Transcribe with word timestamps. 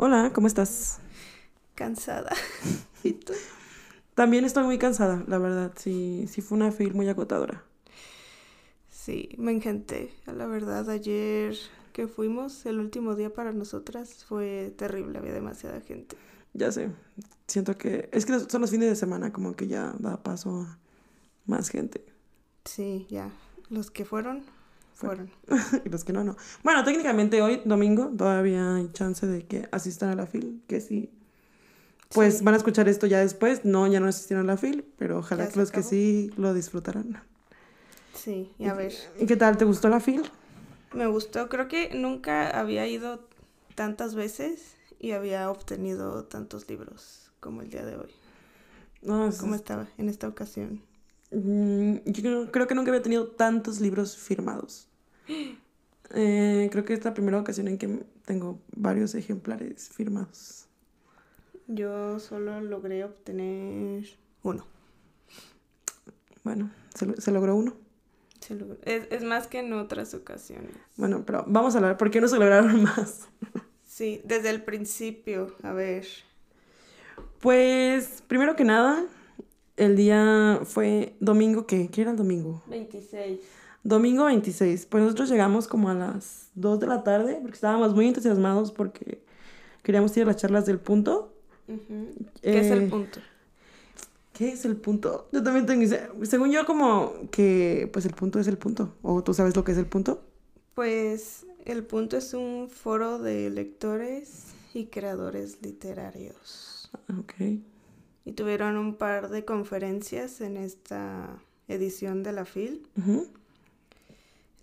Hola, 0.00 0.30
¿cómo 0.32 0.46
estás? 0.46 1.00
Cansada. 1.74 2.32
¿Y 3.02 3.12
tú? 3.14 3.32
También 4.14 4.44
estoy 4.44 4.64
muy 4.64 4.78
cansada, 4.78 5.24
la 5.26 5.38
verdad. 5.38 5.72
Sí, 5.76 6.26
sí 6.28 6.40
fue 6.42 6.58
una 6.58 6.72
fil 6.72 6.94
muy 6.94 7.08
agotadora. 7.08 7.64
Sí, 8.90 9.30
me 9.38 9.52
encanté. 9.52 10.12
La 10.26 10.46
verdad, 10.46 10.88
ayer 10.90 11.56
que 11.92 12.06
fuimos, 12.08 12.66
el 12.66 12.78
último 12.80 13.14
día 13.14 13.32
para 13.32 13.52
nosotras, 13.52 14.24
fue 14.24 14.74
terrible. 14.76 15.18
Había 15.18 15.32
demasiada 15.32 15.80
gente. 15.80 16.16
Ya 16.54 16.72
sé. 16.72 16.90
Siento 17.46 17.76
que. 17.78 18.08
Es 18.12 18.26
que 18.26 18.38
son 18.40 18.60
los 18.60 18.70
fines 18.70 18.88
de 18.88 18.96
semana, 18.96 19.32
como 19.32 19.54
que 19.56 19.66
ya 19.68 19.94
da 19.98 20.22
paso 20.22 20.62
a 20.62 20.78
más 21.46 21.68
gente. 21.70 22.04
Sí, 22.64 23.06
ya. 23.10 23.32
Los 23.70 23.90
que 23.90 24.04
fueron, 24.04 24.44
fueron. 25.06 25.30
y 25.84 25.88
los 25.88 26.04
que 26.04 26.12
no, 26.12 26.24
no. 26.24 26.36
Bueno, 26.62 26.84
técnicamente 26.84 27.40
hoy, 27.42 27.62
domingo, 27.64 28.12
todavía 28.16 28.76
hay 28.76 28.90
chance 28.92 29.26
de 29.26 29.46
que 29.46 29.68
asistan 29.72 30.10
a 30.10 30.14
la 30.14 30.26
fil, 30.26 30.62
que 30.66 30.80
sí. 30.80 31.10
Pues 32.10 32.38
Sí. 32.38 32.44
van 32.44 32.54
a 32.54 32.56
escuchar 32.56 32.88
esto 32.88 33.06
ya 33.06 33.18
después. 33.20 33.64
No, 33.64 33.86
ya 33.86 34.00
no 34.00 34.08
asistieron 34.08 34.48
a 34.48 34.52
la 34.52 34.56
fil, 34.56 34.84
pero 34.98 35.18
ojalá 35.18 35.48
que 35.48 35.58
los 35.58 35.70
que 35.70 35.82
sí 35.82 36.32
lo 36.36 36.54
disfrutarán. 36.54 37.22
Sí, 38.14 38.50
y 38.58 38.64
a 38.66 38.74
ver. 38.74 38.92
¿Y 39.20 39.26
qué 39.26 39.36
tal? 39.36 39.56
¿Te 39.56 39.64
gustó 39.64 39.88
la 39.88 40.00
fil? 40.00 40.22
Me 40.92 41.06
gustó. 41.06 41.48
Creo 41.48 41.68
que 41.68 41.94
nunca 41.94 42.48
había 42.58 42.86
ido 42.86 43.28
tantas 43.74 44.14
veces 44.14 44.74
y 44.98 45.12
había 45.12 45.50
obtenido 45.50 46.24
tantos 46.24 46.68
libros 46.68 47.30
como 47.40 47.60
el 47.62 47.70
día 47.70 47.84
de 47.84 47.96
hoy. 47.96 48.10
No, 49.02 49.28
es- 49.28 49.36
¿Cómo 49.38 49.54
estaba 49.54 49.86
en 49.98 50.08
esta 50.08 50.26
ocasión? 50.26 50.82
Mm, 51.30 51.96
yo 52.06 52.22
creo, 52.22 52.50
creo 52.52 52.66
que 52.66 52.74
nunca 52.74 52.90
había 52.90 53.02
tenido 53.02 53.28
tantos 53.28 53.80
libros 53.80 54.16
firmados. 54.16 54.88
Eh, 56.14 56.70
creo 56.72 56.86
que 56.86 56.94
es 56.94 57.04
la 57.04 57.12
primera 57.12 57.38
ocasión 57.38 57.68
en 57.68 57.76
que 57.76 58.02
tengo 58.24 58.58
varios 58.74 59.14
ejemplares 59.14 59.90
firmados. 59.90 60.64
Yo 61.66 62.18
solo 62.18 62.62
logré 62.62 63.04
obtener 63.04 64.08
uno. 64.42 64.64
Bueno, 66.44 66.70
se 66.94 67.30
logró 67.30 67.56
uno. 67.56 67.74
Se 68.40 68.54
logró- 68.54 68.78
Es, 68.84 69.06
es 69.10 69.22
más 69.22 69.48
que 69.48 69.58
en 69.58 69.74
otras 69.74 70.14
ocasiones. 70.14 70.70
Bueno, 70.96 71.24
pero 71.26 71.44
vamos 71.46 71.74
a 71.74 71.78
hablar, 71.78 71.98
¿por 71.98 72.10
qué 72.10 72.22
no 72.22 72.28
se 72.28 72.38
lograron 72.38 72.82
más? 72.84 73.28
Sí, 73.86 74.22
desde 74.24 74.48
el 74.48 74.64
principio. 74.64 75.54
A 75.62 75.74
ver. 75.74 76.06
Pues, 77.40 78.22
primero 78.26 78.56
que 78.56 78.64
nada, 78.64 79.04
el 79.78 79.96
día 79.96 80.60
fue 80.64 81.14
domingo, 81.20 81.66
¿qué? 81.66 81.88
¿Qué 81.88 82.02
era 82.02 82.10
el 82.10 82.16
domingo? 82.16 82.62
26. 82.68 83.40
Domingo 83.84 84.24
26. 84.24 84.86
Pues 84.86 85.02
nosotros 85.02 85.30
llegamos 85.30 85.66
como 85.68 85.88
a 85.88 85.94
las 85.94 86.50
2 86.54 86.80
de 86.80 86.86
la 86.86 87.02
tarde, 87.04 87.38
porque 87.40 87.54
estábamos 87.54 87.94
muy 87.94 88.06
entusiasmados 88.08 88.72
porque 88.72 89.22
queríamos 89.82 90.16
ir 90.16 90.24
a 90.24 90.26
las 90.26 90.36
charlas 90.36 90.66
del 90.66 90.78
punto. 90.78 91.32
¿Qué 92.42 92.58
es 92.60 92.70
el 92.70 92.82
Eh, 92.84 92.88
punto? 92.88 93.20
¿Qué 94.32 94.52
es 94.52 94.64
el 94.64 94.76
punto? 94.76 95.28
Yo 95.32 95.42
también 95.42 95.66
tengo 95.66 95.84
Según 96.24 96.50
yo, 96.50 96.64
como 96.66 97.12
que 97.30 97.88
pues 97.92 98.04
el 98.06 98.14
punto 98.14 98.38
es 98.38 98.46
el 98.46 98.56
punto. 98.58 98.94
¿O 99.02 99.22
tú 99.24 99.34
sabes 99.34 99.56
lo 99.56 99.64
que 99.64 99.72
es 99.72 99.78
el 99.78 99.86
punto? 99.86 100.22
Pues 100.74 101.44
el 101.64 101.84
punto 101.84 102.16
es 102.16 102.34
un 102.34 102.68
foro 102.70 103.18
de 103.18 103.50
lectores 103.50 104.44
y 104.74 104.86
creadores 104.86 105.58
literarios. 105.62 106.90
Ok. 107.18 107.34
Y 108.28 108.32
tuvieron 108.32 108.76
un 108.76 108.96
par 108.96 109.30
de 109.30 109.46
conferencias 109.46 110.42
en 110.42 110.58
esta 110.58 111.40
edición 111.66 112.22
de 112.22 112.32
la 112.32 112.44
FIL. 112.44 112.86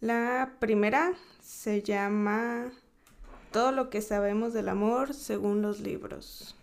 La 0.02 0.52
primera 0.60 1.14
se 1.42 1.82
llama 1.82 2.72
Todo 3.52 3.72
lo 3.72 3.90
que 3.90 4.04
sabemos 4.04 4.54
del 4.54 4.70
amor 4.70 5.16
según 5.16 5.64
los 5.64 5.80
libros. 5.80 6.56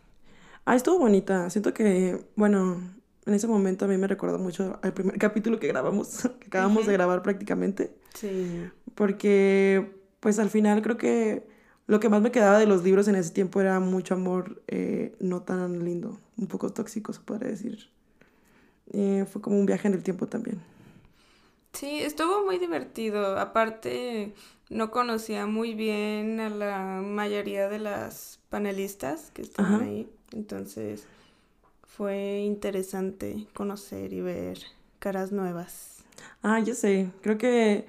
Ah, 0.64 0.76
estuvo 0.76 1.00
bonita. 1.00 1.50
Siento 1.50 1.74
que, 1.74 2.24
bueno, 2.36 2.80
en 3.26 3.34
ese 3.34 3.48
momento 3.48 3.86
a 3.86 3.88
mí 3.88 3.96
me 3.96 4.06
recordó 4.06 4.38
mucho 4.38 4.78
al 4.80 4.92
primer 4.92 5.18
capítulo 5.18 5.58
que 5.58 5.66
grabamos, 5.66 6.20
que 6.38 6.46
acabamos 6.46 6.86
de 6.86 6.92
grabar 6.92 7.24
prácticamente. 7.24 7.96
Sí. 8.14 8.70
Porque, 8.94 9.92
pues 10.20 10.38
al 10.38 10.50
final 10.50 10.82
creo 10.82 10.98
que 10.98 11.48
lo 11.86 12.00
que 12.00 12.08
más 12.08 12.22
me 12.22 12.30
quedaba 12.30 12.58
de 12.58 12.66
los 12.66 12.82
libros 12.84 13.08
en 13.08 13.16
ese 13.16 13.30
tiempo 13.30 13.60
era 13.60 13.80
mucho 13.80 14.14
amor 14.14 14.62
eh, 14.68 15.14
no 15.20 15.42
tan 15.42 15.84
lindo, 15.84 16.18
un 16.36 16.46
poco 16.46 16.70
tóxico, 16.70 17.12
se 17.12 17.20
podría 17.20 17.50
decir. 17.50 17.90
Eh, 18.92 19.26
fue 19.30 19.40
como 19.42 19.58
un 19.58 19.66
viaje 19.66 19.88
en 19.88 19.94
el 19.94 20.02
tiempo 20.02 20.26
también. 20.26 20.60
Sí, 21.72 22.00
estuvo 22.00 22.44
muy 22.44 22.58
divertido. 22.58 23.38
Aparte, 23.38 24.34
no 24.68 24.90
conocía 24.90 25.46
muy 25.46 25.74
bien 25.74 26.38
a 26.40 26.50
la 26.50 27.00
mayoría 27.02 27.68
de 27.68 27.78
las 27.78 28.40
panelistas 28.50 29.30
que 29.32 29.42
estaban 29.42 29.74
Ajá. 29.74 29.84
ahí. 29.84 30.08
Entonces, 30.32 31.06
fue 31.82 32.40
interesante 32.40 33.46
conocer 33.54 34.12
y 34.12 34.20
ver 34.20 34.58
caras 34.98 35.32
nuevas. 35.32 36.04
Ah, 36.42 36.60
yo 36.60 36.74
sé. 36.74 37.10
Creo 37.22 37.38
que 37.38 37.86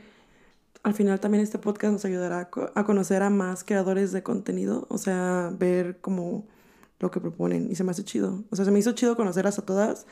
al 0.84 0.94
final 0.94 1.20
también 1.20 1.44
este 1.44 1.58
podcast 1.60 1.94
nos 1.94 2.06
ayudará 2.06 2.40
a, 2.40 2.50
co- 2.50 2.72
a 2.76 2.84
conocer 2.86 3.24
a 3.24 3.30
más 3.30 3.64
creadores 3.64 4.12
de 4.12 4.22
contenido, 4.24 4.86
o 4.90 4.98
sea, 4.98 5.52
ver 5.58 6.00
como 6.02 6.46
lo 7.00 7.10
que 7.12 7.20
proponen 7.20 7.70
y 7.72 7.76
se 7.76 7.84
me 7.84 7.92
hace 7.92 8.04
chido. 8.04 8.44
O 8.50 8.56
sea, 8.56 8.66
se 8.66 8.72
me 8.72 8.80
hizo 8.80 8.92
chido 8.94 9.16
conocerlas 9.16 9.60
a 9.60 9.66
todas. 9.66 10.06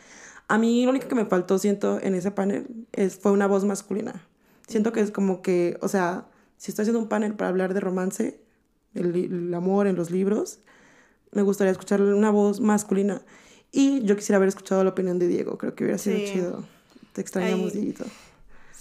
A 0.47 0.57
mí 0.57 0.83
lo 0.83 0.91
único 0.91 1.07
que 1.07 1.15
me 1.15 1.25
faltó, 1.25 1.57
siento, 1.59 1.99
en 2.01 2.15
ese 2.15 2.31
panel 2.31 2.67
es, 2.91 3.15
fue 3.17 3.31
una 3.31 3.47
voz 3.47 3.63
masculina. 3.65 4.25
Siento 4.67 4.91
que 4.91 5.01
es 5.01 5.11
como 5.11 5.41
que, 5.41 5.77
o 5.81 5.87
sea, 5.87 6.25
si 6.57 6.71
estoy 6.71 6.83
haciendo 6.83 6.99
un 6.99 7.07
panel 7.09 7.33
para 7.35 7.49
hablar 7.49 7.73
de 7.73 7.79
romance, 7.79 8.41
el, 8.93 9.53
amor 9.53 9.87
en 9.87 9.95
los 9.95 10.11
libros, 10.11 10.59
me 11.31 11.41
gustaría 11.41 11.71
escuchar 11.71 12.01
una 12.01 12.29
voz 12.31 12.59
masculina. 12.59 13.21
Y 13.71 14.03
yo 14.03 14.15
quisiera 14.17 14.37
haber 14.37 14.49
escuchado 14.49 14.83
la 14.83 14.89
opinión 14.89 15.17
de 15.19 15.27
Diego, 15.27 15.57
creo 15.57 15.75
que 15.75 15.83
hubiera 15.85 15.97
sido 15.97 16.17
Sí. 16.17 16.25
chido. 16.33 16.63
Te 17.13 17.21
extrañamos, 17.21 17.71
Dieguito. 17.73 18.05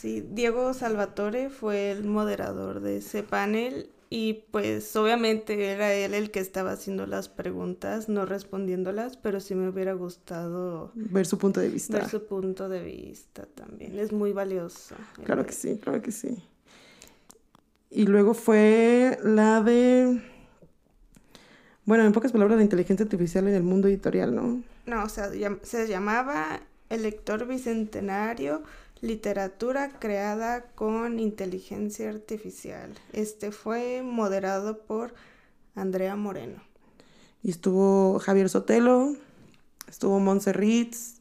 Sí, 0.01 0.27
Diego 0.31 0.73
Salvatore 0.73 1.51
fue 1.51 1.91
el 1.91 2.05
moderador 2.05 2.81
de 2.81 2.97
ese 2.97 3.23
panel 3.23 3.91
y 4.09 4.45
pues 4.51 4.97
obviamente 4.97 5.63
era 5.67 5.93
él 5.93 6.15
el 6.15 6.31
que 6.31 6.41
estaba 6.41 6.73
haciendo 6.73 7.07
las 7.07 7.29
preguntas, 7.29 8.09
no 8.09 8.25
respondiéndolas, 8.25 9.19
pero 9.19 9.41
sí 9.41 9.55
me 9.55 9.69
hubiera 9.69 9.93
gustado 9.93 10.91
ver 10.95 11.27
su 11.27 11.37
punto 11.37 11.61
de 11.61 11.69
vista. 11.69 11.99
ver 11.99 12.09
su 12.09 12.25
punto 12.25 12.71
de 12.71 12.83
vista 12.83 13.45
también. 13.55 13.99
Es 13.99 14.11
muy 14.11 14.33
valioso. 14.33 14.95
Claro 15.23 15.45
que 15.45 15.53
sí, 15.53 15.77
claro 15.77 16.01
que 16.01 16.13
sí. 16.13 16.43
Y 17.91 18.07
luego 18.07 18.33
fue 18.33 19.19
la 19.23 19.61
de, 19.61 20.19
bueno, 21.85 22.07
en 22.07 22.13
pocas 22.13 22.33
palabras, 22.33 22.57
la 22.57 22.65
inteligencia 22.65 23.05
artificial 23.05 23.47
en 23.49 23.55
el 23.55 23.65
mundo 23.65 23.87
editorial, 23.87 24.35
¿no? 24.35 24.63
No, 24.87 25.05
o 25.05 25.09
sea, 25.11 25.31
se 25.61 25.89
llamaba 25.89 26.63
El 26.89 27.03
lector 27.03 27.47
bicentenario, 27.47 28.63
literatura 29.01 29.99
creada 29.99 30.71
con 30.75 31.19
inteligencia 31.21 32.09
artificial. 32.11 32.95
Este 33.13 33.53
fue 33.53 34.03
moderado 34.03 34.79
por 34.79 35.15
Andrea 35.75 36.17
Moreno. 36.17 36.63
Y 37.43 37.51
estuvo 37.51 38.19
Javier 38.19 38.49
Sotelo, 38.49 39.17
estuvo 39.89 40.21
Montse 40.21 40.53
Ritz, 40.53 41.21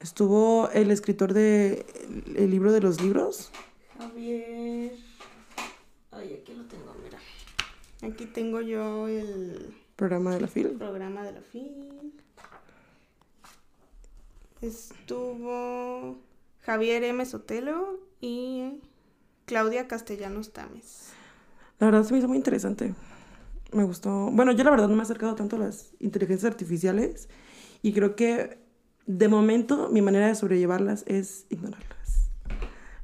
estuvo 0.00 0.70
el 0.70 0.90
escritor 0.90 1.34
de 1.34 1.84
el, 2.26 2.36
el 2.36 2.50
libro 2.50 2.72
de 2.72 2.80
los 2.80 3.00
libros. 3.02 3.50
Javier. 3.98 4.92
Ay, 6.12 6.38
aquí 6.40 6.54
lo 6.54 6.64
tengo, 6.64 6.94
mira. 7.02 7.18
Aquí 8.02 8.26
tengo 8.26 8.60
yo 8.60 9.08
el 9.08 9.74
Programa 9.96 10.34
de 10.34 10.42
la 10.42 10.46
FIL. 10.46 10.72
programa 10.72 11.24
de 11.24 11.32
la 11.32 11.40
FIL. 11.40 12.12
Estuvo 14.60 16.18
Javier 16.66 17.04
M. 17.04 17.24
Sotelo 17.24 18.00
y 18.20 18.80
Claudia 19.44 19.86
Castellanos 19.86 20.52
Tames. 20.52 21.10
La 21.78 21.86
verdad 21.86 22.02
se 22.02 22.12
me 22.12 22.18
hizo 22.18 22.26
muy 22.26 22.38
interesante. 22.38 22.92
Me 23.72 23.84
gustó. 23.84 24.30
Bueno, 24.32 24.50
yo 24.50 24.64
la 24.64 24.70
verdad 24.70 24.88
no 24.88 24.94
me 24.94 25.00
he 25.00 25.02
acercado 25.02 25.36
tanto 25.36 25.54
a 25.54 25.60
las 25.60 25.92
inteligencias 26.00 26.50
artificiales 26.50 27.28
y 27.82 27.92
creo 27.92 28.16
que 28.16 28.58
de 29.06 29.28
momento 29.28 29.88
mi 29.90 30.02
manera 30.02 30.26
de 30.26 30.34
sobrellevarlas 30.34 31.04
es 31.06 31.46
ignorarlas. 31.50 32.30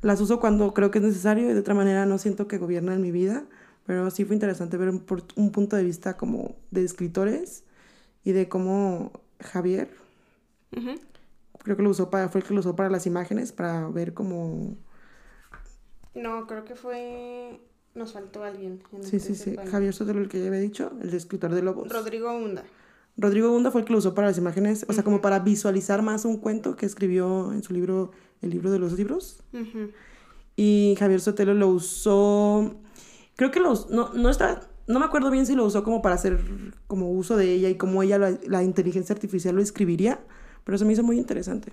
Las 0.00 0.20
uso 0.20 0.40
cuando 0.40 0.75
creo 0.75 0.90
que 0.90 0.98
es 0.98 1.04
necesario 1.04 1.48
y 1.48 1.54
de 1.54 1.60
otra 1.60 1.75
manera 1.75 2.04
no 2.04 2.19
siento 2.19 2.48
que 2.48 2.58
gobiernan 2.58 3.00
mi 3.00 3.12
vida, 3.12 3.44
pero 3.86 4.10
sí 4.10 4.25
fue 4.25 4.34
interesante 4.34 4.76
ver 4.76 4.88
un, 4.88 4.98
por- 4.98 5.22
un 5.36 5.52
punto 5.52 5.76
de 5.76 5.84
vista 5.84 6.16
como 6.16 6.56
de 6.72 6.82
escritores 6.82 7.62
y 8.25 8.32
de 8.32 8.48
cómo 8.48 9.12
Javier. 9.38 9.88
Creo 11.62 11.76
que 11.76 11.82
lo 11.82 11.90
usó 11.90 12.10
para, 12.10 12.28
fue 12.28 12.40
el 12.40 12.46
que 12.46 12.54
lo 12.54 12.60
usó 12.60 12.76
para 12.76 12.90
las 12.90 13.06
imágenes, 13.06 13.52
para 13.52 13.88
ver 13.88 14.14
cómo... 14.14 14.76
No, 16.14 16.46
creo 16.46 16.64
que 16.64 16.74
fue. 16.74 17.60
Nos 17.94 18.12
faltó 18.12 18.44
alguien. 18.44 18.82
en 18.92 19.02
Sí, 19.02 19.18
sí, 19.18 19.34
sí. 19.34 19.56
Javier 19.70 19.94
Sotelo, 19.94 20.20
el 20.20 20.28
que 20.28 20.40
ya 20.40 20.48
había 20.48 20.60
dicho, 20.60 20.92
el 21.00 21.14
escritor 21.14 21.54
de 21.54 21.62
Lobos. 21.62 21.90
Rodrigo 21.90 22.32
Hunda. 22.34 22.64
Rodrigo 23.16 23.50
Gunda 23.50 23.70
fue 23.70 23.82
el 23.82 23.86
que 23.86 23.92
lo 23.92 23.98
usó 23.98 24.14
para 24.14 24.28
las 24.28 24.38
imágenes, 24.38 24.86
o 24.88 24.92
sea, 24.92 25.04
como 25.04 25.20
para 25.20 25.38
visualizar 25.38 26.02
más 26.02 26.24
un 26.24 26.38
cuento 26.38 26.76
que 26.76 26.86
escribió 26.86 27.52
en 27.52 27.62
su 27.62 27.72
libro, 27.74 28.10
el 28.40 28.50
libro 28.50 28.70
de 28.70 28.78
los 28.78 28.92
libros. 28.92 29.42
Y 30.56 30.96
Javier 30.98 31.20
Sotelo 31.20 31.54
lo 31.54 31.68
usó, 31.68 32.74
creo 33.36 33.50
que 33.50 33.60
los, 33.60 33.90
no, 33.90 34.12
no 34.14 34.30
está 34.30 34.68
no 34.86 34.98
me 34.98 35.04
acuerdo 35.04 35.30
bien 35.30 35.46
si 35.46 35.54
lo 35.54 35.64
usó 35.64 35.84
como 35.84 36.02
para 36.02 36.16
hacer 36.16 36.40
como 36.86 37.12
uso 37.12 37.36
de 37.36 37.52
ella 37.52 37.68
y 37.68 37.76
cómo 37.76 38.02
ella 38.02 38.18
la, 38.18 38.38
la 38.46 38.62
inteligencia 38.62 39.14
artificial 39.14 39.54
lo 39.54 39.62
escribiría, 39.62 40.20
pero 40.64 40.78
se 40.78 40.84
me 40.84 40.92
hizo 40.92 41.02
muy 41.02 41.18
interesante. 41.18 41.72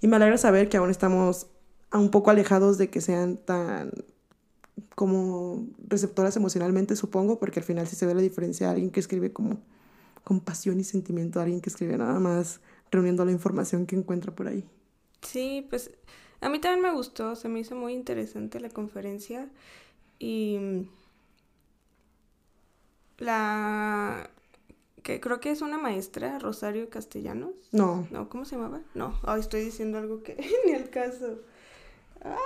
Y 0.00 0.08
me 0.08 0.16
alegra 0.16 0.38
saber 0.38 0.68
que 0.68 0.76
aún 0.76 0.90
estamos 0.90 1.46
un 1.92 2.10
poco 2.10 2.30
alejados 2.30 2.78
de 2.78 2.88
que 2.88 3.00
sean 3.00 3.36
tan 3.36 3.92
como 4.94 5.66
receptoras 5.88 6.36
emocionalmente, 6.36 6.96
supongo, 6.96 7.38
porque 7.38 7.60
al 7.60 7.64
final 7.64 7.86
sí 7.86 7.96
se 7.96 8.06
ve 8.06 8.14
la 8.14 8.22
diferencia 8.22 8.66
de 8.66 8.72
alguien 8.72 8.90
que 8.90 9.00
escribe 9.00 9.32
como 9.32 9.58
con 10.24 10.40
pasión 10.40 10.78
y 10.78 10.84
sentimiento, 10.84 11.40
a 11.40 11.42
alguien 11.42 11.60
que 11.60 11.70
escribe 11.70 11.96
nada 11.96 12.18
más 12.20 12.60
reuniendo 12.90 13.24
la 13.24 13.32
información 13.32 13.86
que 13.86 13.96
encuentra 13.96 14.34
por 14.34 14.48
ahí. 14.48 14.64
Sí, 15.22 15.66
pues 15.68 15.90
a 16.40 16.48
mí 16.48 16.58
también 16.60 16.82
me 16.82 16.92
gustó, 16.92 17.36
se 17.36 17.48
me 17.48 17.60
hizo 17.60 17.74
muy 17.74 17.92
interesante 17.92 18.60
la 18.60 18.70
conferencia 18.70 19.48
y 20.18 20.86
la 23.18 24.30
que 25.02 25.20
creo 25.20 25.40
que 25.40 25.50
es 25.50 25.62
una 25.62 25.78
maestra, 25.78 26.38
Rosario 26.38 26.88
Castellanos. 26.90 27.52
No. 27.72 28.06
No, 28.10 28.28
¿cómo 28.28 28.44
se 28.44 28.56
llamaba? 28.56 28.80
No, 28.94 29.18
ay, 29.24 29.40
estoy 29.40 29.64
diciendo 29.64 29.98
algo 29.98 30.22
que 30.22 30.36
ni 30.66 30.72
el 30.72 30.90
caso. 30.90 31.40
Ah, 32.22 32.36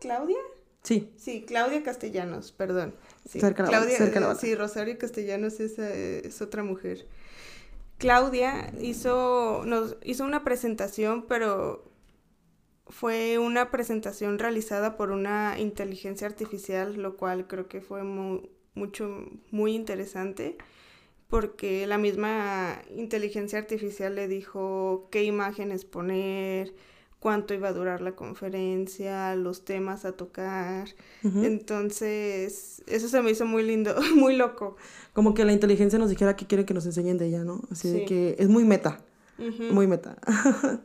Claudia. 0.00 0.38
Sí. 0.82 1.10
Sí, 1.16 1.44
Claudia 1.46 1.82
Castellanos, 1.82 2.52
perdón. 2.52 2.94
Sí, 3.28 3.40
Cerca 3.40 3.64
Claudia, 3.64 3.98
cerca 3.98 4.34
sí, 4.36 4.54
Rosario 4.54 4.96
Castellanos 4.96 5.60
es, 5.60 5.78
es 5.78 6.40
otra 6.40 6.62
mujer. 6.62 7.06
Claudia 7.98 8.72
hizo, 8.80 9.62
nos 9.66 9.96
hizo 10.04 10.24
una 10.24 10.44
presentación, 10.44 11.26
pero 11.28 11.84
fue 12.86 13.38
una 13.38 13.70
presentación 13.70 14.38
realizada 14.38 14.96
por 14.96 15.10
una 15.10 15.58
inteligencia 15.58 16.26
artificial, 16.26 16.94
lo 16.94 17.16
cual 17.16 17.46
creo 17.48 17.68
que 17.68 17.80
fue 17.80 18.04
mu- 18.04 18.42
mucho, 18.74 19.26
muy 19.50 19.74
interesante, 19.74 20.56
porque 21.28 21.86
la 21.86 21.98
misma 21.98 22.82
inteligencia 22.96 23.58
artificial 23.58 24.14
le 24.14 24.28
dijo 24.28 25.08
qué 25.10 25.24
imágenes 25.24 25.84
poner, 25.84 26.74
cuánto 27.20 27.52
iba 27.52 27.68
a 27.68 27.72
durar 27.72 28.00
la 28.00 28.12
conferencia, 28.12 29.34
los 29.36 29.64
temas 29.64 30.04
a 30.04 30.12
tocar. 30.12 30.88
Entonces, 31.22 32.82
eso 32.86 33.08
se 33.08 33.20
me 33.22 33.30
hizo 33.30 33.44
muy 33.44 33.62
lindo, 33.62 33.94
muy 34.16 34.36
loco. 34.36 34.76
Como 35.12 35.34
que 35.34 35.44
la 35.44 35.52
inteligencia 35.52 35.98
nos 35.98 36.10
dijera 36.10 36.34
que 36.36 36.46
quiere 36.46 36.64
que 36.64 36.74
nos 36.74 36.86
enseñen 36.86 37.18
de 37.18 37.26
ella, 37.26 37.44
¿no? 37.44 37.60
Así 37.70 37.90
de 37.90 38.04
que 38.06 38.36
es 38.38 38.48
muy 38.48 38.64
meta, 38.64 39.00
muy 39.70 39.86
meta. 39.86 40.16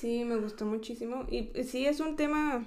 Sí, 0.00 0.24
me 0.24 0.36
gustó 0.36 0.64
muchísimo. 0.64 1.26
Y 1.30 1.50
sí, 1.64 1.84
es 1.84 2.00
un 2.00 2.16
tema 2.16 2.64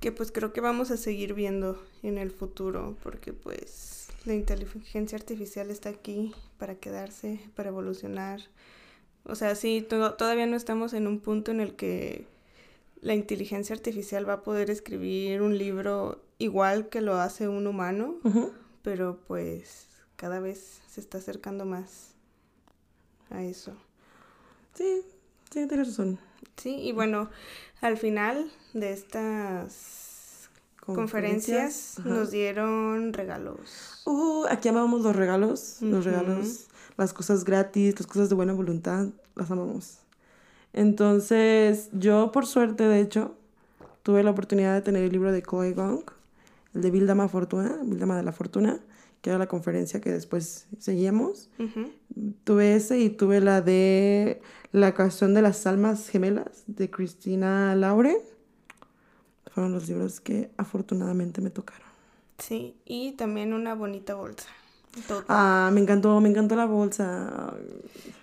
que 0.00 0.10
pues 0.10 0.32
creo 0.32 0.52
que 0.52 0.60
vamos 0.60 0.90
a 0.90 0.96
seguir 0.96 1.34
viendo 1.34 1.80
en 2.02 2.18
el 2.18 2.32
futuro, 2.32 2.96
porque 3.04 3.32
pues 3.32 3.95
la 4.26 4.34
inteligencia 4.34 5.16
artificial 5.16 5.70
está 5.70 5.88
aquí 5.90 6.34
para 6.58 6.74
quedarse, 6.76 7.40
para 7.54 7.68
evolucionar. 7.70 8.40
O 9.24 9.34
sea, 9.34 9.54
sí, 9.54 9.84
to- 9.88 10.14
todavía 10.14 10.46
no 10.46 10.56
estamos 10.56 10.92
en 10.94 11.06
un 11.06 11.20
punto 11.20 11.50
en 11.50 11.60
el 11.60 11.74
que 11.76 12.26
la 13.00 13.14
inteligencia 13.14 13.74
artificial 13.74 14.28
va 14.28 14.34
a 14.34 14.42
poder 14.42 14.70
escribir 14.70 15.42
un 15.42 15.58
libro 15.58 16.22
igual 16.38 16.88
que 16.88 17.00
lo 17.00 17.16
hace 17.16 17.48
un 17.48 17.66
humano, 17.66 18.16
pero 18.82 19.18
pues 19.26 19.88
cada 20.16 20.40
vez 20.40 20.80
se 20.88 21.00
está 21.00 21.18
acercando 21.18 21.64
más 21.64 22.14
a 23.30 23.42
eso. 23.42 23.72
Sí, 24.74 25.02
sí, 25.50 25.66
tienes 25.66 25.88
razón. 25.88 26.18
Sí, 26.56 26.76
y 26.80 26.92
bueno, 26.92 27.30
al 27.80 27.96
final 27.96 28.50
de 28.72 28.92
estas 28.92 30.05
conferencias 30.94 31.98
Ajá. 31.98 32.08
nos 32.08 32.30
dieron 32.30 33.12
regalos. 33.12 34.02
Uh, 34.06 34.44
aquí 34.48 34.68
amamos 34.68 35.02
los 35.02 35.14
regalos, 35.14 35.78
los 35.80 36.04
regalos, 36.04 36.66
las 36.96 37.12
cosas 37.12 37.44
gratis, 37.44 37.98
las 37.98 38.06
cosas 38.06 38.28
de 38.28 38.34
buena 38.34 38.52
voluntad, 38.52 39.08
las 39.34 39.50
amamos. 39.50 39.98
Entonces, 40.72 41.88
yo 41.92 42.30
por 42.32 42.46
suerte, 42.46 42.84
de 42.84 43.00
hecho, 43.00 43.34
tuve 44.02 44.22
la 44.22 44.30
oportunidad 44.30 44.74
de 44.74 44.82
tener 44.82 45.02
el 45.02 45.12
libro 45.12 45.32
de 45.32 45.42
Chloe 45.42 45.72
Gong, 45.72 46.02
el 46.74 46.82
de 46.82 46.90
Bildama 46.90 47.28
Fortuna, 47.28 47.78
Bildama 47.82 48.16
de 48.16 48.22
la 48.22 48.32
Fortuna, 48.32 48.78
que 49.22 49.30
era 49.30 49.38
la 49.38 49.48
conferencia 49.48 50.00
que 50.00 50.12
después 50.12 50.66
seguíamos. 50.78 51.48
Tuve 52.44 52.76
ese 52.76 53.00
y 53.00 53.10
tuve 53.10 53.40
la 53.40 53.60
de 53.60 54.40
La 54.70 54.94
canción 54.94 55.34
de 55.34 55.42
las 55.42 55.66
almas 55.66 56.08
gemelas 56.08 56.62
de 56.66 56.90
Cristina 56.90 57.74
Laure. 57.74 58.18
Fueron 59.56 59.72
los 59.72 59.88
libros 59.88 60.20
que 60.20 60.50
afortunadamente 60.58 61.40
me 61.40 61.48
tocaron. 61.48 61.88
Sí, 62.36 62.76
y 62.84 63.12
también 63.12 63.54
una 63.54 63.74
bonita 63.74 64.14
bolsa. 64.14 64.50
Ah, 65.28 65.70
me 65.72 65.80
encantó, 65.80 66.20
me 66.20 66.28
encantó 66.28 66.56
la 66.56 66.66
bolsa. 66.66 67.54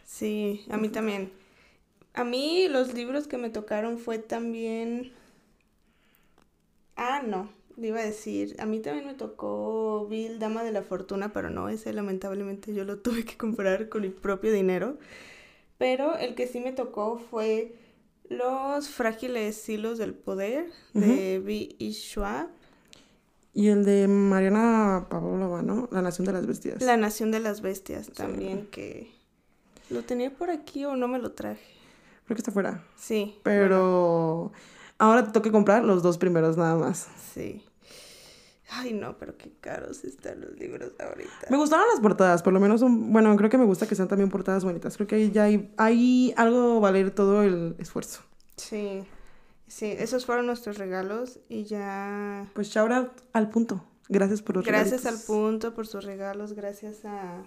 Sí, 0.05 0.63
a 0.69 0.77
mí 0.77 0.89
también. 0.89 1.31
A 2.13 2.23
mí 2.23 2.67
los 2.69 2.93
libros 2.93 3.27
que 3.27 3.39
me 3.39 3.49
tocaron 3.49 3.97
fue 3.97 4.19
también... 4.19 5.11
Ah, 6.95 7.23
no, 7.25 7.49
iba 7.77 7.99
a 7.99 8.05
decir, 8.05 8.55
a 8.59 8.67
mí 8.67 8.79
también 8.79 9.07
me 9.07 9.15
tocó 9.15 10.05
Bill, 10.07 10.37
Dama 10.37 10.63
de 10.63 10.71
la 10.71 10.83
Fortuna, 10.83 11.33
pero 11.33 11.49
no, 11.49 11.67
ese 11.67 11.93
lamentablemente 11.93 12.75
yo 12.75 12.83
lo 12.83 12.99
tuve 13.01 13.25
que 13.25 13.37
comprar 13.37 13.89
con 13.89 14.03
mi 14.03 14.09
propio 14.09 14.53
dinero. 14.53 14.99
Pero 15.79 16.15
el 16.15 16.35
que 16.35 16.45
sí 16.45 16.59
me 16.59 16.73
tocó 16.73 17.17
fue 17.17 17.73
Los 18.29 18.89
frágiles 18.89 19.67
hilos 19.69 19.97
del 19.97 20.13
poder 20.13 20.71
de 20.93 21.39
B. 21.39 21.75
E. 21.79 21.91
Schwab, 21.91 22.47
Y 23.53 23.67
el 23.67 23.85
de 23.85 24.07
Mariana 24.07 25.07
Pavlova, 25.09 25.61
¿no? 25.61 25.87
La 25.91 26.01
nación 26.01 26.25
de 26.25 26.33
las 26.33 26.47
bestias. 26.47 26.81
La 26.81 26.97
Nación 26.97 27.31
de 27.31 27.39
las 27.39 27.61
Bestias 27.61 28.09
también, 28.11 28.67
que 28.67 29.11
lo 29.89 30.03
tenía 30.03 30.33
por 30.35 30.49
aquí 30.49 30.85
o 30.85 30.95
no 30.95 31.07
me 31.07 31.19
lo 31.19 31.33
traje. 31.33 31.61
Creo 32.25 32.35
que 32.35 32.41
está 32.41 32.51
fuera. 32.51 32.83
Sí. 32.95 33.37
Pero 33.43 34.51
ahora 34.97 35.25
te 35.25 35.31
toca 35.31 35.51
comprar 35.51 35.83
los 35.83 36.01
dos 36.01 36.17
primeros 36.17 36.57
nada 36.57 36.75
más. 36.75 37.07
Sí. 37.33 37.63
Ay, 38.75 38.93
no, 38.93 39.17
pero 39.17 39.37
qué 39.37 39.51
caros 39.61 40.03
están 40.03 40.41
los 40.41 40.51
libros 40.57 40.91
ahorita. 40.99 41.47
Me 41.49 41.57
gustaron 41.57 41.85
las 41.91 41.99
portadas, 41.99 42.41
por 42.43 42.53
lo 42.53 42.59
menos 42.59 42.79
son, 42.79 43.11
bueno, 43.13 43.35
creo 43.35 43.49
que 43.49 43.57
me 43.57 43.65
gusta 43.65 43.87
que 43.87 43.95
sean 43.95 44.07
también 44.07 44.29
portadas 44.29 44.63
bonitas. 44.63 44.95
Creo 44.95 45.07
que 45.07 45.15
ahí 45.15 45.31
ya 45.31 45.43
hay, 45.43 45.71
hay 45.77 46.33
algo 46.37 46.79
valer 46.79 47.11
todo 47.11 47.43
el 47.43 47.75
esfuerzo. 47.77 48.21
Sí. 48.57 49.03
Sí, 49.67 49.87
esos 49.97 50.25
fueron 50.25 50.45
nuestros 50.45 50.77
regalos 50.77 51.39
y 51.49 51.63
ya... 51.63 52.47
Pues 52.53 52.67
shout 52.69 52.91
out 52.91 53.09
al 53.33 53.49
punto. 53.49 53.83
Gracias 54.09 54.41
por 54.41 54.57
los 54.57 54.65
Gracias 54.65 55.05
al 55.05 55.17
punto 55.19 55.73
por 55.73 55.87
sus 55.87 56.03
regalos, 56.03 56.53
gracias 56.53 57.05
a, 57.05 57.41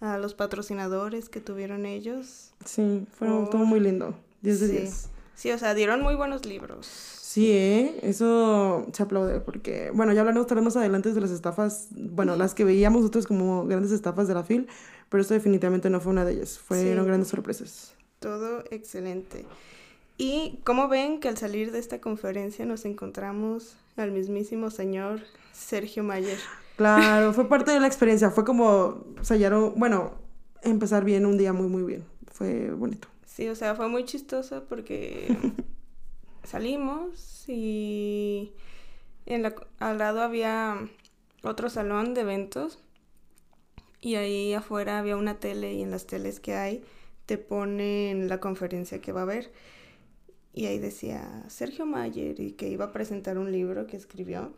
a 0.00 0.18
los 0.18 0.34
patrocinadores 0.34 1.28
que 1.28 1.40
tuvieron 1.40 1.86
ellos. 1.86 2.52
Sí, 2.66 3.06
Por- 3.18 3.48
todo 3.50 3.64
muy 3.64 3.80
lindo. 3.80 4.14
10 4.42 4.60
de 4.60 4.66
Sí. 4.66 4.72
10. 4.72 5.08
Sí, 5.34 5.50
o 5.52 5.58
sea, 5.58 5.72
dieron 5.74 6.02
muy 6.02 6.14
buenos 6.14 6.44
libros. 6.44 6.86
Sí, 7.32 7.50
¿eh? 7.50 7.98
Eso 8.02 8.86
se 8.92 9.02
aplaude 9.02 9.40
porque, 9.40 9.90
bueno, 9.94 10.12
ya 10.12 10.20
hablaremos 10.20 10.46
tal 10.46 10.56
vez 10.56 10.66
más 10.66 10.76
adelante 10.76 11.14
de 11.14 11.18
las 11.22 11.30
estafas, 11.30 11.88
bueno, 11.92 12.36
las 12.36 12.52
que 12.52 12.62
veíamos 12.66 13.00
nosotros 13.00 13.26
como 13.26 13.64
grandes 13.64 13.90
estafas 13.90 14.28
de 14.28 14.34
la 14.34 14.44
FIL, 14.44 14.66
pero 15.08 15.22
esto 15.22 15.32
definitivamente 15.32 15.88
no 15.88 15.98
fue 15.98 16.12
una 16.12 16.26
de 16.26 16.32
ellas, 16.34 16.58
fueron 16.58 17.04
Sí. 17.04 17.06
grandes 17.06 17.28
sorpresas. 17.28 17.94
Todo 18.18 18.64
excelente. 18.70 19.46
Y 20.18 20.58
como 20.64 20.88
ven 20.88 21.20
que 21.20 21.28
al 21.28 21.38
salir 21.38 21.72
de 21.72 21.78
esta 21.78 22.02
conferencia 22.02 22.66
nos 22.66 22.84
encontramos 22.84 23.76
al 23.96 24.10
mismísimo 24.12 24.70
señor 24.70 25.20
Sergio 25.54 26.04
Mayer. 26.04 26.38
Claro, 26.76 27.32
fue 27.32 27.48
parte 27.48 27.70
de 27.70 27.80
la 27.80 27.86
experiencia, 27.86 28.30
fue 28.30 28.44
como 28.44 29.04
sellaron, 29.22 29.72
bueno, 29.78 30.12
empezar 30.62 31.02
bien 31.02 31.24
un 31.24 31.38
día 31.38 31.54
muy, 31.54 31.68
muy 31.68 31.82
bien, 31.82 32.04
fue 32.30 32.70
bonito. 32.72 33.08
Sí, 33.24 33.48
o 33.48 33.54
sea, 33.54 33.74
fue 33.74 33.88
muy 33.88 34.04
chistoso 34.04 34.64
porque 34.68 35.34
salimos 36.44 37.44
y 37.48 38.52
en 39.26 39.52
al 39.78 39.98
lado 39.98 40.22
había 40.22 40.78
otro 41.42 41.70
salón 41.70 42.14
de 42.14 42.22
eventos 42.22 42.78
y 44.00 44.16
ahí 44.16 44.52
afuera 44.52 44.98
había 44.98 45.16
una 45.16 45.38
tele 45.38 45.74
y 45.74 45.82
en 45.82 45.90
las 45.90 46.06
teles 46.06 46.40
que 46.40 46.54
hay 46.54 46.82
te 47.26 47.38
ponen 47.38 48.28
la 48.28 48.40
conferencia 48.40 49.00
que 49.00 49.12
va 49.12 49.20
a 49.20 49.22
haber. 49.22 49.52
Y 50.52 50.66
ahí 50.66 50.78
decía 50.78 51.44
Sergio 51.48 51.86
Mayer 51.86 52.38
y 52.40 52.52
que 52.52 52.68
iba 52.68 52.86
a 52.86 52.92
presentar 52.92 53.38
un 53.38 53.52
libro 53.52 53.86
que 53.86 53.96
escribió. 53.96 54.52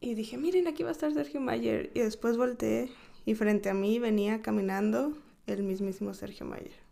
Y 0.00 0.14
dije, 0.14 0.38
miren, 0.38 0.66
aquí 0.66 0.82
va 0.82 0.88
a 0.88 0.92
estar 0.92 1.12
Sergio 1.12 1.40
Mayer. 1.40 1.90
Y 1.94 2.00
después 2.00 2.36
volteé 2.36 2.90
y 3.26 3.34
frente 3.34 3.68
a 3.68 3.74
mí 3.74 3.98
venía 3.98 4.42
caminando 4.42 5.16
el 5.46 5.62
mismísimo 5.62 6.14
Sergio 6.14 6.46
Mayer. 6.46 6.87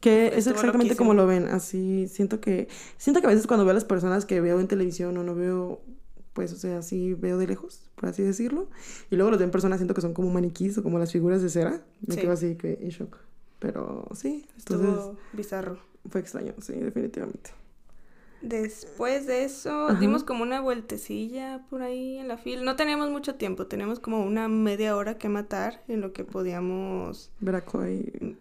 Que 0.00 0.26
es 0.28 0.46
exactamente 0.46 0.78
loquísimo. 0.78 0.96
como 0.98 1.14
lo 1.14 1.26
ven, 1.26 1.46
así 1.48 2.06
siento 2.08 2.40
que, 2.40 2.68
siento 2.98 3.20
que 3.20 3.26
a 3.26 3.30
veces 3.30 3.46
cuando 3.46 3.64
veo 3.64 3.70
a 3.70 3.74
las 3.74 3.84
personas 3.84 4.26
que 4.26 4.40
veo 4.40 4.60
en 4.60 4.68
televisión 4.68 5.16
o 5.16 5.22
no 5.22 5.34
veo, 5.34 5.80
pues, 6.34 6.52
o 6.52 6.56
sea, 6.56 6.78
así 6.78 7.14
veo 7.14 7.38
de 7.38 7.46
lejos, 7.46 7.88
por 7.94 8.08
así 8.10 8.22
decirlo, 8.22 8.68
y 9.10 9.16
luego 9.16 9.30
los 9.30 9.38
veo 9.38 9.46
en 9.46 9.50
persona 9.52 9.76
siento 9.76 9.94
que 9.94 10.02
son 10.02 10.12
como 10.12 10.30
maniquís 10.30 10.76
o 10.78 10.82
como 10.82 10.98
las 10.98 11.12
figuras 11.12 11.40
de 11.42 11.48
cera, 11.48 11.82
me 12.06 12.14
Sí. 12.14 12.20
quedo 12.20 12.32
así 12.32 12.56
que 12.56 12.78
en 12.82 12.90
shock. 12.90 13.16
Pero 13.58 14.06
sí, 14.14 14.46
entonces 14.58 14.88
Estuvo 14.88 15.16
bizarro. 15.32 15.78
fue 16.10 16.20
extraño, 16.20 16.52
sí, 16.60 16.74
definitivamente. 16.74 17.50
Después 18.42 19.26
de 19.26 19.44
eso, 19.44 19.94
dimos 19.94 20.22
como 20.22 20.42
una 20.42 20.60
vueltecilla 20.60 21.64
por 21.68 21.82
ahí 21.82 22.18
en 22.18 22.28
la 22.28 22.36
fila. 22.36 22.62
No 22.62 22.76
teníamos 22.76 23.10
mucho 23.10 23.34
tiempo, 23.34 23.66
teníamos 23.66 23.98
como 23.98 24.22
una 24.24 24.46
media 24.46 24.94
hora 24.96 25.18
que 25.18 25.28
matar 25.28 25.82
en 25.88 26.00
lo 26.00 26.12
que 26.12 26.22
podíamos 26.24 27.30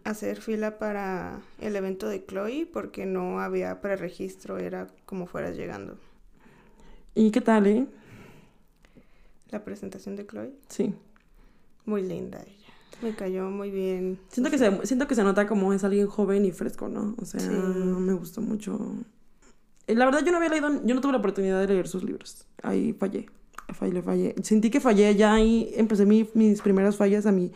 hacer 0.04 0.42
fila 0.42 0.78
para 0.78 1.40
el 1.60 1.76
evento 1.76 2.08
de 2.08 2.24
Chloe 2.26 2.68
porque 2.72 3.06
no 3.06 3.40
había 3.40 3.82
preregistro, 3.82 4.58
era 4.58 4.88
como 5.06 5.26
fueras 5.28 5.56
llegando. 5.56 5.98
¿Y 7.16 7.32
qué 7.32 7.42
tal, 7.42 7.66
eh? 7.66 7.88
La 9.50 9.64
presentación 9.64 10.16
de 10.18 10.28
Chloe, 10.28 10.54
Sí. 10.70 10.94
muy 11.86 12.04
linda 12.04 12.42
ella. 12.42 12.52
Me 13.02 13.16
cayó 13.16 13.50
muy 13.50 13.72
bien. 13.72 14.20
Siento 14.30 14.50
que, 14.52 14.58
se, 14.58 14.86
siento 14.86 15.08
que 15.08 15.16
se 15.16 15.24
nota 15.24 15.48
como 15.48 15.74
es 15.74 15.84
alguien 15.84 16.08
joven 16.08 16.46
y 16.46 16.52
fresco, 16.52 16.88
¿no? 16.90 17.16
O 17.22 17.26
sea, 17.26 17.40
Sí. 17.40 17.50
me 17.50 18.14
gustó 18.14 18.42
mucho. 18.42 18.80
Eh, 19.88 19.96
La 19.96 20.06
verdad, 20.06 20.24
yo 20.26 20.32
no 20.32 20.38
había 20.38 20.50
leído, 20.50 20.70
yo 20.86 20.96
no 20.96 21.02
tuve 21.02 21.12
la 21.12 21.20
oportunidad 21.20 21.60
de 21.62 21.68
leer 21.74 21.88
sus 21.88 22.04
libros. 22.04 22.46
Ahí 22.64 22.94
fallé. 22.94 23.28
Fallé, 23.74 24.02
fallé. 24.02 24.36
Sentí 24.44 24.70
que 24.70 24.80
fallé, 24.80 25.16
ya 25.16 25.34
ahí 25.34 25.72
empecé 25.76 26.06
mi- 26.06 26.30
mis 26.34 26.62
primeras 26.62 26.96
fallas 26.98 27.26
a 27.26 27.32
mi 27.32 27.52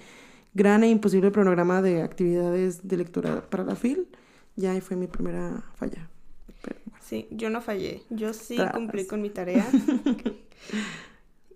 gran 0.53 0.83
e 0.83 0.89
imposible 0.89 1.29
programa 1.31 1.81
de 1.81 2.01
actividades 2.01 2.87
de 2.87 2.97
lectura 2.97 3.41
para 3.49 3.63
la 3.63 3.75
FIL. 3.75 4.07
Ya 4.55 4.71
ahí 4.71 4.81
fue 4.81 4.97
mi 4.97 5.07
primera 5.07 5.63
falla. 5.75 6.09
Pero 6.63 6.79
bueno. 6.85 6.99
Sí, 7.03 7.27
yo 7.31 7.49
no 7.49 7.61
fallé. 7.61 8.01
Yo 8.09 8.33
sí 8.33 8.55
Tras. 8.57 8.73
cumplí 8.73 9.05
con 9.05 9.21
mi 9.21 9.29
tarea. 9.29 9.67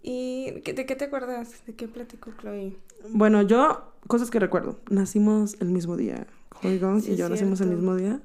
¿Y 0.01 0.51
de 0.51 0.61
qué 0.85 0.95
te 0.95 1.05
acuerdas? 1.05 1.65
¿De 1.65 1.73
qué 1.75 1.87
platicó 1.87 2.31
Chloe? 2.41 2.75
Bueno, 3.09 3.41
yo, 3.41 3.93
cosas 4.07 4.29
que 4.29 4.39
recuerdo. 4.39 4.79
Nacimos 4.89 5.55
el 5.61 5.69
mismo 5.69 5.95
día. 5.97 6.27
Chloe 6.61 6.77
Gong 6.79 7.01
Sí, 7.01 7.13
y 7.13 7.15
yo 7.15 7.29
nacimos 7.29 7.61
el 7.61 7.69
mismo 7.69 7.95
día. 7.95 8.21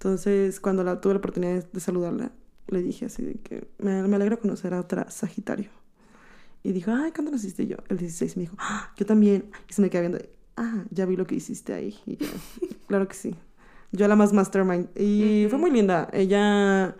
Entonces, 0.00 0.60
cuando 0.60 0.82
la, 0.82 0.98
tuve 0.98 1.12
la 1.12 1.18
oportunidad 1.18 1.62
de, 1.62 1.80
saludarla, 1.80 2.32
le 2.68 2.82
dije 2.82 3.04
así 3.04 3.22
de 3.22 3.34
que 3.34 3.68
me, 3.76 4.02
me 4.08 4.16
alegro 4.16 4.40
conocer 4.40 4.72
a 4.72 4.80
otra 4.80 5.10
Sagitario. 5.10 5.68
Y 6.62 6.72
dijo, 6.72 6.90
ay, 6.90 7.12
¿cuándo 7.12 7.30
naciste 7.30 7.66
yo? 7.66 7.76
El 7.90 7.98
16. 7.98 8.38
Me 8.38 8.44
dijo, 8.44 8.56
"Ah, 8.58 8.94
yo 8.96 9.04
también. 9.04 9.50
Y 9.68 9.74
se 9.74 9.82
me 9.82 9.90
queda 9.90 10.00
viendo, 10.00 10.18
ah, 10.56 10.84
ya 10.90 11.04
vi 11.04 11.16
lo 11.16 11.26
que 11.26 11.34
hiciste 11.34 11.74
ahí. 11.74 11.98
Y 12.06 12.16
yo, 12.16 12.26
claro 12.88 13.08
que 13.08 13.14
sí. 13.14 13.34
Yo 13.92 14.08
la 14.08 14.16
más 14.16 14.32
mastermind. 14.32 14.88
Y 14.98 15.46
fue 15.50 15.58
muy 15.58 15.70
linda. 15.70 16.08
Ella, 16.14 16.96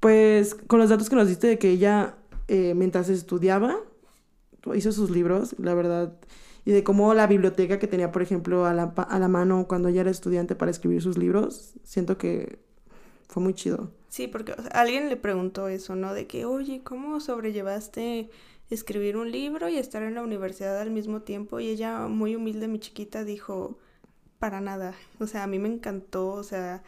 pues, 0.00 0.56
con 0.56 0.80
los 0.80 0.88
datos 0.88 1.08
que 1.08 1.14
nos 1.14 1.28
diste 1.28 1.46
de 1.46 1.58
que 1.60 1.70
ella, 1.70 2.16
eh, 2.48 2.74
mientras 2.74 3.08
estudiaba, 3.10 3.76
hizo 4.74 4.90
sus 4.90 5.10
libros, 5.10 5.54
la 5.60 5.74
verdad, 5.74 6.18
y 6.68 6.72
de 6.72 6.84
cómo 6.84 7.14
la 7.14 7.26
biblioteca 7.26 7.78
que 7.78 7.86
tenía, 7.86 8.12
por 8.12 8.20
ejemplo, 8.20 8.66
a 8.66 8.74
la, 8.74 8.92
a 8.94 9.18
la 9.18 9.28
mano 9.28 9.66
cuando 9.66 9.88
ella 9.88 10.02
era 10.02 10.10
estudiante 10.10 10.54
para 10.54 10.70
escribir 10.70 11.00
sus 11.00 11.16
libros, 11.16 11.72
siento 11.82 12.18
que 12.18 12.58
fue 13.26 13.42
muy 13.42 13.54
chido. 13.54 13.90
Sí, 14.10 14.28
porque 14.28 14.54
alguien 14.72 15.08
le 15.08 15.16
preguntó 15.16 15.68
eso, 15.68 15.96
¿no? 15.96 16.12
De 16.12 16.26
que, 16.26 16.44
oye, 16.44 16.82
¿cómo 16.84 17.20
sobrellevaste 17.20 18.28
escribir 18.68 19.16
un 19.16 19.32
libro 19.32 19.70
y 19.70 19.78
estar 19.78 20.02
en 20.02 20.14
la 20.14 20.22
universidad 20.22 20.78
al 20.78 20.90
mismo 20.90 21.22
tiempo? 21.22 21.58
Y 21.58 21.68
ella, 21.68 22.06
muy 22.06 22.36
humilde, 22.36 22.68
mi 22.68 22.80
chiquita, 22.80 23.24
dijo, 23.24 23.78
para 24.38 24.60
nada. 24.60 24.92
O 25.20 25.26
sea, 25.26 25.44
a 25.44 25.46
mí 25.46 25.58
me 25.58 25.70
encantó, 25.70 26.28
o 26.32 26.42
sea, 26.42 26.82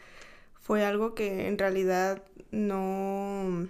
fue 0.59 0.85
algo 0.85 1.15
que 1.15 1.47
en 1.47 1.57
realidad 1.57 2.21
no, 2.51 3.67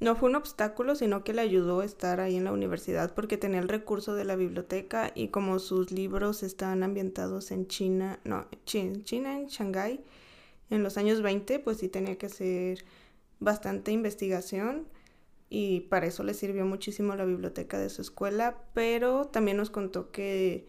no 0.00 0.14
fue 0.16 0.28
un 0.30 0.36
obstáculo, 0.36 0.94
sino 0.94 1.24
que 1.24 1.32
le 1.34 1.40
ayudó 1.42 1.80
a 1.80 1.84
estar 1.84 2.20
ahí 2.20 2.36
en 2.36 2.44
la 2.44 2.52
universidad 2.52 3.14
porque 3.14 3.36
tenía 3.36 3.58
el 3.60 3.68
recurso 3.68 4.14
de 4.14 4.24
la 4.24 4.36
biblioteca 4.36 5.10
y 5.14 5.28
como 5.28 5.58
sus 5.58 5.90
libros 5.90 6.42
están 6.42 6.82
ambientados 6.82 7.50
en 7.50 7.66
China, 7.66 8.20
no, 8.24 8.46
Chin- 8.64 9.02
China, 9.04 9.36
en 9.38 9.46
Shanghái, 9.46 10.00
en 10.70 10.82
los 10.82 10.96
años 10.98 11.22
20, 11.22 11.58
pues 11.58 11.78
sí 11.78 11.88
tenía 11.88 12.16
que 12.16 12.26
hacer 12.26 12.84
bastante 13.40 13.90
investigación 13.92 14.86
y 15.50 15.80
para 15.82 16.06
eso 16.06 16.22
le 16.24 16.34
sirvió 16.34 16.64
muchísimo 16.66 17.16
la 17.16 17.24
biblioteca 17.24 17.78
de 17.78 17.88
su 17.90 18.02
escuela, 18.02 18.56
pero 18.74 19.24
también 19.26 19.56
nos 19.56 19.70
contó 19.70 20.10
que 20.10 20.66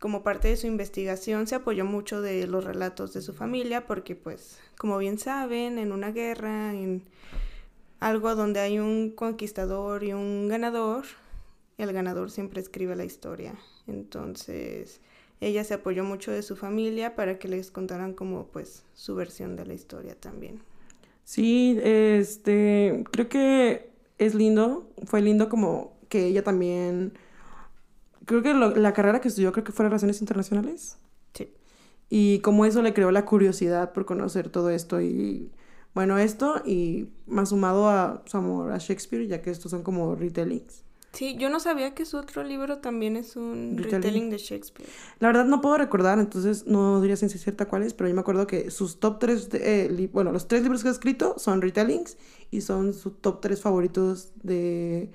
como 0.00 0.24
parte 0.24 0.48
de 0.48 0.56
su 0.56 0.66
investigación 0.66 1.46
se 1.46 1.54
apoyó 1.54 1.84
mucho 1.84 2.20
de 2.20 2.46
los 2.48 2.64
relatos 2.64 3.12
de 3.12 3.22
su 3.22 3.32
familia 3.32 3.86
porque 3.86 4.16
pues 4.16 4.58
como 4.76 4.98
bien 4.98 5.18
saben, 5.18 5.78
en 5.78 5.92
una 5.92 6.10
guerra, 6.10 6.72
en 6.74 7.02
algo 8.02 8.34
donde 8.34 8.60
hay 8.60 8.78
un 8.78 9.10
conquistador 9.10 10.02
y 10.04 10.12
un 10.12 10.48
ganador, 10.48 11.04
el 11.78 11.92
ganador 11.92 12.30
siempre 12.30 12.60
escribe 12.60 12.96
la 12.96 13.04
historia. 13.04 13.54
Entonces, 13.86 15.00
ella 15.40 15.64
se 15.64 15.74
apoyó 15.74 16.04
mucho 16.04 16.30
de 16.32 16.42
su 16.42 16.56
familia 16.56 17.14
para 17.14 17.38
que 17.38 17.48
les 17.48 17.70
contaran 17.70 18.12
como 18.12 18.46
pues 18.46 18.84
su 18.94 19.14
versión 19.14 19.56
de 19.56 19.66
la 19.66 19.74
historia 19.74 20.14
también. 20.18 20.60
Sí, 21.24 21.78
este, 21.82 23.04
creo 23.12 23.28
que 23.28 23.90
es 24.18 24.34
lindo, 24.34 24.90
fue 25.06 25.20
lindo 25.22 25.48
como 25.48 25.96
que 26.08 26.26
ella 26.26 26.42
también, 26.42 27.12
creo 28.26 28.42
que 28.42 28.54
lo- 28.54 28.74
la 28.74 28.92
carrera 28.92 29.20
que 29.20 29.28
estudió 29.28 29.52
creo 29.52 29.64
que 29.64 29.72
fue 29.72 29.84
Relaciones 29.86 30.20
Internacionales. 30.20 30.98
Sí. 31.34 31.52
Y 32.10 32.40
como 32.40 32.66
eso 32.66 32.82
le 32.82 32.94
creó 32.94 33.10
la 33.12 33.24
curiosidad 33.24 33.92
por 33.92 34.04
conocer 34.04 34.48
todo 34.50 34.70
esto 34.70 35.00
y 35.00 35.50
bueno, 35.94 36.18
esto 36.18 36.62
y 36.64 37.08
más 37.26 37.50
sumado 37.50 37.88
a 37.88 38.22
su 38.26 38.36
amor 38.36 38.72
a 38.72 38.78
Shakespeare, 38.78 39.26
ya 39.26 39.42
que 39.42 39.50
estos 39.50 39.70
son 39.70 39.82
como 39.82 40.14
retellings. 40.14 40.84
Sí, 41.12 41.36
yo 41.38 41.50
no 41.50 41.60
sabía 41.60 41.94
que 41.94 42.06
su 42.06 42.16
otro 42.16 42.42
libro 42.42 42.78
también 42.78 43.16
es 43.16 43.36
un 43.36 43.74
Retelling. 43.76 44.02
retelling 44.02 44.30
de 44.30 44.38
Shakespeare. 44.38 44.88
La 45.18 45.28
verdad 45.28 45.44
no 45.44 45.60
puedo 45.60 45.76
recordar, 45.76 46.18
entonces 46.18 46.66
no 46.66 47.02
diría 47.02 47.16
ciencia 47.16 47.38
cierta 47.38 47.68
cuáles, 47.68 47.92
pero 47.92 48.08
yo 48.08 48.14
me 48.14 48.22
acuerdo 48.22 48.46
que 48.46 48.70
sus 48.70 48.98
top 48.98 49.18
tres, 49.18 49.50
eh, 49.52 50.08
bueno, 50.10 50.32
los 50.32 50.48
tres 50.48 50.62
libros 50.62 50.82
que 50.82 50.88
ha 50.88 50.92
escrito 50.92 51.34
son 51.36 51.60
retellings 51.60 52.16
y 52.50 52.62
son 52.62 52.94
sus 52.94 53.20
top 53.20 53.42
tres 53.42 53.60
favoritos 53.60 54.32
de, 54.42 55.10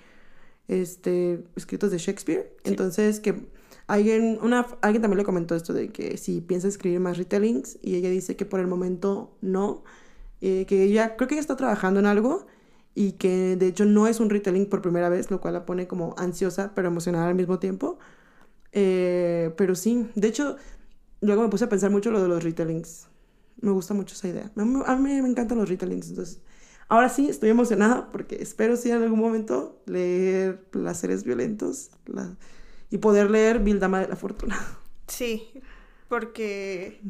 este, 0.68 1.44
escritos 1.56 1.90
de 1.90 1.98
Shakespeare. 1.98 2.54
Sí. 2.64 2.70
Entonces 2.70 3.20
que 3.20 3.48
alguien, 3.88 4.38
una, 4.44 4.68
alguien 4.82 5.02
también 5.02 5.18
le 5.18 5.24
comentó 5.24 5.56
esto 5.56 5.74
de 5.74 5.90
que 5.90 6.18
si 6.18 6.42
piensa 6.42 6.68
escribir 6.68 7.00
más 7.00 7.18
retellings 7.18 7.80
y 7.82 7.96
ella 7.96 8.12
dice 8.12 8.36
que 8.36 8.46
por 8.46 8.60
el 8.60 8.68
momento 8.68 9.36
no, 9.42 9.84
eh, 10.42 10.66
que 10.68 10.84
ella, 10.84 11.16
creo 11.16 11.28
que 11.28 11.36
ella 11.36 11.42
está 11.42 11.56
trabajando 11.56 12.00
en 12.00 12.06
algo 12.06 12.46
y 12.96 13.14
que 13.14 13.56
de 13.56 13.68
hecho 13.68 13.86
no 13.86 14.08
es 14.08 14.20
un 14.20 14.30
retelling 14.30 14.68
por 14.68 14.82
primera 14.82 15.10
vez, 15.10 15.30
lo 15.32 15.40
cual 15.42 15.54
la 15.54 15.66
pone 15.66 15.88
como 15.88 16.16
ansiosa 16.18 16.74
pero 16.76 16.88
emocionada 16.88 17.28
al 17.28 17.36
mismo 17.36 17.60
tiempo. 17.60 18.00
Eh, 18.72 19.54
pero 19.58 19.76
sí, 19.76 20.08
de 20.16 20.28
hecho, 20.28 20.58
luego 21.22 21.44
me 21.44 21.50
puse 21.50 21.66
a 21.66 21.70
pensar 21.70 21.92
mucho 21.92 22.12
lo 22.12 22.22
de 22.22 22.28
los 22.28 22.44
retellings. 22.44 23.08
Me 23.62 23.72
gusta 23.72 23.94
mucho 23.94 24.14
esa 24.16 24.28
idea. 24.28 24.52
A 24.86 24.96
mí, 24.96 25.22
me 25.22 25.30
encantan 25.30 25.58
los 25.58 25.70
retellings. 25.70 26.10
Entonces, 26.10 26.42
ahora 26.90 27.10
sí 27.10 27.30
estoy 27.30 27.50
emocionada 27.50 28.12
porque 28.12 28.36
espero 28.42 28.76
sí 28.78 28.92
en 28.92 29.02
algún 29.02 29.20
momento 29.20 29.82
leer 29.86 30.62
Placeres 30.70 31.24
Violentos 31.24 31.92
la- 32.06 32.36
y 32.90 33.00
poder 33.00 33.30
leer 33.32 33.60
Vildama 33.60 34.00
de 34.02 34.08
la 34.08 34.16
Fortuna. 34.16 34.58
Sí, 35.08 35.50
porque 36.10 37.02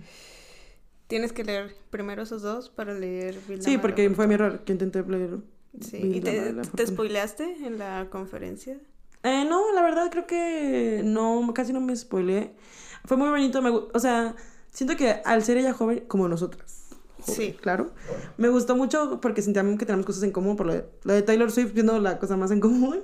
tienes 1.08 1.34
que 1.34 1.44
leer 1.44 1.76
primero 1.90 2.22
esos 2.22 2.42
dos 2.42 2.70
para 2.70 2.94
leer 2.94 3.40
Sí, 3.60 3.78
porque 3.78 4.10
fue 4.12 4.28
mi 4.28 4.36
error 4.36 4.60
que 4.60 4.74
intenté 4.74 5.04
leer. 5.04 5.38
Sí, 5.82 5.98
¿y 5.98 6.22
te, 6.22 6.54
te 6.76 6.88
spoileaste 6.88 7.66
en 7.66 7.78
la 7.78 8.08
conferencia? 8.10 8.80
Eh, 9.24 9.46
no, 9.48 9.74
la 9.74 9.82
verdad 9.82 10.10
creo 10.12 10.26
que 10.28 11.02
no, 11.04 11.52
casi 11.54 11.74
no 11.74 11.82
me 11.82 11.96
spoileé. 11.96 12.54
Fue 13.06 13.18
muy 13.18 13.30
bonito, 13.30 13.62
me, 13.62 13.70
o 13.70 14.00
sea, 14.00 14.36
siento 14.72 14.96
que 14.96 15.22
al 15.26 15.44
ser 15.44 15.58
ella 15.58 15.74
joven, 15.74 16.04
como 16.08 16.28
nosotras, 16.28 16.86
joven, 17.20 17.36
Sí. 17.36 17.54
claro, 17.62 17.92
me 18.38 18.50
gustó 18.50 18.76
mucho 18.76 19.20
porque 19.22 19.42
sentíamos 19.42 19.78
que 19.78 19.86
tenemos 19.86 20.06
cosas 20.06 20.24
en 20.24 20.32
común, 20.32 20.56
por 20.56 20.66
lo 20.66 20.74
de, 20.74 20.86
lo 21.04 21.14
de 21.14 21.22
Taylor 21.22 21.52
Swift 21.52 21.74
viendo 21.74 22.00
la 22.00 22.20
cosa 22.20 22.38
más 22.38 22.52
en 22.52 22.60
común. 22.60 23.04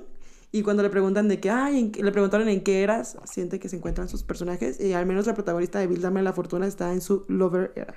Y 0.54 0.62
cuando 0.62 0.84
le 0.84 0.88
preguntan 0.88 1.26
de 1.26 1.40
qué, 1.40 1.50
ay, 1.50 1.80
¿en 1.80 1.90
qué-?" 1.90 2.00
le 2.00 2.12
preguntaron 2.12 2.48
en 2.48 2.62
qué 2.62 2.84
eras, 2.84 3.18
siente 3.24 3.58
que 3.58 3.68
se 3.68 3.74
encuentran 3.74 4.08
sus 4.08 4.22
personajes. 4.22 4.78
Y 4.78 4.92
al 4.92 5.04
menos 5.04 5.26
la 5.26 5.34
protagonista 5.34 5.80
de 5.80 5.88
Bill 5.88 6.00
Dame 6.00 6.22
la 6.22 6.32
Fortuna 6.32 6.68
está 6.68 6.92
en 6.92 7.00
su 7.00 7.24
Lover 7.26 7.72
era. 7.74 7.92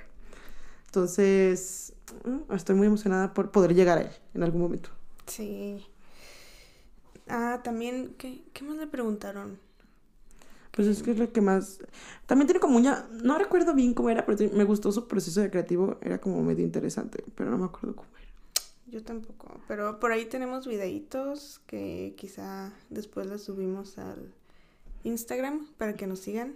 Entonces, 0.86 1.92
mm, 2.24 2.52
estoy 2.52 2.74
muy 2.74 2.88
emocionada 2.88 3.32
por 3.32 3.52
poder 3.52 3.76
llegar 3.76 3.98
a 3.98 4.00
él 4.00 4.10
en 4.34 4.42
algún 4.42 4.60
momento. 4.60 4.90
Sí. 5.26 5.86
Ah, 7.28 7.60
también, 7.62 8.16
¿qué, 8.18 8.42
qué 8.52 8.64
más 8.64 8.76
le 8.76 8.88
preguntaron? 8.88 9.60
Pues 10.72 10.88
es 10.88 11.04
que 11.04 11.12
es 11.12 11.18
lo 11.18 11.32
que 11.32 11.40
más... 11.40 11.78
También 12.26 12.48
tiene 12.48 12.58
como 12.58 12.76
una... 12.76 13.08
No 13.22 13.38
recuerdo 13.38 13.72
bien 13.72 13.94
cómo 13.94 14.10
era, 14.10 14.26
pero 14.26 14.50
me 14.52 14.64
gustó 14.64 14.90
su 14.90 15.06
proceso 15.06 15.40
de 15.40 15.50
creativo. 15.50 15.98
Era 16.00 16.20
como 16.20 16.42
medio 16.42 16.64
interesante, 16.64 17.22
pero 17.36 17.50
no 17.50 17.58
me 17.58 17.66
acuerdo 17.66 17.94
cómo 17.94 18.08
era. 18.18 18.27
Yo 18.90 19.02
tampoco, 19.02 19.60
pero 19.68 20.00
por 20.00 20.12
ahí 20.12 20.24
tenemos 20.26 20.66
videitos 20.66 21.60
que 21.66 22.14
quizá 22.16 22.72
después 22.88 23.26
los 23.26 23.42
subimos 23.42 23.98
al 23.98 24.32
Instagram 25.04 25.66
para 25.76 25.94
que 25.94 26.06
nos 26.06 26.20
sigan. 26.20 26.54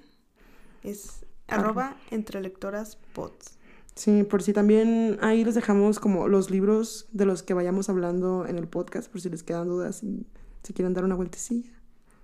Es 0.83 1.27
arroba 1.47 1.97
entre 2.11 2.41
lectoras 2.41 2.97
pods. 3.13 3.59
Sí, 3.95 4.23
por 4.23 4.43
si 4.43 4.55
también 4.55 5.19
ahí 5.21 5.45
les 5.45 5.55
dejamos 5.55 6.01
como 6.01 6.27
los 6.27 6.51
libros 6.51 7.07
de 7.13 7.27
los 7.27 7.43
que 7.43 7.53
vayamos 7.53 7.91
hablando 7.91 8.47
en 8.47 8.57
el 8.57 8.67
podcast, 8.67 9.11
por 9.11 9.21
si 9.21 9.29
les 9.29 9.43
quedan 9.43 9.69
dudas 9.69 10.03
y 10.03 10.27
si 10.63 10.73
quieren 10.73 10.95
dar 10.95 11.05
una 11.05 11.15
vueltecilla. 11.15 11.71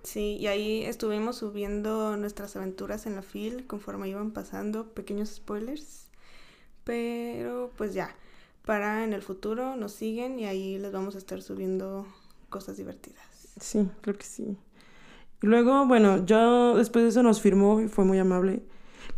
Sí, 0.01 0.37
y 0.39 0.47
ahí 0.47 0.83
estuvimos 0.85 1.37
subiendo 1.37 2.17
nuestras 2.17 2.55
aventuras 2.55 3.05
en 3.05 3.15
la 3.15 3.21
fil 3.21 3.67
conforme 3.67 4.09
iban 4.09 4.31
pasando, 4.31 4.93
pequeños 4.93 5.29
spoilers. 5.29 6.07
Pero 6.83 7.71
pues 7.77 7.93
ya, 7.93 8.15
para 8.69 9.03
en 9.03 9.13
el 9.13 9.23
futuro 9.23 9.75
nos 9.75 9.93
siguen 9.93 10.37
y 10.37 10.45
ahí 10.45 10.77
les 10.77 10.91
vamos 10.91 11.15
a 11.15 11.17
estar 11.17 11.41
subiendo 11.41 12.05
cosas 12.49 12.77
divertidas. 12.77 13.25
Sí, 13.59 13.89
creo 14.01 14.15
que 14.15 14.25
sí. 14.25 14.59
Luego, 15.41 15.87
bueno, 15.87 16.23
yo 16.23 16.77
después 16.77 17.01
de 17.01 17.09
eso 17.09 17.23
nos 17.23 17.41
firmó 17.41 17.81
y 17.81 17.87
fue 17.87 18.05
muy 18.05 18.19
amable. 18.19 18.61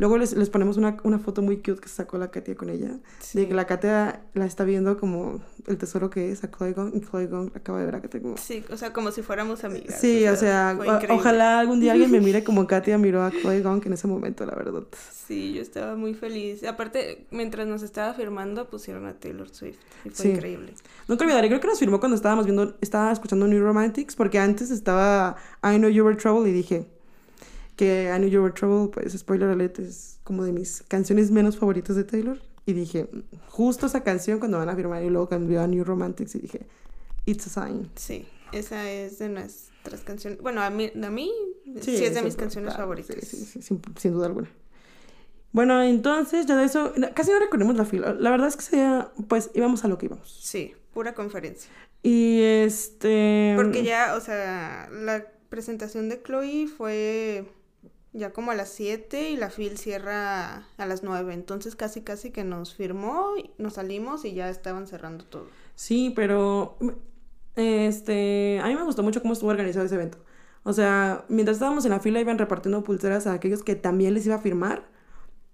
Luego 0.02 0.18
les, 0.18 0.32
les 0.32 0.50
ponemos 0.50 0.78
una, 0.78 0.96
una, 1.04 1.20
foto 1.20 1.42
muy 1.42 1.58
cute 1.58 1.80
que 1.80 1.88
sacó 1.88 2.18
la 2.18 2.32
Katia 2.32 2.56
con 2.56 2.70
ella. 2.70 2.98
Sí. 3.20 3.38
De 3.38 3.46
que 3.46 3.54
la 3.54 3.68
Katia 3.68 4.24
la 4.34 4.46
está 4.46 4.64
viendo 4.64 4.98
como 4.98 5.40
el 5.68 5.78
tesoro 5.78 6.10
que 6.10 6.32
es 6.32 6.42
a 6.42 6.50
Chloe 6.50 6.72
Gong. 6.72 6.90
Y 6.96 7.02
Chloe 7.02 7.28
Gong 7.28 7.52
acaba 7.54 7.78
de 7.78 7.84
ver 7.84 7.94
a 7.94 8.00
Katia 8.00 8.20
como... 8.20 8.36
Sí, 8.36 8.64
o 8.68 8.76
sea, 8.76 8.92
como 8.92 9.12
si 9.12 9.22
fuéramos 9.22 9.62
amigas. 9.62 10.00
Sí, 10.00 10.26
o 10.26 10.34
sea, 10.34 10.76
o 10.76 11.00
sea 11.00 11.14
ojalá 11.14 11.60
algún 11.60 11.78
día 11.78 11.92
alguien 11.92 12.10
me 12.10 12.18
mire 12.18 12.42
como 12.44 12.66
Katia 12.66 12.98
miró 12.98 13.22
a 13.22 13.30
Chloe 13.30 13.62
Gong 13.62 13.86
en 13.86 13.92
ese 13.92 14.08
momento, 14.08 14.44
la 14.44 14.56
verdad. 14.56 14.82
Sí, 15.28 15.52
yo 15.52 15.62
estaba 15.62 15.94
muy 15.94 16.14
feliz. 16.14 16.64
Aparte, 16.64 17.28
mientras 17.30 17.68
nos 17.68 17.84
estaba 17.84 18.12
firmando, 18.12 18.68
pusieron 18.68 19.06
a 19.06 19.14
Taylor 19.14 19.50
Swift. 19.50 19.78
Y 20.04 20.10
fue 20.10 20.24
sí. 20.24 20.30
increíble. 20.30 20.74
Nunca 21.06 21.24
olvidaré, 21.24 21.46
creo 21.46 21.60
que 21.60 21.68
nos 21.68 21.78
firmó 21.78 22.00
cuando 22.00 22.16
estábamos 22.16 22.44
viendo, 22.44 22.74
estaba 22.80 23.12
escuchando 23.12 23.46
New 23.46 23.62
Romantics, 23.62 24.16
porque 24.16 24.40
antes 24.40 24.72
estaba 24.72 25.36
I 25.62 25.76
Know 25.76 25.90
You 25.90 26.04
Were 26.04 26.16
Trouble 26.16 26.50
y 26.50 26.52
dije 26.52 26.88
que 27.76 28.12
I 28.14 28.18
Know 28.18 28.28
You 28.28 28.42
Were 28.42 28.52
Trouble, 28.52 28.90
pues 28.92 29.12
spoiler 29.12 29.48
alert, 29.48 29.78
es 29.78 30.18
como 30.24 30.44
de 30.44 30.52
mis 30.52 30.82
canciones 30.88 31.30
menos 31.30 31.56
favoritas 31.56 31.96
de 31.96 32.04
Taylor. 32.04 32.38
Y 32.64 32.74
dije, 32.74 33.08
justo 33.48 33.86
esa 33.86 34.04
canción 34.04 34.38
cuando 34.38 34.58
van 34.58 34.68
a 34.68 34.76
firmar 34.76 35.02
y 35.02 35.10
luego 35.10 35.28
cambió 35.28 35.62
a 35.62 35.66
New 35.66 35.84
Romantics 35.84 36.34
y 36.36 36.38
dije, 36.38 36.66
It's 37.24 37.46
a 37.46 37.66
Sign. 37.66 37.90
Sí, 37.96 38.26
esa 38.52 38.90
es 38.90 39.18
de 39.18 39.28
nuestras 39.28 40.02
canciones. 40.02 40.40
Bueno, 40.40 40.62
a 40.62 40.70
mí, 40.70 40.92
a 40.94 41.10
mí 41.10 41.32
sí, 41.80 41.96
sí 41.96 42.04
es 42.04 42.14
de 42.14 42.22
mis 42.22 42.36
canciones 42.36 42.70
claro, 42.70 42.84
favoritas. 42.84 43.16
Sí, 43.16 43.36
sí, 43.36 43.44
sí 43.44 43.62
sin, 43.62 43.82
sin, 43.96 44.12
duda 44.12 44.26
alguna. 44.26 44.48
Bueno, 45.50 45.82
entonces 45.82 46.46
ya 46.46 46.56
de 46.56 46.64
eso, 46.64 46.92
casi 47.14 47.30
no 47.32 47.40
recorrimos 47.40 47.76
la 47.76 47.84
fila. 47.84 48.14
La 48.14 48.30
verdad 48.30 48.48
es 48.48 48.56
que 48.56 48.62
sea, 48.62 49.12
pues 49.28 49.50
íbamos 49.54 49.84
a 49.84 49.88
lo 49.88 49.98
que 49.98 50.06
íbamos. 50.06 50.30
Sí, 50.40 50.74
pura 50.94 51.14
conferencia. 51.14 51.70
Y 52.02 52.40
este... 52.42 53.54
Porque 53.56 53.82
ya, 53.82 54.14
o 54.16 54.20
sea, 54.20 54.88
la 54.90 55.26
presentación 55.48 56.08
de 56.08 56.22
Chloe 56.22 56.66
fue 56.66 57.44
ya 58.12 58.32
como 58.32 58.50
a 58.50 58.54
las 58.54 58.68
7 58.70 59.30
y 59.30 59.36
la 59.36 59.50
fil 59.50 59.78
cierra 59.78 60.66
a 60.76 60.86
las 60.86 61.02
9. 61.02 61.32
Entonces 61.34 61.76
casi 61.76 62.02
casi 62.02 62.30
que 62.30 62.44
nos 62.44 62.74
firmó, 62.74 63.32
nos 63.58 63.74
salimos 63.74 64.24
y 64.24 64.34
ya 64.34 64.48
estaban 64.50 64.86
cerrando 64.86 65.24
todo. 65.24 65.46
Sí, 65.74 66.12
pero 66.14 66.76
este, 67.56 68.60
a 68.62 68.66
mí 68.68 68.74
me 68.74 68.84
gustó 68.84 69.02
mucho 69.02 69.22
cómo 69.22 69.32
estuvo 69.32 69.50
organizado 69.50 69.86
ese 69.86 69.94
evento. 69.94 70.18
O 70.64 70.72
sea, 70.72 71.24
mientras 71.28 71.56
estábamos 71.56 71.84
en 71.84 71.90
la 71.90 72.00
fila 72.00 72.20
iban 72.20 72.38
repartiendo 72.38 72.84
pulseras 72.84 73.26
a 73.26 73.32
aquellos 73.32 73.62
que 73.62 73.74
también 73.74 74.14
les 74.14 74.26
iba 74.26 74.36
a 74.36 74.38
firmar 74.38 74.88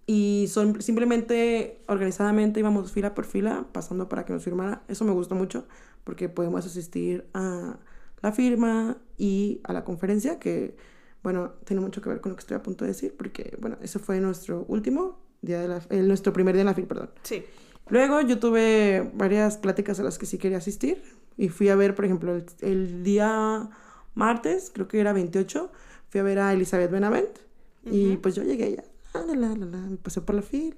y 0.07 0.47
son 0.49 0.81
simplemente 0.83 1.83
organizadamente 1.87 2.61
íbamos 2.61 2.93
fila 2.93 3.15
por 3.15 3.25
fila 3.25 3.67
pasando 3.73 4.09
para 4.09 4.25
que 4.25 4.33
nos 4.33 4.43
firmara. 4.45 4.83
Eso 4.89 5.05
me 5.05 5.13
gustó 5.13 5.35
mucho 5.35 5.67
porque 6.05 6.29
podemos 6.29 6.67
asistir 6.67 7.27
a 7.35 7.79
la 8.21 8.33
firma 8.33 8.99
y 9.17 9.61
a 9.65 9.73
la 9.73 9.85
conferencia 9.85 10.39
que 10.39 10.77
bueno, 11.23 11.53
tiene 11.65 11.81
mucho 11.81 12.01
que 12.01 12.09
ver 12.09 12.21
con 12.21 12.31
lo 12.31 12.37
que 12.37 12.41
estoy 12.41 12.57
a 12.57 12.63
punto 12.63 12.85
de 12.85 12.91
decir, 12.93 13.15
porque, 13.17 13.57
bueno, 13.61 13.77
ese 13.83 13.99
fue 13.99 14.21
nuestro 14.21 14.65
último 14.69 15.19
día 15.43 15.61
de 15.61 15.69
la... 15.69 15.83
Eh, 15.91 16.03
nuestro 16.03 16.33
primer 16.33 16.55
día 16.55 16.63
en 16.63 16.67
la 16.67 16.75
FIL, 16.75 16.87
perdón. 16.87 17.11
Sí. 17.23 17.45
Luego 17.89 18.21
yo 18.21 18.39
tuve 18.39 19.11
varias 19.15 19.57
pláticas 19.57 19.99
a 20.01 20.03
las 20.03 20.19
que 20.19 20.27
sí 20.27 20.39
quería 20.39 20.59
asistir 20.59 21.03
y 21.37 21.49
fui 21.49 21.69
a 21.69 21.77
ver, 21.77 21.95
por 21.95 22.05
ejemplo, 22.05 22.35
el, 22.35 22.45
el 22.61 23.03
día 23.03 23.71
martes, 24.15 24.71
creo 24.75 24.89
que 24.89 25.01
era 25.01 25.13
28, 25.13 25.71
fui 26.11 26.21
a 26.21 26.23
ver 26.23 26.39
a 26.39 26.53
Elizabeth 26.53 26.91
Benavent 26.91 27.39
uh 27.85 27.89
-huh. 27.89 28.13
y 28.13 28.17
pues 28.19 28.35
yo 28.35 28.43
llegué 28.43 28.77
ya, 28.77 28.85
la, 29.15 29.35
la, 29.35 29.49
la, 29.55 29.67
la, 29.67 29.79
me 29.79 29.97
pasé 29.97 30.21
por 30.21 30.35
la 30.35 30.43
FIL 30.43 30.77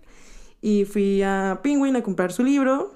y 0.61 0.85
fui 0.85 1.23
a 1.23 1.61
Penguin 1.62 1.97
a 1.97 2.02
comprar 2.02 2.32
su 2.32 2.44
libro. 2.44 2.94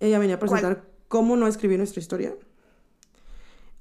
Ella 0.00 0.18
venía 0.18 0.36
a 0.36 0.38
presentar 0.38 0.76
¿Cuál? 0.76 0.88
cómo 1.08 1.36
no 1.36 1.46
escribir 1.46 1.78
nuestra 1.78 2.00
historia. 2.00 2.34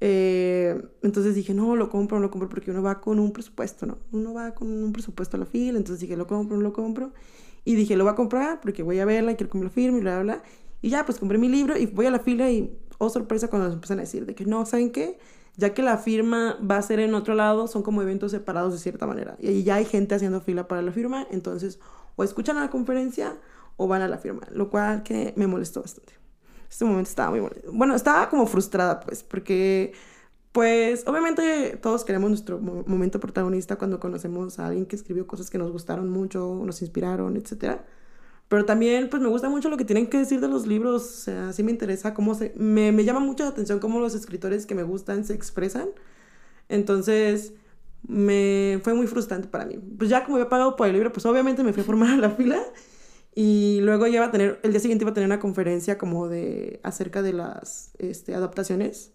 Eh, 0.02 0.82
entonces 1.04 1.36
dije, 1.36 1.54
no, 1.54 1.76
lo 1.76 1.90
compro, 1.90 2.18
no 2.18 2.24
lo 2.24 2.32
compro, 2.32 2.48
porque 2.50 2.72
uno 2.72 2.82
va 2.82 3.02
con 3.02 3.20
un 3.20 3.34
presupuesto, 3.34 3.86
¿no? 3.86 3.98
Uno 4.12 4.34
va 4.34 4.54
con 4.54 4.68
un 4.68 4.94
presupuesto 4.94 5.38
a 5.38 5.40
la 5.40 5.46
fila, 5.46 5.78
entonces 5.78 6.00
dije, 6.00 6.16
lo 6.16 6.28
compro, 6.28 6.58
no 6.58 6.64
lo 6.64 6.74
compro. 6.74 7.12
Y 7.66 7.76
dije, 7.76 7.98
lo 7.98 8.06
voy 8.06 8.14
a 8.14 8.16
comprar 8.16 8.62
porque 8.62 8.84
voy 8.84 9.00
a 9.00 9.06
verla 9.06 9.34
y 9.34 9.36
quiero 9.36 9.52
que 9.52 9.58
me 9.58 9.66
lo 9.66 9.70
firme 9.70 9.98
y 10.00 10.02
bla, 10.02 10.22
bla, 10.22 10.36
bla. 10.36 10.44
Y 10.82 10.90
ya, 10.90 11.06
pues 11.06 11.20
compré 11.20 11.38
mi 11.38 11.50
libro 11.50 11.78
y 11.78 11.86
voy 11.88 12.06
a 12.06 12.12
la 12.12 12.20
fila 12.20 12.50
y, 12.50 12.74
oh 12.98 13.10
sorpresa, 13.10 13.50
cuando 13.50 13.68
nos 13.68 13.76
empiezan 13.76 14.00
a 14.00 14.02
decir 14.02 14.26
de 14.26 14.36
que 14.36 14.46
no, 14.46 14.66
¿saben 14.66 14.92
qué? 14.92 15.20
Ya 15.58 15.74
que 15.74 15.82
la 15.82 15.98
firma 15.98 16.58
va 16.60 16.78
a 16.78 16.82
ser 16.82 17.02
en 17.02 17.14
otro 17.14 17.36
lado, 17.36 17.68
son 17.68 17.84
como 17.84 18.02
eventos 18.02 18.32
separados 18.32 18.72
de 18.74 18.80
cierta 18.80 19.06
manera. 19.06 19.36
Y 19.40 19.64
ya 19.64 19.76
hay 19.76 19.86
gente 19.86 20.16
haciendo 20.16 20.40
fila 20.40 20.68
para 20.70 20.82
la 20.82 20.94
firma, 20.94 21.28
entonces 21.32 21.80
o 22.16 22.24
escuchan 22.24 22.58
a 22.58 22.62
la 22.62 22.70
conferencia 22.70 23.38
o 23.76 23.88
van 23.88 24.02
a 24.02 24.08
la 24.08 24.18
firma, 24.18 24.48
lo 24.52 24.70
cual 24.70 25.04
que 25.04 25.34
me 25.36 25.48
molestó 25.48 25.82
bastante 25.82 26.14
este 26.70 26.86
momento 26.86 27.10
estaba 27.10 27.32
muy 27.32 27.40
bonito. 27.40 27.72
Bueno, 27.74 27.96
estaba 27.96 28.30
como 28.30 28.46
frustrada, 28.46 29.00
pues, 29.00 29.24
porque, 29.24 29.94
pues, 30.52 31.04
obviamente 31.08 31.78
todos 31.82 32.06
queremos 32.06 32.30
nuestro 32.30 32.60
momento 32.60 33.20
protagonista 33.20 33.78
cuando 33.78 34.00
conocemos 34.00 34.60
a 34.60 34.68
alguien 34.68 34.86
que 34.86 34.96
escribió 34.96 35.28
cosas 35.28 35.50
que 35.50 35.58
nos 35.58 35.72
gustaron 35.72 36.10
mucho, 36.10 36.62
nos 36.66 36.82
inspiraron, 36.82 37.38
etc. 37.38 37.82
Pero 38.48 38.66
también, 38.66 39.10
pues, 39.10 39.22
me 39.22 39.30
gusta 39.30 39.50
mucho 39.50 39.70
lo 39.70 39.78
que 39.78 39.86
tienen 39.86 40.08
que 40.08 40.20
decir 40.20 40.42
de 40.42 40.48
los 40.48 40.68
libros. 40.68 41.04
O 41.04 41.22
sea, 41.24 41.54
sí 41.54 41.64
me 41.64 41.72
interesa 41.72 42.14
cómo 42.14 42.36
se... 42.36 42.54
Me, 42.56 42.92
me 42.92 43.04
llama 43.04 43.20
mucho 43.20 43.44
la 43.44 43.50
atención 43.50 43.80
cómo 43.80 44.00
los 44.00 44.16
escritores 44.16 44.66
que 44.66 44.76
me 44.76 44.84
gustan 44.84 45.26
se 45.26 45.34
expresan. 45.34 45.90
Entonces, 46.70 47.54
me 48.08 48.80
fue 48.84 48.94
muy 48.94 49.08
frustrante 49.08 49.48
para 49.48 49.66
mí. 49.66 49.80
Pues 49.98 50.10
ya 50.10 50.24
como 50.24 50.38
había 50.38 50.50
pagado 50.50 50.76
por 50.76 50.88
el 50.88 50.94
libro, 50.94 51.12
pues 51.12 51.26
obviamente 51.26 51.64
me 51.64 51.74
fui 51.74 51.82
a 51.84 51.86
formar 51.86 52.12
a 52.12 52.18
la 52.18 52.30
fila 52.32 52.62
y 53.36 53.80
luego 53.82 54.08
ya 54.08 54.16
iba 54.16 54.26
a 54.26 54.32
tener, 54.32 54.60
el 54.64 54.72
día 54.72 54.80
siguiente 54.80 55.04
iba 55.04 55.12
a 55.12 55.14
tener 55.14 55.28
una 55.28 55.40
conferencia 55.40 55.98
como 55.98 56.28
de, 56.28 56.80
acerca 56.84 57.22
de 57.22 57.34
las 57.34 57.92
este, 58.00 58.36
adaptaciones, 58.36 59.12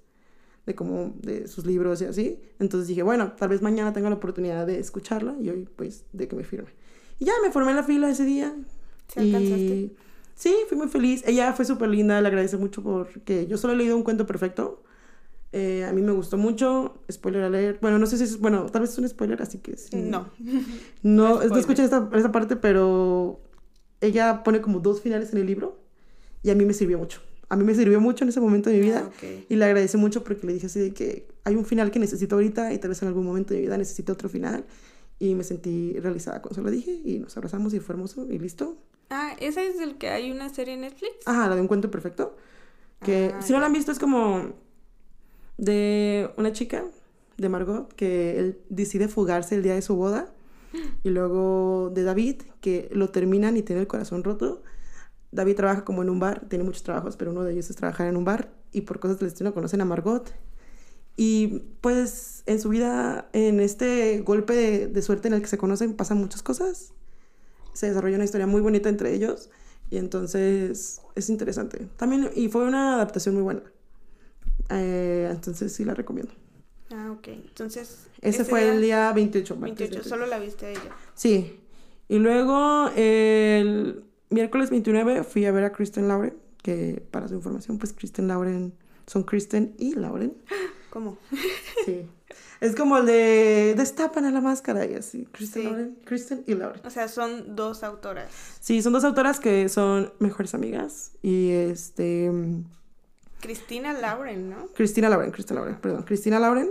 de 0.66 0.74
como, 0.74 1.14
de 1.20 1.48
sus 1.48 1.66
libros 1.66 2.00
y 2.02 2.06
así. 2.06 2.40
Entonces 2.58 2.88
dije, 2.88 3.02
bueno, 3.02 3.32
tal 3.32 3.50
vez 3.50 3.60
mañana 3.60 3.92
tenga 3.92 4.08
la 4.08 4.16
oportunidad 4.16 4.66
de 4.66 4.78
escucharla 4.78 5.34
y 5.40 5.50
hoy 5.50 5.68
pues 5.76 6.04
de 6.12 6.28
que 6.28 6.36
me 6.36 6.44
firme. 6.44 6.70
Y 7.18 7.26
ya 7.26 7.32
me 7.42 7.50
formé 7.50 7.70
en 7.70 7.76
la 7.76 7.82
fila 7.82 8.08
ese 8.08 8.24
día. 8.24 8.54
¿Se 9.08 9.24
y 9.24 9.92
sí, 10.34 10.54
fui 10.68 10.78
muy 10.78 10.88
feliz. 10.88 11.22
Ella 11.26 11.52
fue 11.52 11.64
súper 11.64 11.88
linda, 11.88 12.20
le 12.20 12.28
agradezco 12.28 12.58
mucho 12.58 12.82
porque 12.82 13.46
yo 13.46 13.58
solo 13.58 13.74
he 13.74 13.76
leído 13.76 13.96
un 13.96 14.02
cuento 14.02 14.26
perfecto. 14.26 14.82
Eh, 15.52 15.84
a 15.84 15.92
mí 15.92 16.02
me 16.02 16.10
gustó 16.12 16.36
mucho. 16.36 16.98
Spoiler 17.12 17.42
a 17.42 17.50
leer. 17.50 17.78
Bueno, 17.80 17.98
no 17.98 18.06
sé 18.06 18.18
si 18.18 18.24
es. 18.24 18.40
Bueno, 18.40 18.66
tal 18.66 18.82
vez 18.82 18.90
es 18.90 18.98
un 18.98 19.08
spoiler, 19.08 19.40
así 19.40 19.58
que 19.58 19.76
sí. 19.76 19.96
No. 19.96 20.30
No, 20.40 20.64
no, 21.02 21.44
no 21.44 21.56
escuché 21.56 21.84
esta, 21.84 22.08
esta 22.12 22.32
parte, 22.32 22.56
pero 22.56 23.40
ella 24.06 24.42
pone 24.42 24.60
como 24.60 24.80
dos 24.80 25.00
finales 25.00 25.32
en 25.32 25.38
el 25.38 25.46
libro 25.46 25.78
y 26.42 26.50
a 26.50 26.54
mí 26.54 26.64
me 26.64 26.72
sirvió 26.74 26.98
mucho. 26.98 27.20
A 27.48 27.56
mí 27.56 27.64
me 27.64 27.74
sirvió 27.74 28.00
mucho 28.00 28.24
en 28.24 28.30
ese 28.30 28.40
momento 28.40 28.70
de 28.70 28.76
mi 28.76 28.82
vida 28.82 29.02
Ah, 29.04 29.08
ok. 29.08 29.46
y 29.48 29.56
le 29.56 29.64
agradecí 29.64 29.96
mucho 29.96 30.24
porque 30.24 30.46
le 30.46 30.54
dije 30.54 30.66
así 30.66 30.80
de 30.80 30.92
que 30.94 31.28
hay 31.44 31.54
un 31.56 31.64
final 31.64 31.90
que 31.90 31.98
necesito 31.98 32.34
ahorita 32.36 32.72
y 32.72 32.78
tal 32.78 32.88
vez 32.88 33.02
en 33.02 33.08
algún 33.08 33.24
momento 33.26 33.52
de 33.52 33.60
mi 33.60 33.66
vida 33.66 33.76
necesite 33.76 34.10
otro 34.12 34.28
final 34.28 34.64
y 35.18 35.34
me 35.34 35.44
sentí 35.44 35.92
realizada 36.00 36.40
cuando 36.42 36.56
se 36.56 36.62
lo 36.62 36.70
dije 36.70 37.00
y 37.04 37.18
nos 37.18 37.36
abrazamos 37.36 37.72
y 37.74 37.80
fue 37.80 37.94
hermoso 37.94 38.26
y 38.30 38.38
listo. 38.38 38.76
Ah, 39.10 39.36
¿ese 39.40 39.66
es 39.68 39.78
el 39.80 39.96
que 39.98 40.08
hay 40.08 40.30
una 40.32 40.48
serie 40.48 40.74
en 40.74 40.80
Netflix? 40.80 41.12
Ajá, 41.26 41.48
la 41.48 41.54
de 41.54 41.60
un 41.60 41.68
cuento 41.68 41.90
perfecto. 41.90 42.36
Que 43.04 43.32
Ah, 43.34 43.42
si 43.42 43.52
no 43.52 43.60
la 43.60 43.66
han 43.66 43.72
visto 43.74 43.92
es 43.92 43.98
como 43.98 44.54
de 45.58 46.30
una 46.36 46.52
chica, 46.52 46.84
de 47.36 47.48
Margot, 47.48 47.92
que 47.94 48.38
él 48.38 48.58
decide 48.68 49.08
fugarse 49.08 49.54
el 49.54 49.62
día 49.62 49.74
de 49.74 49.82
su 49.82 49.94
boda. 49.96 50.32
Y 51.02 51.10
luego 51.10 51.90
de 51.94 52.02
David, 52.02 52.42
que 52.60 52.88
lo 52.92 53.10
terminan 53.10 53.56
y 53.56 53.62
tiene 53.62 53.82
el 53.82 53.86
corazón 53.86 54.24
roto. 54.24 54.62
David 55.32 55.56
trabaja 55.56 55.84
como 55.84 56.02
en 56.02 56.10
un 56.10 56.20
bar, 56.20 56.46
tiene 56.48 56.64
muchos 56.64 56.82
trabajos, 56.82 57.16
pero 57.16 57.30
uno 57.32 57.42
de 57.42 57.52
ellos 57.52 57.70
es 57.70 57.76
trabajar 57.76 58.06
en 58.06 58.16
un 58.16 58.24
bar. 58.24 58.52
Y 58.72 58.82
por 58.82 59.00
cosas 59.00 59.18
del 59.18 59.28
destino 59.28 59.54
conocen 59.54 59.80
a 59.80 59.84
Margot. 59.84 60.32
Y 61.16 61.62
pues 61.80 62.42
en 62.46 62.60
su 62.60 62.68
vida, 62.68 63.28
en 63.32 63.60
este 63.60 64.20
golpe 64.20 64.54
de, 64.54 64.86
de 64.88 65.02
suerte 65.02 65.28
en 65.28 65.34
el 65.34 65.40
que 65.40 65.46
se 65.46 65.58
conocen, 65.58 65.94
pasan 65.94 66.18
muchas 66.18 66.42
cosas. 66.42 66.92
Se 67.72 67.88
desarrolla 67.88 68.16
una 68.16 68.24
historia 68.24 68.46
muy 68.46 68.60
bonita 68.60 68.88
entre 68.88 69.14
ellos. 69.14 69.50
Y 69.90 69.98
entonces 69.98 71.00
es 71.14 71.28
interesante. 71.28 71.88
También, 71.96 72.30
y 72.34 72.48
fue 72.48 72.64
una 72.64 72.94
adaptación 72.94 73.34
muy 73.34 73.44
buena. 73.44 73.62
Eh, 74.70 75.28
entonces 75.30 75.72
sí 75.72 75.84
la 75.84 75.94
recomiendo. 75.94 76.32
Ah, 76.90 77.12
ok. 77.12 77.28
Entonces. 77.28 78.06
Ese 78.24 78.44
fue 78.44 78.68
el 78.68 78.80
día 78.80 79.12
28. 79.12 79.56
martes 79.56 79.78
28. 79.78 79.90
28. 79.94 80.08
Solo 80.08 80.26
la 80.26 80.38
viste 80.38 80.66
a 80.66 80.70
ella. 80.70 80.96
Sí. 81.14 81.60
Y 82.08 82.18
luego 82.18 82.90
el 82.96 84.04
miércoles 84.30 84.70
29 84.70 85.24
fui 85.24 85.44
a 85.46 85.52
ver 85.52 85.64
a 85.64 85.72
Kristen 85.72 86.08
Lauren, 86.08 86.34
que 86.62 87.02
para 87.10 87.28
su 87.28 87.34
información, 87.34 87.78
pues 87.78 87.92
Kristen 87.92 88.28
Lauren 88.28 88.74
son 89.06 89.22
Kristen 89.24 89.74
y 89.78 89.94
Lauren. 89.94 90.34
¿Cómo? 90.90 91.18
Sí. 91.84 92.06
es 92.60 92.76
como 92.76 92.98
el 92.98 93.06
de 93.06 93.74
Destapan 93.76 94.24
a 94.26 94.30
la 94.30 94.40
máscara 94.40 94.86
y 94.86 94.94
así. 94.94 95.26
Kristen 95.32 95.62
Sí. 95.62 95.68
Lauren, 95.68 95.98
Kristen 96.04 96.44
y 96.46 96.54
Lauren. 96.54 96.80
O 96.86 96.90
sea, 96.90 97.08
son 97.08 97.56
dos 97.56 97.82
autoras. 97.82 98.30
Sí, 98.60 98.80
son 98.80 98.92
dos 98.92 99.04
autoras 99.04 99.40
que 99.40 99.68
son 99.68 100.12
mejores 100.18 100.54
amigas. 100.54 101.12
Y 101.22 101.50
este. 101.50 102.30
Cristina 103.40 103.92
Lauren, 103.92 104.48
¿no? 104.50 104.68
Cristina 104.74 105.08
Lauren, 105.08 105.30
Cristina 105.30 105.60
Lauren, 105.60 105.76
perdón, 105.80 106.02
Cristina 106.04 106.38
Lauren. 106.38 106.70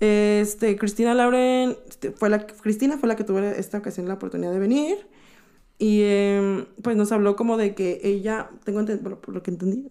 Este, 0.00 0.76
Cristina 0.76 1.14
Lauren, 1.14 1.76
este, 1.88 2.10
fue 2.10 2.30
la, 2.30 2.46
Cristina 2.46 2.96
fue 2.98 3.08
la 3.08 3.16
que 3.16 3.24
tuvo 3.24 3.38
esta 3.40 3.78
ocasión 3.78 4.08
la 4.08 4.14
oportunidad 4.14 4.52
de 4.52 4.58
venir. 4.58 5.06
Y 5.78 6.02
em, 6.02 6.66
pues 6.82 6.96
nos 6.96 7.12
habló 7.12 7.36
como 7.36 7.56
de 7.56 7.74
que 7.74 8.00
ella, 8.02 8.50
tengo 8.64 8.80
entendido, 8.80 9.20
por 9.20 9.34
lo 9.34 9.42
que 9.42 9.50
entendí, 9.50 9.88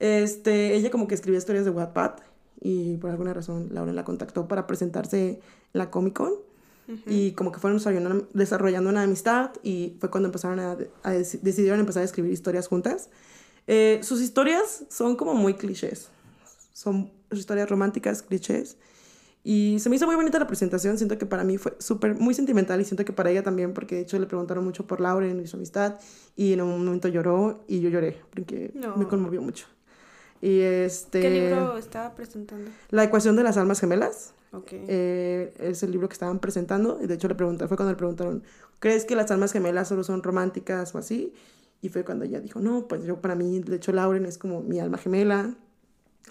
este, 0.00 0.74
ella 0.74 0.90
como 0.90 1.06
que 1.06 1.14
escribía 1.14 1.38
historias 1.38 1.64
de 1.64 1.70
Wattpad 1.70 2.14
y 2.60 2.96
por 2.96 3.10
alguna 3.10 3.32
razón 3.32 3.68
Lauren 3.72 3.94
la 3.94 4.04
contactó 4.04 4.48
para 4.48 4.66
presentarse 4.66 5.28
en 5.28 5.38
la 5.72 5.90
Comic 5.90 6.14
Con 6.14 6.32
y 7.06 7.32
como 7.32 7.50
que 7.50 7.60
fueron 7.60 7.80
desarrollando, 8.34 8.90
una 8.90 9.02
amistad 9.02 9.52
y 9.62 9.96
fue 10.00 10.10
cuando 10.10 10.28
empezaron 10.28 10.60
a, 10.60 10.76
decidieron 11.40 11.80
empezar 11.80 12.02
a 12.02 12.04
escribir 12.04 12.32
historias 12.32 12.66
juntas. 12.66 13.08
Eh, 13.66 14.00
sus 14.02 14.20
historias 14.20 14.84
son 14.90 15.16
como 15.16 15.32
muy 15.34 15.54
clichés, 15.54 16.08
son 16.72 17.10
historias 17.30 17.70
románticas, 17.70 18.22
clichés. 18.22 18.76
Y 19.46 19.78
se 19.78 19.90
me 19.90 19.96
hizo 19.96 20.06
muy 20.06 20.16
bonita 20.16 20.38
la 20.38 20.46
presentación, 20.46 20.96
siento 20.96 21.18
que 21.18 21.26
para 21.26 21.44
mí 21.44 21.58
fue 21.58 21.76
súper, 21.78 22.14
muy 22.14 22.32
sentimental 22.32 22.80
y 22.80 22.84
siento 22.86 23.04
que 23.04 23.12
para 23.12 23.30
ella 23.30 23.42
también, 23.42 23.74
porque 23.74 23.96
de 23.96 24.00
hecho 24.00 24.18
le 24.18 24.24
preguntaron 24.24 24.64
mucho 24.64 24.86
por 24.86 25.02
Lauren 25.02 25.38
y 25.38 25.46
su 25.46 25.56
amistad 25.56 26.00
y 26.34 26.54
en 26.54 26.62
un 26.62 26.82
momento 26.82 27.08
lloró 27.08 27.62
y 27.68 27.80
yo 27.80 27.90
lloré, 27.90 28.16
porque 28.30 28.72
me 28.96 29.06
conmovió 29.06 29.42
mucho. 29.42 29.66
Y 30.40 30.60
este... 30.60 31.20
¿Qué 31.20 31.30
libro 31.30 31.76
estaba 31.76 32.14
presentando? 32.14 32.70
La 32.88 33.04
ecuación 33.04 33.36
de 33.36 33.42
las 33.42 33.58
almas 33.58 33.80
gemelas. 33.80 34.32
Okay. 34.50 34.82
Eh, 34.88 35.52
es 35.58 35.82
el 35.82 35.90
libro 35.90 36.08
que 36.08 36.14
estaban 36.14 36.38
presentando 36.38 36.98
y 37.02 37.06
de 37.06 37.14
hecho 37.14 37.28
le 37.28 37.34
preguntaron, 37.34 37.68
fue 37.68 37.76
cuando 37.76 37.92
le 37.92 37.98
preguntaron, 37.98 38.44
¿crees 38.78 39.04
que 39.04 39.14
las 39.14 39.30
almas 39.30 39.52
gemelas 39.52 39.88
solo 39.88 40.04
son 40.04 40.22
románticas 40.22 40.94
o 40.94 40.98
así? 40.98 41.34
Y 41.82 41.90
fue 41.90 42.02
cuando 42.02 42.24
ella 42.24 42.40
dijo, 42.40 42.60
no, 42.60 42.88
pues 42.88 43.04
yo 43.04 43.20
para 43.20 43.34
mí, 43.34 43.60
de 43.60 43.76
hecho 43.76 43.92
Lauren 43.92 44.24
es 44.24 44.38
como 44.38 44.62
mi 44.62 44.80
alma 44.80 44.96
gemela, 44.96 45.54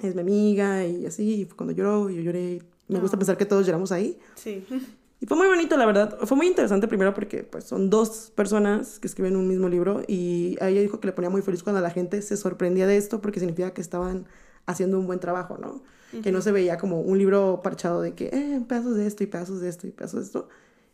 es 0.01 0.15
mi 0.15 0.21
amiga 0.21 0.83
y 0.83 1.05
así, 1.05 1.41
y 1.41 1.45
fue 1.45 1.57
cuando 1.57 1.73
lloró 1.73 2.09
y 2.09 2.15
yo 2.15 2.21
lloré 2.21 2.61
me 2.93 2.99
gusta 2.99 3.17
pensar 3.17 3.37
que 3.37 3.45
todos 3.45 3.65
lloramos 3.65 3.91
ahí. 3.91 4.17
Sí. 4.35 4.65
Y 5.23 5.25
fue 5.25 5.37
muy 5.37 5.47
bonito, 5.47 5.77
la 5.77 5.85
verdad. 5.85 6.17
Fue 6.25 6.35
muy 6.35 6.47
interesante 6.47 6.85
primero 6.85 7.13
porque 7.13 7.43
pues, 7.43 7.63
son 7.63 7.89
dos 7.89 8.29
personas 8.35 8.99
que 8.99 9.07
escriben 9.07 9.37
un 9.37 9.47
mismo 9.47 9.69
libro 9.69 10.01
y 10.05 10.57
a 10.59 10.67
ella 10.67 10.81
dijo 10.81 10.99
que 10.99 11.07
le 11.07 11.13
ponía 11.13 11.29
muy 11.29 11.41
feliz 11.41 11.63
cuando 11.63 11.79
la 11.79 11.91
gente 11.91 12.21
se 12.21 12.35
sorprendía 12.35 12.87
de 12.87 12.97
esto 12.97 13.21
porque 13.21 13.39
significa 13.39 13.73
que 13.73 13.79
estaban 13.79 14.25
haciendo 14.65 14.99
un 14.99 15.07
buen 15.07 15.21
trabajo, 15.21 15.57
¿no? 15.57 15.81
Que 16.21 16.33
no 16.33 16.41
se 16.41 16.51
veía 16.51 16.77
como 16.77 16.99
un 16.99 17.17
libro 17.17 17.61
parchado 17.63 18.01
de 18.01 18.15
que, 18.15 18.25
eh, 18.33 18.61
pedazos 18.67 18.97
de 18.97 19.07
esto 19.07 19.23
y 19.23 19.27
pedazos 19.27 19.61
de 19.61 19.69
esto 19.69 19.87
y 19.87 19.91
pedazos 19.91 20.19
de 20.19 20.25
esto. 20.25 20.49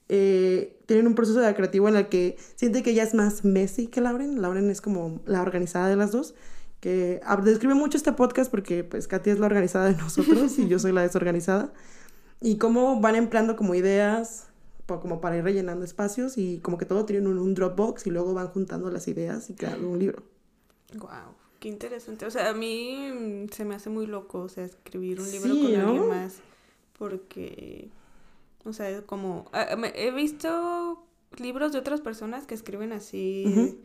Eh, 0.09 0.77
tienen 0.85 1.07
un 1.07 1.15
proceso 1.15 1.39
de 1.39 1.51
creativo 1.55 1.89
en 1.89 1.95
el 1.95 2.07
que 2.07 2.37
siente 2.55 2.83
que 2.83 2.91
ella 2.91 3.01
es 3.01 3.15
más 3.15 3.43
Messi 3.43 3.87
que 3.87 3.99
Lauren. 3.99 4.43
Lauren 4.43 4.69
es 4.69 4.79
como 4.79 5.21
la 5.25 5.41
organizada 5.41 5.89
de 5.89 5.95
las 5.95 6.11
dos 6.11 6.35
que 6.79 7.21
describe 7.43 7.73
mucho 7.73 7.97
este 7.97 8.13
podcast 8.13 8.49
porque 8.49 8.83
pues 8.83 9.07
Katy 9.07 9.31
es 9.31 9.39
la 9.39 9.47
organizada 9.47 9.85
de 9.91 9.97
nosotros 9.97 10.57
y 10.59 10.67
yo 10.67 10.79
soy 10.79 10.91
la 10.91 11.01
desorganizada. 11.01 11.73
Y 12.41 12.57
cómo 12.57 13.01
van 13.01 13.15
empleando 13.15 13.55
como 13.55 13.75
ideas 13.75 14.45
como 14.87 15.21
para 15.21 15.37
ir 15.37 15.43
rellenando 15.43 15.85
espacios 15.85 16.39
y 16.39 16.61
como 16.61 16.79
que 16.79 16.85
todo 16.85 17.05
tiene 17.05 17.27
un, 17.27 17.37
un 17.37 17.53
Dropbox 17.53 18.07
y 18.07 18.09
luego 18.09 18.33
van 18.33 18.47
juntando 18.47 18.89
las 18.89 19.07
ideas 19.07 19.47
y 19.51 19.53
creando 19.53 19.87
un 19.87 19.99
libro. 19.99 20.23
Wow, 20.95 21.35
qué 21.59 21.67
interesante. 21.67 22.25
O 22.25 22.31
sea, 22.31 22.49
a 22.49 22.53
mí 22.53 23.45
se 23.51 23.65
me 23.65 23.75
hace 23.75 23.91
muy 23.91 24.07
loco, 24.07 24.39
o 24.39 24.49
sea, 24.49 24.65
escribir 24.65 25.19
un 25.19 25.29
libro 25.29 25.49
con 25.49 25.75
alguien 25.75 26.07
más 26.07 26.41
porque, 26.99 27.89
o 28.65 28.73
sea, 28.73 29.01
como 29.03 29.49
he 29.95 30.11
visto 30.11 31.05
libros 31.37 31.71
de 31.71 31.79
otras 31.79 32.01
personas 32.01 32.45
que 32.45 32.53
escriben 32.53 32.91
así. 32.91 33.79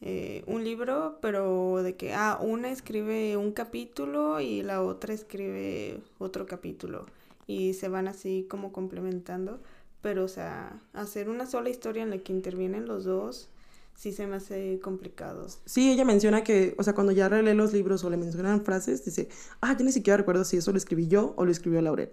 Eh, 0.00 0.44
un 0.46 0.62
libro, 0.62 1.18
pero 1.20 1.82
de 1.82 1.96
que, 1.96 2.14
ah, 2.14 2.38
una 2.40 2.70
escribe 2.70 3.36
un 3.36 3.52
capítulo 3.52 4.40
y 4.40 4.62
la 4.62 4.82
otra 4.82 5.12
escribe 5.12 6.00
otro 6.18 6.46
capítulo 6.46 7.06
y 7.48 7.74
se 7.74 7.88
van 7.88 8.06
así 8.06 8.46
como 8.48 8.72
complementando, 8.72 9.58
pero 10.00 10.24
o 10.24 10.28
sea, 10.28 10.80
hacer 10.92 11.28
una 11.28 11.46
sola 11.46 11.70
historia 11.70 12.04
en 12.04 12.10
la 12.10 12.18
que 12.18 12.32
intervienen 12.32 12.86
los 12.86 13.04
dos, 13.04 13.48
sí 13.96 14.12
se 14.12 14.28
me 14.28 14.36
hace 14.36 14.78
complicado. 14.80 15.48
Sí, 15.64 15.90
ella 15.90 16.04
menciona 16.04 16.44
que, 16.44 16.76
o 16.78 16.84
sea, 16.84 16.94
cuando 16.94 17.10
ya 17.10 17.28
relee 17.28 17.54
los 17.54 17.72
libros 17.72 18.04
o 18.04 18.10
le 18.10 18.16
mencionan 18.16 18.64
frases, 18.64 19.04
dice, 19.04 19.28
ah, 19.60 19.76
yo 19.76 19.84
ni 19.84 19.90
siquiera 19.90 20.18
recuerdo 20.18 20.44
si 20.44 20.58
eso 20.58 20.70
lo 20.70 20.78
escribí 20.78 21.08
yo 21.08 21.34
o 21.36 21.44
lo 21.44 21.50
escribió 21.50 21.82
Laurel. 21.82 22.10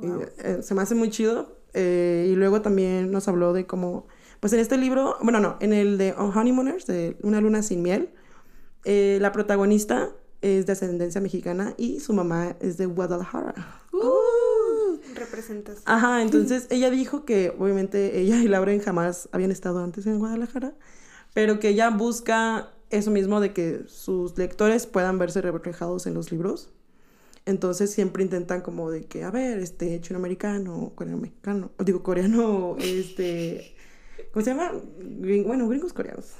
Eh, 0.00 0.58
se 0.62 0.74
me 0.74 0.82
hace 0.82 0.94
muy 0.94 1.10
chido. 1.10 1.58
Eh, 1.74 2.28
y 2.30 2.34
luego 2.34 2.62
también 2.62 3.10
nos 3.10 3.28
habló 3.28 3.52
de 3.52 3.66
cómo 3.66 4.06
pues 4.40 4.52
en 4.52 4.60
este 4.60 4.76
libro, 4.76 5.16
bueno, 5.22 5.40
no, 5.40 5.56
en 5.60 5.72
el 5.72 5.98
de 5.98 6.12
Honeymooners, 6.12 6.86
de 6.86 7.16
Una 7.22 7.40
luna 7.40 7.62
sin 7.62 7.82
miel, 7.82 8.10
eh, 8.84 9.18
la 9.20 9.32
protagonista 9.32 10.10
es 10.40 10.66
de 10.66 10.72
ascendencia 10.72 11.20
mexicana 11.20 11.74
y 11.76 12.00
su 12.00 12.12
mamá 12.12 12.56
es 12.60 12.76
de 12.76 12.86
Guadalajara. 12.86 13.54
Uh, 13.92 14.98
representas. 15.14 15.82
Ajá, 15.84 16.22
entonces 16.22 16.66
ella 16.70 16.90
dijo 16.90 17.24
que 17.24 17.52
obviamente 17.58 18.20
ella 18.20 18.36
y 18.36 18.48
Lauren 18.48 18.80
jamás 18.80 19.28
habían 19.32 19.50
estado 19.50 19.82
antes 19.82 20.06
en 20.06 20.18
Guadalajara, 20.18 20.74
pero 21.34 21.58
que 21.58 21.70
ella 21.70 21.90
busca 21.90 22.70
eso 22.90 23.10
mismo 23.10 23.40
de 23.40 23.52
que 23.52 23.82
sus 23.88 24.38
lectores 24.38 24.86
puedan 24.86 25.18
verse 25.18 25.42
reflejados 25.42 26.06
en 26.06 26.14
los 26.14 26.30
libros. 26.30 26.70
Entonces 27.44 27.90
siempre 27.90 28.22
intentan 28.22 28.60
como 28.60 28.90
de 28.90 29.06
que, 29.06 29.24
a 29.24 29.30
ver, 29.30 29.58
este 29.58 30.00
chino-americano, 30.00 30.92
coreano-mexicano, 30.94 31.70
digo 31.78 32.02
coreano, 32.02 32.76
este 32.80 33.74
¿cómo 34.32 34.44
se 34.44 34.50
llama? 34.50 34.72
bueno, 35.46 35.68
gringos 35.68 35.92
coreanos. 35.92 36.32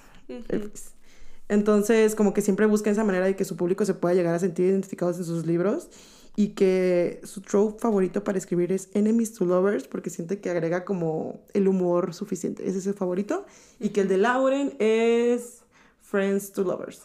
Entonces, 1.48 2.14
como 2.14 2.34
que 2.34 2.42
siempre 2.42 2.66
busca 2.66 2.90
esa 2.90 3.04
manera 3.04 3.26
de 3.26 3.36
que 3.36 3.44
su 3.44 3.56
público 3.56 3.84
se 3.84 3.94
pueda 3.94 4.14
llegar 4.14 4.34
a 4.34 4.38
sentir 4.38 4.66
identificados 4.66 5.16
en 5.18 5.24
sus 5.24 5.46
libros 5.46 5.88
y 6.36 6.48
que 6.48 7.20
su 7.24 7.40
trope 7.40 7.80
favorito 7.80 8.22
para 8.22 8.38
escribir 8.38 8.70
es 8.70 8.90
Enemies 8.94 9.34
to 9.34 9.44
Lovers 9.44 9.88
porque 9.88 10.10
siente 10.10 10.40
que 10.40 10.50
agrega 10.50 10.84
como 10.84 11.40
el 11.54 11.66
humor 11.66 12.14
suficiente. 12.14 12.68
Ese 12.68 12.78
es 12.78 12.86
el 12.86 12.94
favorito. 12.94 13.46
Y 13.80 13.88
que 13.88 14.02
el 14.02 14.08
de 14.08 14.18
Lauren 14.18 14.74
es 14.78 15.62
Friends 16.02 16.52
to 16.52 16.62
Lovers. 16.62 17.02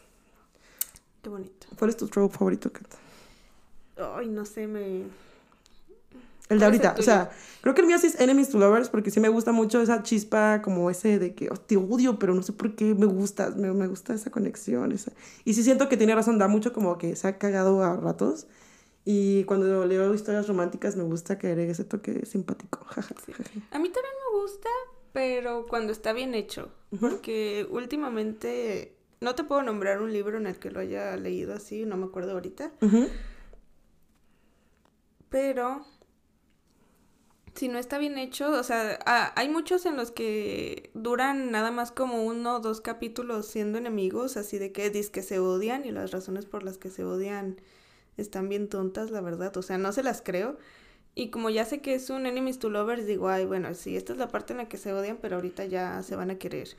Qué 1.21 1.29
bonito. 1.29 1.67
¿Cuál 1.79 1.89
es 1.89 1.97
tu 1.97 2.07
trope 2.07 2.37
favorito, 2.37 2.71
Kat? 2.71 2.85
Ay, 3.97 4.27
no 4.27 4.45
sé, 4.45 4.67
me 4.67 5.03
el 6.53 6.59
de 6.59 6.65
ahorita. 6.65 6.95
O 6.97 7.01
sea, 7.01 7.31
creo 7.61 7.75
que 7.75 7.81
el 7.81 7.87
mío 7.87 7.97
sí 7.99 8.07
es 8.07 8.19
Enemies 8.19 8.49
to 8.49 8.57
Lovers 8.57 8.89
porque 8.89 9.11
sí 9.11 9.19
me 9.19 9.29
gusta 9.29 9.51
mucho 9.51 9.81
esa 9.81 10.03
chispa, 10.03 10.61
como 10.61 10.89
ese 10.89 11.19
de 11.19 11.35
que 11.35 11.49
oh, 11.49 11.57
te 11.57 11.77
odio, 11.77 12.19
pero 12.19 12.33
no 12.33 12.41
sé 12.41 12.53
por 12.53 12.75
qué 12.75 12.95
me 12.95 13.05
gusta, 13.05 13.49
me, 13.51 13.71
me, 13.73 13.87
gusta 13.87 14.13
esa 14.13 14.31
conexión. 14.31 14.91
Esa. 14.91 15.11
Y 15.43 15.53
sí 15.53 15.63
siento 15.63 15.89
que 15.89 15.97
tiene 15.97 16.15
razón, 16.15 16.37
da 16.37 16.47
mucho 16.47 16.73
como 16.73 16.97
que 16.97 17.15
se 17.15 17.27
ha 17.27 17.37
cagado 17.37 17.83
a 17.83 17.95
ratos. 17.97 18.47
Y 19.05 19.43
cuando 19.43 19.85
leo 19.85 20.13
historias 20.13 20.47
románticas 20.47 20.95
me 20.95 21.03
gusta 21.03 21.37
que 21.37 21.47
agregue 21.47 21.71
ese 21.71 21.83
toque 21.83 22.25
simpático. 22.25 22.79
A 23.71 23.79
mí 23.79 23.89
también 23.89 24.13
me 24.31 24.39
gusta, 24.39 24.69
pero 25.11 25.65
cuando 25.67 25.91
está 25.91 26.13
bien 26.13 26.33
hecho. 26.35 26.69
Porque 26.99 27.67
últimamente 27.69 28.95
no 29.19 29.35
te 29.35 29.43
puedo 29.43 29.63
nombrar 29.63 30.01
un 30.01 30.13
libro 30.13 30.37
en 30.37 30.47
el 30.47 30.57
que 30.57 30.71
lo 30.71 30.79
haya 30.79 31.15
leído 31.17 31.53
así, 31.53 31.85
no 31.85 31.97
me 31.97 32.05
acuerdo 32.05 32.33
ahorita. 32.33 32.71
Pero 35.29 35.85
si 37.55 37.67
no 37.67 37.77
está 37.77 37.97
bien 37.97 38.17
hecho, 38.17 38.51
o 38.51 38.63
sea, 38.63 38.99
hay 39.35 39.49
muchos 39.49 39.85
en 39.85 39.95
los 39.95 40.11
que 40.11 40.89
duran 40.93 41.51
nada 41.51 41.71
más 41.71 41.91
como 41.91 42.23
uno 42.23 42.55
o 42.55 42.59
dos 42.59 42.81
capítulos 42.81 43.45
siendo 43.45 43.77
enemigos, 43.77 44.37
así 44.37 44.57
de 44.57 44.71
que 44.71 44.89
dis 44.89 45.09
que 45.09 45.21
se 45.21 45.39
odian 45.39 45.85
y 45.85 45.91
las 45.91 46.11
razones 46.11 46.45
por 46.45 46.63
las 46.63 46.77
que 46.77 46.89
se 46.89 47.03
odian 47.03 47.61
están 48.17 48.49
bien 48.49 48.69
tontas, 48.69 49.11
la 49.11 49.21
verdad, 49.21 49.55
o 49.57 49.61
sea, 49.61 49.77
no 49.77 49.91
se 49.91 50.03
las 50.03 50.21
creo. 50.21 50.57
Y 51.15 51.29
como 51.29 51.51
ya 51.51 51.63
sé 51.63 51.79
que 51.79 51.93
es 51.93 52.09
un 52.09 52.25
enemies 52.25 52.57
to 52.57 52.69
lovers, 52.69 53.05
digo, 53.05 53.29
ay, 53.29 53.45
bueno, 53.45 53.75
sí, 53.75 53.95
esta 53.95 54.13
es 54.13 54.19
la 54.19 54.29
parte 54.29 54.53
en 54.53 54.57
la 54.57 54.67
que 54.67 54.77
se 54.77 54.91
odian, 54.91 55.17
pero 55.21 55.35
ahorita 55.35 55.65
ya 55.65 56.01
se 56.01 56.15
van 56.15 56.31
a 56.31 56.39
querer. 56.39 56.69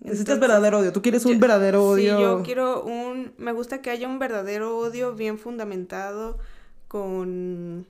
Necesitas 0.00 0.40
verdadero 0.40 0.78
odio, 0.78 0.92
tú 0.92 1.02
quieres 1.02 1.26
un 1.26 1.38
verdadero 1.38 1.84
odio. 1.84 2.16
Sí, 2.16 2.22
yo 2.22 2.42
quiero 2.42 2.82
un, 2.82 3.34
me 3.36 3.52
gusta 3.52 3.82
que 3.82 3.90
haya 3.90 4.08
un 4.08 4.18
verdadero 4.18 4.78
odio 4.78 5.14
bien 5.14 5.38
fundamentado 5.38 6.38
con 6.88 7.86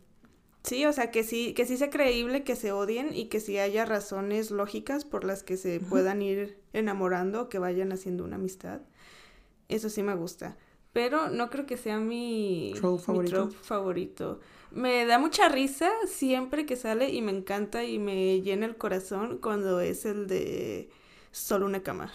Sí, 0.64 0.86
o 0.86 0.92
sea, 0.92 1.10
que 1.10 1.24
sí, 1.24 1.54
que 1.54 1.66
sí 1.66 1.76
sea 1.76 1.90
creíble 1.90 2.44
que 2.44 2.54
se 2.56 2.72
odien 2.72 3.14
y 3.14 3.26
que 3.26 3.40
sí 3.40 3.58
haya 3.58 3.84
razones 3.84 4.50
lógicas 4.50 5.04
por 5.04 5.24
las 5.24 5.42
que 5.42 5.56
se 5.56 5.80
puedan 5.80 6.22
ir 6.22 6.58
enamorando 6.72 7.42
o 7.42 7.48
que 7.48 7.58
vayan 7.58 7.92
haciendo 7.92 8.24
una 8.24 8.36
amistad. 8.36 8.80
Eso 9.68 9.90
sí 9.90 10.02
me 10.02 10.14
gusta. 10.14 10.56
Pero 10.92 11.30
no 11.30 11.50
creo 11.50 11.66
que 11.66 11.76
sea 11.76 11.98
mi 11.98 12.74
favorito. 13.04 13.50
favorito. 13.62 14.40
Me 14.70 15.06
da 15.06 15.18
mucha 15.18 15.48
risa 15.48 15.90
siempre 16.06 16.66
que 16.66 16.76
sale 16.76 17.10
y 17.10 17.22
me 17.22 17.32
encanta 17.32 17.84
y 17.84 17.98
me 17.98 18.40
llena 18.40 18.66
el 18.66 18.76
corazón 18.76 19.38
cuando 19.38 19.80
es 19.80 20.04
el 20.04 20.26
de 20.26 20.90
solo 21.32 21.66
una 21.66 21.82
cama. 21.82 22.12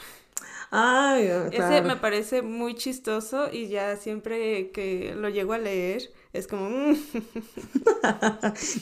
Ay, 0.71 1.29
Ese 1.51 1.81
me 1.81 1.95
parece 1.95 2.41
muy 2.41 2.75
chistoso 2.75 3.49
y 3.51 3.67
ya 3.67 3.95
siempre 3.95 4.71
que 4.71 5.13
lo 5.15 5.29
llego 5.29 5.53
a 5.53 5.57
leer 5.57 6.11
es 6.37 6.47
como... 6.47 6.69
Mm". 6.69 6.95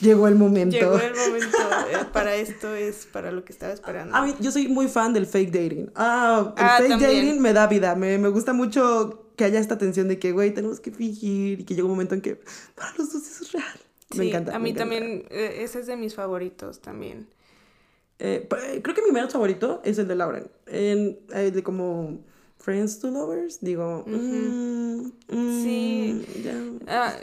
Llegó 0.02 0.28
el 0.28 0.34
momento. 0.34 0.76
Llegó 0.76 0.98
el 0.98 1.14
momento. 1.14 1.58
Eh, 1.90 2.04
para 2.12 2.36
esto 2.36 2.74
es 2.74 3.06
para 3.06 3.32
lo 3.32 3.44
que 3.44 3.52
estaba 3.52 3.72
esperando. 3.72 4.14
A 4.14 4.24
mí, 4.24 4.34
yo 4.40 4.52
soy 4.52 4.68
muy 4.68 4.88
fan 4.88 5.12
del 5.12 5.26
fake 5.26 5.50
dating. 5.50 5.90
Ah, 5.94 6.54
el 6.56 6.64
ah, 6.64 6.76
fake 6.78 7.00
dating 7.00 7.40
me 7.40 7.52
da 7.52 7.66
vida. 7.66 7.94
Me, 7.94 8.18
me 8.18 8.28
gusta 8.28 8.52
mucho 8.52 9.26
que 9.36 9.44
haya 9.44 9.60
esta 9.60 9.78
tensión 9.78 10.08
de 10.08 10.18
que, 10.18 10.32
güey, 10.32 10.52
tenemos 10.52 10.80
que 10.80 10.90
fingir 10.90 11.60
y 11.60 11.64
que 11.64 11.74
llegue 11.74 11.84
un 11.84 11.90
momento 11.90 12.14
en 12.14 12.20
que 12.20 12.40
para 12.74 12.92
los 12.98 13.12
dos 13.12 13.26
eso 13.26 13.44
es 13.44 13.52
real. 13.52 13.80
me 14.16 14.28
encanta. 14.28 14.56
A 14.56 14.58
mí 14.58 14.72
también, 14.72 15.24
eh, 15.30 15.58
ese 15.60 15.80
es 15.80 15.86
de 15.86 15.96
mis 15.96 16.14
favoritos 16.14 16.80
también. 16.80 17.28
Eh, 18.18 18.48
creo 18.82 18.94
que 18.94 19.02
mi 19.02 19.12
menos 19.12 19.32
favorito 19.32 19.82
es 19.84 19.98
el 19.98 20.08
de 20.08 20.14
Lauren. 20.14 20.50
En, 20.66 21.18
el 21.34 21.52
de 21.52 21.62
como 21.62 22.24
Friends 22.66 22.98
to 22.98 23.12
Lovers, 23.12 23.60
digo. 23.60 24.02
Mm, 24.08 25.12
mm, 25.28 25.62
sí. 25.62 26.26
Ah, 26.88 27.14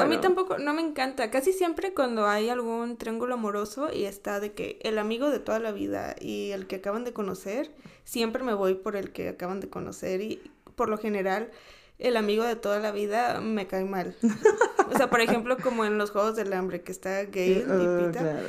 a 0.00 0.04
mí 0.04 0.16
tampoco, 0.20 0.58
no 0.58 0.72
me 0.74 0.80
encanta. 0.80 1.28
Casi 1.28 1.52
siempre 1.52 1.92
cuando 1.92 2.28
hay 2.28 2.48
algún 2.50 2.96
triángulo 2.96 3.34
amoroso 3.34 3.92
y 3.92 4.04
está 4.04 4.38
de 4.38 4.52
que 4.52 4.78
el 4.84 5.00
amigo 5.00 5.30
de 5.30 5.40
toda 5.40 5.58
la 5.58 5.72
vida 5.72 6.14
y 6.20 6.52
el 6.52 6.68
que 6.68 6.76
acaban 6.76 7.02
de 7.02 7.12
conocer, 7.12 7.72
siempre 8.04 8.44
me 8.44 8.54
voy 8.54 8.76
por 8.76 8.94
el 8.94 9.10
que 9.10 9.30
acaban 9.30 9.58
de 9.58 9.68
conocer 9.68 10.20
y 10.20 10.40
por 10.76 10.88
lo 10.88 10.98
general 10.98 11.50
el 11.98 12.16
amigo 12.16 12.44
de 12.44 12.54
toda 12.54 12.78
la 12.78 12.92
vida 12.92 13.40
me 13.40 13.66
cae 13.66 13.84
mal. 13.84 14.14
o 14.88 14.96
sea, 14.96 15.10
por 15.10 15.20
ejemplo, 15.20 15.56
como 15.58 15.84
en 15.84 15.98
los 15.98 16.12
Juegos 16.12 16.36
del 16.36 16.52
Hambre, 16.52 16.82
que 16.82 16.92
está 16.92 17.24
Gail 17.24 17.66
y 17.66 17.86
oh, 17.86 18.06
Pita. 18.06 18.40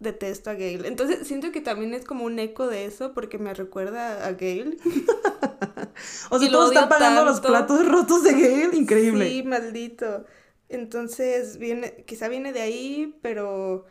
Detesto 0.00 0.50
a 0.50 0.54
Gail. 0.54 0.86
Entonces 0.86 1.26
siento 1.28 1.52
que 1.52 1.60
también 1.60 1.94
es 1.94 2.04
como 2.04 2.24
un 2.24 2.38
eco 2.38 2.66
de 2.66 2.86
eso 2.86 3.12
porque 3.12 3.38
me 3.38 3.54
recuerda 3.54 4.26
a 4.26 4.32
Gail. 4.32 4.78
o 6.30 6.38
sea, 6.38 6.50
todos 6.50 6.72
están 6.72 6.88
pagando 6.88 7.24
los 7.24 7.40
platos 7.40 7.86
rotos 7.86 8.24
de 8.24 8.32
Gail. 8.32 8.74
Increíble. 8.74 9.28
Sí, 9.28 9.42
maldito. 9.42 10.24
Entonces, 10.70 11.58
viene, 11.58 12.04
quizá 12.06 12.28
viene 12.28 12.52
de 12.52 12.62
ahí, 12.62 13.18
pero 13.22 13.84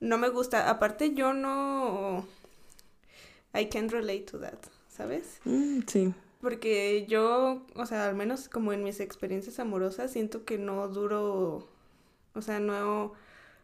no 0.00 0.18
me 0.18 0.30
gusta. 0.30 0.70
Aparte, 0.70 1.14
yo 1.14 1.34
no. 1.34 2.26
I 3.54 3.66
can't 3.66 3.92
relate 3.92 4.22
to 4.22 4.38
that, 4.38 4.58
¿sabes? 4.88 5.40
Mm, 5.44 5.80
sí. 5.86 6.14
Porque 6.40 7.06
yo, 7.08 7.62
o 7.74 7.86
sea, 7.86 8.06
al 8.06 8.14
menos 8.14 8.48
como 8.48 8.72
en 8.72 8.84
mis 8.84 9.00
experiencias 9.00 9.58
amorosas, 9.58 10.12
siento 10.12 10.44
que 10.44 10.58
no 10.58 10.88
duro, 10.88 11.68
o 12.34 12.42
sea, 12.42 12.60
no... 12.60 13.12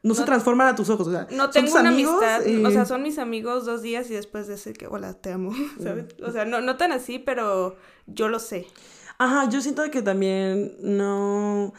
No, 0.02 0.14
se 0.14 0.24
transforman 0.24 0.66
a 0.66 0.74
tus 0.74 0.90
ojos, 0.90 1.06
o 1.06 1.12
sea, 1.12 1.28
no 1.30 1.50
tengo 1.50 1.72
una 1.78 1.90
amistad, 1.90 2.42
o 2.64 2.70
sea, 2.72 2.84
son 2.84 3.02
mis 3.02 3.18
amigos 3.18 3.64
dos 3.64 3.82
días 3.82 4.10
y 4.10 4.14
después 4.14 4.48
de 4.48 4.54
decir 4.54 4.76
que, 4.76 4.88
hola, 4.88 5.14
te 5.14 5.30
amo, 5.30 5.52
¿sabes? 5.82 6.06
O 6.24 6.32
sea, 6.32 6.44
no, 6.44 6.60
no 6.60 6.76
tan 6.76 6.90
así, 6.90 7.20
pero 7.20 7.76
yo 8.06 8.28
lo 8.28 8.40
sé. 8.40 8.66
Ajá, 9.18 9.48
yo 9.48 9.60
siento 9.60 9.88
que 9.90 10.02
también 10.02 10.74
no... 10.80 11.72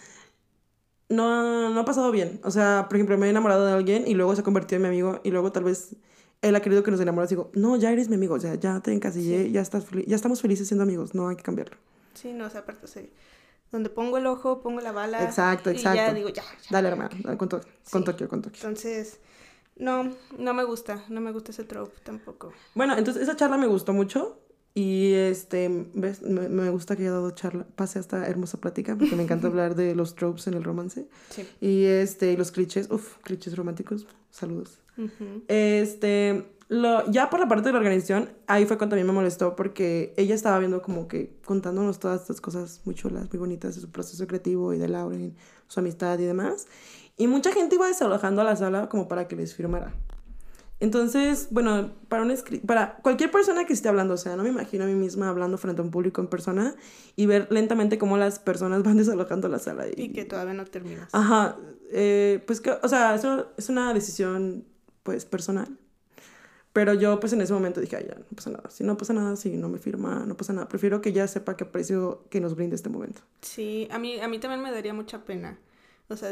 No, 1.09 1.69
no 1.69 1.79
ha 1.79 1.86
pasado 1.86 2.12
bien. 2.12 2.39
O 2.43 2.49
sea, 2.49 2.88
por 2.89 2.95
ejemplo, 2.95 3.17
me 3.17 3.27
he 3.27 3.29
enamorado 3.29 3.65
de 3.65 3.73
alguien 3.73 4.07
y 4.07 4.15
luego 4.15 4.33
se 4.33 4.41
ha 4.41 4.43
convertido 4.43 4.77
en 4.77 4.83
mi 4.83 4.88
amigo 4.88 5.19
y 5.23 5.29
luego 5.29 5.51
tal 5.51 5.65
vez 5.65 5.95
él 6.41 6.55
ha 6.55 6.62
querido 6.62 6.81
que 6.81 6.91
nos 6.91 6.99
enamoremos. 7.01 7.29
Digo, 7.29 7.51
no, 7.53 7.75
ya 7.75 7.91
eres 7.91 8.09
mi 8.09 8.15
amigo, 8.15 8.36
o 8.36 8.39
sea, 8.39 8.55
ya 8.55 8.79
te 8.79 8.93
encasillé, 8.93 9.51
ya, 9.51 9.62
estás 9.62 9.86
ya 10.07 10.15
estamos 10.15 10.41
felices 10.41 10.67
siendo 10.67 10.83
amigos, 10.83 11.13
no 11.13 11.27
hay 11.27 11.36
que 11.36 11.43
cambiarlo. 11.43 11.77
Sí, 12.13 12.33
no, 12.33 12.45
o 12.45 12.49
sea, 12.49 12.62
aparte, 12.62 12.88
sí. 12.88 13.09
Donde 13.73 13.89
pongo 13.89 14.19
el 14.19 14.27
ojo, 14.27 14.62
pongo 14.62 14.81
la 14.81 14.91
bala. 14.91 15.23
Exacto, 15.23 15.71
exacto. 15.71 15.99
Y 15.99 16.05
ya 16.05 16.13
digo, 16.13 16.29
ya. 16.29 16.43
Dale, 16.69 16.89
hermano, 16.89 17.09
con, 17.39 17.49
to 17.49 17.59
con 17.89 18.03
Tokio, 18.03 18.29
con 18.29 18.43
Tokio. 18.43 18.59
Entonces, 18.62 19.19
no, 19.77 20.13
no 20.38 20.53
me 20.53 20.63
gusta, 20.63 21.03
no 21.09 21.21
me 21.21 21.31
gusta 21.31 21.49
ese 21.49 21.63
trope 21.63 21.99
tampoco. 22.03 22.53
Bueno, 22.75 22.95
entonces 22.95 23.23
esa 23.23 23.36
charla 23.36 23.57
me 23.57 23.65
gustó 23.65 23.91
mucho. 23.91 24.39
Y 24.75 25.13
este, 25.13 25.88
¿ves? 25.95 26.21
Me, 26.21 26.49
me, 26.49 26.69
gusta 26.69 26.95
que 26.95 27.01
haya 27.01 27.13
dado 27.13 27.31
charla, 27.31 27.65
pase 27.75 27.99
esta 27.99 28.27
hermosa 28.27 28.59
plática, 28.59 28.95
porque 28.95 29.15
me 29.15 29.23
encanta 29.23 29.47
hablar 29.49 29.73
de 29.73 29.95
los 29.95 30.13
tropes 30.13 30.45
en 30.45 30.53
el 30.53 30.63
romance. 30.63 31.07
Sí. 31.31 31.47
Y 31.59 31.86
este, 31.86 32.38
los 32.38 32.51
clichés, 32.51 32.91
uff, 32.91 33.17
clichés 33.23 33.55
románticos, 33.55 34.05
saludos. 34.29 34.79
Este, 35.47 36.45
lo, 36.69 37.10
ya 37.12 37.30
por 37.30 37.39
la 37.39 37.47
parte 37.47 37.69
de 37.69 37.73
la 37.73 37.80
organización, 37.80 38.30
ahí 38.47 38.65
fue 38.65 38.78
cuando 38.78 38.95
a 38.95 38.99
mí 38.99 39.04
me 39.04 39.13
molestó 39.13 39.56
porque 39.56 40.13
ella 40.17 40.36
estaba 40.36 40.60
viendo 40.60 40.82
como 40.82 41.08
que 41.08 41.38
contándonos 41.45 41.99
todas 41.99 42.21
estas 42.21 42.41
cosas 42.41 42.82
muy 42.86 42.95
chulas, 42.95 43.32
muy 43.32 43.39
bonitas 43.39 43.76
de 43.76 43.82
su 43.82 43.91
proceso 43.91 44.26
creativo 44.28 44.73
y 44.73 44.78
de 44.78 44.88
Lauren, 44.88 45.36
su 45.67 45.80
amistad 45.80 46.17
y 46.19 46.26
demás. 46.26 46.67
Y 47.17 47.28
mucha 47.28 47.52
gente 47.52 47.76
iba 47.76 47.88
desalojando 47.88 48.41
a 48.41 48.45
la 48.45 48.56
sala 48.56 48.89
como 48.89 49.08
para 49.08 49.28
que 49.28 49.36
les 49.36 49.54
firmara. 49.54 49.93
Entonces, 50.80 51.47
bueno, 51.52 51.91
para, 52.10 52.23
un 52.23 52.36
para 52.65 52.97
cualquier 52.97 53.32
persona 53.32 53.65
que 53.65 53.71
esté 53.71 53.88
hablando, 53.88 54.15
o 54.15 54.17
sea, 54.17 54.36
no 54.36 54.43
me 54.43 54.49
imagino 54.49 54.84
a 54.84 54.88
mí 54.88 54.95
misma 54.95 55.30
hablando 55.30 55.58
frente 55.58 55.82
a 55.82 55.86
un 55.86 55.91
público 55.91 56.19
en 56.19 56.28
persona 56.28 56.76
y 57.15 57.26
ver 57.26 57.47
lentamente 57.52 57.97
cómo 57.97 58.17
las 58.17 58.39
personas 58.39 58.84
van 58.84 58.97
desalojando 58.97 59.47
la 59.47 59.60
sala. 59.60 59.86
Y, 59.95 60.12
que 60.12 60.26
todavía 60.26 60.54
no 60.54 60.65
terminas. 60.65 61.08
Ajá, 61.13 61.56
eh, 61.91 62.43
pues 62.45 62.60
que, 62.60 62.71
o 62.71 62.88
sea, 62.89 63.15
eso 63.15 63.47
es 63.56 63.69
una 63.69 63.93
decisión, 63.93 64.65
pues, 65.04 65.23
personal. 65.23 65.78
Pero 66.73 66.95
yo, 66.95 67.19
pues, 67.19 67.31
en 67.33 67.41
ese 67.41 67.53
momento 67.53 67.79
dije, 67.79 67.95
ay, 67.95 68.07
ya, 68.09 68.15
no 68.15 68.25
pasa 68.36 68.49
nada. 68.49 68.69
Si 68.71 68.83
no 68.83 68.97
pasa 68.97 69.13
nada, 69.13 69.36
si 69.36 69.55
no 69.57 69.69
me 69.69 69.77
firma, 69.77 70.25
no 70.25 70.36
pasa 70.36 70.53
nada. 70.53 70.67
Prefiero 70.67 71.01
que 71.01 71.13
ya 71.13 71.27
sepa 71.27 71.55
qué 71.55 71.65
aprecio 71.65 72.25
que 72.31 72.41
nos 72.41 72.55
brinde 72.55 72.75
este 72.75 72.89
momento. 72.89 73.21
Sí, 73.41 73.88
a 73.91 73.99
mí, 73.99 74.19
a 74.19 74.27
mí 74.27 74.39
también 74.39 74.62
me 74.62 74.71
daría 74.71 74.93
mucha 74.93 75.23
pena. 75.23 75.59
O 76.09 76.17
sea, 76.17 76.31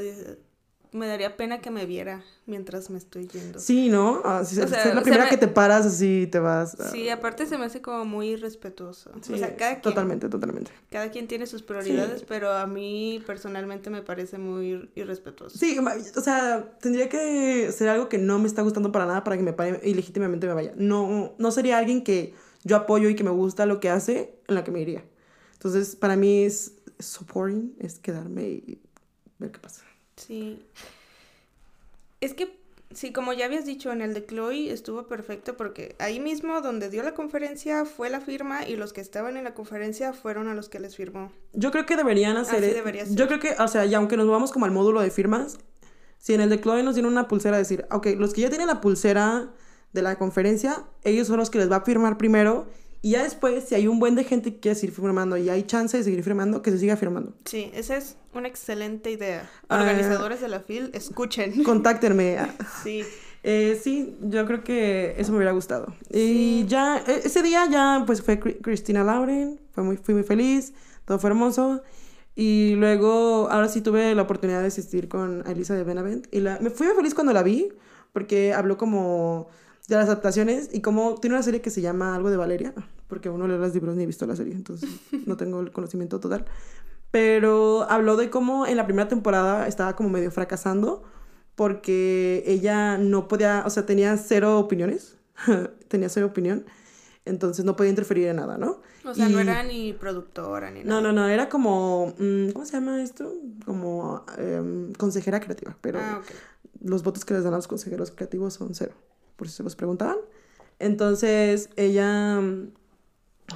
me 0.93 1.07
daría 1.07 1.37
pena 1.37 1.61
que 1.61 1.71
me 1.71 1.85
viera 1.85 2.23
mientras 2.45 2.89
me 2.89 2.97
estoy 2.97 3.27
yendo. 3.27 3.59
Sí, 3.59 3.87
¿no? 3.87 4.21
Ah, 4.25 4.41
es 4.41 4.57
la 4.57 5.01
primera 5.01 5.29
que 5.29 5.37
te 5.37 5.47
paras 5.47 5.85
así 5.85 6.27
te 6.29 6.39
vas. 6.39 6.77
Ah. 6.79 6.89
Sí, 6.91 7.07
aparte 7.07 7.45
se 7.45 7.57
me 7.57 7.65
hace 7.65 7.81
como 7.81 8.03
muy 8.03 8.29
irrespetuoso. 8.31 9.11
o 9.15 9.23
sea, 9.23 9.55
cada 9.55 9.71
quien, 9.71 9.81
totalmente, 9.81 10.27
totalmente. 10.27 10.71
Cada 10.89 11.09
quien 11.09 11.27
tiene 11.27 11.47
sus 11.47 11.63
prioridades, 11.63 12.23
pero 12.27 12.51
a 12.51 12.67
mí 12.67 13.23
personalmente 13.25 13.89
me 13.89 14.01
parece 14.01 14.37
muy 14.37 14.89
irrespetuoso. 14.95 15.57
Sí, 15.57 15.79
o 15.79 16.21
sea, 16.21 16.77
tendría 16.81 17.07
que 17.07 17.71
ser 17.71 17.87
algo 17.87 18.09
que 18.09 18.17
no 18.17 18.39
me 18.39 18.47
está 18.47 18.61
gustando 18.61 18.91
para 18.91 19.05
nada 19.05 19.23
para 19.23 19.37
que 19.37 19.43
me 19.43 19.53
pare 19.53 19.79
y 19.83 19.93
legítimamente 19.93 20.45
me 20.45 20.53
vaya. 20.53 20.73
No, 20.75 21.33
no 21.37 21.51
sería 21.51 21.77
alguien 21.77 22.03
que 22.03 22.33
yo 22.63 22.75
apoyo 22.75 23.07
y 23.07 23.15
que 23.15 23.23
me 23.23 23.31
gusta 23.31 23.65
lo 23.65 23.79
que 23.79 23.89
hace 23.89 24.35
en 24.47 24.55
la 24.55 24.63
que 24.65 24.71
me 24.71 24.81
iría. 24.81 25.05
Entonces, 25.53 25.95
para 25.95 26.17
mí 26.17 26.43
es 26.43 26.73
supporting, 26.99 27.75
es 27.79 27.99
quedarme 27.99 28.49
y 28.49 28.81
ver 29.39 29.51
qué 29.51 29.59
pasa. 29.59 29.83
Sí. 30.27 30.61
Es 32.19 32.33
que, 32.33 32.55
sí, 32.93 33.11
como 33.11 33.33
ya 33.33 33.45
habías 33.45 33.65
dicho, 33.65 33.91
en 33.91 34.01
el 34.01 34.13
de 34.13 34.25
Chloe 34.25 34.71
estuvo 34.71 35.07
perfecto 35.07 35.57
porque 35.57 35.95
ahí 35.99 36.19
mismo 36.19 36.61
donde 36.61 36.89
dio 36.89 37.03
la 37.03 37.13
conferencia 37.13 37.85
fue 37.85 38.09
la 38.09 38.21
firma 38.21 38.67
y 38.67 38.75
los 38.75 38.93
que 38.93 39.01
estaban 39.01 39.37
en 39.37 39.43
la 39.43 39.53
conferencia 39.53 40.13
fueron 40.13 40.47
a 40.47 40.53
los 40.53 40.69
que 40.69 40.79
les 40.79 40.95
firmó. 40.95 41.31
Yo 41.53 41.71
creo 41.71 41.85
que 41.85 41.95
deberían 41.95 42.37
hacer... 42.37 42.63
E 42.63 43.05
yo 43.15 43.27
creo 43.27 43.39
que, 43.39 43.55
o 43.59 43.67
sea, 43.67 43.85
y 43.85 43.93
aunque 43.93 44.17
nos 44.17 44.27
vamos 44.27 44.51
como 44.51 44.65
al 44.65 44.71
módulo 44.71 45.01
de 45.01 45.09
firmas, 45.09 45.57
si 46.19 46.33
en 46.33 46.41
el 46.41 46.49
de 46.49 46.61
Chloe 46.61 46.83
nos 46.83 46.95
dieron 46.95 47.11
una 47.11 47.27
pulsera, 47.27 47.57
decir, 47.57 47.85
ok, 47.89 48.07
los 48.17 48.33
que 48.33 48.41
ya 48.41 48.49
tienen 48.49 48.67
la 48.67 48.81
pulsera 48.81 49.49
de 49.93 50.01
la 50.01 50.17
conferencia, 50.17 50.85
ellos 51.03 51.27
son 51.27 51.37
los 51.37 51.49
que 51.49 51.57
les 51.57 51.71
va 51.71 51.77
a 51.77 51.81
firmar 51.81 52.17
primero 52.17 52.67
y 53.03 53.11
ya 53.11 53.23
después, 53.23 53.63
si 53.63 53.73
hay 53.73 53.87
un 53.87 53.99
buen 53.99 54.13
de 54.13 54.23
gente 54.23 54.53
que 54.53 54.59
quiere 54.59 54.75
seguir 54.75 54.95
firmando 54.95 55.35
y 55.35 55.49
hay 55.49 55.63
chance 55.63 55.97
de 55.97 56.03
seguir 56.03 56.23
firmando, 56.23 56.61
que 56.61 56.69
se 56.69 56.77
siga 56.77 56.95
firmando. 56.95 57.33
Sí, 57.45 57.71
esa 57.73 57.97
es 57.97 58.15
una 58.33 58.47
excelente 58.47 59.09
idea. 59.09 59.49
Ah, 59.69 59.79
Organizadores 59.79 60.39
de 60.39 60.47
la 60.47 60.59
FIL, 60.59 60.91
escuchen. 60.93 61.63
Contáctenme. 61.63 62.37
sí. 62.83 63.03
Eh, 63.43 63.79
sí, 63.83 64.15
yo 64.21 64.45
creo 64.45 64.63
que 64.63 65.15
eso 65.17 65.31
me 65.31 65.37
hubiera 65.37 65.51
gustado. 65.51 65.95
Y 66.11 66.65
ya, 66.67 67.03
e, 67.07 67.21
ese 67.25 67.41
día 67.41 67.65
ya, 67.65 68.03
pues 68.05 68.21
fue 68.21 68.39
Cristina 68.39 69.03
Lauren, 69.03 69.59
fue 69.71 69.83
muy, 69.83 69.97
fui 69.97 70.13
muy 70.13 70.23
feliz, 70.23 70.73
todo 71.05 71.17
fue 71.17 71.31
hermoso. 71.31 71.81
Y 72.35 72.75
luego, 72.75 73.49
ahora 73.49 73.67
sí 73.67 73.81
tuve 73.81 74.13
la 74.13 74.21
oportunidad 74.21 74.61
de 74.61 74.67
asistir 74.67 75.07
con 75.07 75.43
Elisa 75.47 75.73
de 75.73 75.83
Benavent. 75.83 76.27
Y 76.31 76.41
la, 76.41 76.59
me 76.59 76.69
fui 76.69 76.85
muy 76.85 76.95
feliz 76.95 77.15
cuando 77.15 77.33
la 77.33 77.41
vi, 77.41 77.69
porque 78.13 78.53
habló 78.53 78.77
como 78.77 79.49
de 79.95 80.03
las 80.03 80.09
adaptaciones 80.09 80.69
y 80.71 80.81
como 80.81 81.15
tiene 81.15 81.35
una 81.35 81.43
serie 81.43 81.61
que 81.61 81.69
se 81.69 81.81
llama 81.81 82.15
algo 82.15 82.29
de 82.29 82.37
Valeria, 82.37 82.73
porque 83.07 83.29
uno 83.29 83.47
lee 83.47 83.57
los 83.57 83.73
libros 83.73 83.95
ni 83.95 84.03
he 84.03 84.05
visto 84.05 84.25
la 84.25 84.35
serie, 84.35 84.53
entonces 84.53 84.89
no 85.25 85.37
tengo 85.37 85.59
el 85.59 85.71
conocimiento 85.71 86.19
total. 86.19 86.45
Pero 87.11 87.85
habló 87.89 88.15
de 88.15 88.29
cómo 88.29 88.65
en 88.65 88.77
la 88.77 88.85
primera 88.85 89.09
temporada 89.09 89.67
estaba 89.67 89.95
como 89.95 90.09
medio 90.09 90.31
fracasando 90.31 91.03
porque 91.55 92.43
ella 92.47 92.97
no 92.97 93.27
podía, 93.27 93.63
o 93.65 93.69
sea, 93.69 93.85
tenía 93.85 94.15
cero 94.17 94.57
opiniones, 94.59 95.17
tenía 95.89 96.07
cero 96.07 96.27
opinión, 96.27 96.65
entonces 97.25 97.65
no 97.65 97.75
podía 97.75 97.89
interferir 97.89 98.27
en 98.29 98.37
nada, 98.37 98.57
¿no? 98.57 98.81
O 99.03 99.13
sea, 99.13 99.27
no 99.27 99.39
era 99.39 99.61
ni 99.63 99.93
productora 99.93 100.71
ni 100.71 100.83
nada. 100.83 101.01
No, 101.01 101.07
no, 101.07 101.11
no, 101.11 101.27
era 101.27 101.49
como, 101.49 102.13
mm, 102.17 102.51
¿cómo 102.51 102.65
se 102.65 102.73
llama 102.73 103.03
esto? 103.03 103.33
Como 103.65 104.25
em, 104.37 104.93
consejera 104.93 105.39
creativa, 105.39 105.75
pero 105.81 105.99
ah, 105.99 106.21
los 106.81 107.03
votos 107.03 107.25
que 107.25 107.33
les 107.33 107.43
dan 107.43 107.53
a 107.53 107.57
los 107.57 107.67
consejeros 107.67 108.11
creativos 108.11 108.53
son 108.53 108.73
cero 108.73 108.93
por 109.41 109.49
si 109.49 109.55
se 109.55 109.63
los 109.63 109.75
preguntaban. 109.75 110.17
Entonces, 110.77 111.71
ella, 111.77 112.39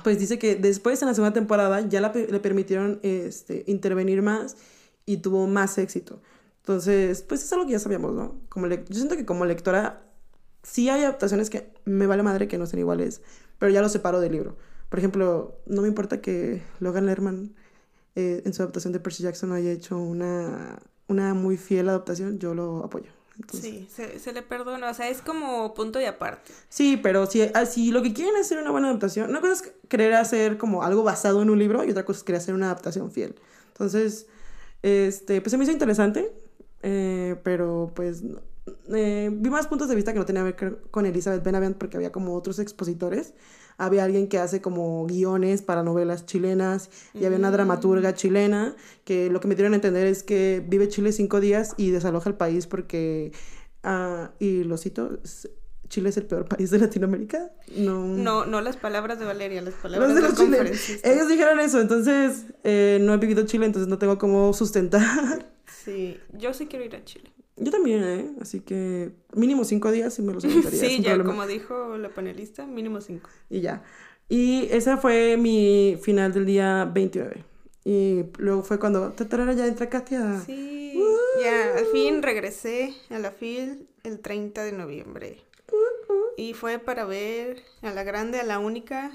pues 0.04 0.18
dice 0.18 0.40
que 0.40 0.56
después 0.56 1.00
en 1.04 1.10
la 1.10 1.14
segunda 1.14 1.32
temporada 1.32 1.82
ya 1.82 2.02
le 2.02 2.40
permitieron 2.40 3.00
este, 3.04 3.64
intervenir 3.68 4.24
más 4.24 4.58
y 5.06 5.18
tuvo 5.18 5.46
más 5.46 5.78
éxito. 5.78 6.24
Entonces, 6.62 7.22
pues 7.22 7.44
es 7.44 7.54
algo 7.54 7.68
que 7.68 7.74
ya 7.74 7.80
sabíamos, 7.80 8.14
¿no? 8.16 8.34
Como 8.50 8.66
yo 8.66 8.78
siento 8.90 9.16
que 9.16 9.28
como 9.28 9.46
lectora, 9.46 10.02
sí 10.64 10.90
hay 10.90 11.04
adaptaciones 11.04 11.52
que 11.52 11.72
me 11.86 12.08
vale 12.08 12.24
madre 12.24 12.48
que 12.48 12.58
no 12.58 12.66
sean 12.66 12.80
iguales, 12.80 13.22
pero 13.60 13.72
ya 13.72 13.84
lo 13.84 13.90
separo 13.90 14.20
del 14.20 14.32
libro. 14.32 14.58
Por 14.90 14.98
ejemplo, 14.98 15.60
no 15.68 15.84
me 15.84 15.88
importa 15.88 16.20
que 16.20 16.64
Logan 16.80 17.06
Lerman 17.06 17.54
eh, 18.16 18.42
en 18.44 18.54
su 18.56 18.64
adaptación 18.64 18.92
de 18.92 19.00
Percy 19.00 19.22
Jackson 19.22 19.52
haya 19.52 19.72
hecho 19.72 20.00
una, 20.00 20.80
una 21.08 21.36
muy 21.36 21.58
fiel 21.58 21.90
adaptación, 21.90 22.40
yo 22.40 22.56
lo 22.56 22.84
apoyo 22.84 23.12
sí, 23.52 23.88
se, 23.94 24.34
le 24.34 24.42
perdona, 24.42 24.90
o 24.90 24.94
sea, 24.94 25.10
es 25.10 25.22
como 25.22 25.74
punto 25.74 26.00
y 26.00 26.06
aparte. 26.06 26.54
Sí, 26.70 26.98
pero 27.02 27.26
si, 27.26 27.50
ah, 27.54 27.66
si 27.66 27.92
lo 27.92 28.02
que 28.02 28.14
quieren 28.14 28.36
es 28.36 28.48
hacer 28.48 28.60
una 28.60 28.72
buena 28.72 28.90
adaptación, 28.90 29.30
una 29.30 29.42
cosa 29.42 29.54
es 29.54 29.74
querer 29.88 30.14
hacer 30.14 30.58
como 30.58 30.84
algo 30.84 31.04
basado 31.04 31.42
en 31.42 31.50
un 31.50 31.60
libro 31.60 31.84
y 31.84 31.92
otra 31.92 32.06
cosa 32.06 32.20
es 32.20 32.24
querer 32.24 32.42
hacer 32.42 32.56
una 32.56 32.68
adaptación 32.68 33.12
fiel. 33.12 33.36
Entonces, 33.68 34.28
este, 34.82 35.42
pues 35.42 35.52
se 35.52 35.58
me 35.58 35.64
hizo 35.64 35.74
interesante, 35.74 36.32
eh, 36.82 37.36
pero 37.44 37.92
pues 37.96 38.24
eh, 38.94 39.30
vi 39.32 39.50
más 39.50 39.68
puntos 39.68 39.90
de 39.90 39.96
vista 39.96 40.14
que 40.14 40.20
no 40.20 40.26
tenía 40.26 40.56
que 40.56 40.66
ver 40.66 40.82
con 40.92 41.06
Elizabeth 41.06 41.44
Benavent 41.44 41.78
porque 41.78 41.98
había 41.98 42.12
como 42.12 42.36
otros 42.36 42.60
expositores. 42.60 43.34
Había 43.78 44.04
alguien 44.06 44.28
que 44.28 44.38
hace 44.40 44.62
como 44.62 45.06
guiones 45.06 45.62
para 45.62 45.84
novelas 45.84 46.26
chilenas 46.26 46.90
y 47.14 47.26
había 47.26 47.38
una 47.38 47.52
dramaturga 47.52 48.14
chilena 48.14 48.76
que 49.04 49.30
lo 49.30 49.40
que 49.40 49.48
me 49.48 49.56
dieron 49.56 49.74
a 49.74 49.76
entender 49.76 50.08
es 50.08 50.24
que 50.24 50.64
vive 50.66 50.88
Chile 50.88 51.12
cinco 51.12 51.40
días 51.40 51.74
y 51.78 51.92
desaloja 51.92 52.30
el 52.30 52.36
país 52.36 52.68
porque, 52.68 53.32
ah, 53.84 54.32
y 54.40 54.64
lo 54.64 54.78
cito, 54.78 55.20
Chile 55.90 56.10
es 56.10 56.18
el 56.18 56.26
peor 56.26 56.46
país 56.48 56.72
de 56.72 56.80
Latinoamérica. 56.80 57.52
No, 57.76 58.06
No, 58.06 58.46
no 58.46 58.62
las 58.62 58.78
palabras 58.78 59.20
de 59.20 59.26
Valeria, 59.26 59.62
las 59.62 59.76
palabras 59.76 60.16
de 60.16 60.22
los 60.22 60.36
chilenos. 60.36 60.90
Ellos 61.04 61.28
dijeron 61.28 61.60
eso, 61.60 61.80
entonces 61.82 62.46
eh, 62.64 63.00
no 63.02 63.14
he 63.14 63.18
vivido 63.18 63.46
Chile, 63.46 63.66
entonces 63.66 63.88
no 63.88 63.98
tengo 63.98 64.18
cómo 64.18 64.54
sustentar. 64.54 65.52
Sí, 65.84 66.20
yo 66.34 66.54
sí 66.54 66.66
quiero 66.68 66.86
ir 66.86 66.96
a 66.96 67.04
Chile. 67.04 67.32
Yo 67.58 67.72
también, 67.72 68.04
¿eh? 68.04 68.32
Así 68.42 68.60
que 68.60 69.12
mínimo 69.34 69.64
cinco 69.64 69.92
días 69.92 70.18
y 70.20 70.22
me 70.22 70.34
los 70.34 70.44
aventaría 70.44 70.80
Sí, 70.90 70.98
ya 71.02 71.14
problema. 71.14 71.30
como 71.30 71.48
dijo 71.48 71.98
la 71.98 72.10
panelista, 72.10 72.66
mínimo 72.66 73.00
cinco. 73.02 73.30
Y 73.50 73.62
ya. 73.62 73.84
Y 74.28 74.68
esa 74.72 74.98
fue 74.98 75.38
mi 75.38 75.98
final 76.02 76.34
del 76.34 76.46
día 76.46 76.86
29. 76.86 77.44
Y 77.86 78.24
luego 78.40 78.64
fue 78.64 78.80
cuando 78.80 79.12
tatarara, 79.12 79.54
ya 79.54 79.68
entra 79.68 79.90
Katia. 79.90 80.42
Sí, 80.46 81.00
ya 81.42 81.78
al 81.78 81.86
fin 81.88 82.24
regresé 82.24 82.94
a 83.12 83.20
la 83.20 83.32
FIL 83.32 83.88
el 84.04 84.20
30 84.20 84.64
de 84.64 84.72
noviembre. 84.72 85.38
Y 86.38 86.54
fue 86.54 86.80
para 86.80 87.06
ver 87.06 87.62
a 87.82 87.92
la 87.92 88.04
grande, 88.04 88.40
a 88.40 88.44
la 88.44 88.60
única, 88.60 89.12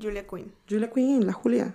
Julia 0.00 0.26
Quinn. 0.26 0.52
Julia 0.68 0.90
Quinn, 0.90 1.26
la 1.26 1.32
Julia. 1.32 1.74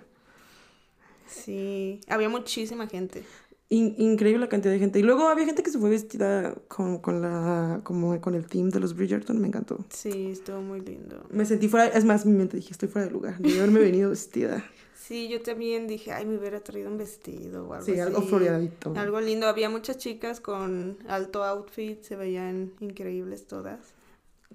Sí, 1.26 2.00
había 2.08 2.28
muchísima 2.28 2.86
gente. 2.86 3.24
In- 3.68 3.96
increíble 3.98 4.40
la 4.42 4.48
cantidad 4.48 4.72
de 4.72 4.78
gente. 4.78 4.98
Y 5.00 5.02
luego 5.02 5.26
había 5.28 5.44
gente 5.44 5.62
que 5.64 5.70
se 5.70 5.78
fue 5.78 5.90
vestida 5.90 6.54
con, 6.68 6.98
con 6.98 7.20
la, 7.20 7.80
como 7.82 8.20
con 8.20 8.34
el 8.34 8.46
team 8.46 8.70
de 8.70 8.78
los 8.78 8.94
Bridgerton. 8.94 9.40
Me 9.40 9.48
encantó. 9.48 9.84
Sí, 9.90 10.30
estuvo 10.30 10.60
muy 10.60 10.80
lindo. 10.80 11.24
Me 11.30 11.44
sentí 11.44 11.68
fuera, 11.68 11.86
es 11.88 12.04
más, 12.04 12.24
mi 12.26 12.32
mente 12.32 12.56
dije, 12.58 12.70
estoy 12.70 12.88
fuera 12.88 13.06
de 13.06 13.12
lugar. 13.12 13.38
De 13.38 13.58
haberme 13.58 13.80
venido 13.80 14.10
vestida. 14.10 14.64
Sí, 14.94 15.28
yo 15.28 15.40
también 15.40 15.86
dije, 15.86 16.12
ay, 16.12 16.26
me 16.26 16.36
hubiera 16.36 16.60
traído 16.60 16.90
un 16.90 16.98
vestido 16.98 17.66
o 17.68 17.72
algo 17.74 17.84
Sí, 17.86 17.98
algo 17.98 18.22
floreadito. 18.22 18.92
Algo 18.96 19.20
lindo. 19.20 19.46
Había 19.46 19.68
muchas 19.68 19.98
chicas 19.98 20.40
con 20.40 20.98
alto 21.08 21.44
outfit, 21.44 22.02
se 22.02 22.16
veían 22.16 22.72
increíbles 22.80 23.46
todas. 23.46 23.78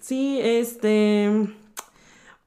Sí, 0.01 0.39
este. 0.41 1.29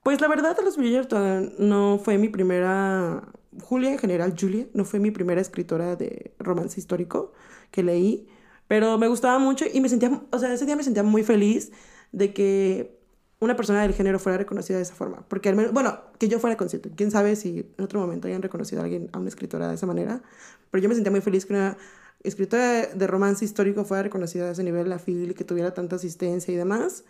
Pues 0.02 0.20
la 0.20 0.28
verdad, 0.28 0.56
los 0.62 0.76
Bridgerton 0.76 1.54
no 1.58 1.98
fue 2.02 2.18
mi 2.18 2.28
primera. 2.28 3.22
Julia 3.62 3.90
en 3.90 3.98
general, 3.98 4.34
Julia, 4.38 4.66
no 4.74 4.84
fue 4.84 5.00
mi 5.00 5.10
primera 5.10 5.40
escritora 5.40 5.96
de 5.96 6.34
romance 6.38 6.78
histórico 6.78 7.32
que 7.70 7.82
leí, 7.82 8.26
pero 8.68 8.98
me 8.98 9.08
gustaba 9.08 9.38
mucho 9.38 9.64
y 9.72 9.80
me 9.80 9.88
sentía, 9.88 10.22
o 10.30 10.38
sea, 10.38 10.52
ese 10.52 10.66
día 10.66 10.76
me 10.76 10.82
sentía 10.82 11.02
muy 11.02 11.22
feliz 11.22 11.72
de 12.12 12.32
que 12.32 12.98
una 13.40 13.56
persona 13.56 13.82
del 13.82 13.92
género 13.92 14.18
fuera 14.18 14.38
reconocida 14.38 14.78
de 14.78 14.82
esa 14.82 14.94
forma, 14.94 15.24
porque 15.28 15.48
al 15.48 15.56
menos, 15.56 15.72
bueno, 15.72 15.98
que 16.18 16.28
yo 16.28 16.38
fuera 16.38 16.56
consciente, 16.56 16.90
quién 16.96 17.10
sabe 17.10 17.36
si 17.36 17.70
en 17.76 17.84
otro 17.84 18.00
momento 18.00 18.26
hayan 18.26 18.42
reconocido 18.42 18.80
a 18.80 18.84
alguien, 18.84 19.10
a 19.12 19.18
una 19.18 19.28
escritora 19.28 19.68
de 19.68 19.74
esa 19.74 19.86
manera, 19.86 20.22
pero 20.70 20.82
yo 20.82 20.88
me 20.88 20.94
sentía 20.94 21.10
muy 21.10 21.20
feliz 21.20 21.44
que 21.44 21.52
una 21.52 21.76
escritora 22.24 22.86
de, 22.86 23.06
romance 23.06 23.44
histórico 23.44 23.84
fuera 23.84 24.02
reconocida 24.02 24.48
a 24.48 24.52
ese 24.52 24.64
nivel, 24.64 24.88
la 24.88 24.98
FIL, 24.98 25.34
que 25.34 25.44
tuviera 25.44 25.74
tanta 25.74 25.96
asistencia 25.96 26.52
y 26.52 26.56
demás. 26.56 27.04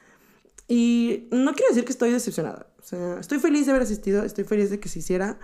Y 0.66 1.28
no 1.30 1.52
quiero 1.54 1.68
decir 1.68 1.84
que 1.84 1.92
estoy 1.92 2.10
decepcionada. 2.10 2.66
O 2.80 2.82
sea, 2.82 3.20
estoy 3.20 3.38
feliz 3.38 3.66
de 3.66 3.72
haber 3.72 3.82
asistido, 3.82 4.24
estoy 4.24 4.44
feliz 4.44 4.70
de 4.70 4.80
que 4.80 4.88
se 4.88 4.98
hiciera, 4.98 5.38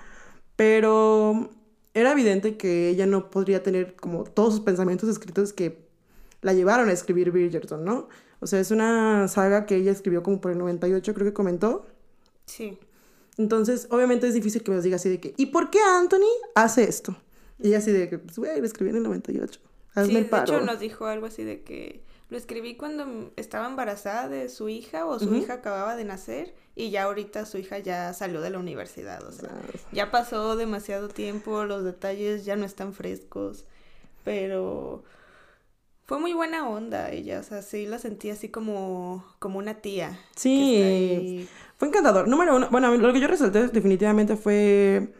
pero 0.61 1.49
era 1.95 2.13
evidente 2.13 2.59
que 2.59 2.91
ella 2.91 3.07
no 3.07 3.31
podría 3.31 3.63
tener 3.63 3.97
como 3.97 4.25
todos 4.25 4.53
sus 4.53 4.63
pensamientos 4.63 5.09
escritos 5.09 5.55
que 5.55 5.87
la 6.43 6.53
llevaron 6.53 6.91
a 6.91 6.93
escribir 6.93 7.31
Bridgerton, 7.31 7.83
¿no? 7.83 8.11
O 8.41 8.47
sea, 8.47 8.61
es 8.61 8.71
una 8.71 9.27
saga 9.29 9.65
que 9.65 9.77
ella 9.77 9.91
escribió 9.91 10.23
como 10.23 10.39
por 10.39 10.51
el 10.51 10.59
98, 10.59 11.15
creo 11.15 11.27
que 11.27 11.33
comentó. 11.33 11.87
Sí. 12.45 12.79
Entonces, 13.39 13.87
obviamente 13.91 14.29
es 14.29 14.35
difícil 14.35 14.63
que 14.63 14.71
me 14.71 14.79
diga 14.83 14.97
así 14.97 15.09
de 15.09 15.19
que, 15.19 15.33
¿y 15.39 15.47
por 15.47 15.71
qué 15.71 15.79
Anthony 15.81 16.29
hace 16.55 16.85
esto? 16.85 17.17
Y 17.59 17.69
ella 17.69 17.79
así 17.79 17.91
de 17.91 18.11
que, 18.11 18.19
pues, 18.19 18.39
güey, 18.39 18.61
lo 18.61 18.67
escribí 18.67 18.91
en 18.91 18.97
el 18.97 19.03
98. 19.05 19.61
Hazme 19.95 20.13
Sí, 20.13 20.19
el 20.19 20.29
de 20.29 20.41
hecho 20.41 20.61
nos 20.61 20.79
dijo 20.79 21.07
algo 21.07 21.25
así 21.25 21.43
de 21.43 21.63
que 21.63 22.05
lo 22.29 22.37
escribí 22.37 22.77
cuando 22.77 23.33
estaba 23.37 23.67
embarazada 23.67 24.29
de 24.29 24.51
su 24.51 24.69
hija 24.69 25.07
o 25.07 25.19
su 25.19 25.35
hija 25.35 25.55
acababa 25.55 25.97
de 25.97 26.05
nacer 26.05 26.55
y 26.81 26.91
ya 26.91 27.05
ahorita 27.05 27.45
su 27.45 27.59
hija 27.59 27.79
ya 27.79 28.15
salió 28.15 28.41
de 28.41 28.51
la 28.51 28.59
universidad, 28.59 29.23
o 29.25 29.33
sea, 29.33 29.51
ya 29.93 30.11
pasó 30.11 30.57
demasiado 30.57 31.09
tiempo, 31.09 31.65
los 31.65 31.85
detalles 31.85 32.45
ya 32.47 32.57
no 32.57 32.65
están 32.65 32.95
frescos, 32.95 33.67
pero 34.25 35.05
fue 36.07 36.19
muy 36.19 36.33
buena 36.33 36.69
onda 36.69 37.11
ella, 37.11 37.39
o 37.39 37.43
sea, 37.43 37.61
sí 37.61 37.87
la 37.87 37.99
sentí 37.99 38.31
así 38.31 38.49
como, 38.49 39.25
como 39.39 39.59
una 39.59 39.75
tía. 39.75 40.19
Sí. 40.35 41.47
Fue 41.77 41.89
encantador. 41.89 42.29
Número 42.29 42.57
uno, 42.57 42.69
bueno, 42.71 42.97
lo 42.97 43.13
que 43.13 43.21
yo 43.21 43.29
resalté 43.29 43.69
definitivamente 43.69 44.37
fue 44.37 45.13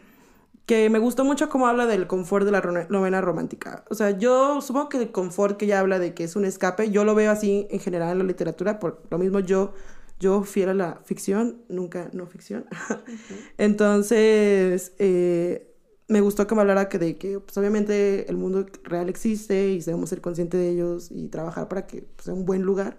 que 0.65 0.89
me 0.89 0.99
gustó 0.99 1.23
mucho 1.23 1.47
cómo 1.47 1.67
habla 1.67 1.85
del 1.85 2.07
confort 2.07 2.43
de 2.45 2.51
la 2.51 2.87
novela 2.89 3.21
romántica. 3.21 3.85
O 3.89 3.95
sea, 3.95 4.11
yo 4.11 4.61
supongo 4.61 4.89
que 4.89 4.97
el 4.97 5.11
confort 5.11 5.57
que 5.57 5.65
ella 5.65 5.79
habla 5.79 5.99
de 5.99 6.13
que 6.13 6.23
es 6.23 6.35
un 6.35 6.45
escape, 6.45 6.89
yo 6.89 7.03
lo 7.03 7.13
veo 7.13 7.31
así 7.31 7.67
en 7.69 7.79
general 7.79 8.13
en 8.13 8.17
la 8.17 8.23
literatura, 8.23 8.79
por 8.79 9.03
lo 9.11 9.17
mismo 9.17 9.39
yo, 9.39 9.73
yo 10.21 10.43
fiel 10.43 10.69
a 10.69 10.73
la 10.75 11.01
ficción, 11.03 11.63
nunca 11.67 12.09
no 12.13 12.27
ficción. 12.27 12.65
Entonces, 13.57 14.93
eh, 14.99 15.73
me 16.07 16.21
gustó 16.21 16.45
que 16.45 16.53
me 16.53 16.61
hablara 16.61 16.89
que 16.89 16.99
de 16.99 17.17
que, 17.17 17.39
pues 17.39 17.57
obviamente 17.57 18.29
el 18.29 18.37
mundo 18.37 18.67
real 18.83 19.09
existe 19.09 19.71
y 19.71 19.79
debemos 19.79 20.09
ser 20.09 20.21
conscientes 20.21 20.59
de 20.59 20.69
ellos 20.69 21.09
y 21.09 21.27
trabajar 21.27 21.67
para 21.67 21.87
que 21.87 22.03
pues, 22.03 22.25
sea 22.25 22.35
un 22.35 22.45
buen 22.45 22.61
lugar. 22.61 22.97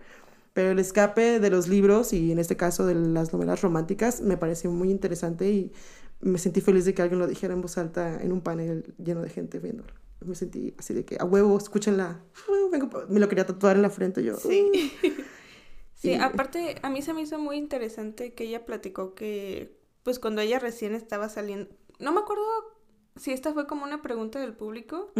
Pero 0.53 0.73
el 0.73 0.81
escape 0.81 1.39
de 1.39 1.49
los 1.49 1.69
libros 1.69 2.13
y 2.13 2.33
en 2.33 2.41
este 2.41 2.57
caso 2.57 2.85
de 2.87 2.95
las 2.97 3.33
novelas 3.33 3.63
románticas 3.63 4.21
me 4.21 4.37
pareció 4.37 4.71
muy 4.73 4.91
interesante 4.91 5.49
y 5.51 5.73
me 6.21 6.39
sentí 6.39 6.61
feliz 6.61 6.85
de 6.85 6.93
que 6.93 7.03
alguien 7.03 7.21
lo 7.21 7.27
dijera 7.29 7.55
en 7.55 7.63
voz 7.63 7.79
alta 7.79 8.21
en 8.21 8.33
un 8.33 8.41
panel 8.41 8.95
lleno 9.03 9.23
de 9.23 9.31
gente 9.31 9.61
viéndolo. 9.61 9.93
Me 10.21 10.35
sentí 10.35 10.75
así 10.77 10.93
de 10.93 11.05
que 11.05 11.17
a 11.21 11.25
huevo, 11.25 11.57
escúchenla. 11.57 12.21
Uh, 12.49 13.09
me 13.09 13.21
lo 13.21 13.29
quería 13.29 13.47
tatuar 13.47 13.77
en 13.77 13.83
la 13.83 13.91
frente 13.91 14.25
yo. 14.25 14.37
Sí. 14.37 14.93
Sí, 16.03 16.15
aparte 16.15 16.75
a 16.83 16.91
mí 16.91 17.01
se 17.01 17.15
me 17.15 17.23
hizo 17.23 17.39
muy 17.39 17.57
interesante 17.57 18.35
que 18.35 18.45
ella 18.45 18.67
platicó 18.67 19.15
que 19.15 19.79
pues 20.03 20.19
cuando 20.19 20.41
ella 20.41 20.59
recién 20.59 20.95
estaba 20.95 21.29
saliendo, 21.29 21.71
no 22.01 22.11
me 22.11 22.21
acuerdo 22.21 22.43
si 23.15 23.31
esta 23.31 23.53
fue 23.53 23.69
como 23.69 23.85
una 23.85 24.03
pregunta 24.03 24.41
del 24.41 24.53
público, 24.53 25.13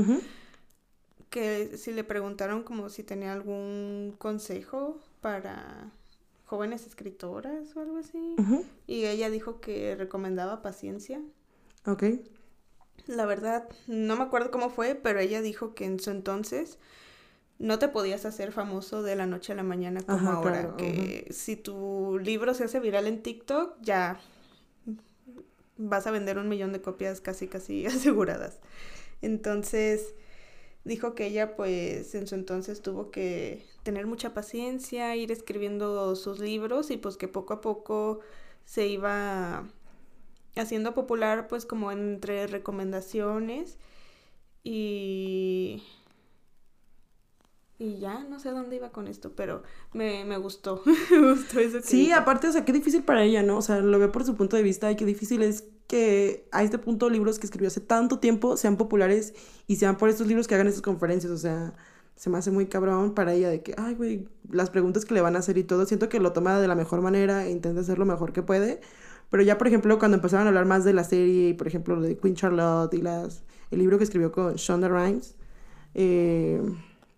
que 1.31 1.77
si 1.77 1.93
le 1.93 2.03
preguntaron 2.03 2.65
como 2.65 2.89
si 2.89 3.05
tenía 3.05 3.33
algún 3.33 4.17
consejo 4.19 5.01
para 5.21 5.93
jóvenes 6.47 6.85
escritoras 6.85 7.77
o 7.77 7.81
algo 7.81 7.99
así, 7.99 8.35
y 8.89 9.05
ella 9.05 9.31
dijo 9.31 9.61
que 9.61 9.95
recomendaba 9.95 10.63
paciencia. 10.63 11.23
Ok. 11.87 12.05
La 13.07 13.25
verdad, 13.25 13.69
no 13.87 14.17
me 14.17 14.25
acuerdo 14.25 14.51
cómo 14.51 14.69
fue, 14.69 14.97
pero 14.97 15.21
ella 15.21 15.43
dijo 15.43 15.75
que 15.75 15.85
en 15.85 16.01
su 16.01 16.11
entonces 16.11 16.79
no 17.59 17.79
te 17.79 17.89
podías 17.89 18.25
hacer 18.25 18.53
famoso 18.53 19.03
de 19.03 19.17
la 19.17 19.27
noche 19.27 19.53
a 19.53 19.57
la 19.57 19.63
mañana 19.63 20.03
como 20.03 20.19
Ajá, 20.19 20.33
ahora. 20.35 20.53
claro, 20.53 20.77
que 20.77 21.29
si 21.31 21.57
tu 21.57 22.19
libro 22.23 22.55
se 22.55 22.65
hace 22.65 22.81
viral 22.81 23.07
en 23.07 23.23
TikTok, 23.23 23.77
ya 23.83 24.21
vas 25.77 26.07
a 26.07 26.11
vender 26.11 26.39
un 26.39 26.49
millón 26.49 26.73
de 26.73 26.81
copias 26.83 27.21
casi 27.21 27.49
casi 27.49 27.87
aseguradas. 27.87 28.59
Entonces, 29.21 30.15
dijo 30.85 31.15
que 31.15 31.27
ella 31.27 31.57
pues 31.57 32.15
en 32.15 32.27
su 32.27 32.35
entonces 32.35 32.83
tuvo 32.83 33.11
que 33.11 33.65
tener 33.83 34.07
mucha 34.07 34.35
paciencia, 34.35 35.15
ir 35.17 35.31
escribiendo 35.33 36.17
sus 36.17 36.39
libros 36.41 36.91
y 36.91 36.97
pues 36.97 37.17
que 37.17 37.29
poco 37.29 37.55
a 37.55 37.61
poco 37.61 38.21
se 38.65 38.87
iba 38.89 39.65
haciendo 40.57 40.95
popular 40.95 41.49
pues 41.49 41.67
como 41.67 41.93
entre 41.93 42.47
recomendaciones 42.47 43.79
y 44.65 45.83
y 47.83 47.99
ya 47.99 48.25
no 48.25 48.39
sé 48.39 48.51
dónde 48.51 48.77
iba 48.77 48.91
con 48.93 49.09
esto 49.09 49.33
pero 49.35 49.63
me, 49.93 50.25
me 50.25 50.37
gustó 50.39 50.83
me 51.11 51.33
gustó 51.33 51.59
eso 51.61 51.83
que 51.87 51.89
Sí, 51.89 51.97
dijo. 51.97 52.17
aparte, 52.17 52.47
o 52.49 52.53
sea, 52.53 52.65
qué 52.65 52.73
difícil 52.73 53.03
para 53.03 53.25
ella, 53.25 53.43
¿no? 53.43 53.59
O 53.59 53.63
sea, 53.63 53.81
lo 53.81 53.99
veo 53.99 54.13
por 54.13 54.25
su 54.25 54.37
punto 54.37 54.57
de 54.57 54.63
vista 54.63 54.91
y 54.91 54.97
qué 54.97 55.05
difícil 55.05 55.43
es 55.43 55.65
que 55.89 56.49
a 56.53 56.63
este 56.63 56.79
punto 56.79 57.11
libros 57.11 57.39
que 57.39 57.47
escribió 57.47 57.69
hace 57.69 57.81
tanto 57.81 58.19
tiempo 58.21 58.57
sean 58.57 58.77
populares 58.77 59.35
y 59.67 59.77
sean 59.77 59.97
por 59.97 60.09
estos 60.09 60.27
libros 60.29 60.47
que 60.49 60.55
hagan 60.55 60.69
estas 60.69 60.83
conferencias. 60.83 61.33
O 61.33 61.37
sea, 61.39 61.75
se 62.15 62.31
me 62.31 62.39
hace 62.39 62.51
muy 62.53 62.67
cabrón 62.67 63.15
para 63.15 63.35
ella 63.35 63.51
de 63.51 63.63
que, 63.63 63.75
ay, 63.77 63.95
güey, 63.95 64.29
las 64.51 64.71
preguntas 64.71 65.05
que 65.05 65.15
le 65.15 65.21
van 65.21 65.35
a 65.37 65.41
hacer 65.41 65.59
y 65.59 65.65
todo, 65.65 65.85
siento 65.87 66.09
que 66.09 66.21
lo 66.21 66.33
toma 66.33 66.61
de 66.61 66.69
la 66.69 66.75
mejor 66.77 67.01
manera 67.03 67.47
e 67.47 67.51
intenta 67.51 67.81
hacer 67.81 67.99
lo 67.99 68.07
mejor 68.07 68.33
que 68.33 68.43
puede. 68.43 68.81
Pero 69.31 69.43
ya, 69.43 69.59
por 69.59 69.67
ejemplo, 69.67 69.99
cuando 69.99 70.17
empezaron 70.17 70.47
a 70.47 70.51
hablar 70.51 70.67
más 70.67 70.85
de 70.85 70.93
la 70.95 71.05
serie 71.05 71.49
y, 71.51 71.55
por 71.55 71.67
ejemplo, 71.67 71.97
lo 71.97 72.03
de 72.03 72.17
Queen 72.17 72.35
Charlotte 72.37 72.95
y 72.95 73.03
las, 73.03 73.43
el 73.71 73.79
libro 73.81 73.99
que 73.99 74.05
escribió 74.05 74.31
con 74.33 74.55
Shonda 74.57 74.89
Rhimes, 74.89 75.37
eh, 75.95 76.63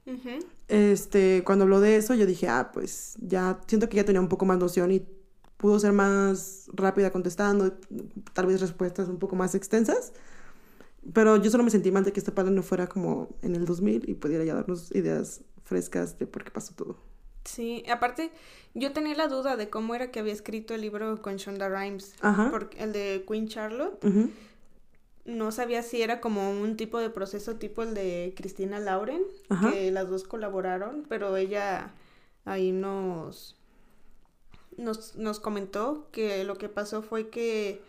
Ujú. 0.06 0.38
Este, 0.68 1.42
cuando 1.44 1.64
habló 1.64 1.80
de 1.80 1.96
eso, 1.96 2.14
yo 2.14 2.26
dije, 2.26 2.48
ah, 2.48 2.70
pues 2.72 3.16
ya 3.20 3.60
siento 3.66 3.88
que 3.88 3.96
ya 3.96 4.04
tenía 4.04 4.20
un 4.20 4.28
poco 4.28 4.44
más 4.44 4.58
noción 4.58 4.90
y 4.90 5.06
pudo 5.56 5.78
ser 5.78 5.92
más 5.92 6.68
rápida 6.72 7.10
contestando, 7.10 7.72
tal 8.32 8.46
vez 8.46 8.60
respuestas 8.60 9.08
un 9.08 9.18
poco 9.18 9.36
más 9.36 9.54
extensas. 9.54 10.12
Pero 11.12 11.36
yo 11.36 11.50
solo 11.50 11.64
me 11.64 11.70
sentí 11.70 11.92
mal 11.92 12.04
de 12.04 12.12
que 12.12 12.20
este 12.20 12.32
padre 12.32 12.50
no 12.50 12.62
fuera 12.62 12.86
como 12.86 13.28
en 13.42 13.54
el 13.54 13.66
2000 13.66 14.08
y 14.08 14.14
pudiera 14.14 14.44
ya 14.44 14.54
darnos 14.54 14.90
ideas 14.94 15.42
frescas 15.64 16.18
de 16.18 16.26
por 16.26 16.44
qué 16.44 16.50
pasó 16.50 16.74
todo. 16.74 16.96
Sí, 17.44 17.84
aparte, 17.90 18.30
yo 18.72 18.92
tenía 18.92 19.14
la 19.14 19.28
duda 19.28 19.56
de 19.56 19.68
cómo 19.68 19.94
era 19.94 20.10
que 20.10 20.20
había 20.20 20.32
escrito 20.32 20.74
el 20.74 20.80
libro 20.80 21.20
con 21.20 21.36
Shonda 21.36 21.68
Rhimes. 21.68 22.14
Ajá. 22.20 22.50
Porque 22.50 22.82
el 22.82 22.92
de 22.92 23.24
Queen 23.28 23.48
Charlotte. 23.48 24.02
Ujú. 24.02 24.30
No 25.24 25.52
sabía 25.52 25.82
si 25.82 26.02
era 26.02 26.20
como 26.20 26.50
un 26.50 26.76
tipo 26.76 26.98
de 26.98 27.08
proceso 27.10 27.56
tipo 27.56 27.82
el 27.82 27.94
de 27.94 28.34
Cristina 28.36 28.78
Lauren, 28.78 29.22
Ajá. 29.48 29.70
que 29.70 29.90
las 29.90 30.08
dos 30.10 30.24
colaboraron, 30.24 31.06
pero 31.08 31.36
ella 31.36 31.94
ahí 32.44 32.72
nos, 32.72 33.56
nos, 34.76 35.16
nos 35.16 35.40
comentó 35.40 36.08
que 36.12 36.44
lo 36.44 36.56
que 36.56 36.68
pasó 36.68 37.00
fue 37.02 37.30
que 37.30 37.80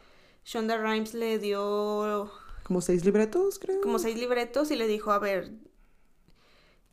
Shonda 0.46 0.78
Rhimes 0.78 1.14
le 1.14 1.38
dio 1.40 2.32
Como 2.64 2.80
seis 2.82 3.04
libretos, 3.04 3.60
creo. 3.60 3.82
como 3.82 4.00
seis 4.00 4.18
libretos 4.18 4.72
y 4.72 4.78
le 4.78 4.88
dijo, 4.88 5.12
a 5.12 5.20
ver, 5.20 5.52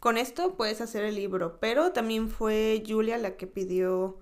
con 0.00 0.18
esto 0.18 0.56
puedes 0.56 0.80
hacer 0.80 1.04
el 1.04 1.14
libro, 1.14 1.58
pero 1.60 1.92
también 1.92 2.28
fue 2.28 2.82
Julia 2.84 3.16
la 3.18 3.36
que 3.36 3.46
pidió 3.46 4.18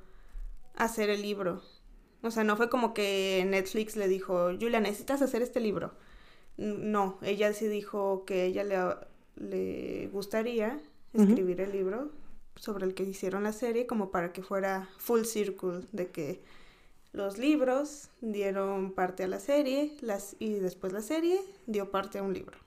hacer 0.74 1.08
el 1.08 1.22
libro. 1.22 1.62
O 2.22 2.30
sea, 2.30 2.44
no 2.44 2.58
fue 2.58 2.68
como 2.68 2.92
que 2.92 3.42
Netflix 3.48 3.96
le 3.96 4.06
dijo, 4.06 4.50
Julia, 4.60 4.80
necesitas 4.80 5.22
hacer 5.22 5.40
este 5.40 5.60
libro. 5.60 5.94
No, 6.56 7.18
ella 7.22 7.52
sí 7.52 7.68
dijo 7.68 8.24
que 8.26 8.44
ella 8.44 8.64
le, 8.64 8.76
le 9.36 10.08
gustaría 10.08 10.80
escribir 11.14 11.60
el 11.60 11.72
libro 11.72 12.10
sobre 12.56 12.84
el 12.84 12.94
que 12.94 13.04
hicieron 13.04 13.44
la 13.44 13.52
serie, 13.52 13.86
como 13.86 14.10
para 14.10 14.32
que 14.32 14.42
fuera 14.42 14.88
full 14.98 15.22
circle, 15.22 15.80
de 15.92 16.08
que 16.08 16.42
los 17.12 17.38
libros 17.38 18.10
dieron 18.20 18.92
parte 18.92 19.24
a 19.24 19.28
la 19.28 19.40
serie 19.40 19.96
las, 20.00 20.36
y 20.38 20.54
después 20.54 20.92
la 20.92 21.02
serie 21.02 21.40
dio 21.66 21.90
parte 21.90 22.18
a 22.18 22.22
un 22.22 22.34
libro. 22.34 22.58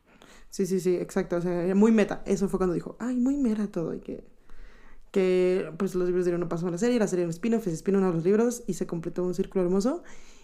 Sí, 0.49 0.65
sí, 0.65 0.79
sí, 0.79 0.95
exacto. 0.95 1.37
O 1.37 1.41
sea, 1.41 1.73
muy 1.75 1.91
meta. 1.91 2.21
Eso 2.25 2.47
fue 2.49 2.59
cuando 2.59 2.73
dijo, 2.73 2.95
ay, 2.99 3.15
muy 3.15 3.37
meta 3.37 3.67
todo. 3.67 3.93
Y 3.93 4.01
que, 4.01 4.23
que 5.11 5.71
pues 5.77 5.95
los 5.95 6.07
libros 6.07 6.25
dieron 6.25 6.43
un 6.43 6.49
paso 6.49 6.67
a 6.67 6.71
la 6.71 6.77
serie, 6.77 6.99
la 6.99 7.07
serie 7.07 7.25
un 7.25 7.31
spin-off, 7.31 7.63
se 7.63 7.71
spin 7.71 7.95
a 7.95 8.11
los 8.11 8.23
libros 8.23 8.63
y 8.67 8.73
se 8.73 8.85
completó 8.85 9.23
un 9.23 9.33
círculo 9.33 9.63
hermoso. 9.63 10.03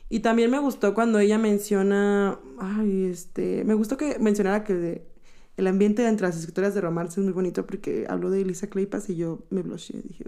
Y 0.10 0.22
también 0.22 0.50
me 0.50 0.60
gustó 0.60 0.96
cuando 0.96 1.20
ella 1.20 1.38
menciona, 1.38 2.40
ay, 2.58 3.06
este, 3.06 3.64
me 3.64 3.76
gustó 3.76 3.96
que 3.96 4.18
mencionara 4.20 4.64
que 4.64 5.08
el 5.56 5.68
ambiente 5.68 6.08
entre 6.08 6.26
las 6.28 6.38
escritoras 6.38 6.74
de 6.74 6.82
romance 6.82 7.20
es 7.20 7.24
muy 7.24 7.34
bonito 7.34 7.66
porque 7.66 8.06
habló 8.10 8.32
de 8.32 8.42
Elisa 8.42 8.68
Claypas 8.68 9.10
y 9.10 9.16
yo 9.16 9.46
me 9.52 9.62
blushé, 9.62 10.02
dije, 10.02 10.26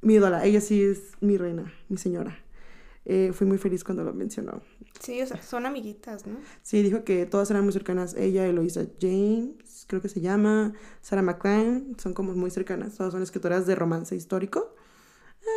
mi 0.00 0.14
ídola, 0.14 0.44
ella 0.46 0.60
sí 0.62 0.82
es 0.82 1.12
mi 1.20 1.36
reina, 1.36 1.72
mi 1.88 1.98
señora. 1.98 2.38
Eh, 3.04 3.32
fui 3.32 3.46
muy 3.46 3.58
feliz 3.58 3.82
cuando 3.82 4.04
lo 4.04 4.12
mencionó. 4.12 4.62
Sí, 5.00 5.20
o 5.20 5.26
sea, 5.26 5.42
son 5.42 5.66
amiguitas, 5.66 6.26
¿no? 6.26 6.36
Sí, 6.62 6.82
dijo 6.82 7.02
que 7.02 7.26
todas 7.26 7.50
eran 7.50 7.64
muy 7.64 7.72
cercanas. 7.72 8.14
Ella, 8.14 8.46
Eloisa 8.46 8.86
James, 9.00 9.84
creo 9.86 10.00
que 10.00 10.08
se 10.08 10.20
llama, 10.20 10.74
Sarah 11.00 11.22
McLean, 11.22 11.96
son 11.98 12.12
como 12.12 12.34
muy 12.34 12.50
cercanas. 12.50 12.94
Todas 12.96 13.12
son 13.12 13.22
escritoras 13.22 13.66
de 13.66 13.74
romance 13.74 14.14
histórico. 14.14 14.74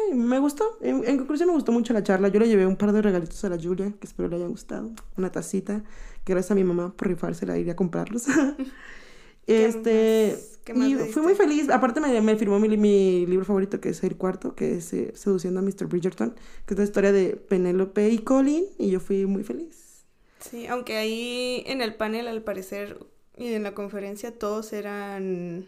Ay, 0.08 0.16
me 0.16 0.40
gustó. 0.40 0.78
En, 0.82 1.04
en 1.08 1.18
conclusión, 1.18 1.48
me 1.50 1.54
gustó 1.56 1.72
mucho 1.72 1.94
la 1.94 2.04
charla. 2.04 2.28
Yo 2.30 2.40
le 2.40 2.48
llevé 2.48 2.66
un 2.66 2.76
par 2.78 2.92
de 2.94 3.02
regalitos 3.02 3.44
a 3.46 3.50
la 3.50 3.58
Julia, 3.62 3.94
que 4.00 4.08
espero 4.08 4.30
le 4.30 4.38
hayan 4.38 4.50
gustado. 4.52 4.92
Una 5.18 5.32
tacita, 5.32 5.84
que 6.24 6.34
gracias 6.34 6.52
a 6.52 6.56
mi 6.56 6.64
mamá 6.64 6.94
por 6.96 7.08
rifársela, 7.08 7.58
iría 7.58 7.74
a 7.74 7.76
comprarlos. 7.76 8.24
¿Qué 9.46 9.66
este. 9.66 10.34
más- 10.38 10.60
qué 10.64 10.74
más 10.74 10.88
y 10.90 10.96
fui 10.96 11.22
muy 11.22 11.36
feliz. 11.36 11.70
Aparte, 11.70 12.00
me, 12.00 12.22
me 12.22 12.36
firmó 12.38 12.60
mi, 12.60 12.78
mi 12.78 13.26
libro 13.26 13.46
favorito, 13.46 13.82
que 13.82 13.90
es 13.90 14.04
El 14.04 14.16
Cuarto, 14.16 14.56
que 14.56 14.78
es 14.78 14.94
eh, 14.94 15.12
Seduciendo 15.16 15.60
a 15.60 15.64
Mr. 15.64 15.88
Bridgerton, 15.88 16.34
que 16.66 16.74
es 16.74 16.78
la 16.78 16.86
historia 16.86 17.12
de 17.12 17.36
Penélope 17.36 18.10
y 18.10 18.20
Colin. 18.20 18.66
Y 18.78 18.90
yo 18.90 19.00
fui 19.02 19.26
muy 19.26 19.44
feliz. 19.44 20.06
Sí, 20.40 20.68
aunque 20.68 20.98
ahí 20.98 21.64
en 21.68 21.82
el 21.82 21.96
panel 21.96 22.28
al 22.28 22.42
parecer 22.44 23.00
y 23.38 23.54
en 23.54 23.64
la 23.64 23.74
conferencia 23.74 24.38
todos 24.38 24.74
eran 24.74 25.66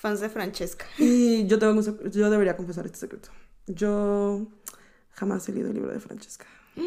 fans 0.00 0.20
de 0.20 0.30
Francesca. 0.30 0.86
Y 0.98 1.46
yo 1.46 1.58
tengo 1.58 1.74
un 1.74 2.10
yo 2.10 2.30
debería 2.30 2.56
confesar 2.56 2.86
este 2.86 2.98
secreto. 2.98 3.28
Yo 3.66 4.46
jamás 5.10 5.46
he 5.48 5.52
leído 5.52 5.68
el 5.68 5.74
libro 5.74 5.92
de 5.92 6.00
Francesca. 6.00 6.46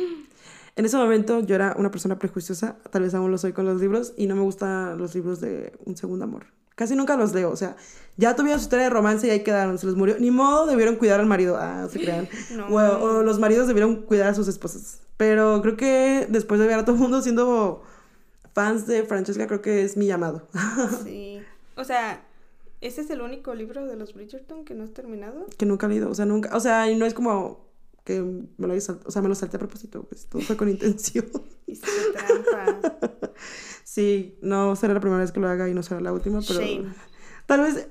En 0.76 0.86
ese 0.86 0.98
momento 0.98 1.40
yo 1.42 1.54
era 1.54 1.76
una 1.78 1.92
persona 1.92 2.18
prejuiciosa, 2.18 2.78
tal 2.90 3.04
vez 3.04 3.14
aún 3.14 3.30
lo 3.30 3.38
soy 3.38 3.54
con 3.54 3.64
los 3.64 3.80
libros, 3.80 4.16
y 4.18 4.26
no 4.26 4.36
me 4.36 4.42
gustan 4.42 4.98
los 4.98 5.14
libros 5.14 5.40
de 5.40 5.72
un 5.86 5.96
segundo 5.96 6.26
amor. 6.26 6.48
Casi 6.74 6.96
nunca 6.96 7.16
los 7.16 7.32
leo, 7.36 7.52
o 7.52 7.56
sea, 7.56 7.76
ya 8.18 8.36
tuvieron 8.36 8.60
su 8.60 8.64
historia 8.64 8.86
de 8.86 8.90
romance 8.90 9.28
y 9.28 9.30
ahí 9.30 9.44
quedaron, 9.44 9.78
se 9.78 9.86
les 9.86 9.94
murió. 9.94 10.16
Ni 10.18 10.32
modo, 10.32 10.66
debieron 10.66 10.96
cuidar 10.96 11.20
al 11.20 11.28
marido, 11.28 11.58
ah, 11.58 11.88
se 11.92 12.00
crean. 12.00 12.28
No. 12.56 12.70
O, 12.70 13.04
o 13.04 13.22
los 13.22 13.38
maridos 13.38 13.68
debieron 13.68 13.98
cuidar 13.98 14.30
a 14.30 14.34
sus 14.34 14.48
esposas. 14.48 15.02
Pero 15.18 15.62
creo 15.62 15.78
que 15.78 16.26
después 16.28 16.60
de 16.60 16.66
ver 16.66 16.80
a 16.80 16.86
todo 16.86 16.96
el 16.96 17.02
mundo 17.04 17.22
siendo 17.22 17.84
fans 18.56 18.88
de 18.88 19.04
Francesca, 19.04 19.46
creo 19.46 19.62
que 19.62 19.84
es 19.84 19.96
mi 19.96 20.08
llamado. 20.08 20.48
Sí. 21.04 21.40
O 21.76 21.84
sea, 21.84 22.24
¿ese 22.86 23.02
es 23.02 23.10
el 23.10 23.22
único 23.22 23.54
libro 23.56 23.86
de 23.86 23.96
los 23.96 24.14
Bridgerton 24.14 24.66
que 24.66 24.74
no 24.76 24.84
has 24.84 24.92
terminado? 24.94 25.46
que 25.58 25.66
nunca 25.66 25.86
he 25.88 25.90
leído, 25.90 26.10
o 26.10 26.16
sea, 26.16 26.26
nunca, 26.26 26.56
o 26.56 26.60
sea, 26.60 26.90
y 26.92 26.96
no 26.96 27.06
es 27.06 27.14
como 27.14 27.72
que 28.04 28.22
me 28.22 28.68
lo 28.68 28.74
o 28.76 28.80
sea, 29.12 29.22
me 29.22 29.30
lo 29.30 29.36
salté 29.36 29.56
a 29.58 29.60
propósito, 29.60 30.04
pues 30.04 30.26
todo 30.28 30.42
fue 30.42 30.58
con 30.58 30.70
intención. 30.70 31.26
Hiciste 31.68 31.90
trampa. 32.50 33.00
sí, 33.84 34.38
no 34.42 34.76
será 34.76 34.94
la 34.94 35.00
primera 35.00 35.22
vez 35.22 35.32
que 35.32 35.40
lo 35.40 35.48
haga 35.48 35.70
y 35.70 35.74
no 35.74 35.84
será 35.84 36.02
la 36.02 36.12
última, 36.12 36.42
pero 36.46 36.60
Shame. 36.60 36.94
tal 37.46 37.62
vez, 37.62 37.88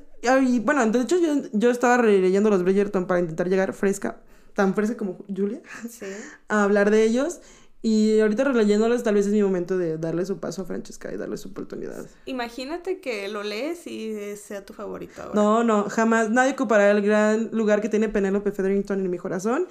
bueno, 0.62 0.86
de 0.86 1.00
hecho 1.00 1.18
yo, 1.18 1.48
yo 1.52 1.70
estaba 1.70 1.96
releyendo 1.96 2.50
los 2.50 2.62
Bridgerton 2.62 3.06
para 3.06 3.20
intentar 3.20 3.48
llegar 3.48 3.72
fresca, 3.72 4.20
tan 4.54 4.74
fresca 4.74 4.96
como 4.96 5.16
Julia, 5.34 5.62
Sí. 5.88 6.06
a 6.48 6.64
hablar 6.64 6.90
de 6.90 7.04
ellos. 7.04 7.40
Y 7.84 8.20
ahorita 8.20 8.44
releyéndolos, 8.44 9.02
tal 9.02 9.16
vez 9.16 9.26
es 9.26 9.32
mi 9.32 9.42
momento 9.42 9.76
de 9.76 9.98
darle 9.98 10.24
su 10.24 10.38
paso 10.38 10.62
a 10.62 10.64
Francesca 10.64 11.12
y 11.12 11.16
darle 11.16 11.36
su 11.36 11.48
oportunidad. 11.48 12.06
Imagínate 12.26 13.00
que 13.00 13.26
lo 13.26 13.42
lees 13.42 13.88
y 13.88 14.36
sea 14.36 14.64
tu 14.64 14.72
favorito 14.72 15.20
ahora. 15.20 15.34
No, 15.34 15.64
no, 15.64 15.90
jamás. 15.90 16.30
Nadie 16.30 16.52
ocupará 16.52 16.92
el 16.92 17.02
gran 17.02 17.50
lugar 17.52 17.80
que 17.80 17.88
tiene 17.88 18.08
Penelope 18.08 18.52
Featherington 18.52 19.00
en 19.00 19.10
mi 19.10 19.18
corazón. 19.18 19.66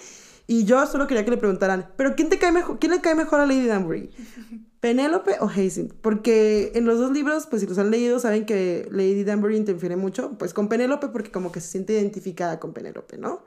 Y 0.46 0.66
yo 0.66 0.86
solo 0.88 1.08
quería 1.08 1.24
que 1.24 1.32
le 1.32 1.38
preguntaran, 1.38 1.90
¿pero 1.96 2.16
quién 2.16 2.28
te 2.28 2.38
cae 2.38 2.52
mejor? 2.52 2.80
¿Quién 2.80 2.92
le 2.92 3.00
cae 3.00 3.16
mejor 3.16 3.40
a 3.40 3.46
Lady 3.46 3.66
Danbury? 3.66 4.10
¿Penélope 4.82 5.38
o 5.40 5.48
Hastings? 5.48 5.94
Porque 6.02 6.74
en 6.76 6.84
los 6.86 7.00
dos 7.00 7.12
libros, 7.12 7.48
pues 7.48 7.62
si 7.62 7.68
los 7.68 7.78
han 7.78 7.92
leído, 7.92 8.20
saben 8.20 8.46
que 8.46 8.90
Lady 8.92 9.24
Danbury 9.24 9.56
interfiere 9.56 9.96
mucho, 9.96 10.38
pues 10.38 10.54
con 10.54 10.68
Penélope, 10.68 11.08
porque 11.08 11.32
como 11.32 11.54
que 11.54 11.62
se 11.62 11.70
siente 11.70 11.94
identificada 11.94 12.60
con 12.60 12.74
Penélope, 12.74 13.18
¿no? 13.18 13.44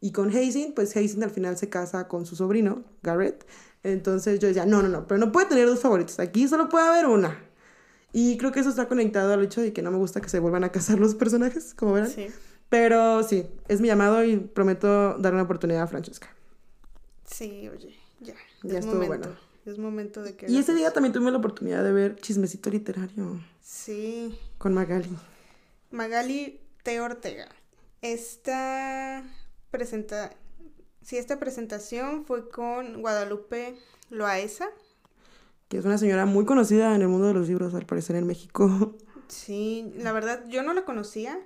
Y 0.00 0.12
con 0.12 0.28
Hastings, 0.28 0.72
pues 0.74 0.96
Hastings 0.96 1.22
al 1.22 1.30
final 1.30 1.58
se 1.58 1.68
casa 1.68 2.08
con 2.08 2.24
su 2.24 2.36
sobrino, 2.36 2.84
Garrett. 3.02 3.44
Entonces 3.86 4.38
yo 4.40 4.48
decía, 4.48 4.66
no, 4.66 4.82
no, 4.82 4.88
no, 4.88 5.06
pero 5.06 5.18
no 5.18 5.32
puede 5.32 5.46
tener 5.46 5.66
dos 5.66 5.80
favoritos. 5.80 6.18
Aquí 6.18 6.48
solo 6.48 6.68
puede 6.68 6.86
haber 6.88 7.06
una. 7.06 7.42
Y 8.12 8.36
creo 8.38 8.52
que 8.52 8.60
eso 8.60 8.70
está 8.70 8.88
conectado 8.88 9.32
al 9.32 9.42
hecho 9.44 9.60
de 9.60 9.72
que 9.72 9.82
no 9.82 9.90
me 9.90 9.98
gusta 9.98 10.20
que 10.20 10.28
se 10.28 10.38
vuelvan 10.38 10.64
a 10.64 10.72
casar 10.72 10.98
los 11.00 11.14
personajes, 11.14 11.74
como 11.74 11.92
verán. 11.94 12.10
Sí. 12.10 12.28
Pero 12.68 13.22
sí, 13.22 13.46
es 13.68 13.80
mi 13.80 13.86
llamado 13.88 14.24
y 14.24 14.36
prometo 14.38 15.16
dar 15.18 15.34
una 15.34 15.42
oportunidad 15.44 15.82
a 15.82 15.86
Francesca. 15.86 16.28
Sí, 17.24 17.68
oye, 17.68 17.94
ya. 18.20 18.34
Ya 18.62 18.78
es 18.78 18.84
estuvo 18.84 19.02
momento. 19.02 19.28
bueno. 19.28 19.46
Es 19.66 19.78
momento 19.78 20.22
de 20.22 20.36
que. 20.36 20.50
Y 20.50 20.58
ese 20.58 20.74
día 20.74 20.92
también 20.92 21.12
tuve 21.12 21.30
la 21.30 21.38
oportunidad 21.38 21.82
de 21.84 21.92
ver 21.92 22.16
Chismecito 22.16 22.70
Literario 22.70 23.40
Sí. 23.60 24.38
con 24.58 24.74
Magali. 24.74 25.10
Magali 25.90 26.60
T. 26.82 27.00
Ortega. 27.00 27.48
Esta 28.02 29.22
presenta... 29.70 30.32
Sí, 31.06 31.18
esta 31.18 31.38
presentación 31.38 32.24
fue 32.24 32.48
con 32.48 33.00
Guadalupe 33.00 33.76
Loaesa. 34.10 34.66
Que 35.68 35.78
es 35.78 35.84
una 35.84 35.98
señora 35.98 36.26
muy 36.26 36.44
conocida 36.44 36.96
en 36.96 37.02
el 37.02 37.06
mundo 37.06 37.28
de 37.28 37.34
los 37.34 37.46
libros, 37.48 37.74
al 37.74 37.86
parecer 37.86 38.16
en 38.16 38.26
México. 38.26 38.96
Sí, 39.28 39.92
la 39.96 40.12
verdad 40.12 40.44
yo 40.48 40.62
no 40.62 40.72
la 40.72 40.84
conocía, 40.84 41.38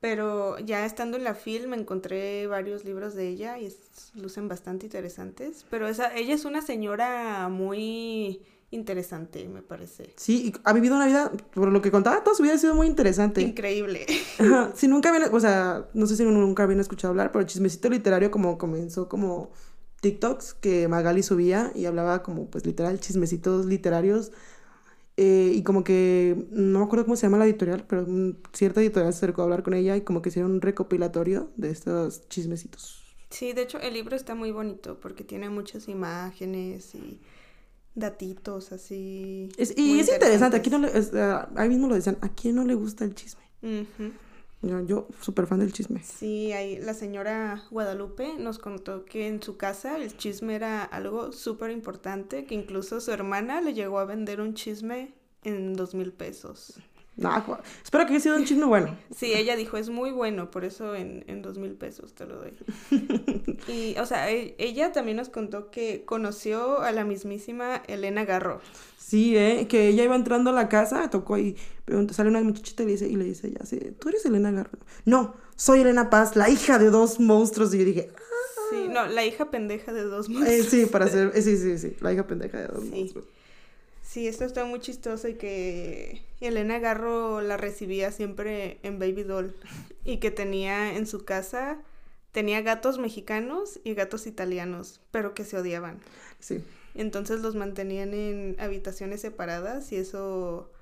pero 0.00 0.58
ya 0.58 0.84
estando 0.86 1.18
en 1.18 1.24
la 1.24 1.34
film 1.34 1.70
me 1.70 1.76
encontré 1.76 2.46
varios 2.46 2.84
libros 2.86 3.14
de 3.14 3.28
ella 3.28 3.58
y 3.58 3.66
es- 3.66 4.12
lucen 4.14 4.48
bastante 4.48 4.86
interesantes. 4.86 5.64
Pero 5.70 5.86
esa, 5.88 6.14
ella 6.14 6.34
es 6.34 6.44
una 6.46 6.60
señora 6.62 7.48
muy 7.50 8.42
interesante, 8.70 9.48
me 9.48 9.62
parece. 9.62 10.14
Sí, 10.16 10.48
y 10.48 10.52
ha 10.64 10.72
vivido 10.72 10.96
una 10.96 11.06
vida, 11.06 11.32
por 11.52 11.70
lo 11.72 11.82
que 11.82 11.90
contaba, 11.90 12.22
toda 12.22 12.36
su 12.36 12.42
vida 12.42 12.54
ha 12.54 12.58
sido 12.58 12.74
muy 12.74 12.86
interesante. 12.86 13.42
Increíble. 13.42 14.06
Ajá, 14.38 14.72
Si 14.74 14.88
nunca 14.88 15.10
habían, 15.10 15.34
o 15.34 15.40
sea, 15.40 15.88
no 15.94 16.06
sé 16.06 16.16
si 16.16 16.24
nunca 16.24 16.62
habían 16.64 16.80
escuchado 16.80 17.10
hablar, 17.10 17.32
pero 17.32 17.44
Chismecito 17.44 17.88
Literario 17.90 18.30
como 18.30 18.58
comenzó 18.58 19.08
como 19.08 19.50
TikToks 20.00 20.54
que 20.54 20.88
Magali 20.88 21.22
subía 21.22 21.72
y 21.74 21.84
hablaba 21.86 22.22
como, 22.22 22.48
pues, 22.50 22.64
literal, 22.66 23.00
chismecitos 23.00 23.66
literarios. 23.66 24.32
eh, 25.16 25.52
y 25.54 25.62
como 25.64 25.84
que, 25.84 26.46
no 26.50 26.80
me 26.80 26.84
acuerdo 26.86 27.04
cómo 27.04 27.16
se 27.16 27.22
llama 27.26 27.38
la 27.38 27.44
editorial, 27.46 27.84
pero 27.86 28.06
cierta 28.52 28.80
editorial 28.80 29.12
se 29.12 29.18
acercó 29.18 29.42
a 29.42 29.44
hablar 29.44 29.62
con 29.62 29.74
ella 29.74 29.96
y 29.96 30.02
como 30.02 30.22
que 30.22 30.30
hicieron 30.30 30.52
un 30.52 30.60
recopilatorio 30.62 31.52
de 31.56 31.70
estos 31.70 32.28
chismecitos. 32.28 33.04
Sí, 33.30 33.52
de 33.52 33.62
hecho 33.62 33.78
el 33.80 33.94
libro 33.94 34.16
está 34.16 34.34
muy 34.34 34.50
bonito 34.50 34.98
porque 35.00 35.24
tiene 35.24 35.50
muchas 35.50 35.88
imágenes 35.88 36.94
y 36.94 37.20
datitos 38.00 38.72
así. 38.72 39.48
Es- 39.56 39.74
y 39.76 40.00
es 40.00 40.08
interesante, 40.12 40.56
aquí 40.56 40.70
no 40.70 40.78
le, 40.78 40.96
es, 40.98 41.12
ah, 41.14 41.48
ahí 41.56 41.68
mismo 41.68 41.86
lo 41.86 41.94
decían, 41.94 42.18
¿a 42.22 42.28
quién 42.30 42.56
no 42.56 42.64
le 42.64 42.74
gusta 42.74 43.04
el 43.04 43.14
chisme? 43.14 43.42
Yo, 44.62 44.80
yo 44.84 45.08
súper 45.22 45.46
fan 45.46 45.60
del 45.60 45.72
chisme. 45.72 46.02
Sí, 46.02 46.52
ahí 46.52 46.78
la 46.78 46.92
señora 46.92 47.62
Guadalupe 47.70 48.34
nos 48.38 48.58
contó 48.58 49.06
que 49.06 49.26
en 49.26 49.42
su 49.42 49.56
casa 49.56 49.96
el 49.96 50.14
chisme 50.16 50.54
era 50.54 50.82
algo 50.84 51.32
súper 51.32 51.70
importante, 51.70 52.44
que 52.44 52.54
incluso 52.54 53.00
su 53.00 53.10
hermana 53.10 53.62
le 53.62 53.72
llegó 53.72 53.98
a 54.00 54.04
vender 54.04 54.40
un 54.42 54.52
chisme 54.54 55.14
en 55.44 55.72
dos 55.72 55.94
mil 55.94 56.12
pesos. 56.12 56.78
Espero 57.84 58.06
que 58.06 58.12
haya 58.14 58.20
sido 58.20 58.36
un 58.36 58.44
chisme 58.44 58.64
bueno. 58.64 58.96
Sí, 59.14 59.32
ella 59.34 59.54
dijo, 59.56 59.76
es 59.76 59.88
muy 59.90 60.10
bueno, 60.10 60.50
por 60.50 60.64
eso 60.64 60.94
en, 60.94 61.24
en 61.28 61.42
dos 61.42 61.58
mil 61.58 61.72
pesos 61.74 62.14
te 62.14 62.26
lo 62.26 62.36
doy. 62.36 62.52
Y, 63.68 63.96
o 63.98 64.06
sea, 64.06 64.30
e- 64.30 64.54
ella 64.58 64.92
también 64.92 65.16
nos 65.18 65.28
contó 65.28 65.70
que 65.70 66.04
conoció 66.04 66.80
a 66.80 66.92
la 66.92 67.04
mismísima 67.04 67.82
Elena 67.86 68.24
Garro. 68.24 68.60
Sí, 68.98 69.36
¿eh? 69.36 69.66
Que 69.68 69.88
ella 69.88 70.04
iba 70.04 70.14
entrando 70.16 70.50
a 70.50 70.52
la 70.52 70.68
casa, 70.68 71.10
tocó 71.10 71.36
y 71.38 71.56
pregunta, 71.84 72.14
sale 72.14 72.30
una 72.30 72.40
muchachita 72.42 72.82
y 72.82 72.86
le 72.86 72.92
dice, 72.92 73.08
y 73.08 73.16
le 73.16 73.24
dice 73.24 73.52
ya, 73.52 73.64
sí, 73.66 73.78
¿tú 73.98 74.08
eres 74.08 74.24
Elena 74.24 74.50
Garro? 74.50 74.78
No, 75.04 75.34
soy 75.56 75.80
Elena 75.80 76.10
Paz, 76.10 76.36
la 76.36 76.48
hija 76.48 76.78
de 76.78 76.90
dos 76.90 77.20
monstruos. 77.20 77.74
Y 77.74 77.78
yo 77.78 77.84
dije, 77.84 78.10
Sí, 78.70 78.86
no, 78.88 79.06
la 79.08 79.24
hija 79.24 79.50
pendeja 79.50 79.92
de 79.92 80.04
dos 80.04 80.28
eh, 80.28 80.32
monstruos. 80.32 80.66
sí, 80.66 80.86
para 80.86 81.08
ser, 81.08 81.32
eh, 81.34 81.42
sí, 81.42 81.56
sí, 81.56 81.76
sí, 81.76 81.96
la 82.00 82.12
hija 82.12 82.26
pendeja 82.28 82.58
de 82.58 82.68
dos 82.68 82.84
Sí. 82.84 82.90
monstruos. 82.90 83.26
Sí, 84.10 84.26
esto 84.26 84.44
está 84.44 84.64
muy 84.64 84.80
chistoso 84.80 85.28
y 85.28 85.34
que 85.34 86.20
Elena 86.40 86.80
Garro 86.80 87.40
la 87.42 87.56
recibía 87.56 88.10
siempre 88.10 88.80
en 88.82 88.98
Baby 88.98 89.22
Doll 89.22 89.54
y 90.04 90.16
que 90.16 90.32
tenía 90.32 90.96
en 90.96 91.06
su 91.06 91.24
casa, 91.24 91.80
tenía 92.32 92.60
gatos 92.60 92.98
mexicanos 92.98 93.78
y 93.84 93.94
gatos 93.94 94.26
italianos, 94.26 95.00
pero 95.12 95.32
que 95.32 95.44
se 95.44 95.56
odiaban. 95.56 96.00
Sí. 96.40 96.64
Entonces 96.96 97.38
los 97.38 97.54
mantenían 97.54 98.12
en 98.12 98.56
habitaciones 98.58 99.20
separadas 99.20 99.92
y 99.92 99.96
eso 99.98 100.72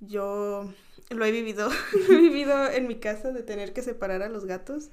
yo 0.00 0.70
lo 1.08 1.24
he 1.24 1.32
vivido, 1.32 1.70
lo 2.10 2.14
he 2.14 2.20
vivido 2.20 2.70
en 2.70 2.88
mi 2.88 2.96
casa 2.96 3.32
de 3.32 3.42
tener 3.42 3.72
que 3.72 3.80
separar 3.80 4.20
a 4.20 4.28
los 4.28 4.44
gatos 4.44 4.90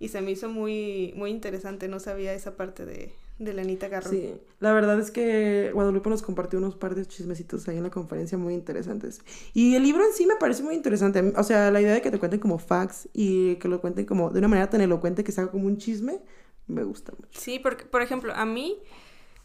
y 0.00 0.08
se 0.08 0.22
me 0.22 0.30
hizo 0.30 0.48
muy, 0.48 1.12
muy 1.16 1.32
interesante, 1.32 1.86
no 1.86 2.00
sabía 2.00 2.32
esa 2.32 2.56
parte 2.56 2.86
de, 2.86 3.14
de 3.38 3.52
Lenita 3.52 3.88
Garro. 3.88 4.10
Sí, 4.10 4.34
la 4.60 4.72
verdad 4.72 4.98
es 4.98 5.10
que 5.10 5.70
Guadalupe 5.74 6.08
nos 6.08 6.22
compartió 6.22 6.58
unos 6.58 6.74
par 6.76 6.94
de 6.94 7.04
chismecitos 7.04 7.68
ahí 7.68 7.76
en 7.76 7.82
la 7.82 7.90
conferencia 7.90 8.38
muy 8.38 8.54
interesantes. 8.54 9.20
Y 9.52 9.74
el 9.74 9.82
libro 9.82 10.04
en 10.04 10.12
sí 10.12 10.26
me 10.26 10.36
parece 10.36 10.62
muy 10.62 10.74
interesante. 10.74 11.32
O 11.36 11.42
sea, 11.42 11.70
la 11.70 11.80
idea 11.80 11.94
de 11.94 12.02
que 12.02 12.10
te 12.10 12.18
cuenten 12.18 12.40
como 12.40 12.58
facts 12.58 13.08
y 13.12 13.56
que 13.56 13.68
lo 13.68 13.80
cuenten 13.80 14.06
como 14.06 14.30
de 14.30 14.38
una 14.38 14.48
manera 14.48 14.70
tan 14.70 14.80
elocuente 14.80 15.22
que 15.22 15.32
se 15.32 15.42
haga 15.42 15.50
como 15.50 15.66
un 15.66 15.76
chisme, 15.76 16.20
me 16.66 16.82
gusta 16.82 17.12
mucho. 17.12 17.38
Sí, 17.38 17.58
porque, 17.58 17.84
por 17.84 18.00
ejemplo, 18.02 18.32
a 18.34 18.46
mí 18.46 18.78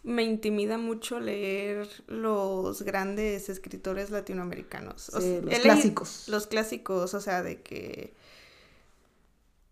me 0.03 0.23
intimida 0.23 0.77
mucho 0.77 1.19
leer 1.19 1.87
los 2.07 2.81
grandes 2.83 3.49
escritores 3.49 4.09
latinoamericanos. 4.09 5.09
O 5.09 5.19
Sí, 5.19 5.27
sea, 5.27 5.41
los 5.41 5.59
clásicos. 5.59 6.27
Los 6.29 6.47
clásicos, 6.47 7.13
o 7.13 7.19
sea, 7.19 7.43
de 7.43 7.61
que 7.61 8.13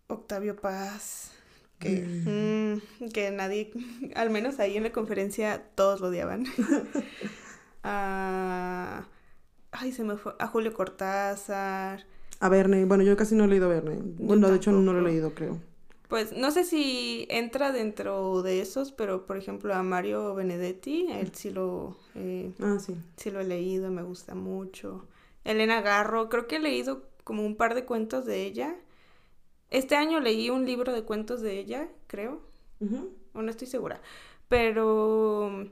Octavio 0.08 0.56
Paz, 0.56 1.32
que, 1.80 2.80
mm, 3.02 3.08
que 3.08 3.30
nadie, 3.32 3.72
al 4.14 4.30
menos 4.30 4.60
ahí 4.60 4.76
en 4.76 4.84
la 4.84 4.92
conferencia, 4.92 5.62
todos 5.74 6.00
lo 6.00 6.08
odiaban. 6.08 6.44
a, 7.82 9.04
ay, 9.72 9.92
se 9.92 10.04
me 10.04 10.16
fue, 10.16 10.34
a 10.38 10.46
Julio 10.46 10.72
Cortázar. 10.72 12.04
A 12.40 12.48
Verne, 12.48 12.84
bueno, 12.84 13.02
yo 13.02 13.16
casi 13.16 13.34
no 13.34 13.44
he 13.44 13.48
leído 13.48 13.66
a 13.66 13.68
Verne. 13.68 13.98
Bueno, 14.02 14.48
de 14.48 14.56
hecho 14.56 14.72
no 14.72 14.92
lo 14.92 15.00
he 15.00 15.02
leído, 15.02 15.34
creo. 15.34 15.58
Pues 16.08 16.36
no 16.36 16.50
sé 16.50 16.64
si 16.64 17.26
entra 17.30 17.70
dentro 17.70 18.42
de 18.42 18.60
esos, 18.60 18.90
pero 18.90 19.26
por 19.26 19.36
ejemplo 19.36 19.72
a 19.74 19.82
Mario 19.84 20.34
Benedetti, 20.34 21.06
él 21.12 21.32
sí 21.34 21.50
lo, 21.50 21.96
eh, 22.16 22.50
Ah, 22.60 22.78
sí. 22.80 22.96
sí 23.16 23.30
lo 23.30 23.40
he 23.40 23.44
leído, 23.44 23.90
me 23.92 24.02
gusta 24.02 24.34
mucho. 24.34 25.06
Elena 25.44 25.80
Garro, 25.82 26.28
creo 26.28 26.48
que 26.48 26.56
he 26.56 26.60
leído 26.60 27.04
como 27.22 27.46
un 27.46 27.54
par 27.56 27.74
de 27.76 27.84
cuentos 27.84 28.26
de 28.26 28.44
ella. 28.44 28.74
Este 29.70 29.94
año 29.94 30.20
leí 30.20 30.50
un 30.50 30.66
libro 30.66 30.92
de 30.92 31.02
cuentos 31.02 31.40
de 31.40 31.58
ella, 31.58 31.88
creo, 32.06 32.40
o 33.32 33.42
no 33.42 33.50
estoy 33.50 33.68
segura, 33.68 34.00
pero 34.48 35.68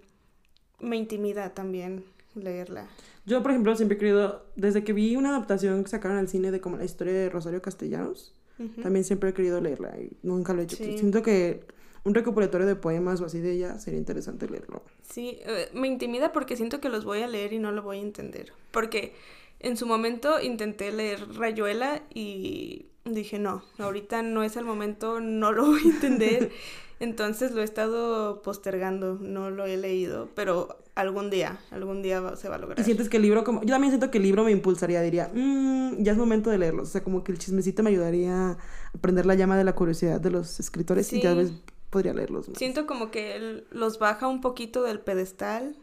me 0.80 0.96
intimida 0.96 1.54
también 1.54 2.04
leerla. 2.34 2.88
Yo, 3.26 3.42
por 3.42 3.50
ejemplo, 3.50 3.74
siempre 3.76 3.96
he 3.96 3.98
querido, 3.98 4.46
desde 4.56 4.84
que 4.84 4.92
vi 4.92 5.16
una 5.16 5.30
adaptación 5.30 5.82
que 5.82 5.90
sacaron 5.90 6.18
al 6.18 6.28
cine 6.28 6.50
de 6.50 6.60
como 6.60 6.76
la 6.76 6.84
historia 6.84 7.12
de 7.12 7.28
Rosario 7.28 7.60
Castellanos, 7.60 8.34
también 8.82 9.04
siempre 9.04 9.30
he 9.30 9.34
querido 9.34 9.60
leerla 9.60 9.96
y 10.00 10.16
nunca 10.22 10.52
lo 10.52 10.60
he 10.60 10.64
hecho. 10.64 10.76
Sí. 10.76 10.98
Siento 10.98 11.22
que 11.22 11.64
un 12.04 12.14
recopilatorio 12.14 12.66
de 12.66 12.74
poemas 12.74 13.20
o 13.20 13.26
así 13.26 13.38
de 13.38 13.52
ella 13.52 13.78
sería 13.78 13.98
interesante 13.98 14.48
leerlo. 14.48 14.82
Sí, 15.02 15.38
eh, 15.42 15.68
me 15.74 15.86
intimida 15.86 16.32
porque 16.32 16.56
siento 16.56 16.80
que 16.80 16.88
los 16.88 17.04
voy 17.04 17.20
a 17.20 17.28
leer 17.28 17.52
y 17.52 17.58
no 17.58 17.70
lo 17.70 17.82
voy 17.82 17.98
a 17.98 18.02
entender. 18.02 18.52
Porque 18.72 19.14
en 19.60 19.76
su 19.76 19.86
momento 19.86 20.40
intenté 20.40 20.90
leer 20.90 21.34
Rayuela 21.34 22.02
y 22.12 22.86
dije, 23.14 23.38
no, 23.38 23.62
ahorita 23.78 24.22
no 24.22 24.42
es 24.42 24.56
el 24.56 24.64
momento, 24.64 25.20
no 25.20 25.52
lo 25.52 25.66
voy 25.66 25.80
a 25.82 25.94
entender. 25.94 26.50
Entonces 27.00 27.52
lo 27.52 27.60
he 27.60 27.64
estado 27.64 28.42
postergando, 28.42 29.18
no 29.20 29.50
lo 29.50 29.66
he 29.66 29.76
leído, 29.76 30.28
pero 30.34 30.78
algún 30.96 31.30
día, 31.30 31.60
algún 31.70 32.02
día 32.02 32.20
va- 32.20 32.34
se 32.34 32.48
va 32.48 32.56
a 32.56 32.58
lograr. 32.58 32.80
Y 32.80 32.82
sientes 32.82 33.08
que 33.08 33.18
el 33.18 33.22
libro, 33.22 33.44
como. 33.44 33.60
Yo 33.62 33.68
también 33.68 33.92
siento 33.92 34.10
que 34.10 34.18
el 34.18 34.24
libro 34.24 34.42
me 34.42 34.50
impulsaría, 34.50 35.00
diría, 35.00 35.30
"Mm, 35.32 36.02
ya 36.02 36.10
es 36.10 36.18
momento 36.18 36.50
de 36.50 36.58
leerlo. 36.58 36.82
O 36.82 36.86
sea, 36.86 37.04
como 37.04 37.22
que 37.22 37.30
el 37.30 37.38
chismecito 37.38 37.84
me 37.84 37.90
ayudaría 37.90 38.50
a 38.52 38.58
prender 39.00 39.26
la 39.26 39.36
llama 39.36 39.56
de 39.56 39.62
la 39.62 39.76
curiosidad 39.76 40.20
de 40.20 40.30
los 40.30 40.58
escritores 40.58 41.12
y 41.12 41.20
tal 41.22 41.36
vez 41.36 41.52
podría 41.90 42.12
leerlos 42.14 42.48
más. 42.48 42.58
Siento 42.58 42.84
como 42.88 43.12
que 43.12 43.36
él 43.36 43.64
los 43.70 44.00
baja 44.00 44.26
un 44.26 44.40
poquito 44.40 44.82
del 44.82 44.98
pedestal, 44.98 45.76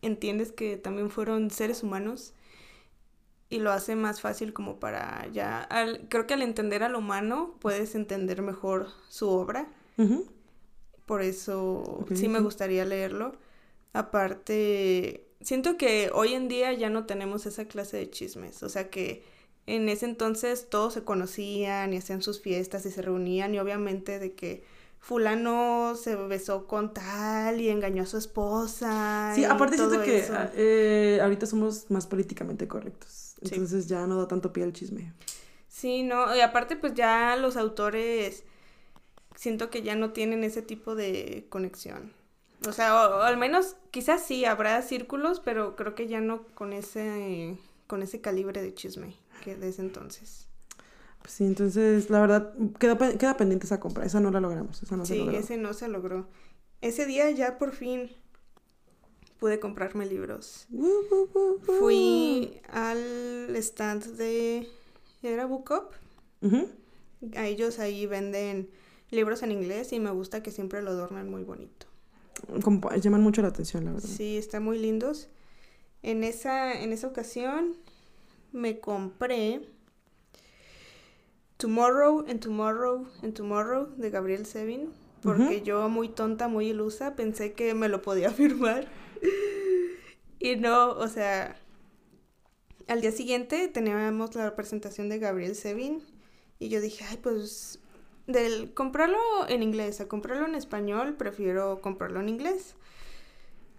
entiendes 0.00 0.52
que 0.52 0.76
también 0.76 1.10
fueron 1.10 1.50
seres 1.50 1.82
humanos 1.82 2.34
y 3.52 3.60
lo 3.60 3.72
hace 3.72 3.96
más 3.96 4.20
fácil 4.20 4.52
como 4.52 4.80
para 4.80 5.28
ya, 5.32 5.62
al- 5.62 6.08
creo 6.08 6.26
que 6.26 6.34
al 6.34 6.42
entender 6.42 6.82
al 6.82 6.94
humano 6.96 7.56
puedes 7.60 7.94
entender 7.94 8.42
mejor 8.42 8.88
su 9.08 9.28
obra, 9.30 9.68
por 11.06 11.22
eso 11.22 12.06
sí 12.14 12.28
me 12.28 12.40
gustaría 12.40 12.84
leerlo. 12.84 13.32
Aparte, 13.92 15.26
siento 15.42 15.76
que 15.76 16.10
hoy 16.14 16.34
en 16.34 16.48
día 16.48 16.72
ya 16.72 16.90
no 16.90 17.06
tenemos 17.06 17.46
esa 17.46 17.66
clase 17.66 17.98
de 17.98 18.10
chismes, 18.10 18.62
o 18.62 18.68
sea 18.68 18.90
que 18.90 19.24
en 19.66 19.88
ese 19.88 20.06
entonces 20.06 20.68
todos 20.70 20.94
se 20.94 21.04
conocían 21.04 21.92
y 21.92 21.98
hacían 21.98 22.22
sus 22.22 22.40
fiestas 22.40 22.86
y 22.86 22.90
se 22.90 23.02
reunían 23.02 23.54
y 23.54 23.60
obviamente 23.60 24.18
de 24.18 24.34
que 24.34 24.64
fulano 25.00 25.94
se 25.96 26.16
besó 26.16 26.66
con 26.66 26.94
tal 26.94 27.60
y 27.60 27.68
engañó 27.70 28.04
a 28.04 28.06
su 28.06 28.18
esposa. 28.18 29.32
Sí, 29.34 29.44
aparte 29.44 29.76
siento 29.76 30.02
que 30.02 30.26
ah, 30.32 30.50
eh, 30.54 31.20
ahorita 31.22 31.46
somos 31.46 31.90
más 31.90 32.06
políticamente 32.06 32.66
correctos. 32.68 33.31
Sí. 33.44 33.54
Entonces 33.54 33.88
ya 33.88 34.06
no 34.06 34.16
da 34.18 34.28
tanto 34.28 34.52
pie 34.52 34.64
al 34.64 34.72
chisme. 34.72 35.12
Sí, 35.68 36.02
no, 36.02 36.34
y 36.36 36.40
aparte 36.40 36.76
pues 36.76 36.94
ya 36.94 37.36
los 37.36 37.56
autores 37.56 38.44
siento 39.36 39.70
que 39.70 39.82
ya 39.82 39.94
no 39.96 40.12
tienen 40.12 40.44
ese 40.44 40.62
tipo 40.62 40.94
de 40.94 41.46
conexión. 41.48 42.12
O 42.68 42.72
sea, 42.72 42.94
o, 43.08 43.16
o 43.18 43.22
al 43.22 43.36
menos 43.36 43.76
quizás 43.90 44.24
sí 44.24 44.44
habrá 44.44 44.80
círculos, 44.82 45.40
pero 45.40 45.74
creo 45.76 45.94
que 45.94 46.06
ya 46.06 46.20
no 46.20 46.44
con 46.54 46.72
ese 46.72 47.56
con 47.86 48.02
ese 48.02 48.20
calibre 48.20 48.62
de 48.62 48.74
chisme 48.74 49.16
que 49.44 49.56
de 49.56 49.68
ese 49.68 49.82
entonces. 49.82 50.46
Pues 51.20 51.34
sí, 51.34 51.44
entonces 51.44 52.10
la 52.10 52.20
verdad 52.20 52.52
queda, 52.78 52.96
queda 53.18 53.36
pendiente 53.36 53.66
esa 53.66 53.80
compra. 53.80 54.04
Esa 54.04 54.20
no 54.20 54.30
la 54.30 54.40
logramos. 54.40 54.82
Esa 54.82 54.96
no 54.96 55.04
se 55.06 55.14
Sí, 55.14 55.20
logró. 55.20 55.38
ese 55.38 55.56
no 55.56 55.72
se 55.74 55.88
logró. 55.88 56.28
Ese 56.80 57.06
día 57.06 57.30
ya 57.30 57.58
por 57.58 57.72
fin 57.72 58.10
pude 59.42 59.58
comprarme 59.58 60.06
libros. 60.06 60.68
Uh, 60.70 60.86
uh, 60.86 61.28
uh, 61.34 61.54
uh. 61.56 61.58
Fui 61.80 62.60
al 62.70 63.56
stand 63.56 64.04
de 64.16 64.68
¿era 65.20 65.46
Book 65.46 65.68
Up? 65.72 66.46
Ujú. 66.46 66.68
A 67.34 67.48
ellos 67.48 67.80
ahí 67.80 68.06
venden 68.06 68.70
libros 69.10 69.42
en 69.42 69.50
inglés 69.50 69.92
y 69.92 69.98
me 69.98 70.12
gusta 70.12 70.44
que 70.44 70.52
siempre 70.52 70.80
lo 70.80 70.90
adornan 70.90 71.28
muy 71.28 71.42
bonito. 71.42 71.88
Como- 72.62 72.88
llaman 72.94 73.20
mucho 73.20 73.42
la 73.42 73.48
atención, 73.48 73.84
la 73.84 73.90
verdad. 73.90 74.08
Sí, 74.08 74.36
están 74.38 74.62
muy 74.62 74.78
lindos. 74.78 75.28
En 76.04 76.22
esa, 76.22 76.80
en 76.80 76.92
esa 76.92 77.08
ocasión 77.08 77.74
me 78.52 78.78
compré 78.78 79.62
Tomorrow 81.56 82.26
and 82.28 82.38
Tomorrow 82.38 83.08
and 83.24 83.34
Tomorrow 83.34 83.88
de 83.96 84.08
Gabriel 84.08 84.46
Sevin. 84.46 84.90
Porque 85.20 85.62
yo, 85.62 85.88
muy 85.88 86.08
tonta, 86.08 86.46
muy 86.46 86.68
ilusa, 86.68 87.16
pensé 87.16 87.54
que 87.54 87.74
me 87.74 87.88
lo 87.88 88.02
podía 88.02 88.30
firmar. 88.40 88.86
y 90.38 90.56
no, 90.56 90.90
o 90.90 91.08
sea, 91.08 91.56
al 92.88 93.00
día 93.00 93.12
siguiente 93.12 93.68
teníamos 93.68 94.34
la 94.34 94.54
presentación 94.56 95.08
de 95.08 95.18
Gabriel 95.18 95.54
Sevin. 95.54 96.02
Y 96.58 96.68
yo 96.68 96.80
dije, 96.80 97.04
ay, 97.10 97.18
pues, 97.22 97.80
del 98.26 98.72
comprarlo 98.74 99.18
en 99.48 99.62
inglés 99.62 100.00
a 100.00 100.06
comprarlo 100.08 100.46
en 100.46 100.54
español, 100.54 101.14
prefiero 101.16 101.80
comprarlo 101.80 102.20
en 102.20 102.28
inglés. 102.28 102.74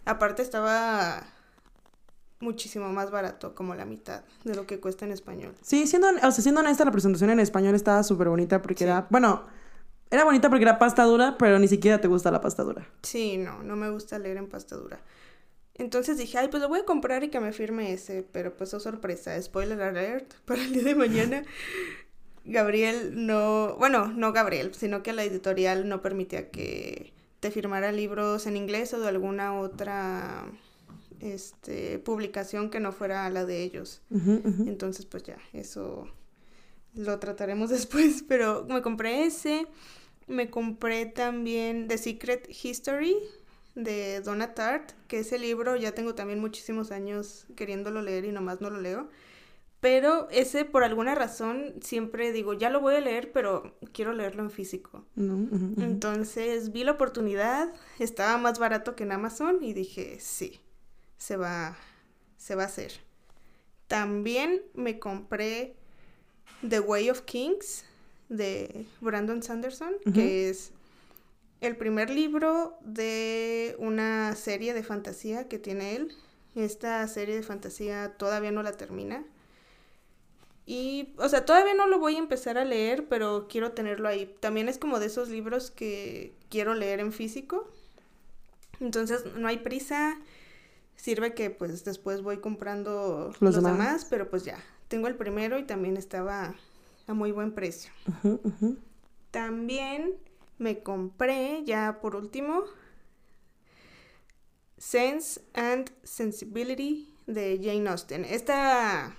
Aparte 0.05 0.41
estaba 0.41 1.25
muchísimo 2.41 2.89
más 2.89 3.09
barato, 3.09 3.55
como 3.55 3.73
la 3.73 3.85
mitad 3.85 4.23
de 4.43 4.53
lo 4.53 4.67
que 4.67 4.81
cuesta 4.81 5.05
en 5.05 5.13
español. 5.13 5.55
Sí, 5.61 5.87
siendo, 5.87 6.09
o 6.09 6.19
sea, 6.19 6.31
siendo 6.31 6.59
honesta, 6.59 6.83
la 6.83 6.91
presentación 6.91 7.29
en 7.29 7.39
español 7.39 7.73
estaba 7.73 8.03
súper 8.03 8.27
bonita 8.27 8.61
porque 8.61 8.79
Sí. 8.79 8.83
era, 8.83 9.07
bueno, 9.09 9.45
era 10.11 10.25
bonita 10.25 10.49
porque 10.49 10.63
era 10.65 10.77
pasta 10.77 11.05
dura, 11.05 11.37
pero 11.37 11.57
ni 11.57 11.69
siquiera 11.69 12.01
te 12.01 12.09
gusta 12.09 12.31
la 12.31 12.41
pasta 12.41 12.63
dura. 12.63 12.85
Sí, 13.01 13.37
no, 13.37 13.63
no 13.63 13.77
me 13.77 13.89
gusta 13.89 14.19
leer 14.19 14.35
en 14.37 14.49
pasta 14.49 14.75
dura. 14.75 14.99
Entonces 15.75 16.17
dije, 16.17 16.37
ay, 16.37 16.49
pues 16.49 16.61
lo 16.61 16.69
voy 16.69 16.81
a 16.81 16.85
comprar 16.85 17.23
y 17.23 17.29
que 17.29 17.39
me 17.39 17.51
firme 17.51 17.93
ese, 17.93 18.23
pero 18.31 18.55
pues 18.55 18.73
oh 18.73 18.79
sorpresa, 18.79 19.41
spoiler 19.41 19.81
alert, 19.81 20.33
para 20.45 20.61
el 20.63 20.73
día 20.73 20.83
de 20.83 20.95
mañana 20.95 21.43
Gabriel 22.45 23.25
no, 23.25 23.75
bueno, 23.77 24.07
no 24.07 24.33
Gabriel, 24.33 24.73
sino 24.73 25.01
que 25.01 25.13
la 25.13 25.23
editorial 25.23 25.87
no 25.87 26.01
permitía 26.01 26.49
que 26.49 27.13
te 27.39 27.51
firmara 27.51 27.91
libros 27.91 28.47
en 28.47 28.57
inglés 28.57 28.93
o 28.93 28.99
de 28.99 29.07
alguna 29.07 29.59
otra 29.59 30.45
este, 31.19 31.99
publicación 31.99 32.69
que 32.69 32.79
no 32.79 32.91
fuera 32.91 33.29
la 33.29 33.45
de 33.45 33.63
ellos. 33.63 34.01
Entonces, 34.09 35.05
pues 35.05 35.23
ya, 35.23 35.37
eso 35.53 36.07
lo 36.95 37.19
trataremos 37.19 37.69
después, 37.69 38.23
pero 38.27 38.65
me 38.67 38.81
compré 38.81 39.25
ese, 39.25 39.67
me 40.27 40.49
compré 40.49 41.05
también 41.05 41.87
The 41.87 41.97
Secret 41.97 42.49
History 42.63 43.15
de 43.75 44.21
Donna 44.21 44.53
Tartt, 44.53 44.91
que 45.07 45.19
ese 45.19 45.39
libro 45.39 45.75
ya 45.75 45.93
tengo 45.93 46.15
también 46.15 46.39
muchísimos 46.39 46.91
años 46.91 47.45
queriéndolo 47.55 48.01
leer 48.01 48.25
y 48.25 48.31
nomás 48.31 48.61
no 48.61 48.69
lo 48.69 48.79
leo. 48.79 49.09
Pero 49.79 50.29
ese, 50.29 50.63
por 50.63 50.85
alguna 50.85 51.13
razón, 51.13 51.73
siempre 51.81 52.31
digo, 52.31 52.53
ya 52.53 52.69
lo 52.69 52.79
voy 52.79 52.95
a 52.95 53.01
leer, 53.01 53.33
pero 53.33 53.75
quiero 53.91 54.13
leerlo 54.13 54.41
en 54.43 54.49
físico. 54.49 55.03
Entonces 55.17 56.71
vi 56.71 56.85
la 56.85 56.93
oportunidad, 56.93 57.73
estaba 57.99 58.37
más 58.37 58.59
barato 58.59 58.95
que 58.95 59.03
en 59.03 59.11
Amazon 59.11 59.61
y 59.61 59.73
dije, 59.73 60.19
sí, 60.21 60.61
se 61.17 61.35
va, 61.35 61.75
se 62.37 62.55
va 62.55 62.63
a 62.63 62.67
hacer. 62.67 62.93
También 63.87 64.61
me 64.73 64.99
compré 64.99 65.75
The 66.67 66.79
Way 66.79 67.09
of 67.09 67.21
Kings 67.23 67.83
de 68.29 68.85
Brandon 69.01 69.43
Sanderson, 69.43 69.95
que 70.13 70.49
es 70.49 70.71
el 71.63 71.77
primer 71.77 72.09
libro 72.09 72.77
de 72.81 73.75
una 73.79 74.35
serie 74.35 74.73
de 74.73 74.83
fantasía 74.83 75.47
que 75.47 75.59
tiene 75.59 75.95
él. 75.95 76.13
Esta 76.55 77.07
serie 77.07 77.35
de 77.35 77.41
fantasía 77.41 78.17
todavía 78.17 78.51
no 78.51 78.63
la 78.63 78.73
termina. 78.73 79.23
Y, 80.65 81.13
o 81.17 81.29
sea, 81.29 81.45
todavía 81.45 81.73
no 81.73 81.87
lo 81.87 81.99
voy 81.99 82.15
a 82.15 82.19
empezar 82.19 82.57
a 82.57 82.65
leer, 82.65 83.07
pero 83.07 83.47
quiero 83.49 83.71
tenerlo 83.71 84.09
ahí. 84.09 84.35
También 84.41 84.67
es 84.67 84.77
como 84.77 84.99
de 84.99 85.05
esos 85.05 85.29
libros 85.29 85.71
que 85.71 86.35
quiero 86.49 86.73
leer 86.73 86.99
en 86.99 87.13
físico. 87.13 87.69
Entonces, 88.81 89.25
no 89.37 89.47
hay 89.47 89.57
prisa. 89.57 90.19
Sirve 90.97 91.33
que 91.33 91.49
pues 91.49 91.85
después 91.85 92.21
voy 92.21 92.37
comprando 92.37 93.33
los, 93.39 93.55
demás. 93.55 94.05
pero 94.09 94.29
pues 94.29 94.43
ya, 94.43 94.57
tengo 94.89 95.07
el 95.07 95.15
primero 95.15 95.57
y 95.57 95.63
también 95.63 95.95
estaba 95.95 96.55
a 97.07 97.13
muy 97.13 97.31
buen 97.31 97.53
precio. 97.53 97.91
También 99.31 100.13
me 100.57 100.81
compré, 100.83 101.63
ya 101.65 101.99
por 102.01 102.15
último, 102.15 102.63
Sense 104.77 105.41
and 105.53 105.91
Sensibility 106.03 107.13
de 107.25 107.59
Jane 107.63 107.89
Austen. 107.89 108.25
Esta, 108.25 109.15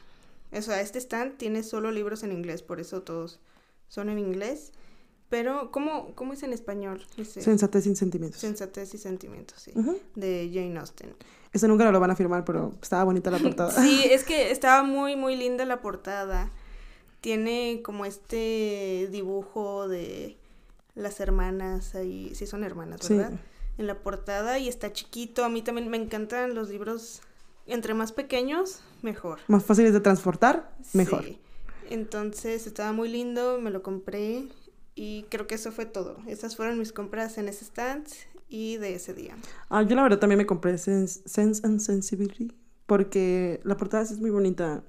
o 0.52 0.56
este 0.56 0.98
stand 0.98 1.38
tiene 1.38 1.62
solo 1.62 1.90
libros 1.90 2.22
en 2.22 2.32
inglés, 2.32 2.62
por 2.62 2.80
eso 2.80 3.02
todos 3.02 3.40
son 3.88 4.08
en 4.10 4.18
inglés. 4.18 4.72
Pero, 5.30 5.70
¿cómo, 5.72 6.14
cómo 6.14 6.34
es 6.34 6.42
en 6.42 6.52
español? 6.52 7.04
Sensatez 7.24 7.86
y 7.86 7.96
sentimientos. 7.96 8.40
Sensatez 8.40 8.94
y 8.94 8.98
sentimientos, 8.98 9.62
sí. 9.62 9.72
De 10.14 10.50
Jane 10.52 10.78
Austen. 10.78 11.16
Eso 11.52 11.66
nunca 11.66 11.90
lo 11.90 11.98
van 11.98 12.10
a 12.10 12.16
firmar, 12.16 12.44
pero 12.44 12.74
estaba 12.82 13.04
bonita 13.04 13.30
la 13.30 13.38
portada. 13.42 13.70
sí, 13.70 14.02
es 14.04 14.22
que 14.22 14.50
estaba 14.50 14.82
muy, 14.82 15.16
muy 15.16 15.34
linda 15.34 15.64
la 15.64 15.80
portada. 15.80 16.50
Tiene 17.20 17.80
como 17.82 18.04
este 18.04 19.08
dibujo 19.10 19.88
de 19.88 20.36
las 20.94 21.20
hermanas 21.20 21.94
ahí, 21.94 22.34
sí 22.34 22.46
son 22.46 22.64
hermanas, 22.64 23.08
¿verdad? 23.08 23.32
En 23.78 23.86
la 23.86 23.98
portada 24.00 24.58
y 24.58 24.68
está 24.68 24.92
chiquito. 24.92 25.44
A 25.44 25.48
mí 25.48 25.62
también 25.62 25.88
me 25.88 25.96
encantan 25.96 26.54
los 26.54 26.68
libros, 26.70 27.22
entre 27.66 27.94
más 27.94 28.12
pequeños, 28.12 28.80
mejor. 29.02 29.40
Más 29.48 29.64
fáciles 29.64 29.92
de 29.92 30.00
transportar, 30.00 30.70
mejor. 30.92 31.24
Sí. 31.24 31.38
Entonces 31.90 32.66
estaba 32.66 32.92
muy 32.92 33.08
lindo, 33.08 33.60
me 33.60 33.70
lo 33.70 33.82
compré 33.82 34.48
y 34.94 35.24
creo 35.24 35.46
que 35.46 35.56
eso 35.56 35.72
fue 35.72 35.86
todo. 35.86 36.16
Esas 36.26 36.56
fueron 36.56 36.78
mis 36.78 36.92
compras 36.92 37.36
en 37.38 37.48
ese 37.48 37.64
stand 37.64 38.06
y 38.48 38.76
de 38.76 38.94
ese 38.94 39.14
día. 39.14 39.36
Ah, 39.68 39.82
yo 39.82 39.96
la 39.96 40.02
verdad 40.02 40.18
también 40.18 40.38
me 40.38 40.46
compré 40.46 40.78
Sense, 40.78 41.22
and 41.64 41.80
Sensibility 41.80 42.52
porque 42.86 43.60
la 43.64 43.76
portada 43.76 44.02
es 44.02 44.18
muy 44.18 44.30
bonita. 44.30 44.82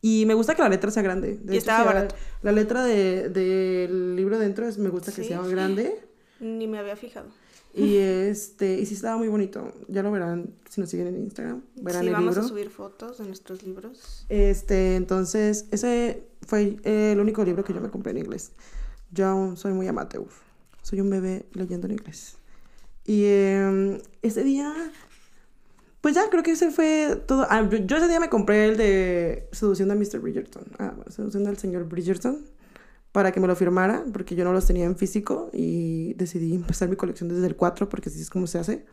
Y 0.00 0.26
me 0.26 0.34
gusta 0.34 0.54
que 0.54 0.62
la 0.62 0.68
letra 0.68 0.90
sea 0.90 1.02
grande. 1.02 1.40
y 1.48 1.56
estaba. 1.56 2.08
La, 2.42 2.52
letra 2.52 2.84
del 2.84 3.32
de, 3.32 3.88
libro 4.14 4.38
dentro 4.38 4.66
es, 4.68 4.78
me 4.78 4.90
gusta 4.90 5.12
que 5.12 5.24
sea 5.24 5.40
grande. 5.42 6.00
Ni 6.40 6.68
me 6.68 6.78
había 6.78 6.96
fijado. 6.96 7.28
Y 7.74 7.96
este, 7.96 8.78
y 8.78 8.86
sí 8.86 8.94
estaba 8.94 9.16
muy 9.16 9.28
bonito. 9.28 9.72
Ya 9.88 10.02
lo 10.02 10.10
verán 10.10 10.54
si 10.68 10.80
nos 10.80 10.90
siguen 10.90 11.08
en 11.08 11.18
Instagram. 11.18 11.62
Verán 11.76 12.04
sí, 12.04 12.10
vamos 12.10 12.36
a 12.36 12.42
subir 12.42 12.70
fotos 12.70 13.18
de 13.18 13.26
nuestros 13.26 13.62
libros. 13.62 14.26
Este, 14.28 14.96
entonces, 14.96 15.66
ese 15.70 16.24
fue 16.46 16.76
el 16.84 17.20
único 17.20 17.44
libro 17.44 17.64
que 17.64 17.72
yo 17.72 17.80
me 17.80 17.90
compré 17.90 18.12
en 18.12 18.18
inglés. 18.18 18.52
Yo 19.12 19.26
aún 19.26 19.56
soy 19.56 19.72
muy 19.72 19.86
amateur. 19.86 20.26
Soy 20.82 21.00
un 21.00 21.10
bebé 21.10 21.46
leyendo 21.52 21.86
en 21.86 21.92
inglés. 21.92 22.36
Y 23.04 23.24
em, 23.26 23.98
ese 24.22 24.44
día, 24.44 24.74
pues 26.00 26.14
ya 26.14 26.30
creo 26.30 26.42
que 26.42 26.52
ese 26.52 26.70
fue 26.70 27.20
todo. 27.26 27.46
Ah, 27.50 27.68
yo, 27.68 27.96
ese 27.96 28.08
día 28.08 28.20
me 28.20 28.28
compré 28.28 28.66
el 28.66 28.76
de 28.76 29.48
Seducción 29.52 29.88
de 29.88 29.96
Mr. 29.96 30.20
Bridgerton. 30.20 30.64
Ah, 30.78 30.94
Seducción 31.08 31.44
del 31.44 31.58
señor 31.58 31.84
Bridgerton. 31.84 32.46
Para 33.10 33.32
que 33.32 33.40
me 33.40 33.48
lo 33.48 33.56
firmara, 33.56 34.04
porque 34.12 34.36
yo 34.36 34.44
no 34.44 34.52
los 34.52 34.66
tenía 34.66 34.84
en 34.84 34.96
físico. 34.96 35.50
Y 35.52 36.14
decidí 36.14 36.54
empezar 36.54 36.88
mi 36.88 36.96
colección 36.96 37.28
desde 37.28 37.46
el 37.46 37.56
4, 37.56 37.88
porque 37.88 38.10
así 38.10 38.20
es 38.20 38.30
como 38.30 38.46
se 38.46 38.58
hace. 38.58 38.84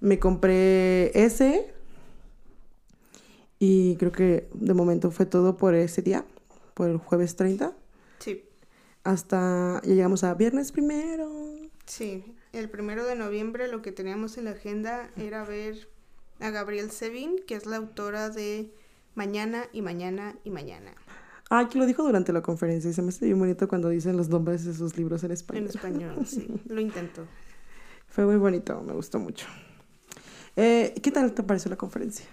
Me 0.00 0.18
compré 0.18 1.18
ese. 1.18 1.72
Y 3.58 3.96
creo 3.96 4.12
que 4.12 4.48
de 4.52 4.74
momento 4.74 5.10
fue 5.10 5.24
todo 5.24 5.56
por 5.56 5.74
ese 5.74 6.02
día, 6.02 6.26
por 6.74 6.90
el 6.90 6.98
jueves 6.98 7.36
30. 7.36 7.74
Sí. 8.18 8.44
Hasta 9.04 9.80
ya 9.82 9.94
llegamos 9.94 10.24
a 10.24 10.34
viernes 10.34 10.72
primero. 10.72 11.30
Sí, 11.86 12.34
el 12.52 12.68
primero 12.68 13.04
de 13.06 13.14
noviembre 13.14 13.68
lo 13.68 13.80
que 13.80 13.92
teníamos 13.92 14.36
en 14.36 14.44
la 14.44 14.50
agenda 14.50 15.10
era 15.16 15.44
ver 15.44 15.88
a 16.44 16.50
Gabriel 16.50 16.90
Sevin, 16.90 17.36
que 17.46 17.54
es 17.54 17.64
la 17.64 17.76
autora 17.76 18.28
de 18.28 18.70
Mañana 19.14 19.64
y 19.72 19.80
Mañana 19.80 20.36
y 20.44 20.50
Mañana. 20.50 20.92
Ah, 21.48 21.68
que 21.70 21.78
lo 21.78 21.86
dijo 21.86 22.02
durante 22.02 22.34
la 22.34 22.42
conferencia 22.42 22.90
y 22.90 22.92
se 22.92 23.00
me 23.00 23.08
hace 23.08 23.24
bien 23.24 23.38
bonito 23.38 23.66
cuando 23.66 23.88
dicen 23.88 24.16
los 24.18 24.28
nombres 24.28 24.64
de 24.64 24.74
sus 24.74 24.96
libros 24.98 25.24
en 25.24 25.30
español. 25.30 25.64
En 25.64 25.70
español, 25.70 26.26
sí, 26.26 26.46
lo 26.66 26.82
intento. 26.82 27.26
Fue 28.08 28.26
muy 28.26 28.36
bonito, 28.36 28.82
me 28.82 28.92
gustó 28.92 29.18
mucho. 29.18 29.46
Eh, 30.56 30.92
¿Qué 31.02 31.10
tal 31.10 31.32
te 31.32 31.42
pareció 31.42 31.70
la 31.70 31.76
conferencia? 31.76 32.26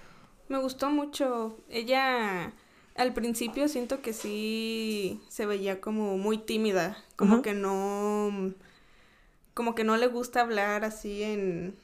Me 0.49 0.59
gustó 0.59 0.89
mucho. 0.89 1.57
Ella 1.69 2.53
al 2.95 3.13
principio 3.13 3.69
siento 3.69 4.01
que 4.01 4.11
sí 4.11 5.21
se 5.29 5.45
veía 5.45 5.79
como 5.79 6.17
muy 6.17 6.37
tímida, 6.37 6.97
como 7.15 7.41
que 7.41 7.53
no 7.53 8.53
como 9.53 9.73
que 9.73 9.85
no 9.85 9.95
le 9.95 10.07
gusta 10.07 10.41
hablar 10.41 10.83
así 10.83 11.23
en 11.23 11.77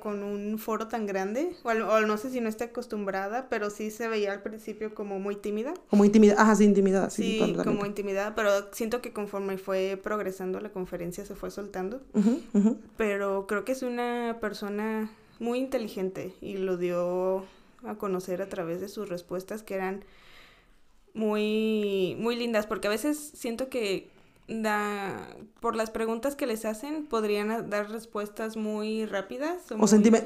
con 0.00 0.22
un 0.22 0.58
foro 0.58 0.88
tan 0.88 1.06
grande, 1.06 1.54
o, 1.62 2.00
no 2.00 2.16
sé 2.16 2.30
si 2.30 2.40
no 2.40 2.48
está 2.48 2.66
acostumbrada, 2.66 3.48
pero 3.48 3.70
sí 3.70 3.90
se 3.90 4.08
veía 4.08 4.32
al 4.32 4.42
principio 4.42 4.94
como 4.94 5.18
muy 5.18 5.36
tímida. 5.36 5.74
Como 5.90 6.04
intimidada, 6.04 6.42
ajá, 6.42 6.56
sí, 6.56 6.64
intimidada. 6.64 7.10
Sí, 7.10 7.40
sí 7.44 7.56
como 7.62 7.84
intimidada, 7.86 8.34
pero 8.34 8.50
siento 8.72 9.02
que 9.02 9.12
conforme 9.12 9.58
fue 9.58 9.98
progresando 10.02 10.60
la 10.60 10.70
conferencia 10.70 11.24
se 11.24 11.34
fue 11.34 11.50
soltando. 11.50 12.00
Pero 12.96 13.46
creo 13.46 13.64
que 13.64 13.72
es 13.72 13.82
una 13.82 14.38
persona 14.40 15.10
muy 15.38 15.58
inteligente 15.58 16.34
y 16.40 16.56
lo 16.56 16.76
dio 16.76 17.44
a 17.84 17.96
conocer 17.96 18.42
a 18.42 18.48
través 18.48 18.80
de 18.80 18.88
sus 18.88 19.08
respuestas 19.08 19.62
que 19.62 19.74
eran 19.74 20.04
muy, 21.14 22.16
muy 22.18 22.36
lindas, 22.36 22.66
porque 22.66 22.88
a 22.88 22.90
veces 22.90 23.18
siento 23.34 23.68
que 23.68 24.10
da, 24.48 25.28
por 25.60 25.74
las 25.76 25.90
preguntas 25.90 26.36
que 26.36 26.46
les 26.46 26.64
hacen, 26.64 27.06
podrían 27.06 27.68
dar 27.68 27.90
respuestas 27.90 28.56
muy 28.56 29.06
rápidas. 29.06 29.70
O, 29.70 29.76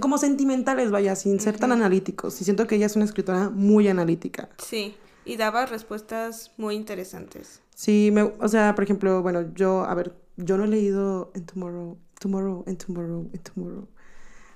como 0.00 0.18
sentimentales, 0.18 0.90
vaya, 0.90 1.16
sin 1.16 1.40
ser 1.40 1.58
tan 1.58 1.72
analíticos. 1.72 2.40
Y 2.40 2.44
siento 2.44 2.66
que 2.66 2.76
ella 2.76 2.86
es 2.86 2.96
una 2.96 3.04
escritora 3.04 3.50
muy 3.50 3.88
analítica. 3.88 4.48
Sí, 4.58 4.94
y 5.24 5.36
daba 5.36 5.66
respuestas 5.66 6.52
muy 6.56 6.74
interesantes. 6.74 7.62
Sí, 7.74 8.10
me, 8.12 8.22
o 8.22 8.48
sea, 8.48 8.74
por 8.74 8.84
ejemplo, 8.84 9.22
bueno, 9.22 9.52
yo, 9.54 9.84
a 9.84 9.94
ver, 9.94 10.14
yo 10.36 10.58
no 10.58 10.64
he 10.64 10.68
leído 10.68 11.30
en 11.34 11.46
Tomorrow, 11.46 11.96
Tomorrow, 12.18 12.64
en 12.66 12.76
Tomorrow, 12.76 13.30
en 13.32 13.40
Tomorrow. 13.40 13.88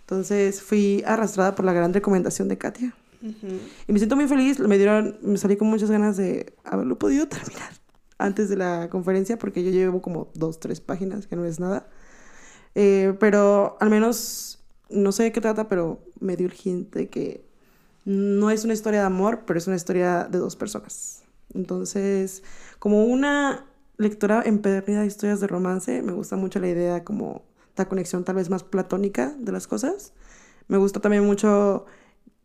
Entonces 0.00 0.60
fui 0.60 1.02
arrastrada 1.06 1.54
por 1.54 1.64
la 1.64 1.72
gran 1.72 1.94
recomendación 1.94 2.48
de 2.48 2.58
Katia. 2.58 2.94
Y 3.88 3.92
me 3.92 3.98
siento 3.98 4.16
muy 4.16 4.28
feliz, 4.28 4.60
me 4.60 4.76
dieron, 4.76 5.16
me 5.22 5.38
salí 5.38 5.56
con 5.56 5.68
muchas 5.68 5.90
ganas 5.90 6.18
de 6.18 6.52
haberlo 6.62 6.98
podido 6.98 7.26
terminar 7.28 7.83
antes 8.18 8.48
de 8.48 8.56
la 8.56 8.88
conferencia 8.90 9.38
porque 9.38 9.64
yo 9.64 9.70
llevo 9.70 10.02
como 10.02 10.28
dos, 10.34 10.60
tres 10.60 10.80
páginas, 10.80 11.26
que 11.26 11.36
no 11.36 11.44
es 11.44 11.60
nada. 11.60 11.88
Eh, 12.74 13.14
pero 13.20 13.76
al 13.80 13.90
menos, 13.90 14.64
no 14.90 15.12
sé 15.12 15.24
de 15.24 15.32
qué 15.32 15.40
trata, 15.40 15.68
pero 15.68 16.00
me 16.20 16.36
dio 16.36 16.46
el 16.46 16.54
hint 16.62 16.94
de 16.94 17.08
que 17.08 17.44
no 18.04 18.50
es 18.50 18.64
una 18.64 18.74
historia 18.74 19.00
de 19.00 19.06
amor, 19.06 19.44
pero 19.46 19.58
es 19.58 19.66
una 19.66 19.76
historia 19.76 20.24
de 20.24 20.38
dos 20.38 20.56
personas. 20.56 21.22
Entonces, 21.54 22.42
como 22.78 23.04
una 23.04 23.66
lectora 23.96 24.42
empedernida 24.44 25.00
de 25.00 25.06
historias 25.06 25.40
de 25.40 25.46
romance, 25.46 26.02
me 26.02 26.12
gusta 26.12 26.36
mucho 26.36 26.58
la 26.58 26.68
idea 26.68 27.04
como 27.04 27.42
la 27.76 27.88
conexión 27.88 28.24
tal 28.24 28.36
vez 28.36 28.50
más 28.50 28.62
platónica 28.62 29.34
de 29.38 29.52
las 29.52 29.66
cosas. 29.66 30.12
Me 30.68 30.76
gusta 30.76 31.00
también 31.00 31.24
mucho 31.24 31.86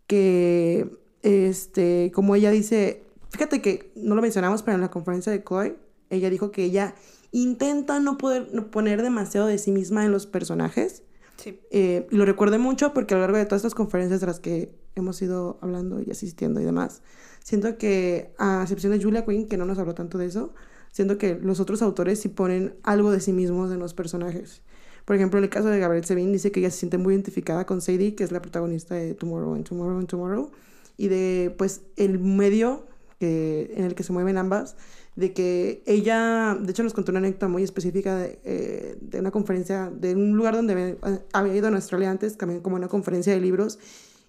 que, 0.07 0.97
este, 1.23 2.11
como 2.13 2.35
ella 2.35 2.51
dice, 2.51 3.03
Fíjate 3.29 3.61
que 3.61 3.91
no 3.95 4.15
lo 4.15 4.21
mencionamos, 4.21 4.63
pero 4.63 4.75
en 4.75 4.81
la 4.81 4.91
conferencia 4.91 5.31
de 5.31 5.43
Chloe, 5.43 5.77
ella 6.09 6.29
dijo 6.29 6.51
que 6.51 6.63
ella 6.63 6.95
intenta 7.31 7.99
no 7.99 8.17
poder 8.17 8.49
no 8.53 8.71
poner 8.71 9.01
demasiado 9.01 9.47
de 9.47 9.57
sí 9.57 9.71
misma 9.71 10.05
en 10.05 10.11
los 10.11 10.25
personajes. 10.25 11.03
Sí. 11.37 11.59
Eh, 11.71 12.07
lo 12.09 12.25
recuerdo 12.25 12.59
mucho 12.59 12.93
porque 12.93 13.13
a 13.13 13.17
lo 13.17 13.21
largo 13.21 13.37
de 13.37 13.45
todas 13.45 13.59
estas 13.59 13.75
conferencias 13.75 14.19
de 14.19 14.27
las 14.27 14.39
que 14.39 14.75
hemos 14.95 15.21
ido 15.21 15.57
hablando 15.61 16.01
y 16.01 16.11
asistiendo 16.11 16.59
y 16.59 16.65
demás, 16.65 17.01
siento 17.43 17.77
que, 17.77 18.33
a 18.37 18.61
excepción 18.63 18.91
de 18.91 19.01
Julia 19.01 19.25
Quinn, 19.25 19.47
que 19.47 19.57
no 19.57 19.65
nos 19.65 19.77
habló 19.77 19.93
tanto 19.93 20.17
de 20.17 20.25
eso, 20.25 20.53
siento 20.91 21.17
que 21.17 21.35
los 21.35 21.59
otros 21.59 21.81
autores 21.81 22.19
sí 22.19 22.29
ponen 22.29 22.75
algo 22.83 23.11
de 23.11 23.19
sí 23.21 23.31
mismos 23.31 23.71
en 23.71 23.79
los 23.79 23.93
personajes. 23.93 24.61
Por 25.05 25.15
ejemplo, 25.15 25.37
en 25.39 25.45
el 25.45 25.49
caso 25.49 25.69
de 25.69 25.79
Gabrielle 25.79 26.05
Sevin, 26.05 26.31
dice 26.31 26.51
que 26.51 26.59
ella 26.59 26.71
se 26.71 26.79
siente 26.79 26.97
muy 26.97 27.13
identificada 27.13 27.65
con 27.65 27.81
Sadie, 27.81 28.15
que 28.15 28.23
es 28.23 28.31
la 28.31 28.41
protagonista 28.41 28.95
de 28.95 29.13
Tomorrow 29.13 29.55
and 29.55 29.67
Tomorrow 29.67 29.97
and 29.97 30.07
Tomorrow, 30.07 30.51
y 30.97 31.07
de, 31.07 31.55
pues, 31.57 31.81
el 31.95 32.19
medio 32.19 32.88
que, 33.19 33.73
en 33.75 33.83
el 33.83 33.95
que 33.95 34.03
se 34.03 34.13
mueven 34.13 34.37
ambas, 34.37 34.75
de 35.15 35.33
que 35.33 35.83
ella, 35.85 36.57
de 36.59 36.71
hecho 36.71 36.83
nos 36.83 36.93
contó 36.93 37.11
una 37.11 37.19
anécdota 37.19 37.47
muy 37.47 37.63
específica 37.63 38.17
de, 38.17 38.39
eh, 38.43 38.97
de 39.01 39.19
una 39.19 39.31
conferencia, 39.31 39.91
de 39.93 40.15
un 40.15 40.35
lugar 40.35 40.55
donde 40.55 40.97
había, 41.33 41.55
ido 41.55 41.67
en 41.67 41.75
Australia 41.75 42.09
antes, 42.09 42.37
también 42.37 42.61
como 42.61 42.77
una 42.77 42.87
conferencia 42.87 43.33
de 43.33 43.41
libros, 43.41 43.79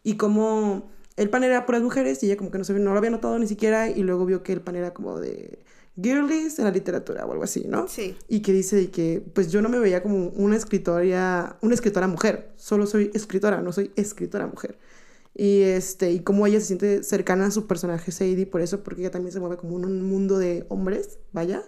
y 0.03 0.17
como 0.17 0.91
el 1.17 1.31
pan 1.31 1.45
era 1.45 1.67
puras 1.67 1.83
mujeres 1.83 2.23
y 2.23 2.27
ella 2.27 2.37
como 2.37 2.51
que 2.51 2.59
no, 2.59 2.65
se, 2.65 2.73
no 2.75 2.93
lo 2.93 2.99
había 2.99 3.11
notado 3.11 3.39
ni 3.39 3.47
siquiera 3.47 3.89
y 3.89 4.03
luego 4.03 4.27
vio 4.27 4.43
que 4.43 4.53
el 4.53 4.63
pan 4.63 4.77
era 4.77 4.93
como 4.93 5.21
de 5.21 5.61
girlies 6.01 6.59
en 6.59 6.65
la 6.65 6.71
literatura 6.71 7.27
o 7.27 7.33
algo 7.33 7.45
así, 7.45 7.65
¿no? 7.69 7.89
Sí. 7.89 8.17
Y 8.29 8.41
que 8.41 8.53
dice 8.53 8.91
que 8.91 9.23
pues 9.35 9.53
yo 9.53 9.61
no 9.63 9.69
me 9.69 9.79
veía 9.79 10.03
como 10.03 10.29
una 10.29 10.57
escritora, 10.57 11.59
una 11.61 11.75
escritora 11.75 12.07
mujer, 12.07 12.53
solo 12.57 12.87
soy 12.87 13.11
escritora, 13.15 13.61
no 13.61 13.73
soy 13.73 13.93
escritora 13.97 14.47
mujer. 14.47 14.79
Y 15.35 15.63
este, 15.63 16.13
y 16.13 16.21
como 16.21 16.47
ella 16.47 16.61
se 16.61 16.67
siente 16.67 17.03
cercana 17.03 17.47
a 17.47 17.51
su 17.51 17.67
personaje 17.67 18.13
Sadie 18.13 18.47
por 18.47 18.61
eso, 18.61 18.83
porque 18.83 19.03
ella 19.03 19.11
también 19.11 19.33
se 19.33 19.41
mueve 19.41 19.57
como 19.57 19.79
en 19.79 19.85
un 19.85 20.03
mundo 20.03 20.39
de 20.39 20.67
hombres, 20.69 21.19
vaya. 21.33 21.63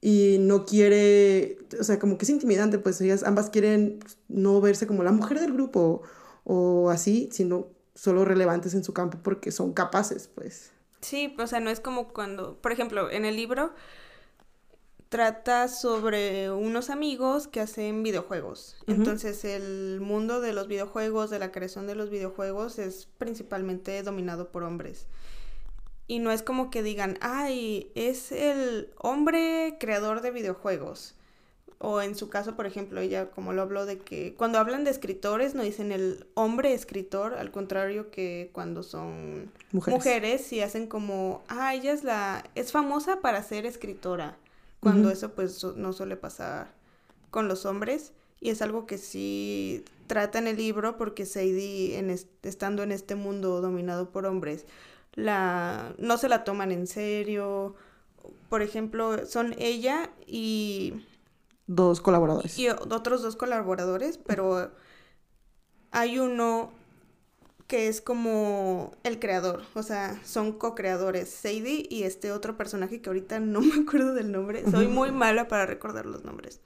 Y 0.00 0.36
no 0.40 0.64
quiere, 0.64 1.58
o 1.78 1.84
sea, 1.84 1.98
como 1.98 2.18
que 2.18 2.24
es 2.24 2.30
intimidante, 2.30 2.78
pues 2.78 3.00
ellas 3.00 3.24
ambas 3.24 3.50
quieren 3.50 3.98
no 4.28 4.60
verse 4.60 4.86
como 4.86 5.02
la 5.02 5.12
mujer 5.12 5.40
del 5.40 5.52
grupo 5.52 6.02
o 6.44 6.90
así, 6.90 7.28
sino 7.32 7.68
solo 7.94 8.24
relevantes 8.24 8.74
en 8.74 8.84
su 8.84 8.94
campo 8.94 9.18
porque 9.22 9.50
son 9.50 9.72
capaces, 9.72 10.30
pues. 10.34 10.72
Sí, 11.00 11.34
o 11.38 11.46
sea, 11.46 11.60
no 11.60 11.70
es 11.70 11.80
como 11.80 12.12
cuando, 12.12 12.60
por 12.60 12.72
ejemplo, 12.72 13.10
en 13.10 13.24
el 13.24 13.36
libro 13.36 13.72
trata 15.08 15.68
sobre 15.68 16.50
unos 16.50 16.90
amigos 16.90 17.48
que 17.48 17.60
hacen 17.60 18.02
videojuegos. 18.02 18.76
Entonces, 18.86 19.44
el 19.44 20.00
mundo 20.00 20.40
de 20.40 20.52
los 20.52 20.68
videojuegos, 20.68 21.30
de 21.30 21.38
la 21.38 21.50
creación 21.50 21.86
de 21.86 21.94
los 21.94 22.10
videojuegos, 22.10 22.78
es 22.78 23.08
principalmente 23.18 24.02
dominado 24.02 24.50
por 24.50 24.64
hombres. 24.64 25.06
Y 26.06 26.18
no 26.20 26.30
es 26.30 26.42
como 26.42 26.70
que 26.70 26.82
digan, 26.82 27.18
ay, 27.20 27.90
es 27.94 28.32
el 28.32 28.90
hombre 28.98 29.76
creador 29.78 30.20
de 30.20 30.30
videojuegos. 30.30 31.14
O 31.80 32.02
en 32.02 32.16
su 32.16 32.28
caso, 32.28 32.56
por 32.56 32.66
ejemplo, 32.66 33.00
ella 33.00 33.30
como 33.30 33.52
lo 33.52 33.62
habló 33.62 33.86
de 33.86 33.98
que 33.98 34.34
cuando 34.34 34.58
hablan 34.58 34.82
de 34.82 34.90
escritores 34.90 35.54
no 35.54 35.62
dicen 35.62 35.92
el 35.92 36.26
hombre 36.34 36.72
escritor, 36.72 37.34
al 37.34 37.52
contrario 37.52 38.10
que 38.10 38.50
cuando 38.52 38.82
son 38.82 39.52
Mujeres. 39.70 39.96
mujeres, 39.96 40.44
sí 40.44 40.60
hacen 40.60 40.88
como, 40.88 41.44
ah, 41.46 41.74
ella 41.74 41.92
es 41.92 42.02
la 42.02 42.44
es 42.56 42.72
famosa 42.72 43.20
para 43.20 43.44
ser 43.44 43.64
escritora, 43.64 44.36
cuando 44.80 45.10
eso 45.10 45.32
pues 45.32 45.62
no 45.76 45.92
suele 45.92 46.16
pasar 46.16 46.72
con 47.30 47.48
los 47.48 47.66
hombres 47.66 48.12
y 48.40 48.50
es 48.50 48.62
algo 48.62 48.86
que 48.86 48.98
sí 48.98 49.84
trata 50.06 50.38
en 50.38 50.46
el 50.46 50.56
libro 50.56 50.96
porque 50.96 51.26
Sadie 51.26 51.98
en 51.98 52.10
es- 52.10 52.28
estando 52.42 52.82
en 52.82 52.92
este 52.92 53.14
mundo 53.16 53.60
dominado 53.60 54.10
por 54.10 54.24
hombres 54.26 54.64
la 55.14 55.94
no 55.98 56.16
se 56.18 56.28
la 56.28 56.44
toman 56.44 56.70
en 56.70 56.86
serio. 56.86 57.74
Por 58.48 58.62
ejemplo, 58.62 59.26
son 59.26 59.54
ella 59.58 60.10
y 60.26 61.04
Dos 61.66 62.00
colaboradores. 62.00 62.58
y 62.58 62.68
otros 62.68 63.22
dos 63.22 63.34
colaboradores, 63.36 64.16
pero 64.18 64.70
hay 65.90 66.18
uno 66.18 66.70
que 67.68 67.86
es 67.86 68.00
como 68.00 68.92
el 69.04 69.20
creador, 69.20 69.62
o 69.74 69.82
sea, 69.82 70.18
son 70.24 70.52
co-creadores, 70.52 71.28
Sadie 71.28 71.86
y 71.90 72.04
este 72.04 72.32
otro 72.32 72.56
personaje 72.56 73.00
que 73.00 73.10
ahorita 73.10 73.38
no 73.40 73.60
me 73.60 73.82
acuerdo 73.82 74.14
del 74.14 74.32
nombre, 74.32 74.68
soy 74.68 74.88
muy 74.88 75.12
mala 75.12 75.46
para 75.46 75.66
recordar 75.66 76.06
los 76.06 76.24
nombres, 76.24 76.60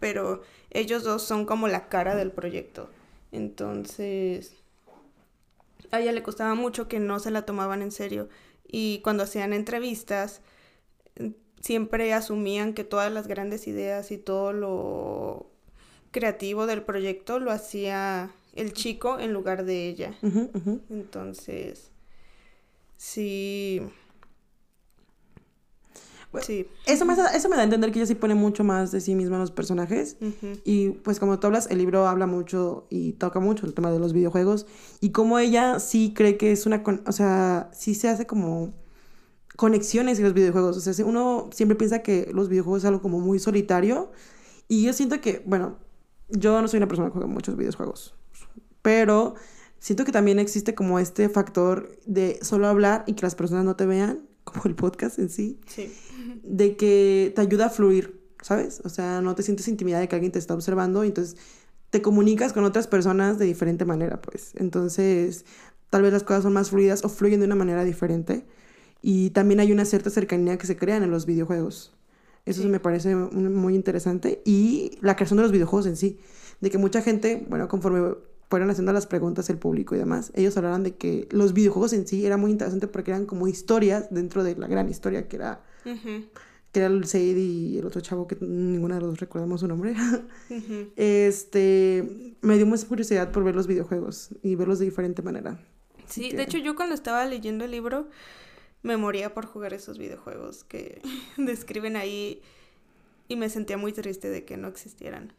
pero 0.00 0.42
ellos 0.70 1.04
dos 1.04 1.22
son 1.22 1.44
como 1.44 1.68
la 1.68 1.88
cara 1.88 2.16
del 2.16 2.32
proyecto, 2.32 2.88
entonces 3.32 4.54
a 5.90 6.00
ella 6.00 6.12
le 6.12 6.22
costaba 6.22 6.54
mucho 6.54 6.88
que 6.88 6.98
no 6.98 7.20
se 7.20 7.30
la 7.30 7.42
tomaban 7.42 7.82
en 7.82 7.92
serio 7.92 8.28
y 8.66 9.00
cuando 9.04 9.24
hacían 9.24 9.52
entrevistas 9.52 10.40
siempre 11.60 12.12
asumían 12.14 12.72
que 12.72 12.82
todas 12.82 13.12
las 13.12 13.28
grandes 13.28 13.68
ideas 13.68 14.10
y 14.10 14.18
todo 14.18 14.52
lo 14.54 15.50
creativo 16.10 16.66
del 16.66 16.82
proyecto 16.82 17.38
lo 17.38 17.50
hacía 17.50 18.30
el 18.54 18.72
chico 18.72 19.18
en 19.18 19.32
lugar 19.32 19.64
de 19.64 19.88
ella. 19.88 20.14
Entonces, 20.90 21.90
sí. 22.96 23.80
Bueno, 26.32 26.44
Sí. 26.46 26.66
Eso, 26.86 27.04
me, 27.04 27.12
eso 27.14 27.48
me 27.48 27.54
da 27.54 27.60
a 27.62 27.64
entender 27.64 27.92
que 27.92 28.00
ella 28.00 28.06
sí 28.06 28.16
pone 28.16 28.34
mucho 28.34 28.64
más 28.64 28.90
de 28.90 29.00
sí 29.00 29.14
misma 29.14 29.36
en 29.36 29.40
los 29.42 29.52
personajes. 29.52 30.16
Y 30.64 30.90
pues 30.90 31.20
como 31.20 31.38
tú 31.38 31.46
hablas, 31.46 31.68
el 31.70 31.78
libro 31.78 32.06
habla 32.08 32.26
mucho 32.26 32.86
y 32.90 33.12
toca 33.12 33.38
mucho 33.38 33.66
el 33.66 33.74
tema 33.74 33.92
de 33.92 34.00
los 34.00 34.12
videojuegos. 34.12 34.66
Y 35.00 35.10
como 35.10 35.38
ella 35.38 35.78
sí 35.78 36.12
cree 36.14 36.36
que 36.36 36.50
es 36.50 36.66
una... 36.66 36.82
con- 36.82 37.04
O 37.06 37.12
sea, 37.12 37.70
sí 37.72 37.94
se 37.94 38.08
hace 38.08 38.26
como 38.26 38.72
conexiones 39.56 40.18
en 40.18 40.24
los 40.24 40.34
videojuegos. 40.34 40.76
O 40.76 40.80
sea, 40.80 40.92
si 40.92 41.02
uno 41.02 41.50
siempre 41.52 41.76
piensa 41.76 42.00
que 42.02 42.28
los 42.32 42.48
videojuegos 42.48 42.82
es 42.82 42.86
algo 42.88 43.00
como 43.00 43.20
muy 43.20 43.38
solitario. 43.38 44.10
Y 44.66 44.82
yo 44.82 44.92
siento 44.92 45.20
que, 45.20 45.40
bueno, 45.46 45.78
yo 46.30 46.60
no 46.60 46.66
soy 46.66 46.78
una 46.78 46.88
persona 46.88 47.08
que 47.08 47.12
juega 47.12 47.28
muchos 47.28 47.56
videojuegos. 47.56 48.14
Pero 48.84 49.34
siento 49.78 50.04
que 50.04 50.12
también 50.12 50.38
existe 50.38 50.74
como 50.74 50.98
este 50.98 51.30
factor 51.30 51.88
de 52.04 52.38
solo 52.42 52.68
hablar 52.68 53.02
y 53.06 53.14
que 53.14 53.22
las 53.22 53.34
personas 53.34 53.64
no 53.64 53.76
te 53.76 53.86
vean, 53.86 54.20
como 54.44 54.62
el 54.66 54.74
podcast 54.74 55.18
en 55.18 55.30
sí 55.30 55.58
Sí. 55.66 55.90
de 56.44 56.76
que 56.76 57.32
te 57.34 57.40
ayuda 57.40 57.66
a 57.66 57.70
fluir, 57.70 58.20
¿sabes? 58.42 58.82
O 58.84 58.90
sea, 58.90 59.22
no 59.22 59.34
te 59.34 59.42
sientes 59.42 59.68
intimidada 59.68 60.02
de 60.02 60.08
que 60.08 60.16
alguien 60.16 60.32
te 60.32 60.38
está 60.38 60.52
observando 60.52 61.02
y 61.02 61.08
entonces 61.08 61.36
te 61.88 62.02
comunicas 62.02 62.52
con 62.52 62.64
otras 62.64 62.86
personas 62.86 63.38
de 63.38 63.46
diferente 63.46 63.86
manera, 63.86 64.20
pues. 64.20 64.52
Entonces, 64.56 65.46
tal 65.88 66.02
vez 66.02 66.12
las 66.12 66.24
cosas 66.24 66.42
son 66.42 66.52
más 66.52 66.68
fluidas 66.68 67.04
o 67.04 67.08
fluyen 67.08 67.40
de 67.40 67.46
una 67.46 67.54
manera 67.54 67.84
diferente. 67.84 68.44
Y 69.00 69.30
también 69.30 69.60
hay 69.60 69.72
una 69.72 69.84
cierta 69.86 70.10
cercanía 70.10 70.58
que 70.58 70.66
se 70.66 70.76
crean 70.76 71.02
en 71.04 71.10
los 71.10 71.24
videojuegos. 71.24 71.94
Eso 72.44 72.60
Sí. 72.62 72.68
me 72.68 72.80
parece 72.80 73.14
muy 73.16 73.74
interesante. 73.76 74.42
Y 74.44 74.98
la 75.00 75.16
creación 75.16 75.38
de 75.38 75.44
los 75.44 75.52
videojuegos 75.52 75.86
en 75.86 75.96
sí. 75.96 76.18
De 76.60 76.68
que 76.68 76.76
mucha 76.78 77.00
gente, 77.00 77.46
bueno, 77.48 77.66
conforme 77.68 78.14
fueron 78.50 78.70
haciendo 78.70 78.92
las 78.92 79.06
preguntas 79.06 79.48
el 79.50 79.58
público 79.58 79.94
y 79.94 79.98
demás, 79.98 80.30
ellos 80.34 80.56
hablaron 80.56 80.82
de 80.84 80.94
que 80.96 81.26
los 81.30 81.52
videojuegos 81.54 81.92
en 81.92 82.06
sí 82.06 82.24
era 82.26 82.36
muy 82.36 82.50
interesante 82.50 82.86
porque 82.88 83.10
eran 83.10 83.26
como 83.26 83.48
historias 83.48 84.08
dentro 84.10 84.44
de 84.44 84.54
la 84.56 84.66
gran 84.68 84.88
historia 84.88 85.26
que 85.28 85.36
era 85.36 85.64
Ujú. 85.84 86.24
que 86.72 86.80
era 86.80 86.86
el 86.88 87.04
Said 87.06 87.36
y 87.36 87.78
el 87.78 87.86
otro 87.86 88.00
chavo 88.00 88.26
que 88.26 88.36
ninguna 88.40 88.96
de 88.96 89.00
los 89.02 89.10
dos 89.10 89.20
recordamos 89.20 89.60
su 89.60 89.68
nombre. 89.68 89.94
Ujú. 90.50 90.90
este, 90.96 92.34
me 92.40 92.56
dio 92.56 92.66
mucha 92.66 92.86
curiosidad 92.86 93.30
por 93.32 93.44
ver 93.44 93.54
los 93.54 93.66
videojuegos 93.66 94.30
y 94.42 94.54
verlos 94.56 94.78
de 94.78 94.84
diferente 94.86 95.22
manera. 95.22 95.58
Sí, 96.06 96.30
que- 96.30 96.36
de 96.36 96.42
hecho 96.42 96.58
yo 96.58 96.74
cuando 96.76 96.94
estaba 96.94 97.24
leyendo 97.26 97.64
el 97.64 97.70
libro 97.70 98.08
me 98.82 98.96
moría 98.96 99.32
por 99.32 99.46
jugar 99.46 99.72
esos 99.72 99.98
videojuegos 99.98 100.64
que 100.64 101.00
describen 101.38 101.96
ahí 101.96 102.42
y 103.28 103.36
me 103.36 103.48
sentía 103.48 103.78
muy 103.78 103.92
triste 103.92 104.28
de 104.28 104.44
que 104.44 104.56
no 104.58 104.68
existieran. 104.68 105.32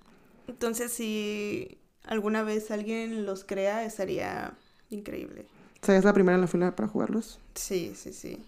Entonces 0.47 0.91
si 0.91 1.77
alguna 2.07 2.43
vez 2.43 2.71
alguien 2.71 3.25
los 3.25 3.43
crea 3.43 3.85
estaría 3.85 4.53
increíble. 4.89 5.45
Es 5.87 6.03
la 6.03 6.13
primera 6.13 6.35
en 6.35 6.41
la 6.41 6.47
fila 6.47 6.75
para 6.75 6.87
jugarlos. 6.87 7.39
Sí, 7.53 7.93
sí, 7.95 8.11
sí. 8.11 8.43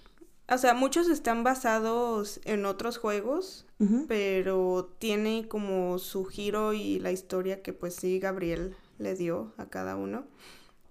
O 0.49 0.58
sea, 0.58 0.74
muchos 0.74 1.10
están 1.10 1.43
basados 1.43 2.39
en 2.45 2.66
otros 2.66 2.97
juegos, 2.97 3.66
pero 4.08 4.89
tiene 4.97 5.47
como 5.47 5.99
su 5.99 6.26
giro 6.26 6.74
y 6.74 6.99
la 6.99 7.12
historia 7.12 7.62
que 7.62 7.74
pues 7.74 7.95
sí 7.95 8.18
Gabriel 8.20 8.76
le 8.97 9.14
dio 9.16 9.53
a 9.58 9.66
cada 9.68 9.97
uno 9.97 10.24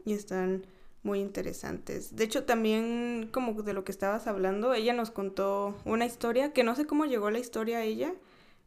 y 0.05 0.13
están 0.13 0.67
muy 1.03 1.21
interesantes. 1.21 2.15
De 2.15 2.25
hecho, 2.25 2.45
también 2.45 3.31
como 3.33 3.63
de 3.63 3.73
lo 3.73 3.83
que 3.83 3.93
estabas 3.93 4.27
hablando, 4.27 4.75
ella 4.75 4.93
nos 4.93 5.11
contó 5.11 5.75
una 5.85 6.05
historia 6.05 6.53
que 6.53 6.63
no 6.63 6.75
sé 6.75 6.87
cómo 6.87 7.07
llegó 7.07 7.31
la 7.31 7.39
historia 7.39 7.79
a 7.79 7.83
ella, 7.83 8.13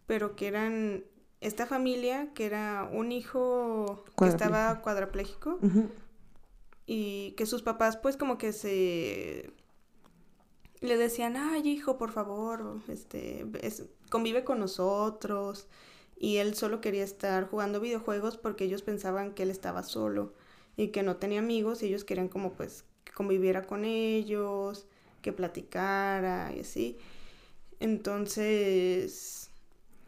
pero 0.08 0.36
que 0.36 0.48
eran 0.48 1.04
esta 1.42 1.66
familia 1.66 2.34
que 2.34 2.46
era 2.46 2.90
un 2.92 3.12
hijo 3.12 4.04
que 4.06 4.12
estaba 4.30 4.82
cuadrapléjico 4.82 5.60
y 6.86 7.32
que 7.38 7.46
sus 7.46 7.62
papás 7.62 7.98
pues 7.98 8.18
como 8.18 8.38
que 8.38 8.52
se 8.54 9.52
le 10.82 10.98
decían, 10.98 11.36
ay 11.38 11.68
hijo, 11.68 11.98
por 11.98 12.12
favor, 12.12 12.82
este, 12.88 13.46
es- 13.62 13.84
convive 14.10 14.44
con 14.44 14.60
nosotros. 14.60 15.68
Y 16.22 16.38
él 16.38 16.54
solo 16.56 16.82
quería 16.82 17.04
estar 17.04 17.48
jugando 17.50 17.80
videojuegos 17.80 18.38
porque 18.38 18.66
ellos 18.66 18.82
pensaban 18.82 19.34
que 19.34 19.44
él 19.44 19.50
estaba 19.52 19.84
solo 19.84 20.34
y 20.76 20.90
que 20.90 21.04
no 21.04 21.16
tenía 21.18 21.40
amigos 21.40 21.82
y 21.82 21.88
ellos 21.88 22.04
querían 22.04 22.28
como 22.28 22.52
pues 22.54 22.84
que 23.06 23.14
conviviera 23.14 23.64
con 23.64 23.86
ellos, 23.86 24.86
que 25.22 25.32
platicara 25.32 26.54
y 26.56 26.62
así. 26.62 26.98
Entonces, 27.80 29.49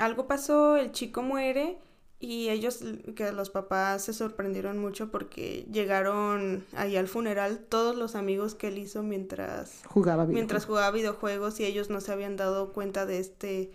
algo 0.02 0.28
pasó, 0.28 0.78
el 0.78 0.92
chico 0.92 1.22
muere 1.22 1.78
y 2.20 2.50
ellos, 2.50 2.84
que 3.16 3.32
los 3.32 3.50
papás 3.50 4.04
se 4.04 4.14
sorprendieron 4.14 4.78
mucho 4.78 5.12
porque 5.12 5.68
llegaron 5.72 6.66
ahí 6.74 6.96
al 6.96 7.08
funeral 7.08 7.60
todos 7.70 7.96
los 7.96 8.16
amigos 8.16 8.56
que 8.56 8.68
él 8.68 8.78
hizo 8.78 9.04
mientras 9.04 9.82
jugaba 9.86 10.24
videojuegos. 10.24 10.34
mientras 10.34 10.66
jugaba 10.66 10.92
videojuegos 10.92 11.60
y 11.60 11.66
ellos 11.66 11.90
no 11.90 12.02
se 12.02 12.12
habían 12.12 12.36
dado 12.36 12.74
cuenta 12.74 13.06
de 13.06 13.20
este 13.20 13.72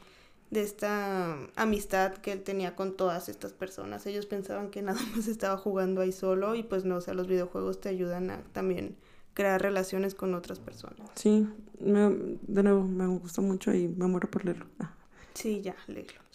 de 0.51 0.63
esta 0.63 1.37
amistad 1.57 2.15
que 2.15 2.31
él 2.31 2.43
tenía 2.43 2.77
con 2.77 2.97
todas 2.97 3.29
estas 3.29 3.53
personas. 3.53 4.07
Ellos 4.07 4.27
pensaban 4.27 4.71
que 4.71 4.81
nada 4.81 5.01
más 5.17 5.27
estaba 5.27 5.57
jugando 5.57 6.01
ahí 6.01 6.13
solo 6.13 6.55
y 6.55 6.63
pues 6.63 6.85
no, 6.85 6.97
o 6.97 7.01
sea, 7.01 7.15
los 7.15 7.27
videojuegos 7.27 7.81
te 7.81 7.89
ayudan 7.89 8.31
a 8.31 8.43
también 8.53 8.97
crear 9.35 9.61
relaciones 9.61 10.15
con 10.15 10.35
otras 10.35 10.61
personas. 10.61 11.11
Sí, 11.15 11.49
de 11.79 12.63
nuevo, 12.63 12.85
me 12.85 13.07
gustó 13.07 13.43
mucho 13.43 13.75
y 13.75 13.89
me 13.89 14.07
muero 14.07 14.31
por 14.31 14.45
leerlo. 14.45 14.67
Ah. 14.79 14.93
Sí, 15.37 15.61
ya, 15.63 15.77
léelo. 15.87 16.27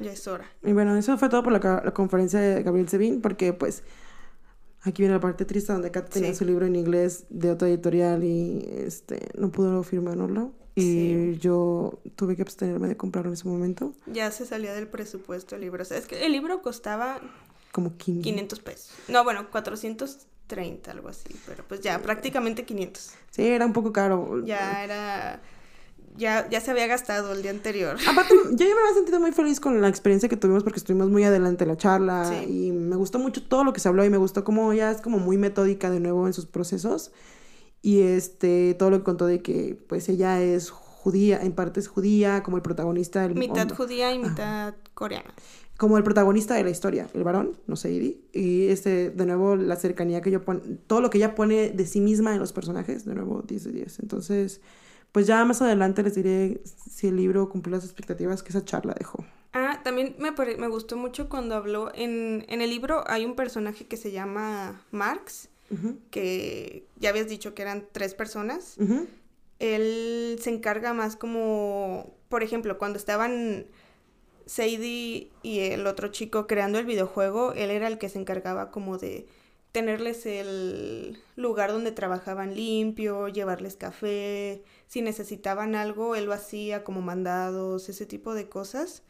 Ya 0.00 0.12
es 0.12 0.26
hora. 0.26 0.50
Y 0.62 0.72
bueno, 0.72 0.96
eso 0.96 1.16
fue 1.18 1.28
todo 1.28 1.42
por 1.42 1.52
la, 1.52 1.92
conferencia 1.92 2.40
de 2.40 2.62
Gabriel 2.62 2.88
Sevin, 2.88 3.20
porque 3.20 3.52
pues 3.52 3.82
aquí 4.80 5.02
viene 5.02 5.14
la 5.14 5.20
parte 5.20 5.44
triste 5.44 5.72
donde 5.72 5.90
Kat 5.90 6.08
tenía 6.08 6.34
su 6.34 6.46
libro 6.46 6.64
en 6.64 6.74
inglés 6.74 7.26
de 7.28 7.50
otra 7.50 7.68
editorial 7.68 8.24
y 8.24 8.66
este 8.78 9.28
no 9.36 9.50
pudo 9.50 9.82
firmarlo. 9.82 10.54
Y 10.74 11.36
yo 11.36 12.00
tuve 12.16 12.36
que 12.36 12.42
abstenerme 12.42 12.88
de 12.88 12.96
comprarlo 12.96 13.30
en 13.30 13.34
ese 13.34 13.46
momento. 13.46 13.92
Ya 14.06 14.30
se 14.30 14.46
salía 14.46 14.72
del 14.72 14.88
presupuesto 14.88 15.54
el 15.54 15.60
libro. 15.60 15.82
O 15.82 15.84
sea, 15.84 15.98
es 15.98 16.06
que 16.06 16.24
el 16.24 16.32
libro 16.32 16.62
costaba... 16.62 17.20
Como 17.70 17.98
500 17.98 18.60
pesos. 18.60 18.94
No, 19.08 19.22
bueno, 19.22 19.50
430, 19.50 20.90
algo 20.90 21.10
así. 21.10 21.28
Pero 21.46 21.64
pues 21.68 21.82
ya, 21.82 22.00
prácticamente 22.00 22.64
500. 22.64 23.10
Sí, 23.30 23.46
era 23.46 23.66
un 23.66 23.74
poco 23.74 23.92
caro. 23.92 24.42
Ya 24.46 24.82
era 24.82 25.42
ya, 26.16 26.48
ya 26.48 26.60
se 26.60 26.70
había 26.70 26.86
gastado 26.86 27.32
el 27.32 27.42
día 27.42 27.50
anterior. 27.50 27.96
Aparte, 28.08 28.34
yo 28.50 28.66
ya 28.66 28.74
me 28.74 28.80
había 28.80 28.94
sentido 28.94 29.20
muy 29.20 29.32
feliz 29.32 29.60
con 29.60 29.80
la 29.80 29.88
experiencia 29.88 30.28
que 30.28 30.36
tuvimos 30.36 30.62
porque 30.62 30.78
estuvimos 30.78 31.08
muy 31.10 31.24
adelante 31.24 31.64
en 31.64 31.68
la 31.68 31.76
charla 31.76 32.44
y 32.46 32.72
me 32.72 32.96
gustó 32.96 33.18
mucho 33.18 33.42
todo 33.42 33.64
lo 33.64 33.72
que 33.72 33.80
se 33.80 33.88
habló 33.88 34.04
y 34.04 34.10
me 34.10 34.16
gustó 34.16 34.44
como 34.44 34.72
ella 34.72 34.90
es 34.90 35.00
como 35.00 35.18
muy 35.18 35.36
metódica 35.36 35.90
de 35.90 36.00
nuevo 36.00 36.26
en 36.26 36.32
sus 36.32 36.46
procesos 36.46 37.12
y 37.82 38.00
este 38.00 38.74
todo 38.74 38.90
lo 38.90 38.98
que 38.98 39.04
contó 39.04 39.26
de 39.26 39.40
que 39.40 39.78
pues 39.88 40.08
ella 40.08 40.40
es 40.40 40.70
judía, 41.00 41.40
en 41.42 41.52
parte 41.52 41.80
es 41.80 41.88
judía, 41.88 42.42
como 42.42 42.56
el 42.58 42.62
protagonista 42.62 43.22
del 43.22 43.34
mitad 43.34 43.68
judía 43.70 44.12
y 44.12 44.18
mitad 44.18 44.74
coreana. 44.94 45.32
Como 45.78 45.96
el 45.96 46.04
protagonista 46.04 46.54
de 46.54 46.62
la 46.62 46.68
historia, 46.68 47.08
el 47.14 47.24
varón, 47.24 47.56
no 47.66 47.74
sé, 47.74 47.90
Y 48.34 48.68
este, 48.68 49.08
de 49.08 49.24
nuevo, 49.24 49.56
la 49.56 49.76
cercanía 49.76 50.20
que 50.20 50.30
yo 50.30 50.42
pone, 50.42 50.60
todo 50.86 51.00
lo 51.00 51.08
que 51.08 51.16
ella 51.16 51.34
pone 51.34 51.70
de 51.70 51.86
sí 51.86 52.02
misma 52.02 52.34
en 52.34 52.38
los 52.38 52.52
personajes, 52.52 53.06
de 53.06 53.14
nuevo, 53.14 53.42
10 53.46 53.64
de 53.64 53.72
10. 53.72 54.00
Entonces, 54.00 54.60
pues 55.12 55.26
ya 55.26 55.44
más 55.44 55.62
adelante 55.62 56.02
les 56.02 56.14
diré 56.14 56.60
si 56.64 57.08
el 57.08 57.16
libro 57.16 57.48
cumplió 57.48 57.76
las 57.76 57.84
expectativas 57.84 58.42
que 58.42 58.50
esa 58.50 58.64
charla 58.64 58.94
dejó. 58.98 59.24
Ah, 59.52 59.80
también 59.82 60.14
me, 60.18 60.30
me 60.30 60.68
gustó 60.68 60.96
mucho 60.96 61.28
cuando 61.28 61.56
habló, 61.56 61.90
en, 61.94 62.44
en, 62.48 62.60
el 62.60 62.70
libro 62.70 63.02
hay 63.08 63.24
un 63.24 63.34
personaje 63.34 63.86
que 63.86 63.96
se 63.96 64.12
llama 64.12 64.80
Marx, 64.92 65.48
que 66.10 66.84
ya 66.96 67.10
habías 67.10 67.28
dicho 67.28 67.54
que 67.54 67.62
eran 67.62 67.86
tres 67.92 68.14
personas. 68.14 68.76
Él 69.60 70.38
se 70.40 70.50
encarga 70.50 70.94
más 70.94 71.16
como, 71.16 72.12
por 72.28 72.42
ejemplo, 72.42 72.78
cuando 72.78 72.98
estaban 72.98 73.66
Sadie 74.46 75.30
y 75.42 75.60
el 75.60 75.86
otro 75.86 76.08
chico 76.08 76.48
creando 76.48 76.78
el 76.78 76.86
videojuego, 76.86 77.52
él 77.52 77.70
era 77.70 77.86
el 77.86 77.98
que 77.98 78.08
se 78.08 78.18
encargaba 78.18 78.72
como 78.72 78.98
de 78.98 79.26
tenerles 79.72 80.26
el 80.26 81.18
lugar 81.36 81.72
donde 81.72 81.92
trabajaban 81.92 82.54
limpio, 82.54 83.28
llevarles 83.28 83.76
café, 83.76 84.64
si 84.86 85.02
necesitaban 85.02 85.74
algo, 85.74 86.16
él 86.16 86.24
lo 86.24 86.32
hacía 86.32 86.82
como 86.82 87.00
mandados, 87.00 87.88
ese 87.88 88.06
tipo 88.06 88.34
de 88.34 88.48
cosas. 88.48 89.02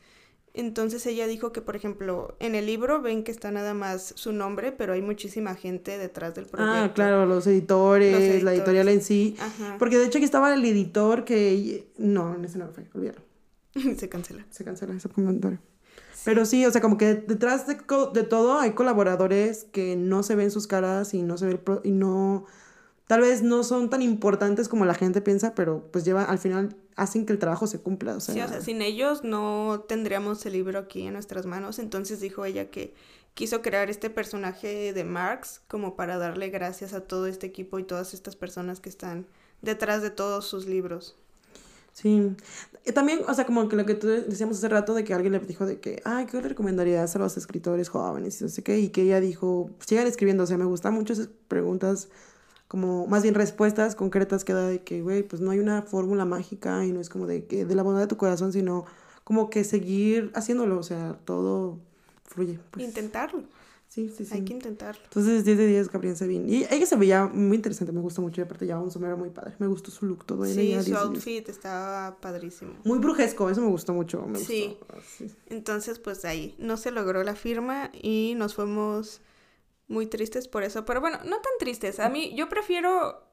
Entonces 0.53 1.07
ella 1.07 1.27
dijo 1.29 1.53
que, 1.53 1.61
por 1.61 1.77
ejemplo, 1.77 2.37
en 2.41 2.57
el 2.57 2.67
libro 2.67 3.01
ven 3.01 3.23
que 3.23 3.31
está 3.31 3.53
nada 3.53 3.73
más 3.73 4.13
su 4.17 4.33
nombre, 4.33 4.73
pero 4.73 4.93
hay 4.93 5.01
muchísima 5.01 5.55
gente 5.55 5.97
detrás 5.97 6.35
del 6.35 6.47
proyecto. 6.47 6.75
Ah, 6.75 6.93
claro, 6.93 7.25
los 7.25 7.47
editores, 7.47 8.43
la 8.43 8.53
editorial 8.53 8.89
en 8.89 9.01
sí. 9.01 9.37
Porque 9.79 9.97
de 9.97 10.07
hecho 10.07 10.19
aquí 10.19 10.25
estaba 10.25 10.53
el 10.53 10.65
editor 10.65 11.25
que... 11.25 11.93
No, 11.99 12.35
en 12.35 12.45
ese 12.45 12.59
no 12.59 12.69
fue, 12.69 12.85
olvídalo. 12.95 13.21
Se 13.97 14.09
cancela. 14.09 14.45
Se 14.51 14.65
cancela 14.65 14.95
ese 14.95 15.09
comentario. 15.09 15.61
Pero 16.25 16.45
sí, 16.45 16.67
o 16.67 16.71
sea, 16.71 16.81
como 16.81 16.97
que 16.97 17.15
detrás 17.15 17.67
de, 17.67 17.79
de, 18.15 18.23
todo 18.25 18.59
hay 18.59 18.73
colaboradores 18.73 19.65
que 19.73 19.97
no 19.97 20.23
se 20.23 20.35
ven 20.35 20.51
sus 20.51 20.67
caras 20.67 21.15
y 21.15 21.23
no 21.23 21.39
se 21.39 21.47
ve 21.47 21.53
el 21.53 21.81
y 21.85 21.93
no 21.93 22.47
tal 23.07 23.23
vez 23.23 23.43
no 23.43 23.65
son 23.65 23.91
tan 23.91 24.03
importantes 24.03 24.69
como 24.69 24.85
la 24.85 24.95
gente 24.95 25.21
piensa, 25.21 25.55
pero 25.55 25.89
pues 25.91 26.05
lleva 26.05 26.23
al 26.25 26.39
final 26.39 26.77
hacen 26.95 27.27
que 27.27 27.33
el 27.33 27.39
trabajo 27.39 27.67
se 27.67 27.81
cumpla, 27.81 28.15
o 28.15 28.21
sea. 28.21 28.35
Sí, 28.35 28.41
o 28.41 28.47
sea, 28.47 28.61
sin 28.61 28.83
ellos 28.83 29.25
no 29.25 29.85
tendríamos 29.89 30.45
el 30.47 30.53
libro 30.53 30.79
aquí 30.79 31.07
en 31.07 31.15
nuestras 31.15 31.47
manos, 31.47 31.79
entonces 31.79 32.21
dijo 32.21 32.45
ella 32.45 32.71
que 32.71 32.95
quiso 33.35 33.63
crear 33.63 33.91
este 33.91 34.11
personaje 34.11 34.93
de 34.93 35.05
Marx 35.05 35.61
como 35.67 35.97
para 35.97 36.19
darle 36.19 36.51
gracias 36.51 36.93
a 36.93 37.01
todo 37.01 37.27
este 37.27 37.47
equipo 37.47 37.79
y 37.79 37.85
todas 37.85 38.15
estas 38.15 38.37
personas 38.37 38.81
que 38.81 38.91
están 38.91 39.27
detrás 39.63 40.03
de 40.03 40.11
todos 40.11 40.47
sus 40.47 40.67
libros. 40.67 41.17
Sí. 41.93 42.35
También, 42.95 43.21
o 43.29 43.35
sea, 43.35 43.45
como 43.45 43.69
que 43.69 43.77
lo 43.77 43.85
que 43.85 43.95
tú 43.95 44.09
decíamos 44.09 44.57
hace 44.57 44.69
rato 44.69 44.95
de 44.95 45.05
que 45.05 45.13
alguien 45.13 45.33
le 45.33 45.39
dijo 45.41 45.67
de 45.67 45.81
que, 45.81 46.01
ay, 46.05 46.27
¿qué 46.27 46.41
le 46.41 46.49
recomendarías 46.49 47.15
a 47.15 47.19
los 47.19 47.37
escritores 47.37 47.89
jóvenes? 47.89 48.41
Y 48.41 48.45
no 48.45 48.51
sé 48.51 48.63
qué, 48.63 48.79
y 48.81 48.89
que 48.89 49.03
ella 49.03 49.21
dijo, 49.21 49.71
sigan 49.85 50.07
escribiendo, 50.07 50.45
o 50.45 50.47
sea, 50.47 50.57
me 50.57 50.65
gustan 50.65 50.95
mucho 50.95 51.13
esas 51.13 51.29
preguntas, 51.49 52.09
como 52.69 53.07
más 53.07 53.23
bien 53.23 53.35
respuestas 53.35 53.95
concretas 53.95 54.45
que 54.45 54.55
da 54.55 54.67
de 54.67 54.83
que, 54.83 55.03
güey, 55.03 55.23
pues 55.23 55.43
no 55.43 55.51
hay 55.51 55.59
una 55.59 55.83
fórmula 55.83 56.25
mágica 56.25 56.85
y 56.87 56.93
no 56.93 57.01
es 57.01 57.09
como 57.11 57.27
de 57.27 57.45
que 57.45 57.65
de 57.65 57.75
la 57.75 57.83
bondad 57.83 58.01
de 58.01 58.07
tu 58.07 58.17
corazón, 58.17 58.53
sino 58.53 58.87
como 59.25 59.51
que 59.51 59.65
seguir 59.65 60.33
haciéndolo, 60.35 60.79
o 60.79 60.83
sea, 60.83 61.19
todo 61.25 61.79
fluye. 62.25 62.59
Pues. 62.71 62.87
Intentarlo. 62.87 63.43
Sí, 63.91 64.09
sí, 64.09 64.25
sí. 64.25 64.35
Hay 64.35 64.45
que 64.45 64.53
intentarlo. 64.53 65.03
Entonces, 65.03 65.45
10 65.45 65.59
de 65.59 65.67
10, 65.67 65.91
Gabriel 65.91 66.17
Sabine. 66.17 66.49
Y 66.49 66.65
ella 66.71 66.87
se 66.87 66.95
veía 66.95 67.27
muy 67.27 67.57
interesante, 67.57 67.93
me 67.93 68.01
gustó 68.01 68.23
mucho. 68.23 68.41
Y 68.41 68.45
aparte, 68.45 68.65
llevaba 68.65 68.85
un 68.85 68.93
sombrero 68.93 69.17
muy 69.17 69.31
padre. 69.31 69.57
Me 69.59 69.67
gustó 69.67 69.91
su 69.91 70.07
look, 70.07 70.25
todo. 70.25 70.45
Sí, 70.45 70.81
su 70.81 70.97
outfit 70.97 71.49
estaba 71.49 72.17
padrísimo. 72.21 72.75
Muy 72.85 73.01
brujesco, 73.01 73.51
eso 73.51 73.61
me 73.61 73.67
gustó 73.67 73.93
mucho. 73.93 74.25
Me 74.29 74.39
sí. 74.39 74.77
Gustó. 74.79 74.95
sí. 75.19 75.33
Entonces, 75.49 75.99
pues 75.99 76.25
ahí 76.25 76.55
no 76.59 76.77
se 76.77 76.93
logró 76.93 77.25
la 77.25 77.35
firma 77.35 77.91
y 77.93 78.35
nos 78.37 78.55
fuimos 78.55 79.23
muy 79.89 80.07
tristes 80.07 80.47
por 80.47 80.63
eso. 80.63 80.85
Pero 80.85 81.01
bueno, 81.01 81.19
no 81.25 81.41
tan 81.41 81.53
tristes. 81.59 81.99
A 81.99 82.09
mí, 82.09 82.33
yo 82.37 82.49
prefiero 82.49 83.25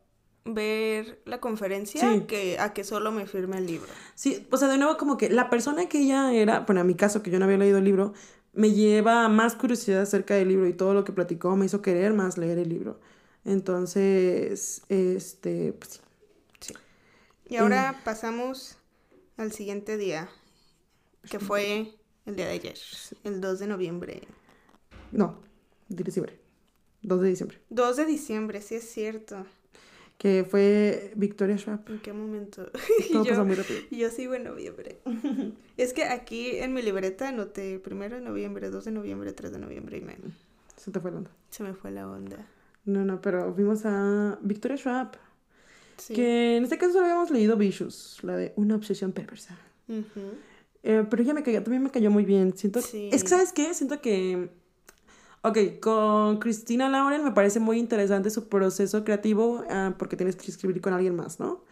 ver 0.44 1.22
la 1.26 1.40
conferencia 1.40 2.26
que 2.26 2.58
a 2.60 2.74
que 2.74 2.84
solo 2.84 3.12
me 3.12 3.28
firme 3.28 3.58
el 3.58 3.68
libro. 3.68 3.88
Sí, 4.16 4.48
o 4.50 4.58
sea, 4.58 4.68
de 4.68 4.78
nuevo 4.78 4.98
como 4.98 5.18
que 5.18 5.30
la 5.30 5.50
persona 5.50 5.88
que 5.88 6.00
ella 6.00 6.34
era, 6.34 6.62
bueno, 6.62 6.82
en 6.82 6.88
mi 6.88 6.96
caso 6.96 7.22
que 7.22 7.30
yo 7.30 7.40
no 7.40 7.46
había 7.46 7.58
leído 7.58 7.78
el 7.78 7.84
libro, 7.84 8.14
me 8.58 8.72
lleva 8.72 9.30
más 9.30 9.56
curiosidad 9.56 10.02
acerca 10.02 10.34
del 10.34 10.50
libro 10.50 10.68
y 10.68 10.74
todo 10.74 10.96
lo 10.96 11.04
que 11.04 11.14
platicó 11.14 11.56
me 11.56 11.68
hizo 11.68 11.84
querer 11.84 12.14
más 12.14 12.40
leer 12.40 12.58
el 12.58 12.70
libro. 12.70 13.00
Entonces, 13.46 14.82
este, 14.90 15.74
pues 15.74 16.02
sí. 16.60 16.74
Y 17.48 17.58
ahora 17.58 17.92
eh. 17.92 18.02
pasamos 18.04 18.78
al 19.38 19.52
siguiente 19.52 19.96
día, 19.96 20.28
que 21.30 21.40
fue 21.40 21.94
el 22.26 22.36
día 22.36 22.48
de 22.48 22.54
ayer, 22.54 22.78
el 23.24 23.42
2 23.42 23.60
de 23.60 23.68
noviembre. 23.68 24.22
No, 25.12 25.40
de 25.88 26.04
diciembre. 26.04 26.40
2 27.04 27.22
de 27.22 27.30
diciembre. 27.30 27.62
2 27.70 27.96
de 27.96 28.06
diciembre, 28.06 28.62
sí 28.62 28.76
es 28.76 28.90
cierto 28.90 29.46
que 30.18 30.46
fue 30.50 31.14
Victoria 31.16 31.58
Schwab. 31.58 31.82
¿En 31.88 32.00
qué 32.00 32.12
momento? 32.14 32.70
Todo 33.12 33.24
yo, 33.24 33.46
muy 33.46 33.56
rápido. 33.56 33.80
Yo 33.92 34.10
sigo 34.10 34.34
en 34.34 34.44
noviembre. 34.46 35.00
es 35.78 35.94
que 35.94 36.06
aquí 36.06 36.58
en 36.58 36.74
mi 36.74 36.82
libreta 36.82 37.30
anoté 37.30 37.80
primero 37.80 38.16
de 38.16 38.22
noviembre, 38.22 38.70
2 38.70 38.86
de 38.86 38.92
noviembre, 38.92 39.34
3 39.34 39.52
de 39.52 39.60
noviembre 39.60 39.98
y 39.98 40.02
me... 40.02 40.18
Se 40.76 40.92
te 40.92 41.00
fue 41.00 41.12
la 41.12 41.18
onda. 41.18 41.32
Se 41.50 41.64
me 41.64 41.74
fue 41.74 41.92
la 41.92 42.10
onda. 42.10 42.48
No, 42.86 43.04
no, 43.04 43.22
pero 43.22 43.54
fuimos 43.54 43.82
a 43.86 44.40
Victoria 44.42 44.78
Schwab. 44.78 45.18
Sí. 45.98 46.14
Que 46.14 46.58
en 46.58 46.64
este 46.64 46.78
caso 46.78 46.94
solo 46.94 47.06
habíamos 47.06 47.32
leído 47.32 47.58
Vicious, 47.58 48.20
la 48.24 48.38
de 48.38 48.54
Una 48.56 48.76
obsesión 48.76 49.12
perversa. 49.12 49.58
eh, 50.84 51.04
pero 51.10 51.22
ella 51.22 51.34
me 51.34 51.44
cayó, 51.44 51.62
también 51.64 51.84
me 51.84 51.90
cayó 51.92 52.10
muy 52.12 52.26
bien. 52.26 52.56
Siento, 52.56 52.82
sí. 52.82 53.10
Es 53.12 53.24
que, 53.24 53.30
¿sabes 53.30 53.52
qué? 53.52 53.74
Siento 53.74 54.00
que 54.02 54.50
Ok, 55.48 55.80
con 55.80 56.40
Cristina 56.40 56.90
Lauren 56.90 57.24
me 57.24 57.32
parece 57.32 57.62
muy 57.62 57.80
interesante 57.80 58.30
su 58.30 58.50
proceso 58.50 59.06
creativo 59.06 59.64
ah, 59.70 59.94
porque 59.98 60.18
tienes 60.18 60.36
que 60.36 60.52
escribir 60.52 60.82
con 60.82 60.94
alguien 60.94 61.16
más, 61.16 61.40
¿no? 61.40 61.66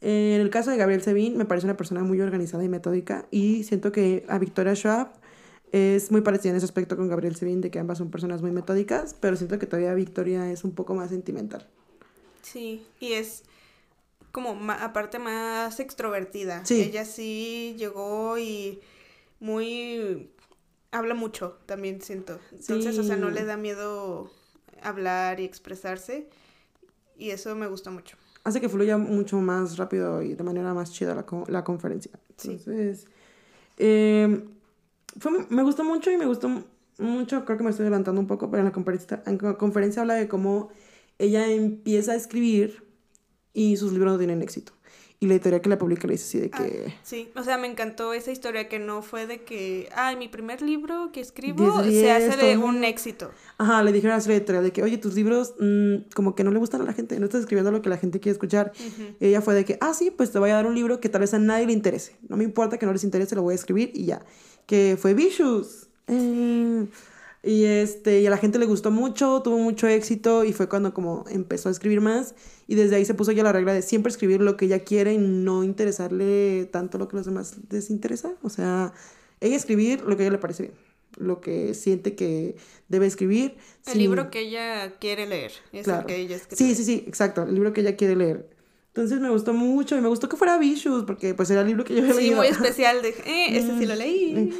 en 0.00 0.40
el 0.40 0.48
caso 0.50 0.70
de 0.70 0.76
Gabriel 0.76 1.02
Sevin, 1.02 1.36
me 1.36 1.44
parece 1.44 1.66
una 1.66 1.76
persona 1.76 2.04
muy 2.04 2.20
organizada 2.20 2.62
y 2.62 2.68
metódica 2.68 3.26
y 3.32 3.64
siento 3.64 3.90
que 3.90 4.24
a 4.28 4.38
Victoria 4.38 4.76
Schwab 4.76 5.08
es 5.72 6.12
muy 6.12 6.20
parecida 6.20 6.50
en 6.50 6.56
ese 6.58 6.66
aspecto 6.66 6.96
con 6.96 7.08
Gabriel 7.08 7.34
Sevin, 7.34 7.60
de 7.60 7.72
que 7.72 7.80
ambas 7.80 7.98
son 7.98 8.08
personas 8.08 8.40
muy 8.40 8.52
metódicas, 8.52 9.16
pero 9.18 9.34
siento 9.34 9.58
que 9.58 9.66
todavía 9.66 9.92
Victoria 9.94 10.52
es 10.52 10.62
un 10.62 10.70
poco 10.70 10.94
más 10.94 11.10
sentimental. 11.10 11.66
Sí, 12.42 12.86
y 13.00 13.14
es 13.14 13.42
como 14.30 14.56
aparte 14.70 15.18
más 15.18 15.80
extrovertida. 15.80 16.64
Sí. 16.64 16.80
Ella 16.80 17.04
sí 17.04 17.74
llegó 17.76 18.38
y 18.38 18.78
muy 19.40 20.30
habla 20.90 21.14
mucho, 21.14 21.58
también 21.66 22.00
siento. 22.02 22.38
Entonces, 22.52 22.98
o 22.98 23.02
sea, 23.04 23.16
no 23.16 23.30
le 23.30 23.44
da 23.44 23.56
miedo 23.56 24.30
hablar 24.82 25.40
y 25.40 25.44
expresarse. 25.44 26.28
Y 27.16 27.30
eso 27.30 27.54
me 27.56 27.66
gusta 27.66 27.90
mucho. 27.90 28.16
hace 28.44 28.60
que 28.60 28.68
fluya 28.68 28.96
mucho 28.96 29.38
más 29.40 29.76
rápido 29.76 30.22
y 30.22 30.34
de 30.34 30.42
manera 30.44 30.72
más 30.72 30.92
chida 30.92 31.14
la, 31.14 31.26
la 31.48 31.64
conferencia. 31.64 32.12
Entonces, 32.30 33.06
eh, 33.76 34.44
fue- 35.18 35.46
me 35.50 35.62
gustó 35.62 35.84
mucho 35.84 36.10
y 36.10 36.16
me 36.16 36.26
gustó 36.26 36.48
mucho, 36.98 37.44
creo 37.44 37.58
que 37.58 37.64
me 37.64 37.70
estoy 37.70 37.84
adelantando 37.84 38.20
un 38.20 38.26
poco, 38.26 38.50
pero 38.50 38.60
en 38.60 38.66
la 38.66 38.72
conferencia, 38.72 39.22
en 39.26 39.38
la 39.42 39.54
conferencia 39.58 40.02
habla 40.02 40.14
de 40.14 40.28
cómo 40.28 40.70
ella 41.18 41.46
empieza 41.48 42.12
a 42.12 42.14
escribir 42.14 42.84
y 43.52 43.76
sus 43.76 43.92
libros 43.92 44.12
no 44.12 44.18
tienen 44.18 44.40
éxito. 44.42 44.72
Y 45.20 45.26
la 45.26 45.34
editorial 45.34 45.60
que 45.60 45.68
la 45.68 45.78
publica 45.78 46.06
le 46.06 46.12
dice 46.12 46.24
así 46.24 46.38
de 46.38 46.48
que... 46.48 46.94
Sí, 47.02 47.28
o 47.34 47.42
sea, 47.42 47.58
me 47.58 47.66
encantó 47.66 48.14
esa 48.14 48.30
historia 48.30 48.68
que 48.68 48.78
no 48.78 49.02
fue 49.02 49.26
de 49.26 49.42
que, 49.42 49.88
ay, 49.96 50.14
mi 50.14 50.28
primer 50.28 50.62
libro 50.62 51.10
que 51.12 51.20
escribo 51.20 51.82
10 51.82 51.86
de 51.86 51.92
se 51.92 52.18
10, 52.20 52.34
hace 52.34 52.46
de 52.46 52.56
un 52.56 52.84
éxito. 52.84 53.32
Ajá, 53.58 53.82
le 53.82 53.90
dijeron 53.90 54.16
a 54.16 54.20
su 54.20 54.30
editorial 54.30 54.62
de 54.62 54.72
que, 54.72 54.84
oye, 54.84 54.96
tus 54.96 55.14
libros 55.14 55.54
mm, 55.58 56.10
como 56.14 56.36
que 56.36 56.44
no 56.44 56.52
le 56.52 56.60
gustan 56.60 56.82
a 56.82 56.84
la 56.84 56.92
gente, 56.92 57.18
no 57.18 57.24
estás 57.24 57.40
escribiendo 57.40 57.72
lo 57.72 57.82
que 57.82 57.88
la 57.88 57.96
gente 57.96 58.20
quiere 58.20 58.34
escuchar. 58.34 58.72
Y 59.18 59.26
ella 59.26 59.40
fue 59.40 59.54
de 59.54 59.64
que, 59.64 59.76
ah, 59.80 59.92
sí, 59.92 60.12
pues 60.12 60.30
te 60.30 60.38
voy 60.38 60.50
a 60.50 60.54
dar 60.54 60.66
un 60.66 60.76
libro 60.76 61.00
que 61.00 61.08
tal 61.08 61.22
vez 61.22 61.34
a 61.34 61.40
nadie 61.40 61.66
le 61.66 61.72
interese. 61.72 62.16
No 62.28 62.36
me 62.36 62.44
importa 62.44 62.78
que 62.78 62.86
no 62.86 62.92
les 62.92 63.02
interese, 63.02 63.34
lo 63.34 63.42
voy 63.42 63.52
a 63.52 63.56
escribir 63.56 63.90
y 63.94 64.04
ya. 64.04 64.24
Que 64.66 64.96
fue 65.00 65.14
Vicious. 65.14 65.88
Eh, 66.06 66.86
y, 67.42 67.64
este, 67.64 68.20
y 68.20 68.26
a 68.26 68.30
la 68.30 68.36
gente 68.36 68.58
le 68.58 68.66
gustó 68.66 68.90
mucho, 68.90 69.40
tuvo 69.42 69.58
mucho 69.58 69.86
éxito 69.86 70.44
y 70.44 70.52
fue 70.52 70.68
cuando 70.68 70.92
como 70.92 71.24
empezó 71.30 71.68
a 71.68 71.72
escribir 71.72 72.00
más. 72.00 72.34
Y 72.66 72.74
desde 72.74 72.96
ahí 72.96 73.04
se 73.04 73.14
puso 73.14 73.32
ya 73.32 73.42
la 73.42 73.52
regla 73.52 73.72
de 73.72 73.82
siempre 73.82 74.10
escribir 74.10 74.40
lo 74.42 74.56
que 74.56 74.66
ella 74.66 74.80
quiere 74.80 75.14
y 75.14 75.18
no 75.18 75.64
interesarle 75.64 76.68
tanto 76.70 76.98
lo 76.98 77.08
que 77.08 77.16
los 77.16 77.26
demás 77.26 77.56
les 77.70 77.90
interesa. 77.90 78.32
O 78.42 78.50
sea, 78.50 78.92
ella 79.40 79.56
escribir 79.56 80.02
lo 80.02 80.16
que 80.16 80.24
a 80.24 80.26
ella 80.26 80.32
le 80.32 80.38
parece 80.38 80.64
bien, 80.64 80.74
lo 81.16 81.40
que 81.40 81.72
siente 81.74 82.14
que 82.14 82.56
debe 82.88 83.06
escribir. 83.06 83.56
El 83.86 83.92
sin- 83.92 84.02
libro 84.02 84.30
que 84.30 84.40
ella 84.40 84.98
quiere 84.98 85.26
leer 85.26 85.52
es 85.72 85.78
el 85.80 85.84
Claro. 85.84 86.06
que 86.06 86.16
ella 86.16 86.36
escribe. 86.36 86.56
Sí, 86.56 86.74
sí, 86.74 86.84
sí, 86.84 87.04
exacto, 87.06 87.44
el 87.44 87.54
libro 87.54 87.72
que 87.72 87.80
ella 87.82 87.96
quiere 87.96 88.16
leer. 88.16 88.50
Entonces 88.88 89.20
me 89.20 89.30
gustó 89.30 89.52
mucho 89.54 89.96
y 89.96 90.00
me 90.00 90.08
gustó 90.08 90.28
que 90.28 90.36
fuera 90.36 90.58
Vicious 90.58 91.04
porque 91.04 91.32
pues 91.32 91.48
era 91.50 91.60
el 91.60 91.68
libro 91.68 91.84
que 91.84 91.94
yo 91.94 92.00
había 92.00 92.14
Sí, 92.14 92.20
leído. 92.20 92.36
muy 92.38 92.48
especial. 92.48 93.00
De, 93.00 93.10
eh, 93.10 93.56
ese 93.56 93.78
sí 93.78 93.86
lo 93.86 93.94
leí. 93.94 94.50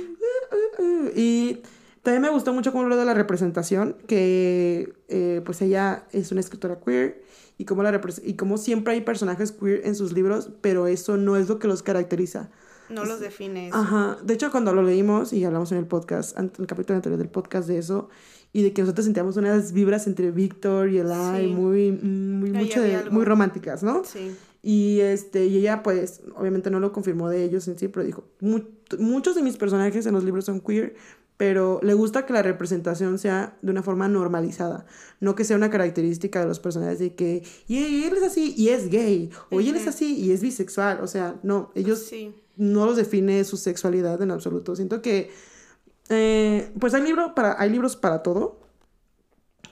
Y 1.16 1.58
también 2.03 2.22
me 2.22 2.30
gustó 2.30 2.53
mucho 2.53 2.72
cómo 2.72 2.84
habló 2.84 2.96
de 2.96 3.05
la 3.05 3.14
representación, 3.14 3.96
que 4.07 4.92
eh, 5.09 5.42
pues 5.44 5.61
ella 5.62 6.05
es 6.12 6.30
una 6.32 6.40
escritora 6.40 6.78
queer 6.80 7.22
y 7.59 7.64
cómo, 7.64 7.82
la 7.82 8.01
y 8.24 8.34
cómo 8.34 8.57
siempre 8.59 8.94
hay 8.94 9.01
personajes 9.03 9.53
queer 9.53 9.82
en 9.86 9.94
sus 9.94 10.12
libros, 10.12 10.51
pero 10.61 10.86
eso 10.86 11.16
no 11.16 11.36
es 11.36 11.49
lo 11.49 11.59
que 11.59 11.68
los 11.68 11.82
caracteriza. 11.82 12.51
No 12.88 13.05
los 13.05 13.20
define 13.20 13.68
eso. 13.68 13.76
Ajá, 13.76 14.16
de 14.24 14.32
hecho 14.34 14.51
cuando 14.51 14.72
lo 14.72 14.82
leímos 14.82 15.32
y 15.32 15.44
hablamos 15.44 15.70
en 15.72 15.78
el 15.78 15.86
podcast, 15.86 16.38
en 16.38 16.51
el 16.59 16.66
capítulo 16.66 16.96
anterior 16.96 17.18
del 17.18 17.28
podcast 17.28 17.68
de 17.68 17.78
eso, 17.78 18.09
y 18.53 18.62
de 18.62 18.72
que 18.72 18.80
nosotros 18.80 19.05
sentíamos 19.05 19.36
unas 19.36 19.72
vibras 19.72 20.07
entre 20.07 20.30
Víctor 20.30 20.88
y 20.88 20.99
Eli 20.99 21.12
Sí. 21.38 21.46
muy, 21.49 21.92
muy, 21.92 22.49
Ahí 22.57 22.64
mucho 22.64 22.80
de- 22.80 23.11
muy 23.11 23.26
románticas, 23.26 23.82
¿no? 23.82 24.05
Sí. 24.05 24.34
Y, 24.62 25.01
este, 25.01 25.46
y 25.46 25.59
ella, 25.59 25.82
pues, 25.82 26.22
obviamente 26.34 26.70
no 26.70 26.80
lo 26.80 26.90
confirmó 26.92 27.28
de 27.28 27.44
ellos 27.44 27.68
en 27.68 27.78
sí, 27.78 27.88
pero 27.88 28.05
dijo, 28.07 28.24
"Mu- 28.40 28.62
muchos 28.99 29.34
de 29.36 29.42
mis 29.42 29.57
personajes 29.59 30.07
en 30.07 30.14
los 30.14 30.24
libros 30.24 30.46
son 30.46 30.61
queer, 30.61 30.96
pero 31.39 31.80
le 31.82 31.95
gusta 31.95 32.26
que 32.26 32.34
la 32.34 32.43
representación 32.43 33.18
sea 33.18 33.57
de 33.62 33.70
una 33.70 33.82
forma 33.82 34.09
normalizada, 34.09 34.84
no 35.20 35.34
que 35.34 35.45
sea 35.45 35.57
una 35.57 35.70
característica 35.70 36.41
de 36.41 36.47
los 36.47 36.61
personajes 36.61 36.99
de 36.99 37.14
que, 37.14 37.43
y 37.66 38.05
él 38.05 38.12
es 38.14 38.24
así 38.24 38.53
y 38.57 38.68
es 38.68 38.91
gay, 38.91 39.30
o 39.51 39.61
y 39.61 39.70
él 39.70 39.76
es 39.76 39.86
así 39.86 40.16
y 40.16 40.32
es 40.32 40.43
bisexual, 40.43 41.01
o 41.01 41.07
sea, 41.07 41.36
no, 41.43 41.70
ellos 41.74 42.01
Sí. 42.01 42.34
no 42.57 42.84
los 42.84 42.97
define 42.97 43.43
su 43.45 43.57
sexualidad 43.57 44.20
en 44.20 44.32
absoluto. 44.32 44.74
Siento 44.76 45.01
que, 45.01 45.30
eh, 46.09 46.72
pues 46.80 46.93
hay, 46.95 47.03
libro 47.03 47.34
para, 47.34 47.61
hay 47.61 47.70
libros 47.70 47.95
para 47.97 48.22
todo, 48.22 48.57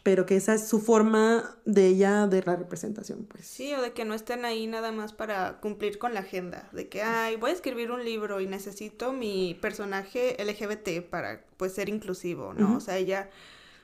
pero 0.07 0.25
que 0.25 0.37
esa 0.37 0.55
es 0.55 0.69
su 0.69 0.79
forma 0.79 1.59
de 1.65 1.89
ella 1.89 2.29
de 2.29 2.41
la 2.41 2.55
representación, 2.55 3.25
pues. 3.25 3.45
Sí, 3.45 3.75
o 3.75 3.83
de 3.83 3.93
que 3.93 4.05
no 4.05 4.15
estén 4.15 4.45
ahí 4.45 4.69
nada 4.69 4.93
más 4.93 5.13
para 5.13 5.59
cumplir 5.59 5.99
con 5.99 6.15
la 6.15 6.21
agenda. 6.21 6.69
De 6.71 6.89
que, 6.89 7.03
ay, 7.03 7.35
voy 7.35 7.51
a 7.51 7.55
escribir 7.55 7.91
un 7.91 8.05
libro 8.05 8.41
y 8.41 8.47
necesito 8.47 9.13
mi 9.13 9.59
personaje 9.61 10.37
LGBT 10.39 11.03
para, 11.11 11.45
pues, 11.57 11.73
ser 11.73 11.89
inclusivo, 11.89 12.55
¿no? 12.55 12.77
O 12.77 12.81
sea, 12.81 12.99
ella 12.99 13.31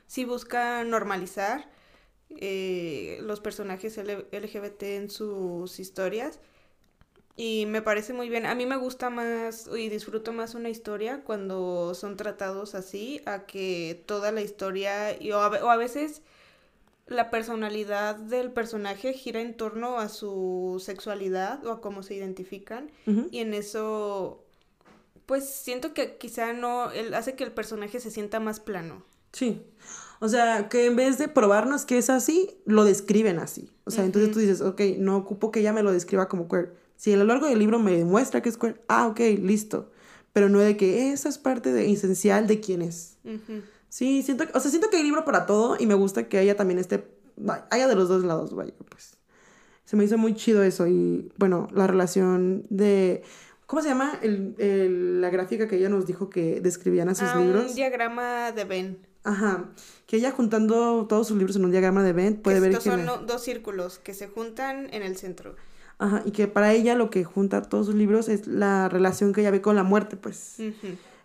sí 0.07 0.23
busca 0.23 0.85
normalizar 0.85 1.69
eh, 2.29 3.19
los 3.23 3.41
personajes 3.41 3.97
LGBT 3.97 4.83
en 4.83 5.09
sus 5.09 5.77
historias. 5.77 6.39
Y 7.35 7.65
me 7.65 7.81
parece 7.81 8.13
muy 8.13 8.29
bien. 8.29 8.45
A 8.45 8.53
mí 8.53 8.65
me 8.67 8.77
gusta 8.77 9.09
más 9.09 9.67
y 9.75 9.89
disfruto 9.89 10.33
más 10.33 10.53
una 10.53 10.69
historia 10.69 11.21
cuando 11.23 11.95
son 11.95 12.15
tratados 12.15 12.75
así, 12.75 13.21
a 13.25 13.45
que 13.45 14.03
toda 14.05 14.31
la 14.31 14.41
historia, 14.41 15.19
y, 15.19 15.31
o, 15.31 15.39
a, 15.39 15.49
ve- 15.49 15.61
o 15.63 15.69
a 15.69 15.77
veces 15.77 16.21
la 17.07 17.31
personalidad 17.31 18.15
del 18.15 18.51
personaje 18.51 19.13
gira 19.13 19.41
en 19.41 19.55
torno 19.57 19.97
a 19.97 20.09
su 20.09 20.81
sexualidad 20.83 21.65
o 21.65 21.71
a 21.71 21.81
cómo 21.81 22.03
se 22.03 22.13
identifican. 22.13 22.91
Y 23.31 23.39
en 23.39 23.53
eso, 23.55 24.43
pues 25.25 25.49
siento 25.49 25.93
que 25.93 26.17
quizá 26.17 26.53
no, 26.53 26.91
él 26.91 27.13
hace 27.15 27.33
que 27.35 27.43
el 27.43 27.51
personaje 27.51 27.99
se 27.99 28.11
sienta 28.11 28.39
más 28.39 28.59
plano. 28.59 29.03
Sí. 29.31 29.63
O 30.19 30.29
sea, 30.29 30.69
que 30.69 30.85
en 30.85 30.95
vez 30.95 31.17
de 31.17 31.27
probarnos 31.27 31.83
que 31.85 31.97
es 31.97 32.09
así, 32.11 32.55
lo 32.65 32.85
describen 32.85 33.39
así. 33.39 33.71
O 33.85 33.91
sea, 33.91 34.05
entonces 34.05 34.31
tú 34.31 34.39
dices, 34.39 34.61
ok, 34.61 34.79
no 34.99 35.17
ocupo 35.17 35.51
que 35.51 35.59
ella 35.61 35.73
me 35.73 35.83
lo 35.83 35.91
describa 35.91 36.29
como 36.29 36.47
queer. 36.47 36.82
Si 36.95 37.13
a 37.13 37.17
lo 37.17 37.25
largo 37.25 37.47
del 37.47 37.59
libro 37.59 37.79
me 37.79 37.97
demuestra 37.97 38.41
que 38.41 38.49
es 38.49 38.57
queer, 38.57 38.81
ah, 38.87 39.07
ok, 39.07 39.19
listo. 39.41 39.91
Pero 40.31 40.49
no 40.49 40.59
de 40.59 40.77
que 40.77 41.11
eso 41.11 41.29
es 41.29 41.37
parte 41.37 41.71
de 41.73 41.91
esencial 41.91 42.47
de 42.47 42.59
quién 42.59 42.81
es. 42.81 43.17
Ujú. 43.23 43.61
Sí, 43.89 44.23
siento, 44.23 44.47
que- 44.47 44.57
o 44.57 44.59
sea, 44.59 44.71
siento 44.71 44.89
que 44.89 44.97
hay 44.97 45.03
libro 45.03 45.23
para 45.25 45.45
todo 45.45 45.77
y 45.79 45.85
me 45.85 45.93
gusta 45.93 46.27
que 46.27 46.39
ella 46.41 46.55
también 46.57 46.79
vaya, 47.37 47.67
haya 47.69 47.87
de 47.87 47.95
los 47.95 48.09
dos 48.09 48.23
lados, 48.23 48.55
vaya, 48.55 48.73
pues. 48.89 49.17
Se 49.85 49.95
me 49.95 50.05
hizo 50.05 50.17
muy 50.17 50.33
chido 50.33 50.63
eso 50.63 50.87
y, 50.87 51.31
bueno, 51.37 51.67
la 51.71 51.85
relación 51.85 52.65
de, 52.69 53.21
¿cómo 53.67 53.81
se 53.83 53.89
llama? 53.89 54.17
El, 54.23 54.55
el- 54.57 55.21
la 55.21 55.29
gráfica 55.29 55.67
que 55.67 55.75
ella 55.77 55.89
nos 55.89 56.07
dijo 56.07 56.29
que 56.29 56.61
describían 56.61 57.09
a 57.09 57.15
sus 57.15 57.27
Ah, 57.27 57.39
libros. 57.39 57.69
un 57.69 57.75
diagrama 57.75 58.51
de 58.53 58.63
Venn. 58.63 58.97
Ajá, 59.25 59.69
que 60.07 60.17
ella 60.17 60.31
juntando 60.31 61.05
todos 61.07 61.27
sus 61.27 61.37
libros 61.37 61.55
en 61.57 61.63
un 61.65 61.71
diagrama 61.71 62.03
de 62.03 62.11
Venn 62.13 62.37
puede 62.37 62.59
ver 62.59 62.71
Estos 62.71 62.83
son 62.85 63.05
dos 63.27 63.43
círculos 63.43 63.99
que 63.99 64.13
se 64.13 64.27
juntan 64.27 64.87
en 64.93 65.03
el 65.03 65.15
centro. 65.17 65.55
Ajá, 65.99 66.23
y 66.25 66.31
que 66.31 66.47
para 66.47 66.73
ella 66.73 66.95
lo 66.95 67.09
que 67.09 67.23
junta 67.23 67.61
todos 67.61 67.85
sus 67.85 67.95
libros 67.95 68.27
es 68.29 68.47
la 68.47 68.89
relación 68.89 69.33
que 69.33 69.41
ella 69.41 69.51
ve 69.51 69.61
con 69.61 69.75
la 69.75 69.83
muerte, 69.83 70.17
pues. 70.17 70.57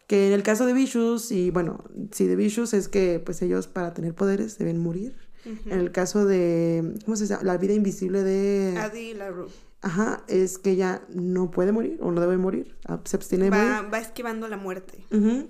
Que 0.06 0.28
en 0.28 0.32
el 0.32 0.42
caso 0.42 0.66
de 0.66 0.72
Vicious, 0.72 1.32
y 1.32 1.50
bueno, 1.50 1.84
sí, 2.12 2.26
de 2.26 2.36
Vicious 2.36 2.72
es 2.74 2.88
que 2.88 3.20
pues 3.24 3.42
ellos 3.42 3.66
para 3.66 3.92
tener 3.92 4.14
poderes 4.14 4.56
deben 4.58 4.78
morir. 4.78 5.16
En 5.44 5.78
el 5.80 5.92
caso 5.92 6.26
de, 6.26 6.94
¿cómo 7.04 7.16
se 7.16 7.26
llama? 7.26 7.42
La 7.42 7.56
vida 7.56 7.72
invisible 7.72 8.22
de... 8.22 8.76
Adi 8.78 9.14
LaRue. 9.14 9.48
Ajá, 9.80 10.24
es 10.26 10.58
que 10.58 10.72
ella 10.72 11.02
no 11.08 11.50
puede 11.50 11.72
morir 11.72 11.98
o 12.02 12.10
no 12.10 12.20
debe 12.20 12.36
morir, 12.36 12.74
ah, 12.86 13.00
se 13.04 13.16
abstiene 13.16 13.44
de 13.44 13.50
morir. 13.52 13.70
Va, 13.70 13.82
va 13.82 13.98
esquivando 13.98 14.48
la 14.48 14.56
muerte. 14.56 15.04
Ujú. 15.12 15.48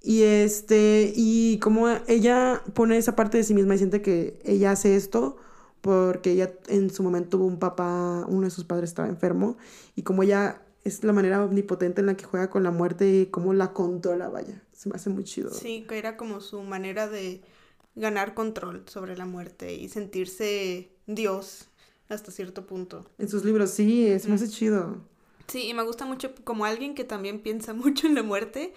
Y 0.00 0.22
este, 0.22 1.12
y 1.16 1.58
como 1.58 1.88
ella 2.06 2.62
pone 2.74 2.96
esa 2.96 3.16
parte 3.16 3.38
de 3.38 3.44
sí 3.44 3.54
misma 3.54 3.74
y 3.74 3.78
siente 3.78 4.02
que 4.02 4.38
ella 4.44 4.70
hace 4.70 4.94
esto 4.94 5.36
porque 5.86 6.32
ella 6.32 6.52
en 6.66 6.90
su 6.90 7.04
momento 7.04 7.38
tuvo 7.38 7.46
un 7.46 7.60
papá, 7.60 8.26
uno 8.26 8.42
de 8.42 8.50
sus 8.50 8.64
padres 8.64 8.90
estaba 8.90 9.06
enfermo, 9.06 9.56
y 9.94 10.02
como 10.02 10.24
ella 10.24 10.62
es 10.82 11.04
la 11.04 11.12
manera 11.12 11.44
omnipotente 11.44 12.00
en 12.00 12.06
la 12.06 12.16
que 12.16 12.24
juega 12.24 12.50
con 12.50 12.64
la 12.64 12.72
muerte 12.72 13.08
y 13.08 13.26
cómo 13.26 13.54
la 13.54 13.72
controla, 13.72 14.28
vaya, 14.28 14.60
se 14.72 14.88
me 14.88 14.96
hace 14.96 15.10
muy 15.10 15.22
chido. 15.22 15.54
Sí, 15.54 15.86
que 15.88 15.96
era 15.96 16.16
como 16.16 16.40
su 16.40 16.60
manera 16.62 17.06
de 17.06 17.40
ganar 17.94 18.34
control 18.34 18.82
sobre 18.88 19.16
la 19.16 19.26
muerte 19.26 19.74
y 19.74 19.88
sentirse 19.88 20.90
Dios 21.06 21.68
hasta 22.08 22.32
cierto 22.32 22.66
punto. 22.66 23.08
En 23.18 23.28
sus 23.28 23.44
libros, 23.44 23.70
sí, 23.70 24.18
se 24.18 24.28
me 24.28 24.34
hace 24.34 24.48
chido. 24.48 24.96
Sí, 25.46 25.68
y 25.68 25.74
me 25.74 25.84
gusta 25.84 26.04
mucho 26.04 26.34
como 26.42 26.64
alguien 26.64 26.96
que 26.96 27.04
también 27.04 27.40
piensa 27.42 27.74
mucho 27.74 28.08
en 28.08 28.16
la 28.16 28.24
muerte. 28.24 28.74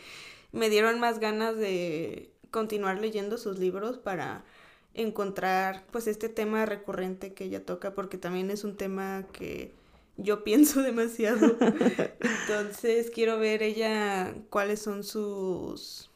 Me 0.51 0.69
dieron 0.69 0.99
más 0.99 1.17
ganas 1.17 1.57
de 1.57 2.31
continuar 2.51 3.01
leyendo 3.01 3.39
sus 3.39 3.57
libros 3.57 3.97
para 3.97 4.45
encontrar 4.93 5.85
pues 5.91 6.07
este 6.07 6.29
tema 6.29 6.65
recurrente 6.65 7.33
que 7.33 7.45
ella 7.45 7.65
toca 7.65 7.93
porque 7.93 8.17
también 8.17 8.51
es 8.51 8.63
un 8.63 8.75
tema 8.75 9.25
que 9.31 9.73
yo 10.17 10.43
pienso 10.43 10.81
demasiado. 10.81 11.57
Entonces 11.59 13.09
quiero 13.09 13.39
ver 13.39 13.63
ella 13.63 14.33
cuáles 14.49 14.81
son 14.81 15.03
sus 15.03 16.09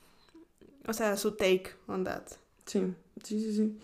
o 0.88 0.94
sea, 0.94 1.18
su 1.18 1.32
take 1.32 1.72
on 1.88 2.04
that. 2.04 2.24
Sí, 2.66 2.94
sí, 3.24 3.40
sí, 3.40 3.54
sí. 3.56 3.78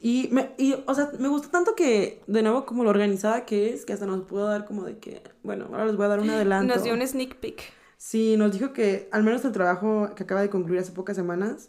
Y, 0.00 0.28
me, 0.32 0.50
y, 0.58 0.74
o 0.86 0.94
sea, 0.94 1.12
me 1.18 1.28
gusta 1.28 1.48
tanto 1.48 1.76
que, 1.76 2.22
de 2.26 2.42
nuevo, 2.42 2.66
como 2.66 2.82
lo 2.82 2.90
organizada 2.90 3.46
que 3.46 3.72
es, 3.72 3.84
que 3.84 3.92
hasta 3.92 4.04
nos 4.04 4.22
pudo 4.22 4.46
dar 4.46 4.64
como 4.64 4.82
de 4.82 4.98
que, 4.98 5.22
bueno, 5.44 5.66
ahora 5.70 5.86
les 5.86 5.96
voy 5.96 6.06
a 6.06 6.08
dar 6.08 6.20
un 6.20 6.30
adelanto. 6.30 6.74
Nos 6.74 6.82
dio 6.82 6.92
un 6.92 7.06
sneak 7.06 7.36
peek. 7.36 7.62
Sí, 7.98 8.36
nos 8.36 8.52
dijo 8.52 8.72
que 8.72 9.08
al 9.12 9.22
menos 9.22 9.44
el 9.44 9.52
trabajo 9.52 10.10
que 10.16 10.24
acaba 10.24 10.40
de 10.40 10.50
concluir 10.50 10.80
hace 10.80 10.90
pocas 10.90 11.14
semanas, 11.14 11.68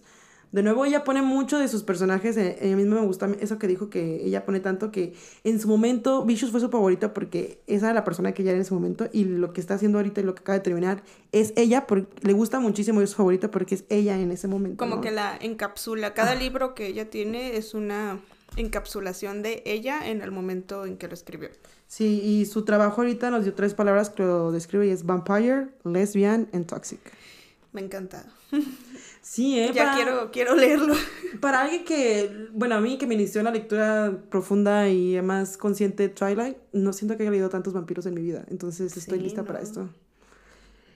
de 0.54 0.62
nuevo 0.62 0.86
ella 0.86 1.04
pone 1.04 1.24
mucho 1.24 1.58
de 1.58 1.68
sus 1.68 1.82
personajes, 1.82 2.38
eh, 2.38 2.60
a 2.62 2.66
mí 2.66 2.76
mismo 2.76 2.96
me 2.96 3.06
gusta 3.06 3.28
eso 3.42 3.58
que 3.58 3.68
dijo 3.68 3.90
que 3.90 4.24
ella 4.24 4.46
pone 4.46 4.60
tanto 4.60 4.92
que 4.92 5.16
en 5.44 5.60
su 5.60 5.68
momento 5.68 6.24
Vicious 6.26 6.52
fue 6.52 6.60
su 6.60 6.70
favorita 6.70 7.12
porque 7.12 7.64
esa 7.66 7.88
era 7.88 7.96
la 7.96 8.04
persona 8.04 8.34
que 8.34 8.44
ella 8.44 8.52
era 8.52 8.60
en 8.60 8.66
su 8.66 8.76
momento 8.76 9.10
y 9.12 9.26
lo 9.26 9.52
que 9.52 9.60
está 9.60 9.74
haciendo 9.74 9.98
ahorita 9.98 10.22
y 10.22 10.24
lo 10.24 10.36
que 10.36 10.42
acaba 10.42 10.60
de 10.60 10.64
terminar 10.64 11.04
es 11.32 11.54
ella, 11.56 11.88
porque 11.88 12.08
le 12.22 12.34
gusta 12.34 12.60
muchísimo 12.60 13.02
y 13.02 13.06
es 13.06 13.10
su 13.10 13.16
favorita 13.16 13.50
porque 13.50 13.74
es 13.74 13.86
ella 13.90 14.20
en 14.20 14.30
ese 14.30 14.48
momento. 14.48 14.78
Como 14.78 14.98
¿no? 14.98 15.02
que 15.02 15.10
la 15.10 15.36
encapsula. 15.42 16.14
Cada 16.14 16.36
libro 16.36 16.76
que 16.76 16.86
ella 16.86 17.10
tiene 17.10 17.58
es 17.58 17.74
una 17.74 18.20
encapsulación 18.56 19.42
de 19.42 19.64
ella 19.66 20.08
en 20.08 20.22
el 20.22 20.30
momento 20.30 20.86
en 20.86 20.98
que 20.98 21.08
lo 21.08 21.16
escribió. 21.16 21.50
Sí, 21.88 22.22
y 22.24 22.46
su 22.46 22.64
trabajo 22.64 23.02
ahorita 23.02 23.32
nos 23.32 23.44
dio 23.44 23.56
tres 23.56 23.74
palabras 23.74 24.12
que 24.12 24.22
lo 24.22 24.52
describe 24.52 24.86
y 24.86 24.92
es 24.92 25.04
vampire, 25.04 25.70
lesbian 25.84 26.48
and 26.54 26.68
toxic. 26.68 27.00
Me 27.72 27.82
encanta. 27.82 28.28
Sí, 29.24 29.58
¿eh? 29.58 29.72
Ya 29.74 29.96
quiero, 29.96 30.32
quiero 30.32 30.54
leerlo. 30.54 30.94
Para 31.40 31.62
alguien 31.62 31.86
que, 31.86 32.50
bueno, 32.52 32.76
a 32.76 32.82
mí 32.82 32.98
que 32.98 33.08
me 33.08 33.16
inició 33.16 33.40
en 33.40 33.46
la 33.46 33.52
lectura 33.52 34.20
profunda 34.30 34.90
y 34.90 35.20
más 35.22 35.58
consciente 35.58 36.04
de 36.04 36.10
Twilight, 36.10 36.58
no 36.74 36.92
siento 36.92 37.16
que 37.16 37.24
haya 37.24 37.32
leído 37.32 37.48
tantos 37.50 37.74
vampiros 37.74 38.06
en 38.06 38.16
mi 38.16 38.22
vida. 38.22 38.46
Entonces 38.50 38.98
estoy 38.98 39.20
Sí, 39.20 39.24
lista 39.24 39.46
para 39.46 39.62
esto. 39.62 39.90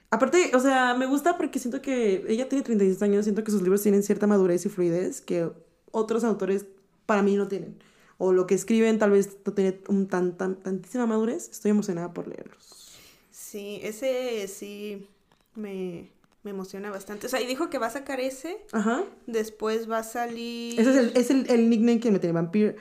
Aparte, 0.09 0.51
o 0.53 0.59
sea, 0.59 0.93
me 0.93 1.05
gusta 1.05 1.37
porque 1.37 1.57
siento 1.57 1.81
que 1.81 2.25
ella 2.27 2.49
tiene 2.49 2.63
36 2.63 3.01
años, 3.01 3.25
siento 3.25 3.43
que 3.45 3.51
sus 3.51 3.61
libros 3.61 3.81
tienen 3.81 4.03
cierta 4.03 4.27
madurez 4.27 4.65
y 4.65 4.69
fluidez 4.69 5.21
que 5.21 5.49
otros 5.91 6.25
autores 6.25 6.65
para 7.05 7.23
mí 7.23 7.35
no 7.37 7.47
tienen. 7.47 7.81
O 8.17 8.33
lo 8.33 8.45
que 8.45 8.55
escriben 8.55 8.99
tal 8.99 9.11
vez 9.11 9.37
no 9.45 9.53
tiene 9.53 9.79
un 9.87 10.07
tan, 10.07 10.37
tan, 10.37 10.55
tantísima 10.57 11.05
madurez. 11.05 11.49
Estoy 11.49 11.71
emocionada 11.71 12.13
por 12.13 12.27
leerlos. 12.27 12.99
Sí, 13.31 13.79
ese 13.83 14.47
sí 14.49 15.07
me, 15.55 16.11
me 16.43 16.51
emociona 16.51 16.89
bastante. 16.89 17.27
O 17.27 17.29
sea, 17.29 17.41
y 17.41 17.45
dijo 17.45 17.69
que 17.69 17.77
va 17.77 17.87
a 17.87 17.91
sacar 17.91 18.19
ese, 18.19 18.57
Ajá. 18.71 19.03
después 19.25 19.89
va 19.89 19.99
a 19.99 20.03
salir... 20.03 20.79
Ese 20.79 20.91
es 20.91 20.95
el, 20.97 21.11
es 21.15 21.29
el, 21.31 21.49
el 21.49 21.69
nickname 21.69 21.99
que 21.99 22.11
me 22.11 22.19
tiene, 22.19 22.33
Vampire, 22.33 22.75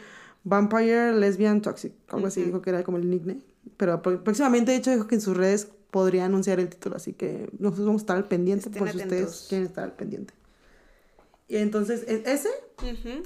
Vampire, 0.45 1.13
Lesbian, 1.15 1.63
Toxic. 1.63 1.93
Algo 2.09 2.29
así 2.29 2.43
dijo 2.43 2.63
que 2.63 2.71
era 2.71 2.85
como 2.85 2.99
el 2.99 3.11
nickname. 3.11 3.41
Pero 3.77 4.01
próximamente, 4.01 4.71
de 4.71 4.79
hecho, 4.79 4.93
dijo 4.93 5.07
que 5.09 5.17
en 5.17 5.21
sus 5.21 5.37
redes 5.37 5.69
podría 5.91 6.25
anunciar 6.27 6.61
el 6.61 6.69
título. 6.69 6.97
Así 6.97 7.13
que 7.13 7.51
nosotros 7.59 7.87
vamos 7.87 8.03
a 8.03 8.05
estar 8.05 8.17
al 8.17 8.29
pendiente 8.29 8.69
Estén 8.69 8.79
por 8.79 8.91
si 8.93 8.99
ustedes 8.99 9.47
quieren 9.49 9.67
estar 9.67 9.85
al 9.85 9.93
pendiente. 9.93 10.35
Y 11.49 11.57
entonces, 11.57 12.05
e- 12.07 12.23
ese. 12.27 12.51
Ujú. 12.79 13.23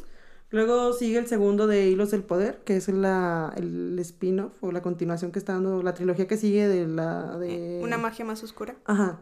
Luego 0.52 0.92
sigue 0.94 1.18
el 1.18 1.28
segundo 1.28 1.66
de 1.66 1.88
Hilos 1.88 2.10
del 2.10 2.24
Poder, 2.24 2.60
que 2.64 2.76
es 2.76 2.88
la, 2.88 3.52
el 3.56 3.96
spin-off 4.00 4.52
o 4.62 4.72
la 4.72 4.82
continuación 4.82 5.30
que 5.30 5.38
está 5.38 5.52
dando 5.52 5.82
la 5.82 5.94
trilogía 5.94 6.26
que 6.26 6.36
sigue 6.36 6.66
de 6.66 6.88
la 6.88 7.38
de... 7.38 7.80
Una 7.82 7.98
magia 7.98 8.24
más 8.24 8.42
oscura. 8.42 8.74
Ajá. 8.84 9.20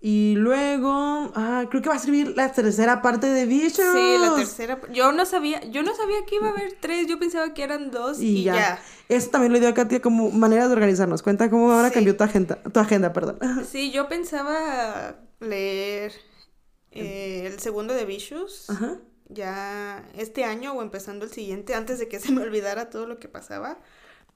Y 0.00 0.34
luego, 0.36 1.32
ah, 1.34 1.64
creo 1.68 1.82
que 1.82 1.88
va 1.88 1.96
a 1.96 1.98
servir 1.98 2.36
la 2.36 2.52
tercera 2.52 3.02
parte 3.02 3.26
de 3.26 3.46
Vicious. 3.46 3.92
Sí, 3.94 4.16
la 4.20 4.36
tercera. 4.36 4.80
Yo 4.92 5.10
no 5.10 5.26
sabía, 5.26 5.60
yo 5.64 5.82
no 5.82 5.92
sabía 5.94 6.24
que 6.24 6.36
iba 6.36 6.46
a 6.46 6.50
haber 6.50 6.74
tres, 6.80 7.08
yo 7.08 7.18
pensaba 7.18 7.52
que 7.52 7.64
eran 7.64 7.90
dos 7.90 8.20
y, 8.20 8.38
Y, 8.38 8.42
ya. 8.44 8.54
ya. 8.54 8.82
Eso 9.08 9.30
también 9.30 9.52
lo 9.52 9.58
dio 9.58 9.68
a 9.68 9.74
Katia 9.74 10.00
como 10.00 10.30
manera 10.30 10.68
de 10.68 10.72
organizarnos. 10.72 11.22
Cuenta 11.22 11.50
cómo 11.50 11.72
ahora 11.72 11.88
Sí. 11.88 11.94
cambió 11.94 12.16
tu 12.16 12.22
agenda, 12.22 12.62
tu 12.62 12.78
agenda, 12.78 13.12
perdón. 13.12 13.38
Sí, 13.68 13.90
yo 13.90 14.08
pensaba 14.08 15.16
leer 15.40 16.12
eh, 16.92 17.44
el 17.46 17.58
segundo 17.58 17.92
de 17.94 18.04
Vicious 18.04 18.70
Ajá. 18.70 18.98
ya 19.28 20.08
este 20.16 20.44
año 20.44 20.72
o 20.74 20.82
empezando 20.82 21.24
el 21.24 21.32
siguiente 21.32 21.74
antes 21.74 21.98
de 21.98 22.06
que 22.08 22.20
se 22.20 22.30
me 22.32 22.42
olvidara 22.42 22.88
todo 22.88 23.06
lo 23.06 23.18
que 23.18 23.28
pasaba. 23.28 23.78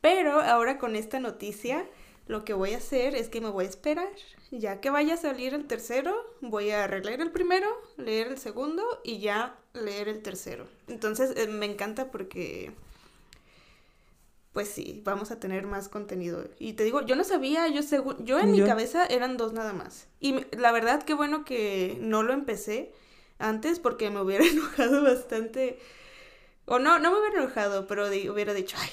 Pero 0.01 0.41
ahora 0.41 0.79
con 0.79 0.97
esta 0.97 1.21
noticia, 1.21 1.87
lo 2.27 2.45
que 2.45 2.55
voy 2.55 2.75
a 2.75 2.79
hacer 2.79 3.15
es 3.15 3.29
que 3.29 3.41
me 3.41 3.51
voy 3.51 3.67
a 3.67 3.69
esperar. 3.69 4.09
Ya 4.51 4.81
que 4.81 4.91
vaya 4.91 5.15
a 5.15 5.17
salir 5.17 5.55
el 5.55 5.67
tercero, 5.67 6.15
voy 6.41 6.71
a 6.71 6.87
releer 6.87 7.21
el 7.21 7.31
primero, 7.31 7.69
leer 7.97 8.29
el 8.29 8.39
segundo 8.39 8.85
y 9.03 9.19
ya 9.19 9.57
leer 9.73 10.09
el 10.09 10.23
tercero. 10.23 10.67
Entonces 10.89 11.33
eh, 11.37 11.47
me 11.47 11.65
encanta 11.67 12.11
porque, 12.11 12.73
pues 14.53 14.69
sí, 14.69 15.01
vamos 15.05 15.31
a 15.31 15.41
tener 15.41 15.67
más 15.67 15.89
contenido. 15.89 16.45
Y 16.59 16.75
te 16.75 16.85
digo, 16.85 17.01
yo 17.01 17.17
no 17.17 17.25
sabía, 17.25 17.67
yo 17.69 17.83
según, 17.83 18.25
yo 18.27 18.39
en 18.39 18.53
mi 18.53 18.63
cabeza 18.63 19.07
eran 19.07 19.39
dos 19.39 19.55
nada 19.55 19.73
más. 19.73 20.07
Y 20.21 20.45
la 20.57 20.71
verdad 20.71 21.03
qué 21.03 21.15
bueno 21.15 21.47
que 21.47 21.97
no 22.01 22.23
lo 22.23 22.35
empecé 22.35 22.93
antes 23.39 23.79
porque 23.79 24.11
me 24.11 24.21
hubiera 24.21 24.45
enojado 24.47 25.03
bastante. 25.03 25.79
O 26.67 26.79
no, 26.79 26.99
no 26.99 27.11
me 27.11 27.19
hubiera 27.19 27.43
enojado, 27.43 27.87
pero 27.87 28.07
hubiera 28.07 28.53
dicho, 28.53 28.77
ay, 28.79 28.91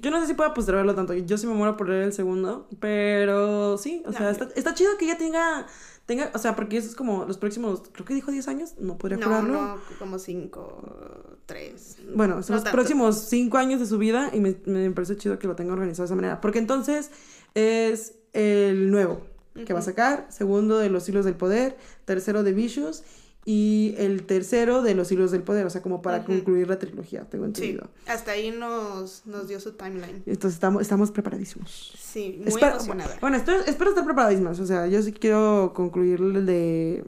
Yo 0.00 0.10
no 0.10 0.20
sé 0.20 0.26
si 0.26 0.34
pueda 0.34 0.54
postergarlo 0.54 0.94
tanto. 0.94 1.14
Yo 1.14 1.38
sí 1.38 1.46
me 1.46 1.54
muero 1.54 1.76
por 1.76 1.88
leer 1.88 2.02
el 2.04 2.12
segundo. 2.12 2.68
Pero 2.80 3.78
sí, 3.78 4.02
o 4.04 4.10
No, 4.10 4.16
sea, 4.16 4.26
yo- 4.26 4.30
está, 4.44 4.48
está 4.54 4.74
chido 4.74 4.96
que 4.98 5.04
ella 5.06 5.18
tenga, 5.18 5.66
tenga. 6.06 6.30
O 6.34 6.38
sea, 6.38 6.54
porque 6.56 6.76
eso 6.76 6.88
es 6.88 6.94
como 6.96 7.24
los 7.24 7.38
próximos. 7.38 7.82
Creo 7.92 8.04
que 8.04 8.14
dijo 8.14 8.30
10 8.30 8.48
años. 8.48 8.74
No 8.78 8.98
podría 8.98 9.18
no, 9.18 9.26
jurarlo. 9.26 9.52
no, 9.52 9.78
como 9.98 10.18
cinco, 10.18 11.36
tres. 11.46 11.96
Bueno, 12.14 12.42
son 12.42 12.52
No 12.52 12.56
los 12.56 12.64
tanto. 12.64 12.76
próximos 12.76 13.16
cinco 13.28 13.58
años 13.58 13.80
de 13.80 13.86
su 13.86 13.98
vida 13.98 14.30
y 14.32 14.40
me, 14.40 14.56
me 14.66 14.90
parece 14.90 15.16
chido 15.16 15.38
que 15.38 15.46
lo 15.46 15.56
tenga 15.56 15.72
organizado 15.72 16.02
de 16.04 16.06
esa 16.06 16.14
manera. 16.16 16.40
Porque 16.40 16.58
entonces 16.58 17.10
es 17.54 18.14
el 18.32 18.90
nuevo 18.90 19.20
que 19.66 19.72
va 19.72 19.78
a 19.78 19.82
sacar, 19.82 20.26
segundo 20.30 20.78
de 20.78 20.90
los 20.90 21.08
hilos 21.08 21.24
del 21.24 21.36
poder, 21.36 21.76
tercero 22.04 22.42
de 22.42 22.52
Vicious 22.52 23.04
y 23.46 23.94
el 23.98 24.24
tercero 24.24 24.80
de 24.82 24.94
los 24.94 25.12
hilos 25.12 25.30
del 25.30 25.42
poder, 25.42 25.66
o 25.66 25.70
sea, 25.70 25.82
como 25.82 26.00
para 26.00 26.24
concluir 26.24 26.66
la 26.68 26.78
trilogía, 26.78 27.24
tengo 27.28 27.44
Sí, 27.46 27.48
entendido. 27.48 27.88
hasta 28.06 28.30
ahí 28.32 28.50
nos, 28.50 29.26
nos 29.26 29.48
dio 29.48 29.60
su 29.60 29.72
timeline. 29.72 30.22
Entonces 30.26 30.54
estamos, 30.54 30.80
estamos 30.82 31.10
preparadísimos. 31.10 31.92
Sí, 31.98 32.40
muy 32.42 32.62
emocionada. 32.62 33.18
Bueno, 33.20 33.36
espero, 33.36 33.60
espero 33.66 33.90
estar 33.90 34.04
preparadísimos, 34.04 34.58
o 34.60 34.66
sea, 34.66 34.86
yo 34.86 35.02
sí 35.02 35.12
quiero 35.12 35.72
concluir 35.74 36.20
el 36.20 36.46
de... 36.46 37.04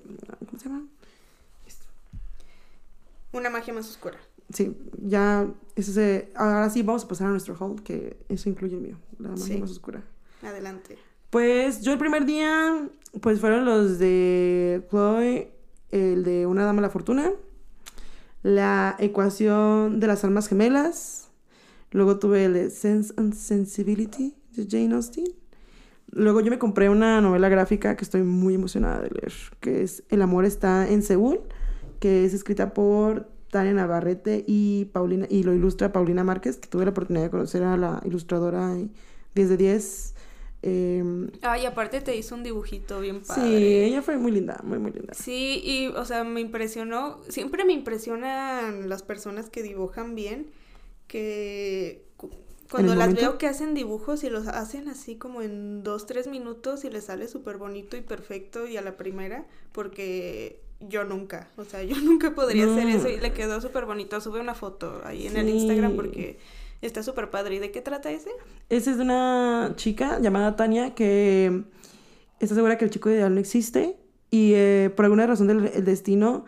¿Cómo 0.46 0.58
se 0.58 0.68
llama? 0.68 0.84
Una 3.32 3.50
magia 3.50 3.74
más 3.74 3.88
oscura. 3.88 4.16
Sí, 4.52 4.76
ya, 5.02 5.46
ese 5.74 5.92
se- 5.92 6.32
ahora 6.36 6.70
sí 6.70 6.82
vamos 6.82 7.04
a 7.04 7.08
pasar 7.08 7.26
a 7.26 7.30
nuestro 7.30 7.56
haul, 7.58 7.82
que 7.82 8.16
eso 8.28 8.48
incluye 8.48 8.76
el 8.76 8.80
mío, 8.80 8.96
la 9.18 9.30
magia 9.30 9.44
Sí. 9.44 9.56
más 9.58 9.70
oscura. 9.70 10.02
Adelante. 10.42 10.96
Pues 11.30 11.82
yo 11.82 11.92
el 11.92 11.98
primer 11.98 12.24
día, 12.24 12.88
pues 13.20 13.40
fueron 13.40 13.64
los 13.64 13.98
de 13.98 14.86
Chloe, 14.90 15.50
el 15.90 16.24
de 16.24 16.46
Una 16.46 16.64
Dama 16.64 16.80
a 16.80 16.82
la 16.82 16.90
Fortuna, 16.90 17.30
la 18.42 18.96
ecuación 18.98 20.00
de 20.00 20.06
las 20.06 20.24
almas 20.24 20.48
gemelas, 20.48 21.30
luego 21.90 22.18
tuve 22.18 22.44
el 22.44 22.70
Sense 22.70 23.12
and 23.16 23.34
Sensibility 23.34 24.34
de 24.54 24.66
Jane 24.68 24.94
Austen, 24.94 25.26
luego 26.10 26.40
yo 26.40 26.50
me 26.50 26.58
compré 26.58 26.88
una 26.88 27.20
novela 27.20 27.48
gráfica 27.48 27.96
que 27.96 28.04
estoy 28.04 28.22
muy 28.22 28.54
emocionada 28.54 29.00
de 29.00 29.10
leer, 29.10 29.32
que 29.60 29.82
es 29.82 30.04
El 30.08 30.22
amor 30.22 30.44
está 30.44 30.88
en 30.88 31.02
Seúl, 31.02 31.40
que 32.00 32.24
es 32.24 32.34
escrita 32.34 32.74
por 32.74 33.28
Tania 33.50 33.72
Navarrete 33.72 34.44
y 34.46 34.86
Paulina 34.86 35.26
y 35.30 35.42
lo 35.42 35.54
ilustra 35.54 35.92
Paulina 35.92 36.24
Márquez, 36.24 36.58
que 36.58 36.68
tuve 36.68 36.84
la 36.84 36.90
oportunidad 36.90 37.24
de 37.24 37.30
conocer 37.30 37.62
a 37.62 37.76
la 37.76 38.02
ilustradora 38.04 38.76
y 38.78 38.92
10 39.34 39.48
de 39.50 39.56
10. 39.56 40.14
Em, 40.66 41.30
Ay, 41.42 41.66
aparte 41.66 42.00
te 42.00 42.16
hizo 42.16 42.34
un 42.34 42.42
dibujito 42.42 43.00
bien 43.00 43.22
Sí, 43.22 43.28
padre. 43.28 43.86
ella 43.86 44.02
fue 44.02 44.16
muy 44.16 44.32
linda, 44.32 44.60
muy, 44.64 44.78
muy 44.78 44.92
linda. 44.92 45.14
Sí, 45.14 45.60
y, 45.64 45.88
o 45.88 46.04
sea, 46.04 46.24
me 46.24 46.40
impresionó. 46.40 47.20
Siempre 47.28 47.64
me 47.64 47.72
impresionan 47.72 48.88
las 48.88 49.02
personas 49.02 49.48
que 49.50 49.62
dibujan 49.62 50.14
bien, 50.14 50.50
que 51.06 52.04
cu- 52.16 52.30
cuando 52.70 52.94
las 52.94 53.14
momento? 53.14 53.20
veo 53.22 53.38
que 53.38 53.46
hacen 53.46 53.74
dibujos 53.74 54.24
y 54.24 54.30
los 54.30 54.48
hacen 54.48 54.88
así 54.88 55.16
como 55.16 55.42
en 55.42 55.82
dos, 55.84 56.06
tres 56.06 56.26
minutos 56.28 56.84
y 56.84 56.90
les 56.90 57.04
sale 57.06 57.28
súper 57.28 57.58
bonito 57.58 57.96
y 57.96 58.02
perfecto 58.02 58.66
y 58.66 58.76
a 58.76 58.82
la 58.82 58.96
primera, 58.96 59.46
porque 59.72 60.60
yo 60.80 61.04
nunca, 61.04 61.50
o 61.56 61.64
sea, 61.64 61.82
yo 61.84 61.96
nunca 62.02 62.34
podría 62.34 62.64
hacer 62.66 62.88
eso 62.88 63.08
y 63.08 63.18
le 63.20 63.32
quedó 63.32 63.60
súper 63.60 63.86
bonito. 63.86 64.20
Sube 64.20 64.40
una 64.40 64.54
foto 64.54 65.00
ahí 65.04 65.26
en 65.28 65.36
el 65.36 65.46
Sí. 65.46 65.52
Instagram 65.52 65.96
porque 65.96 66.38
está 66.80 67.02
súper 67.02 67.30
padre. 67.30 67.56
¿Y 67.56 67.58
de 67.58 67.70
qué 67.70 67.80
trata 67.80 68.10
ese? 68.10 68.30
Esa 68.68 68.90
es 68.90 68.96
de 68.96 69.02
una 69.02 69.72
chica 69.76 70.18
llamada 70.20 70.56
Tania 70.56 70.94
que 70.94 71.64
está 72.40 72.54
segura 72.54 72.78
que 72.78 72.84
el 72.84 72.90
chico 72.90 73.10
ideal 73.10 73.34
no 73.34 73.40
existe 73.40 73.96
y 74.30 74.52
eh, 74.54 74.92
por 74.94 75.04
alguna 75.04 75.26
razón 75.26 75.46
del 75.46 75.66
el 75.66 75.84
destino, 75.84 76.44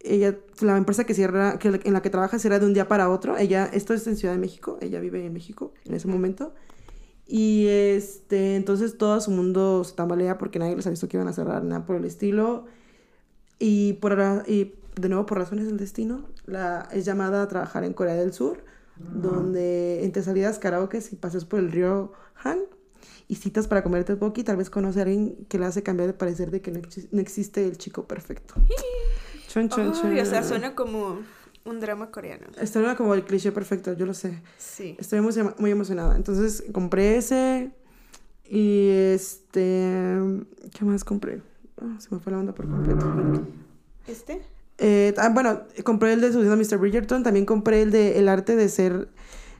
ella, 0.00 0.36
la 0.60 0.76
empresa 0.76 1.04
que 1.04 1.14
cierra, 1.14 1.58
que, 1.58 1.80
en 1.84 1.92
la 1.92 2.02
que 2.02 2.10
trabaja 2.10 2.38
cierra 2.38 2.58
de 2.58 2.66
un 2.66 2.74
día 2.74 2.88
para 2.88 3.10
otro. 3.10 3.36
Ella, 3.36 3.68
esto 3.72 3.94
es 3.94 4.06
en 4.06 4.16
Ciudad 4.16 4.34
de 4.34 4.40
México, 4.40 4.78
ella 4.80 5.00
vive 5.00 5.24
en 5.24 5.32
México 5.32 5.72
en 5.84 5.94
ese 5.94 6.08
momento. 6.08 6.54
Y 7.26 7.66
este, 7.68 8.56
entonces 8.56 8.98
todo 8.98 9.20
su 9.20 9.30
mundo 9.30 9.84
se 9.84 9.94
tambalea 9.94 10.38
porque 10.38 10.58
nadie 10.58 10.76
les 10.76 10.86
avisó 10.86 11.08
que 11.08 11.16
iban 11.16 11.28
a 11.28 11.32
cerrar, 11.32 11.64
nada 11.64 11.86
por 11.86 11.96
el 11.96 12.04
estilo. 12.04 12.66
Y, 13.58 13.94
por, 13.94 14.44
y 14.46 14.74
de 15.00 15.08
nuevo, 15.08 15.24
por 15.24 15.38
razones 15.38 15.66
del 15.66 15.78
destino, 15.78 16.28
la, 16.46 16.88
es 16.92 17.04
llamada 17.04 17.42
a 17.42 17.48
trabajar 17.48 17.84
en 17.84 17.92
Corea 17.92 18.14
del 18.14 18.32
Sur, 18.32 18.64
donde 18.96 20.04
entre 20.04 20.22
salidas 20.22 20.58
karaoke 20.58 21.02
y 21.10 21.16
paseos 21.16 21.44
por 21.44 21.58
el 21.58 21.72
río 21.72 22.12
Han 22.42 22.60
y 23.28 23.36
citas 23.36 23.66
para 23.66 23.82
comer 23.82 24.04
tteokbokki, 24.04 24.44
tal 24.44 24.56
vez 24.56 24.68
conoce 24.70 25.00
a 25.00 25.02
alguien 25.02 25.46
que 25.48 25.58
le 25.58 25.66
hace 25.66 25.82
cambiar 25.82 26.08
de 26.08 26.14
parecer 26.14 26.50
de 26.50 26.60
que 26.60 26.70
no, 26.70 26.80
no 27.12 27.20
existe 27.20 27.66
el 27.66 27.78
chico 27.78 28.06
perfecto. 28.06 28.54
Chon, 29.48 29.68
chon, 29.68 29.92
Ay, 30.04 30.20
o 30.20 30.24
sea, 30.24 30.40
chon. 30.40 30.48
suena 30.48 30.74
como 30.74 31.18
un 31.66 31.80
drama 31.80 32.10
coreano. 32.10 32.46
Esto 32.58 32.80
era 32.80 32.96
como 32.96 33.12
el 33.14 33.22
cliché 33.24 33.52
perfecto, 33.52 33.92
yo 33.92 34.06
lo 34.06 34.14
sé. 34.14 34.40
Sí. 34.56 34.96
Estoy 34.98 35.20
muy, 35.20 35.34
muy 35.58 35.70
emocionada. 35.70 36.16
Entonces 36.16 36.64
compré 36.72 37.18
ese. 37.18 37.70
Y 38.48 38.88
este. 38.88 40.18
¿Qué 40.72 40.84
más 40.86 41.04
compré? 41.04 41.42
Ah, 41.80 41.96
se 41.98 42.14
me 42.14 42.20
fue 42.20 42.32
la 42.32 42.38
onda 42.38 42.54
por 42.54 42.66
completo. 42.66 43.06
¿Este? 44.06 44.42
Eh, 44.78 45.14
ah, 45.18 45.28
bueno, 45.28 45.62
compré 45.84 46.12
el 46.12 46.20
de 46.20 46.32
Subiendo 46.32 46.54
a 46.54 46.56
Mr. 46.56 46.78
Bridgerton. 46.78 47.22
También 47.22 47.46
compré 47.46 47.82
el 47.82 47.90
de 47.90 48.18
El 48.18 48.28
arte 48.28 48.56
de 48.56 48.68
ser, 48.68 49.08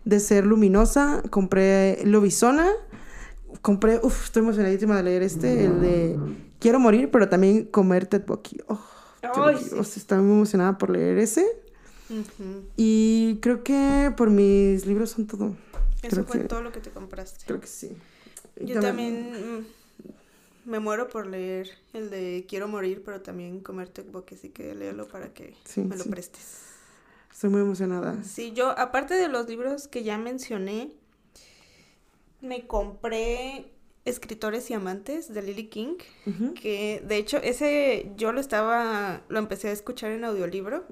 de 0.05 0.20
ser 0.20 0.47
luminosa. 0.47 1.22
Compré 1.30 1.98
Lobizona. 2.05 2.68
Compré. 3.60 4.01
Uf, 4.02 4.24
estoy 4.24 4.43
emocionadísima 4.43 4.97
de 4.97 5.02
leer 5.02 5.22
este. 5.22 5.64
El 5.66 5.80
de 5.80 6.18
Quiero 6.59 6.78
morir, 6.80 7.10
pero 7.10 7.28
también 7.28 7.64
comer 7.66 8.06
tteokbokki. 8.06 8.60
Oh, 8.68 8.80
Ay, 9.22 9.30
tteokbokki. 9.32 9.64
sí. 9.64 9.74
O 9.78 9.84
sea, 9.84 10.01
estoy 10.01 10.18
muy 10.18 10.36
emocionada 10.36 10.78
por 10.78 10.90
leer 10.90 11.18
ese. 11.18 11.47
Y 12.76 13.39
creo 13.40 13.62
que 13.64 14.12
por 14.16 14.30
mis 14.30 14.86
libros 14.86 15.10
son 15.10 15.26
todo. 15.26 15.56
Eso 16.02 16.10
Creo 16.16 16.24
fue 16.24 16.40
que- 16.43 16.48
todo 16.48 16.62
lo 16.62 16.72
que 16.72 16.80
te 16.80 16.90
compraste. 16.90 17.44
Creo 17.47 17.60
que 17.60 17.66
sí. 17.66 17.97
Yo 18.60 18.80
también 18.80 19.32
mm, 19.32 19.66
me 20.64 20.78
muero 20.80 21.09
por 21.09 21.26
leer 21.26 21.70
el 21.93 22.10
de 22.10 22.44
Quiero 22.48 22.68
morir, 22.68 23.02
pero 23.05 23.20
también 23.20 23.60
comer 23.60 23.89
tteokbokki, 23.89 24.34
así 24.34 24.48
que 24.51 24.74
léelo 24.74 25.09
para 25.09 25.32
que 25.34 25.55
Sí, 25.64 25.82
me 25.82 25.97
lo 25.97 26.05
sí. 26.05 26.10
prestes. 26.10 26.59
Estoy 27.32 27.51
muy 27.51 27.60
emocionada. 27.62 28.22
Sí, 28.22 28.52
yo, 28.52 28.78
aparte 28.78 29.14
de 29.14 29.28
los 29.28 29.48
libros 29.48 29.89
que 29.89 30.02
ya 30.05 30.18
mencioné, 30.18 30.93
me 32.40 32.66
compré 32.66 33.72
Escritores 34.05 34.68
y 34.70 34.74
Amantes 34.74 35.32
de 35.32 35.43
Lily 35.43 35.68
King, 35.68 35.94
que 36.60 37.02
de 37.06 37.16
hecho 37.16 37.36
ese 37.39 38.12
yo 38.16 38.32
lo 38.32 38.40
estaba, 38.40 39.22
lo 39.28 39.39
empecé 39.39 39.68
a 39.68 39.72
escuchar 39.72 40.10
en 40.10 40.24
audiolibro. 40.24 40.84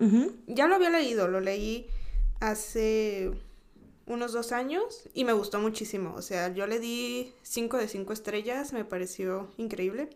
Ya 0.47 0.68
lo 0.68 0.76
había 0.76 0.90
leído, 0.90 1.26
lo 1.28 1.40
leí 1.40 1.88
hace 2.38 3.32
unos 4.11 4.32
dos 4.32 4.53
años 4.53 5.09
y 5.15 5.24
me 5.24 5.32
gustó 5.32 5.61
muchísimo. 5.61 6.15
O 6.15 6.23
sea, 6.23 6.53
yo 6.53 6.66
le 6.66 6.81
di 6.81 7.32
cinco 7.43 7.78
de 7.78 7.89
cinco 7.89 8.12
estrellas, 8.12 8.73
me 8.73 8.85
pareció 8.85 9.49
increíble. 9.57 10.11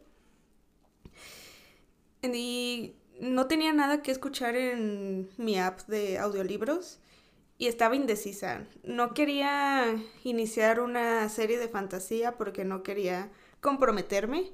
Y 2.22 2.94
no 3.20 3.46
tenía 3.46 3.72
nada 3.72 4.02
que 4.02 4.10
escuchar 4.10 4.56
en 4.56 5.30
mi 5.36 5.58
app 5.58 5.82
de 5.86 6.18
audiolibros 6.18 6.98
y 7.56 7.68
estaba 7.68 7.94
indecisa. 7.94 8.66
No 8.82 9.14
quería 9.14 9.94
iniciar 10.24 10.80
una 10.80 11.28
serie 11.28 11.58
de 11.58 11.68
fantasía 11.68 12.36
porque 12.36 12.64
no 12.64 12.82
quería 12.82 13.30
comprometerme 13.60 14.52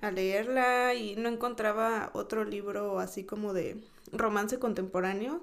a 0.00 0.10
leerla 0.10 0.94
y 0.94 1.14
no 1.16 1.28
encontraba 1.28 2.10
otro 2.14 2.44
libro 2.44 2.98
así 2.98 3.24
como 3.24 3.52
de 3.52 3.84
romance 4.12 4.58
contemporáneo. 4.58 5.42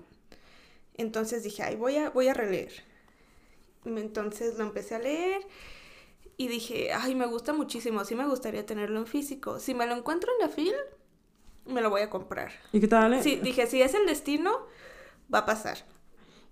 Entonces 0.95 1.43
dije, 1.43 1.63
ay, 1.63 1.75
voy 1.75 1.97
a, 1.97 2.09
voy 2.09 2.27
a 2.27 2.33
releer. 2.33 2.88
Entonces 3.85 4.57
lo 4.57 4.63
empecé 4.63 4.95
a 4.95 4.99
leer 4.99 5.41
y 6.37 6.47
dije, 6.47 6.93
ay, 6.93 7.15
me 7.15 7.25
gusta 7.25 7.53
muchísimo, 7.53 8.05
sí 8.05 8.15
me 8.15 8.25
gustaría 8.25 8.65
tenerlo 8.65 8.99
en 8.99 9.07
físico. 9.07 9.59
Si 9.59 9.73
me 9.73 9.85
lo 9.85 9.95
encuentro 9.95 10.31
en 10.33 10.47
la 10.47 10.53
fil, 10.53 10.73
me 11.65 11.81
lo 11.81 11.89
voy 11.89 12.01
a 12.01 12.09
comprar. 12.09 12.51
¿Y 12.71 12.79
qué 12.79 12.87
tal? 12.87 13.21
Sí, 13.21 13.35
dije, 13.35 13.67
si 13.67 13.81
es 13.81 13.93
el 13.93 14.05
destino, 14.05 14.51
va 15.33 15.39
a 15.39 15.45
pasar. 15.45 15.85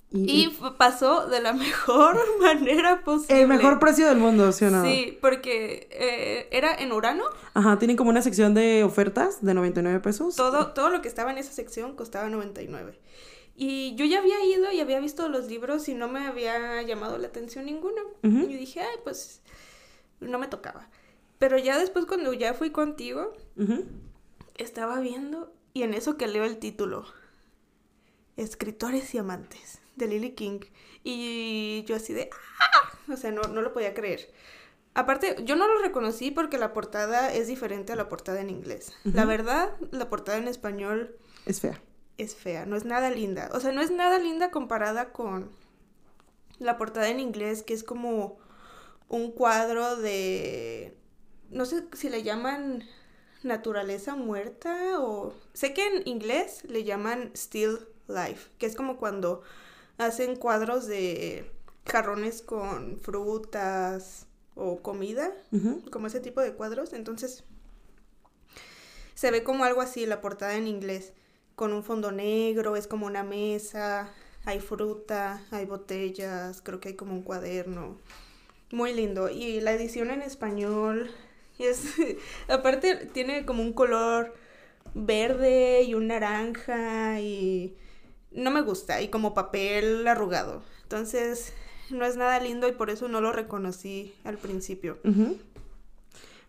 Y, 0.10 0.48
pasó 0.78 1.28
de 1.28 1.42
la 1.42 1.54
mejor 1.54 2.18
manera 2.42 3.02
posible. 3.04 3.42
el 3.42 3.48
mejor 3.48 3.80
precio 3.80 4.08
del 4.08 4.18
mundo, 4.18 4.52
¿sí 4.52 4.66
o 4.66 4.70
no? 4.70 4.84
Sí, 4.84 5.18
porque 5.22 5.90
eh, 5.92 6.48
era 6.52 6.74
en 6.76 6.92
Urano. 6.92 7.26
Ajá, 7.54 7.78
tienen 7.78 7.98
como 7.98 8.10
una 8.10 8.22
sección 8.22 8.54
de 8.54 8.84
ofertas 8.84 9.44
de 9.44 9.54
99 9.54 10.00
pesos. 10.00 10.36
Todo, 10.36 10.74
todo 10.74 10.90
lo 10.90 11.02
que 11.02 11.08
estaba 11.10 11.32
en 11.32 11.38
esa 11.38 11.52
sección 11.52 11.96
costaba 11.96 12.30
99. 12.30 12.98
Y 13.60 13.96
yo 13.96 14.06
ya 14.06 14.20
había 14.20 14.46
ido 14.46 14.72
y 14.72 14.80
había 14.80 15.00
visto 15.00 15.28
los 15.30 15.48
libros 15.48 15.90
y 15.90 15.96
no 15.96 16.08
me 16.08 16.28
había 16.28 16.80
llamado 16.84 17.18
la 17.18 17.28
atención 17.28 17.66
ninguno. 17.66 18.02
Ujú. 18.24 18.48
Y 18.48 18.56
dije, 18.56 18.82
ay, 18.82 18.98
pues 19.04 19.42
no 20.20 20.38
me 20.38 20.48
tocaba. 20.48 20.88
Pero 21.40 21.58
ya 21.58 21.80
después 21.80 22.06
cuando 22.06 22.34
ya 22.34 22.54
fui 22.54 22.70
contigo, 22.70 23.34
estaba 24.56 25.00
viendo 25.00 25.52
y 25.74 25.82
en 25.82 25.96
eso 25.96 26.18
que 26.18 26.28
leo 26.28 26.44
el 26.44 26.60
título. 26.60 27.06
Escritores 28.36 29.16
y 29.16 29.18
amantes 29.18 29.80
de 29.96 30.08
Lily 30.08 30.34
King. 30.34 30.60
Y 31.04 31.84
yo 31.88 31.96
así 31.96 32.14
de, 32.14 32.30
¡ah! 32.60 33.12
O 33.12 33.18
sea, 33.18 33.32
no, 33.32 33.42
no 33.42 33.64
lo 33.64 33.74
podía 33.74 33.96
creer. 33.96 34.32
Aparte, 34.94 35.36
yo 35.44 35.56
no 35.56 35.68
lo 35.68 35.82
reconocí 35.82 36.30
porque 36.30 36.60
la 36.60 36.74
portada 36.74 37.34
es 37.34 37.48
diferente 37.48 37.94
a 37.94 37.96
la 37.96 38.08
portada 38.08 38.40
en 38.42 38.52
inglés. 38.52 38.94
La 39.04 39.26
verdad, 39.26 39.76
la 39.90 40.10
portada 40.10 40.38
en 40.38 40.48
español 40.48 41.16
Es 41.48 41.62
fea. 41.62 41.82
Es 42.18 42.36
fea, 42.36 42.66
no 42.66 42.76
es 42.76 42.86
nada 42.86 43.10
linda. 43.10 43.50
O 43.54 43.60
sea, 43.60 43.72
no 43.72 43.82
es 43.82 43.92
nada 43.92 44.20
linda 44.20 44.52
comparada 44.52 45.12
con 45.12 45.52
la 46.60 46.78
portada 46.78 47.10
en 47.10 47.20
inglés, 47.20 47.64
que 47.64 47.74
es 47.74 47.84
como 47.84 48.38
un 49.08 49.32
cuadro 49.32 49.96
de... 49.96 50.98
No 51.50 51.66
sé 51.66 51.86
si 51.94 52.10
le 52.10 52.24
llaman 52.24 52.84
naturaleza 53.44 54.16
muerta 54.16 55.00
o... 55.00 55.34
Sé 55.54 55.74
que 55.74 55.86
en 55.86 56.08
inglés 56.08 56.64
le 56.66 56.84
llaman 56.84 57.32
still 57.36 57.80
life, 58.08 58.50
que 58.58 58.66
es 58.66 58.76
como 58.76 58.98
cuando 58.98 59.44
hacen 59.98 60.36
cuadros 60.36 60.88
de 60.88 61.52
jarrones 61.86 62.42
con 62.42 63.00
frutas 63.00 64.26
o 64.56 64.82
comida 64.82 65.32
como 65.92 66.08
ese 66.08 66.20
tipo 66.20 66.42
de 66.42 66.54
cuadros. 66.54 66.94
Entonces, 66.94 67.44
se 69.14 69.32
ve 69.32 69.44
como 69.44 69.64
algo 69.64 69.82
así 69.82 70.06
la 70.06 70.22
portada 70.22 70.56
en 70.56 70.68
inglés, 70.68 71.14
con 71.58 71.74
un 71.74 71.84
fondo 71.84 72.12
negro, 72.12 72.76
es 72.76 72.86
como 72.86 73.08
una 73.08 73.24
mesa, 73.24 74.12
hay 74.46 74.60
fruta, 74.60 75.44
hay 75.50 75.66
botellas, 75.66 76.62
creo 76.62 76.80
que 76.80 76.90
hay 76.90 76.94
como 76.96 77.14
un 77.14 77.24
cuaderno. 77.24 77.98
Muy 78.72 78.94
lindo. 78.94 79.28
Y 79.28 79.60
la 79.60 79.74
edición 79.74 80.12
en 80.12 80.22
español 80.22 81.10
es, 81.58 81.96
aparte 82.48 83.08
tiene 83.08 83.44
como 83.48 83.64
un 83.64 83.74
color 83.74 84.36
verde 84.94 85.82
y 85.82 85.96
un 85.96 86.08
naranja 86.08 87.20
y 87.22 87.76
no 88.32 88.52
me 88.52 88.62
gusta 88.62 89.02
y 89.02 89.08
como 89.08 89.34
papel 89.34 90.08
arrugado. 90.08 90.62
Entonces, 90.84 91.54
no 91.90 92.06
es 92.06 92.18
nada 92.18 92.40
lindo 92.40 92.68
y 92.68 92.74
por 92.74 92.92
eso 92.92 93.08
no 93.08 93.20
lo 93.20 93.32
reconocí 93.32 94.14
al 94.24 94.38
principio. 94.38 95.00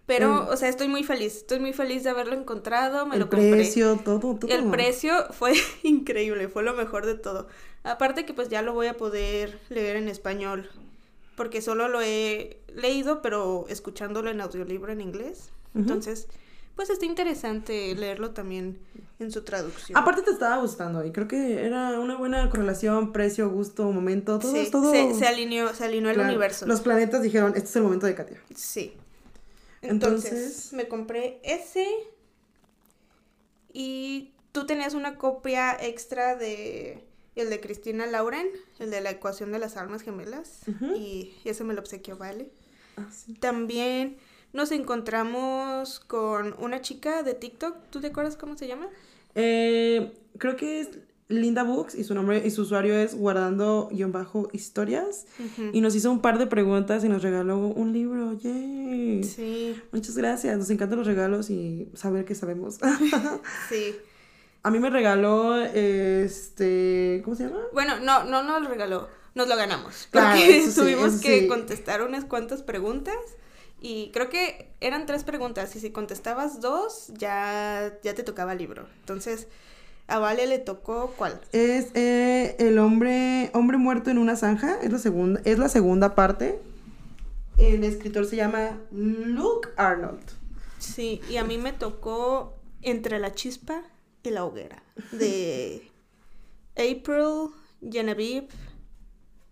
Pero, 0.08 0.48
o 0.48 0.56
sea, 0.56 0.70
estoy 0.70 0.88
muy 0.88 1.04
feliz. 1.04 1.36
Estoy 1.36 1.60
muy 1.60 1.74
feliz 1.74 2.02
de 2.02 2.08
haberlo 2.08 2.32
encontrado. 2.34 3.04
Me 3.04 3.16
el 3.16 3.20
lo 3.20 3.28
compré. 3.28 3.50
precio, 3.50 4.00
todo, 4.02 4.36
todo. 4.36 4.50
El 4.50 4.70
precio 4.70 5.12
fue 5.32 5.52
increíble, 5.82 6.48
fue 6.48 6.62
lo 6.62 6.72
mejor 6.72 7.04
de 7.04 7.14
todo. 7.14 7.46
Aparte 7.84 8.24
que 8.24 8.32
pues 8.32 8.48
ya 8.48 8.62
lo 8.62 8.72
voy 8.72 8.86
a 8.86 8.96
poder 8.96 9.60
leer 9.68 9.96
en 9.96 10.08
español, 10.08 10.70
porque 11.36 11.60
solo 11.60 11.88
lo 11.88 12.00
he 12.00 12.56
leído, 12.74 13.20
pero 13.20 13.66
escuchándolo 13.68 14.30
en 14.30 14.40
audiolibro 14.40 14.90
en 14.92 15.02
inglés. 15.02 15.50
Ujú. 15.74 15.80
Entonces, 15.80 16.26
pues 16.74 16.88
está 16.88 17.04
interesante 17.04 17.94
leerlo 17.94 18.30
también 18.30 18.78
en 19.18 19.30
su 19.30 19.42
traducción. 19.42 19.98
Aparte 19.98 20.22
te 20.22 20.30
estaba 20.30 20.56
gustando 20.56 21.04
y 21.04 21.12
creo 21.12 21.28
que 21.28 21.66
era 21.66 22.00
una 22.00 22.16
buena 22.16 22.48
correlación, 22.48 23.12
precio, 23.12 23.50
gusto, 23.50 23.92
momento, 23.92 24.38
todo, 24.38 24.52
Sí, 24.52 24.70
todo. 24.70 24.90
se, 24.90 25.12
se 25.14 25.26
alineó, 25.26 25.74
se 25.74 25.84
alineó 25.84 26.10
el 26.10 26.20
universo. 26.20 26.64
Los 26.66 26.80
planetas 26.80 27.20
dijeron, 27.20 27.52
este 27.56 27.68
es 27.68 27.76
el 27.76 27.82
momento 27.82 28.06
de 28.06 28.14
Katia. 28.14 28.40
Sí. 28.54 28.94
Entonces, 29.82 30.32
Entonces- 30.32 30.72
me 30.72 30.88
compré 30.88 31.40
ese 31.42 31.86
y 33.72 34.32
tú 34.52 34.66
tenías 34.66 34.94
una 34.94 35.16
copia 35.16 35.76
extra 35.80 36.36
de 36.36 37.04
el 37.36 37.50
de 37.50 37.60
Cristina 37.60 38.06
Lauren, 38.06 38.48
el 38.80 38.90
de 38.90 39.00
la 39.00 39.10
ecuación 39.10 39.52
de 39.52 39.60
las 39.60 39.76
almas 39.76 40.02
gemelas 40.02 40.62
y 40.96 41.34
ese 41.44 41.62
me 41.62 41.74
lo 41.74 41.80
obsequió 41.80 42.16
Vale. 42.16 42.50
Ah, 42.96 43.06
sí. 43.12 43.34
También 43.34 44.16
nos 44.52 44.72
encontramos 44.72 46.00
con 46.00 46.56
una 46.58 46.80
chica 46.80 47.22
de 47.22 47.34
TikTok, 47.34 47.76
¿tú 47.90 48.00
te 48.00 48.08
acuerdas 48.08 48.36
cómo 48.36 48.56
se 48.56 48.66
llama? 48.66 48.88
Eh, 49.36 50.12
creo 50.38 50.56
que 50.56 50.80
es 50.80 50.88
Linda 51.28 51.62
Books 51.62 51.94
y 51.94 52.04
su 52.04 52.14
nombre 52.14 52.42
y 52.46 52.50
su 52.50 52.62
usuario 52.62 52.94
es 52.94 53.14
guardando 53.14 53.90
guion 53.92 54.12
bajo 54.12 54.48
historias 54.52 55.26
Ujú. 55.38 55.70
y 55.74 55.80
nos 55.82 55.94
hizo 55.94 56.10
un 56.10 56.20
par 56.20 56.38
de 56.38 56.46
preguntas 56.46 57.04
y 57.04 57.08
nos 57.10 57.22
regaló 57.22 57.58
un 57.58 57.92
libro. 57.92 58.32
Yay. 58.32 59.22
Sí, 59.24 59.80
Muchas 59.92 60.16
gracias. 60.16 60.56
Nos 60.56 60.70
encantan 60.70 60.98
los 60.98 61.06
regalos 61.06 61.50
y 61.50 61.88
saber 61.94 62.24
que 62.24 62.34
sabemos. 62.34 62.78
sí. 63.68 63.94
A 64.62 64.70
mí 64.70 64.78
me 64.80 64.90
regaló 64.90 65.56
este, 65.64 67.20
¿cómo 67.24 67.36
se 67.36 67.44
llama? 67.44 67.60
Bueno, 67.72 68.00
no, 68.00 68.24
no 68.24 68.42
nos 68.42 68.62
lo 68.62 68.68
regaló, 68.68 69.08
nos 69.34 69.48
lo 69.48 69.56
ganamos. 69.56 70.08
Claro, 70.10 70.36
Porque 70.38 70.62
sí, 70.62 70.74
tuvimos 70.80 71.20
que 71.20 71.40
sí. 71.42 71.48
contestar 71.48 72.02
unas 72.02 72.24
cuantas 72.24 72.62
preguntas. 72.62 73.14
Y 73.80 74.10
creo 74.12 74.28
que 74.28 74.72
eran 74.80 75.06
tres 75.06 75.22
preguntas. 75.24 75.76
Y 75.76 75.80
si 75.80 75.90
contestabas 75.90 76.60
dos, 76.60 77.12
ya, 77.16 77.96
ya 78.02 78.14
te 78.14 78.24
tocaba 78.24 78.54
libro. 78.56 78.88
Entonces, 79.00 79.46
a 80.08 80.18
Vale 80.18 80.46
le 80.46 80.58
tocó 80.58 81.14
¿cuál? 81.16 81.40
Es 81.52 81.94
eh, 81.94 82.56
el 82.58 82.78
hombre 82.78 83.50
hombre 83.54 83.76
muerto 83.76 84.10
en 84.10 84.18
una 84.18 84.36
zanja, 84.36 84.80
es 84.82 84.90
la 84.90 84.98
segunda 84.98 85.40
es 85.44 85.58
la 85.58 85.68
segunda 85.68 86.14
parte. 86.14 86.58
El 87.58 87.84
escritor 87.84 88.26
se 88.26 88.36
llama 88.36 88.78
Luke 88.90 89.68
Arnold. 89.76 90.22
Sí, 90.78 91.20
y 91.28 91.36
a 91.36 91.44
mí 91.44 91.58
me 91.58 91.72
tocó 91.72 92.54
Entre 92.82 93.18
la 93.18 93.34
chispa 93.34 93.82
y 94.22 94.30
la 94.30 94.44
hoguera. 94.44 94.82
De 95.12 95.82
April 96.76 97.50
Genevieve 97.82 98.48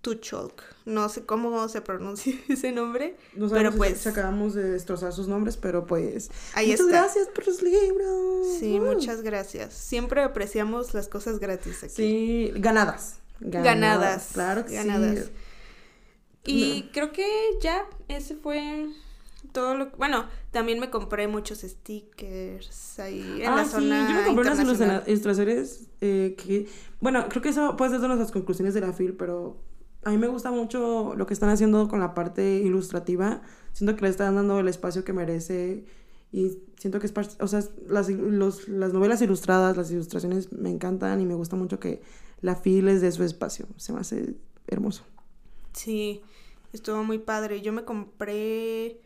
Tucholk. 0.01 0.76
No 0.87 1.09
sé 1.09 1.27
cómo 1.27 1.69
se 1.69 1.81
pronuncia 1.83 2.33
ese 2.49 2.73
nombre. 2.73 3.17
No 3.35 3.51
pero 3.51 3.73
pues. 3.73 3.99
si 3.99 4.09
acabamos 4.09 4.55
de 4.55 4.63
destrozar 4.71 5.13
sus 5.13 5.27
nombres, 5.29 5.57
pero 5.57 5.85
pues 5.85 6.31
Ahí 6.55 6.69
muchas 6.71 6.87
está. 6.87 7.01
gracias 7.01 7.29
por 7.29 7.47
los 7.47 7.61
libros. 7.61 8.47
Sí, 8.59 8.79
Uh. 8.79 8.85
muchas 8.85 9.21
gracias. 9.23 9.75
Siempre 9.75 10.23
apreciamos 10.23 10.95
las 10.95 11.09
cosas 11.09 11.41
gratis 11.41 11.83
aquí. 11.85 11.93
Sí, 11.95 12.53
ganadas. 12.57 13.17
Ganadas. 13.41 14.31
Claro 14.33 14.65
que 14.65 14.75
ganadas. 14.77 15.27
sí. 15.27 15.33
Y 16.49 16.91
creo 16.93 17.11
que 17.13 17.27
ya, 17.61 17.85
ese 18.09 18.37
fue 18.37 18.87
todo 19.53 19.75
lo 19.75 19.91
bueno, 19.99 20.27
también 20.53 20.79
me 20.79 20.91
compré 20.91 21.27
muchos 21.29 21.61
stickers 21.63 22.99
ahí 23.01 23.41
en 23.43 23.49
ah, 23.49 23.57
la 23.57 23.65
sí, 23.65 23.71
zona 23.73 24.09
yo 24.09 24.15
me 24.21 24.27
compré 24.27 24.53
unas 24.53 25.07
ilustraciones 25.09 25.89
eh, 26.01 26.37
que, 26.39 26.69
bueno, 27.01 27.27
creo 27.29 27.43
que 27.43 27.49
eso 27.51 27.77
puede 27.77 27.91
ser 27.93 28.01
de 28.01 28.07
nuestras 28.09 28.31
conclusiones 28.33 28.75
de 28.75 28.81
la 28.83 28.93
FIL, 28.93 29.15
pero 29.15 29.57
a 30.07 30.11
mí 30.11 30.19
me 30.19 30.29
gusta 30.29 30.51
mucho 30.53 31.15
lo 31.17 31.27
que 31.27 31.35
están 31.35 31.51
haciendo 31.51 31.89
con 31.89 32.01
la 32.01 32.15
parte 32.15 32.57
ilustrativa. 32.59 33.43
Siento 33.73 33.97
que 33.97 34.03
le 34.03 34.09
están 34.11 34.37
dando 34.37 34.61
el 34.61 34.69
espacio 34.69 35.05
que 35.05 35.13
merece 35.13 35.85
y 36.33 36.59
siento 36.79 37.01
que 37.01 37.07
es 37.07 37.13
parte, 37.13 37.35
o 37.43 37.49
sea, 37.49 37.63
las, 37.89 38.09
los- 38.11 38.69
las 38.69 38.93
novelas 38.93 39.21
ilustradas, 39.23 39.77
las 39.77 39.91
ilustraciones 39.91 40.53
me 40.53 40.71
encantan 40.71 41.21
y 41.21 41.27
me 41.27 41.35
gusta 41.35 41.57
mucho 41.57 41.81
que 41.81 42.03
la 42.41 42.55
FIL 42.57 42.87
les 42.87 43.01
dé 43.01 43.11
su 43.13 43.25
espacio. 43.25 43.67
Se 43.77 43.93
me 43.93 44.01
hace 44.01 44.37
hermoso. 44.69 45.05
Sí, 45.73 46.23
estuvo 46.73 47.05
muy 47.05 47.19
padre. 47.19 47.61
Yo 47.63 47.73
me 47.73 47.85
compré 47.85 49.01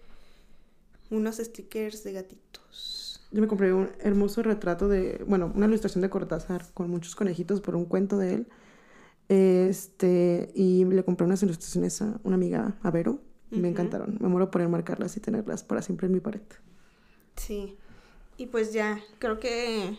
unos 1.10 1.36
stickers 1.39 2.05
de 2.05 2.12
gatitos. 2.12 3.20
Yo 3.32 3.40
me 3.40 3.48
compré 3.48 3.72
un 3.72 3.90
hermoso 4.01 4.43
retrato 4.43 4.89
de, 4.89 5.24
bueno, 5.27 5.52
una 5.55 5.66
ilustración 5.66 6.02
de 6.02 6.10
Cortázar 6.10 6.66
con 6.74 6.90
muchos 6.90 7.14
conejitos 7.14 7.60
por 7.60 7.77
un 7.77 7.85
cuento 7.85 8.18
de 8.18 8.35
él. 8.35 8.48
Este, 9.35 10.51
y 10.57 10.85
le 10.85 11.05
compré 11.05 11.24
unas 11.24 11.40
ilustraciones 11.44 12.02
a 12.02 12.19
una 12.24 12.35
amiga, 12.35 12.74
a 12.82 12.90
Vero, 12.90 13.20
me 13.51 13.69
encantaron. 13.69 14.19
Me 14.20 14.27
muero 14.28 14.51
por 14.51 14.61
enmarcarlas 14.61 15.16
y 15.16 15.20
tenerlas 15.20 15.62
para 15.62 15.82
siempre 15.82 16.09
en 16.09 16.12
mi 16.15 16.19
pared. 16.20 16.40
Sí. 17.36 17.77
Y 18.36 18.47
pues 18.47 18.73
ya, 18.73 18.98
creo 19.20 19.39
que 19.39 19.97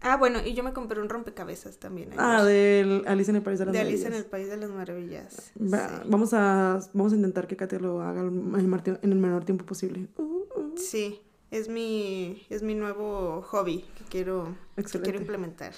Ah, 0.00 0.16
bueno, 0.16 0.38
y 0.44 0.54
yo 0.54 0.62
me 0.62 0.72
compré 0.72 1.00
un 1.00 1.08
rompecabezas 1.08 1.78
también. 1.78 2.10
ayer. 2.12 2.20
Ah, 2.22 2.44
de 2.44 3.02
Alice 3.06 3.30
en 3.30 3.36
el 3.36 3.42
País 3.42 3.58
de 3.58 3.64
las 3.64 3.72
de 3.72 3.80
Alice 3.80 3.96
en 4.06 4.12
Maravillas. 4.12 4.24
el 4.24 4.30
País 4.30 4.48
de 4.48 4.56
las 4.58 4.70
Maravillas. 4.70 5.52
Va- 5.60 5.88
sí. 5.88 5.94
vamos, 6.08 6.32
a, 6.34 6.78
vamos 6.92 7.12
a 7.12 7.16
intentar 7.16 7.46
que 7.48 7.56
Katia 7.56 7.80
lo 7.80 8.00
haga 8.02 8.20
en 8.20 8.54
el 8.54 9.16
menor 9.18 9.44
tiempo 9.44 9.64
posible. 9.66 10.06
Uh, 10.18 10.22
uh. 10.22 10.74
Sí, 10.76 11.20
es 11.50 11.68
mi, 11.68 12.46
es 12.50 12.62
mi 12.62 12.74
nuevo 12.74 13.42
hobby 13.42 13.84
que 13.98 14.04
quiero, 14.08 14.54
que 14.76 14.82
quiero 15.00 15.18
implementar. 15.18 15.72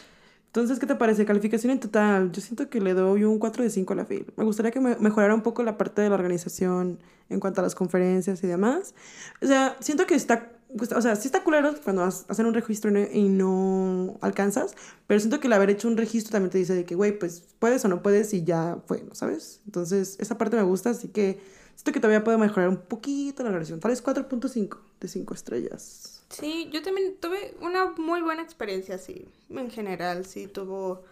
Entonces, 0.49 0.79
¿qué 0.79 0.87
te 0.87 0.95
parece? 0.97 1.25
Calificación 1.25 1.71
en 1.73 1.81
total. 1.81 2.33
Yo 2.33 2.41
siento 2.41 2.69
que 2.71 2.81
le 2.81 2.95
doy 2.95 3.25
un 3.25 3.39
4 3.39 3.63
de 3.63 3.71
5 3.71 3.93
a 3.93 3.97
la 3.97 4.05
FIL. 4.05 4.27
Me 4.37 4.45
gustaría 4.45 4.71
que 4.73 4.81
me 4.81 4.97
mejorara 4.97 5.35
un 5.35 5.43
poco 5.43 5.63
la 5.63 5.77
parte 5.79 6.03
de 6.03 6.09
la 6.09 6.15
organización 6.17 6.99
en 7.29 7.39
cuanto 7.41 7.61
a 7.61 7.65
las 7.65 7.75
conferencias 7.75 8.43
y 8.43 8.47
demás. 8.47 8.95
O 9.43 9.47
sea, 9.47 9.77
siento 9.81 10.07
que 10.07 10.15
está... 10.15 10.51
O 10.95 11.01
sea, 11.01 11.17
sí 11.17 11.29
está 11.29 11.43
culero 11.45 11.73
cuando 11.83 12.03
hacen 12.05 12.45
un 12.45 12.53
registro 12.53 12.91
y 12.91 13.29
no- 13.31 14.19
alcanzas, 14.21 14.75
pero 15.07 15.19
siento 15.19 15.41
que 15.41 15.47
el 15.47 15.55
haber 15.55 15.71
hecho 15.71 15.89
un 15.89 15.97
registro 15.97 16.33
también 16.33 16.51
te 16.51 16.59
dice 16.59 16.75
de 16.75 16.85
que, 16.85 16.95
güey, 16.95 17.19
pues 17.19 17.43
puedes 17.59 17.83
o 17.87 17.89
no 17.89 18.03
puedes 18.03 18.35
y 18.35 18.45
ya 18.45 18.77
fue, 18.87 19.03
¿no 19.03 19.15
sabes? 19.15 19.61
Entonces, 19.65 20.17
esa 20.21 20.37
parte 20.37 20.57
me 20.57 20.63
gusta, 20.65 20.91
así 20.91 21.09
que 21.09 21.41
siento 21.75 21.93
que 21.93 22.01
todavía 22.01 22.23
puede 22.23 22.37
mejorar 22.37 22.69
un 22.69 22.77
poquito 22.77 23.43
la 23.45 23.49
organización. 23.49 23.81
Tal 23.81 23.93
vez 23.93 24.03
4.5 24.05 24.77
de 25.01 25.09
5 25.09 25.33
estrellas. 25.35 26.18
Sí, 26.31 26.69
yo 26.73 26.83
también 26.83 27.17
tuve 27.21 27.55
una 27.61 27.93
muy 27.97 28.21
buena 28.21 28.43
experiencia, 28.43 28.99
sí. 28.99 29.27
En 29.51 29.71
general, 29.71 30.27
sí, 30.27 30.47
tuvo 30.47 31.03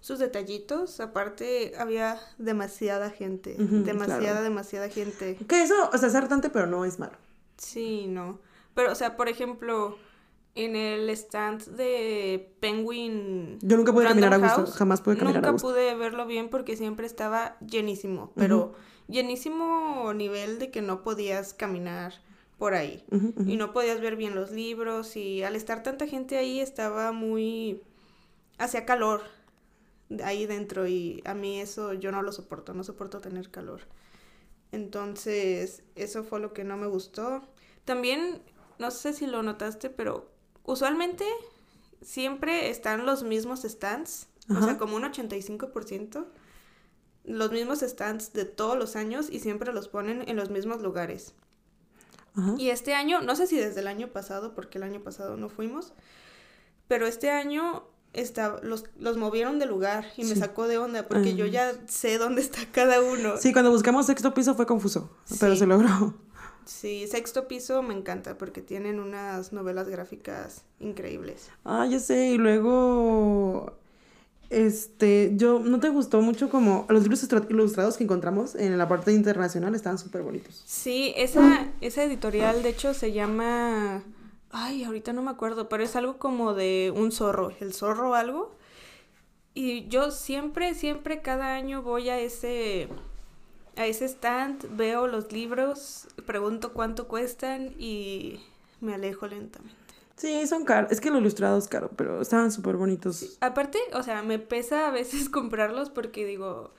sus 0.00 0.18
detallitos. 0.18 1.00
Aparte, 1.00 1.72
había 1.78 2.20
demasiada 2.36 3.10
gente. 3.10 3.56
Demasiada, 3.58 4.20
claro. 4.20 4.42
demasiada 4.42 4.88
gente. 4.88 5.36
Que 5.48 5.62
eso, 5.62 5.74
o 5.92 5.96
sea, 5.98 6.08
es 6.08 6.14
hartante, 6.14 6.50
pero 6.50 6.66
no 6.66 6.84
es 6.84 6.98
malo. 6.98 7.16
Sí, 7.56 8.06
no. 8.08 8.40
Pero, 8.74 8.92
o 8.92 8.94
sea, 8.94 9.16
por 9.16 9.28
ejemplo, 9.28 9.96
en 10.54 10.76
el 10.76 11.08
stand 11.10 11.64
de 11.76 12.52
Penguin. 12.60 13.58
Yo 13.62 13.76
nunca 13.76 13.92
pude 13.92 14.04
Random 14.04 14.30
caminar 14.30 14.50
a 14.50 14.56
gusto, 14.56 14.72
jamás 14.72 15.00
pude 15.00 15.16
caminar 15.16 15.36
Nunca 15.36 15.48
a 15.48 15.52
gusto. 15.52 15.68
pude 15.68 15.94
verlo 15.94 16.26
bien 16.26 16.50
porque 16.50 16.76
siempre 16.76 17.06
estaba 17.06 17.56
llenísimo. 17.60 18.32
Pero 18.36 18.74
llenísimo 19.06 20.12
nivel 20.14 20.58
de 20.58 20.70
que 20.70 20.82
no 20.82 21.02
podías 21.02 21.54
caminar 21.54 22.14
por 22.58 22.74
ahí. 22.74 23.04
Y 23.46 23.56
no 23.56 23.72
podías 23.72 24.00
ver 24.00 24.16
bien 24.16 24.34
los 24.34 24.50
libros. 24.50 25.16
Y 25.16 25.42
al 25.42 25.56
estar 25.56 25.82
tanta 25.82 26.06
gente 26.06 26.36
ahí 26.36 26.60
estaba 26.60 27.12
muy. 27.12 27.82
hacía 28.58 28.84
calor 28.84 29.22
ahí 30.24 30.46
dentro. 30.46 30.86
Y 30.86 31.22
a 31.24 31.34
mí 31.34 31.60
eso 31.60 31.94
yo 31.94 32.12
no 32.12 32.22
lo 32.22 32.32
soporto. 32.32 32.74
No 32.74 32.84
soporto 32.84 33.20
tener 33.20 33.50
calor. 33.50 33.82
Entonces, 34.72 35.82
eso 35.94 36.24
fue 36.24 36.40
lo 36.40 36.52
que 36.52 36.64
no 36.64 36.76
me 36.76 36.88
gustó. 36.88 37.42
También, 37.84 38.42
no 38.78 38.90
sé 38.90 39.12
si 39.12 39.26
lo 39.26 39.42
notaste, 39.42 39.88
pero 39.88 40.30
usualmente 40.64 41.24
siempre 42.02 42.68
están 42.70 43.06
los 43.06 43.22
mismos 43.22 43.62
stands. 43.62 44.28
O 44.50 44.62
sea, 44.62 44.78
como 44.78 44.96
un 44.96 45.02
85%. 45.04 46.26
Los 47.24 47.52
mismos 47.52 47.80
stands 47.80 48.32
de 48.32 48.46
todos 48.46 48.78
los 48.78 48.96
años 48.96 49.28
y 49.30 49.40
siempre 49.40 49.72
los 49.74 49.88
ponen 49.88 50.26
en 50.26 50.36
los 50.36 50.48
mismos 50.48 50.80
lugares. 50.80 51.34
Ajá. 52.38 52.54
Y 52.58 52.70
este 52.70 52.94
año, 52.94 53.20
no 53.20 53.34
sé 53.36 53.46
si 53.46 53.56
desde 53.58 53.80
el 53.80 53.86
año 53.86 54.08
pasado, 54.08 54.54
porque 54.54 54.78
el 54.78 54.84
año 54.84 55.00
pasado 55.00 55.36
no 55.36 55.48
fuimos, 55.48 55.92
pero 56.86 57.06
este 57.06 57.30
año 57.30 57.84
está, 58.12 58.58
los, 58.62 58.84
los 58.98 59.16
movieron 59.16 59.58
de 59.58 59.66
lugar 59.66 60.06
y 60.16 60.24
me 60.24 60.36
sacó 60.36 60.66
de 60.66 60.78
onda 60.78 61.06
porque 61.06 61.34
yo 61.34 61.46
ya 61.46 61.74
sé 61.86 62.18
dónde 62.18 62.42
está 62.42 62.60
cada 62.72 63.00
uno. 63.00 63.36
Sí, 63.38 63.52
cuando 63.52 63.70
buscamos 63.70 64.06
sexto 64.06 64.34
piso 64.34 64.54
fue 64.54 64.66
confuso, 64.66 65.10
pero 65.40 65.56
se 65.56 65.66
logró. 65.66 66.14
Sí, 66.64 67.06
sexto 67.06 67.48
piso 67.48 67.82
me 67.82 67.94
encanta 67.94 68.36
porque 68.36 68.60
tienen 68.60 69.00
unas 69.00 69.54
novelas 69.54 69.88
gráficas 69.88 70.64
increíbles. 70.80 71.50
Ah, 71.64 71.86
ya 71.86 71.98
sé, 71.98 72.26
y 72.32 72.36
luego, 72.36 73.78
este, 74.50 75.32
yo, 75.34 75.58
¿no 75.58 75.78
te 75.80 75.90
gustó 75.90 76.20
mucho 76.22 76.48
como 76.48 76.86
los 76.88 77.02
libros 77.02 77.26
ilustrados 77.50 77.96
que 77.96 78.04
encontramos 78.04 78.54
en 78.54 78.76
la 78.78 78.88
parte 78.88 79.12
internacional 79.12 79.74
estaban 79.74 79.98
súper 79.98 80.22
bonitos? 80.22 80.62
Sí, 80.66 81.12
esa, 81.16 81.68
esa 81.80 82.02
editorial 82.04 82.62
de 82.62 82.70
hecho 82.70 82.94
se 82.94 83.12
llama... 83.12 84.02
Ay, 84.50 84.84
ahorita 84.84 85.12
no 85.12 85.22
me 85.22 85.30
acuerdo, 85.30 85.68
pero 85.68 85.82
es 85.82 85.94
algo 85.94 86.16
como 86.16 86.54
de 86.54 86.92
un 86.96 87.12
zorro, 87.12 87.52
el 87.60 87.74
zorro 87.74 88.14
algo. 88.14 88.56
Y 89.52 89.88
yo 89.88 90.10
siempre, 90.10 90.74
siempre 90.74 91.20
cada 91.20 91.54
año 91.54 91.82
voy 91.82 92.08
a 92.08 92.18
ese 92.18 92.88
a 93.78 93.86
ese 93.86 94.06
stand, 94.06 94.76
veo 94.76 95.06
los 95.06 95.30
libros, 95.30 96.08
pregunto 96.26 96.72
cuánto 96.72 97.06
cuestan 97.06 97.74
y 97.78 98.40
me 98.80 98.94
alejo 98.94 99.28
lentamente. 99.28 99.77
Sí, 100.18 100.46
son 100.48 100.64
caros, 100.64 100.90
es 100.90 101.00
que 101.00 101.10
lo 101.10 101.18
ilustrado 101.18 101.56
es 101.58 101.68
caro, 101.68 101.90
pero 101.96 102.20
estaban 102.20 102.50
súper 102.50 102.76
bonitos. 102.76 103.38
Aparte, 103.40 103.78
o 103.94 104.02
sea, 104.02 104.22
me 104.22 104.38
pesa 104.38 104.88
a 104.88 104.90
veces 104.90 105.28
comprarlos 105.30 105.90
porque 105.90 106.26
digo, 106.26 106.74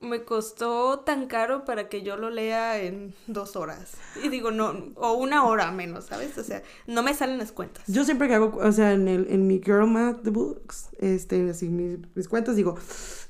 me 0.00 0.24
costó 0.24 1.00
tan 1.00 1.26
caro 1.26 1.66
para 1.66 1.90
que 1.90 2.02
yo 2.02 2.16
lo 2.16 2.30
lea 2.30 2.80
en 2.80 3.14
dos 3.26 3.54
horas. 3.54 3.92
Y 4.22 4.30
digo, 4.30 4.50
no, 4.50 4.92
o 4.94 5.12
una 5.12 5.44
hora 5.44 5.70
menos, 5.72 6.06
¿sabes? 6.06 6.38
O 6.38 6.42
sea, 6.42 6.62
no 6.86 7.02
me 7.02 7.12
salen 7.12 7.36
las 7.36 7.52
cuentas. 7.52 7.84
Yo 7.86 8.04
siempre 8.04 8.28
que 8.28 8.34
hago, 8.34 8.56
o 8.56 8.72
sea, 8.72 8.92
en, 8.92 9.08
el, 9.08 9.26
en 9.28 9.46
mi 9.46 9.60
Girl 9.62 9.86
Math 9.86 10.22
The 10.22 10.30
Books, 10.30 10.88
este, 10.98 11.50
así 11.50 11.68
mis, 11.68 11.98
mis 12.14 12.28
cuentas, 12.28 12.56
digo, 12.56 12.78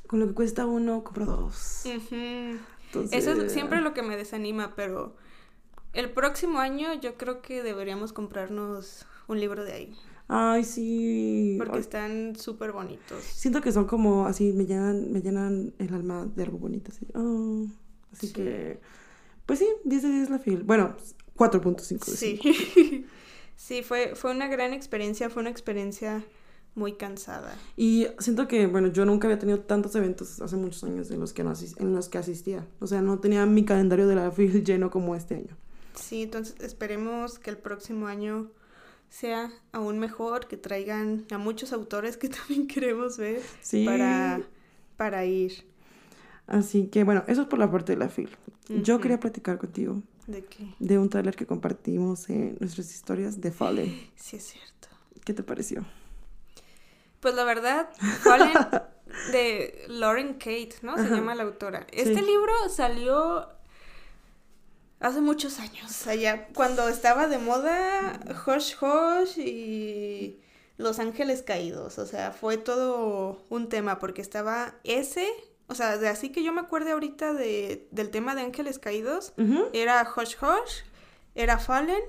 con 0.07 0.21
lo 0.21 0.29
que 0.29 0.35
cuesta 0.35 0.65
uno, 0.65 1.03
compro 1.03 1.27
dos. 1.27 1.85
Entonces, 1.87 3.27
Eso 3.27 3.33
es 3.33 3.53
siempre 3.53 3.81
lo 3.81 3.95
que 3.95 4.03
me 4.03 4.17
desanima, 4.17 4.75
pero 4.77 5.17
el 5.99 6.11
próximo 6.11 6.59
año 6.61 6.95
yo 7.01 7.17
creo 7.17 7.43
que 7.43 7.63
deberíamos 7.63 8.13
comprarnos 8.13 9.07
un 9.27 9.41
libro 9.41 9.65
de 9.65 9.73
ahí, 9.73 9.95
Ay, 10.29 10.65
sí. 10.65 11.57
porque 11.59 11.75
Ay, 11.77 11.81
están 11.81 12.37
súper 12.37 12.73
bonitos. 12.73 13.23
Siento 13.25 13.61
que 13.61 13.73
son 13.73 13.87
como 13.87 14.27
así, 14.27 14.53
me 14.53 14.65
llenan, 14.67 15.11
me 15.13 15.21
llenan 15.21 15.75
el 15.79 15.93
alma 15.95 16.27
de 16.37 16.43
algo 16.45 16.59
bonito. 16.59 16.91
Así, 16.93 17.07
oh. 17.15 17.67
así 18.13 18.27
Sí. 18.29 18.33
que, 18.35 18.81
pues 19.47 19.59
sí, 19.59 19.67
10 19.85 20.03
de 20.03 20.09
10 20.11 20.31
la 20.31 20.39
fil. 20.39 20.63
Bueno, 20.65 20.97
4.5 21.37 21.77
de 21.77 21.83
5. 21.83 22.07
Sí. 22.07 23.07
sí, 23.57 23.83
fue, 23.83 24.15
fue 24.15 24.31
una 24.33 24.49
gran 24.49 24.73
experiencia, 24.75 25.31
fue 25.31 25.41
una 25.41 25.51
experiencia 25.51 26.25
muy 26.75 26.93
cansada. 26.93 27.57
Y 27.77 28.07
siento 28.19 28.47
que, 28.47 28.67
bueno, 28.67 28.89
yo 28.89 29.05
nunca 29.05 29.27
había 29.29 29.39
tenido 29.39 29.61
tantos 29.61 29.95
eventos 29.97 30.41
hace 30.41 30.57
muchos 30.57 30.85
años 30.85 31.11
en 31.11 31.21
los 31.21 31.33
que, 31.33 31.43
no 31.43 31.51
asis- 31.53 31.75
en 31.81 31.95
los 31.95 32.09
que 32.09 32.19
asistía. 32.19 32.67
O 32.81 32.87
sea, 32.87 33.03
no 33.03 33.19
tenía 33.19 33.47
mi 33.47 33.65
calendario 33.65 34.07
de 34.07 34.15
la 34.15 34.31
fil 34.31 34.63
lleno 34.65 34.91
como 34.91 35.17
este 35.17 35.35
año. 35.37 35.57
Sí, 35.99 36.23
entonces 36.23 36.55
esperemos 36.61 37.39
que 37.39 37.51
el 37.51 37.59
próximo 37.59 38.07
año 38.07 38.51
sea 39.11 39.51
aún 39.73 39.99
mejor, 39.99 40.47
que 40.49 40.57
traigan 40.57 41.25
a 41.31 41.39
muchos 41.39 41.73
autores 41.73 42.17
que 42.17 42.29
también 42.29 42.67
queremos 42.67 43.17
ver 43.17 43.41
Sí. 43.61 43.85
para, 43.85 44.41
para 44.97 45.25
ir. 45.25 45.67
Así 46.47 46.87
que, 46.87 47.05
bueno, 47.05 47.25
eso 47.27 47.43
es 47.43 47.49
por 47.49 47.59
la 47.59 47.71
parte 47.71 47.93
de 47.93 47.99
la 47.99 48.09
fil. 48.09 48.31
Yo 48.69 49.01
quería 49.01 49.19
platicar 49.21 49.59
contigo 49.59 50.03
¿De 50.27 50.45
qué? 50.45 50.75
de 50.79 50.99
un 50.99 51.09
tráiler 51.09 51.35
que 51.37 51.47
compartimos 51.47 52.29
en 52.31 52.57
nuestras 52.61 52.95
historias 52.95 53.41
de 53.41 53.51
Fallen. 53.51 54.11
Sí, 54.17 54.37
es 54.37 54.45
cierto. 54.45 54.89
¿Qué 55.25 55.33
te 55.35 55.43
pareció? 55.43 55.85
Pues 57.21 57.35
la 57.35 57.45
verdad, 57.45 57.89
Fallen 58.23 58.53
de 59.33 59.85
Lauren 59.89 60.35
Kate, 60.35 60.77
¿no? 60.83 60.97
Se 60.97 61.09
llama 61.09 61.35
la 61.35 61.43
autora. 61.45 61.87
Este 61.93 62.23
libro 62.23 62.53
salió 62.71 63.49
hace 65.01 65.21
muchos 65.21 65.59
años, 65.59 66.07
allá 66.07 66.49
cuando 66.55 66.89
estaba 66.89 67.29
de 67.29 67.39
moda 67.39 68.21
Hush 68.47 68.75
Hush 68.81 69.39
y 69.39 70.41
Los 70.77 70.99
Ángeles 70.99 71.43
Caídos. 71.43 71.99
O 71.99 72.07
sea, 72.07 72.33
fue 72.33 72.57
todo 72.57 73.43
un 73.49 73.69
tema 73.69 73.99
porque 73.99 74.23
estaba 74.23 74.75
ese, 74.85 75.29
o 75.67 75.75
sea, 75.75 75.99
de 75.99 76.09
así 76.09 76.31
que 76.31 76.43
yo 76.43 76.53
me 76.53 76.61
acuerdo 76.61 76.93
ahorita 76.93 77.33
de, 77.33 77.89
del 77.91 78.11
tema 78.11 78.35
de 78.35 78.43
Ángeles 78.43 78.79
Caídos, 78.79 79.33
era 79.73 80.07
Hush 80.17 80.37
Hush 80.41 80.83
era 81.39 81.59
Fallen 81.59 82.03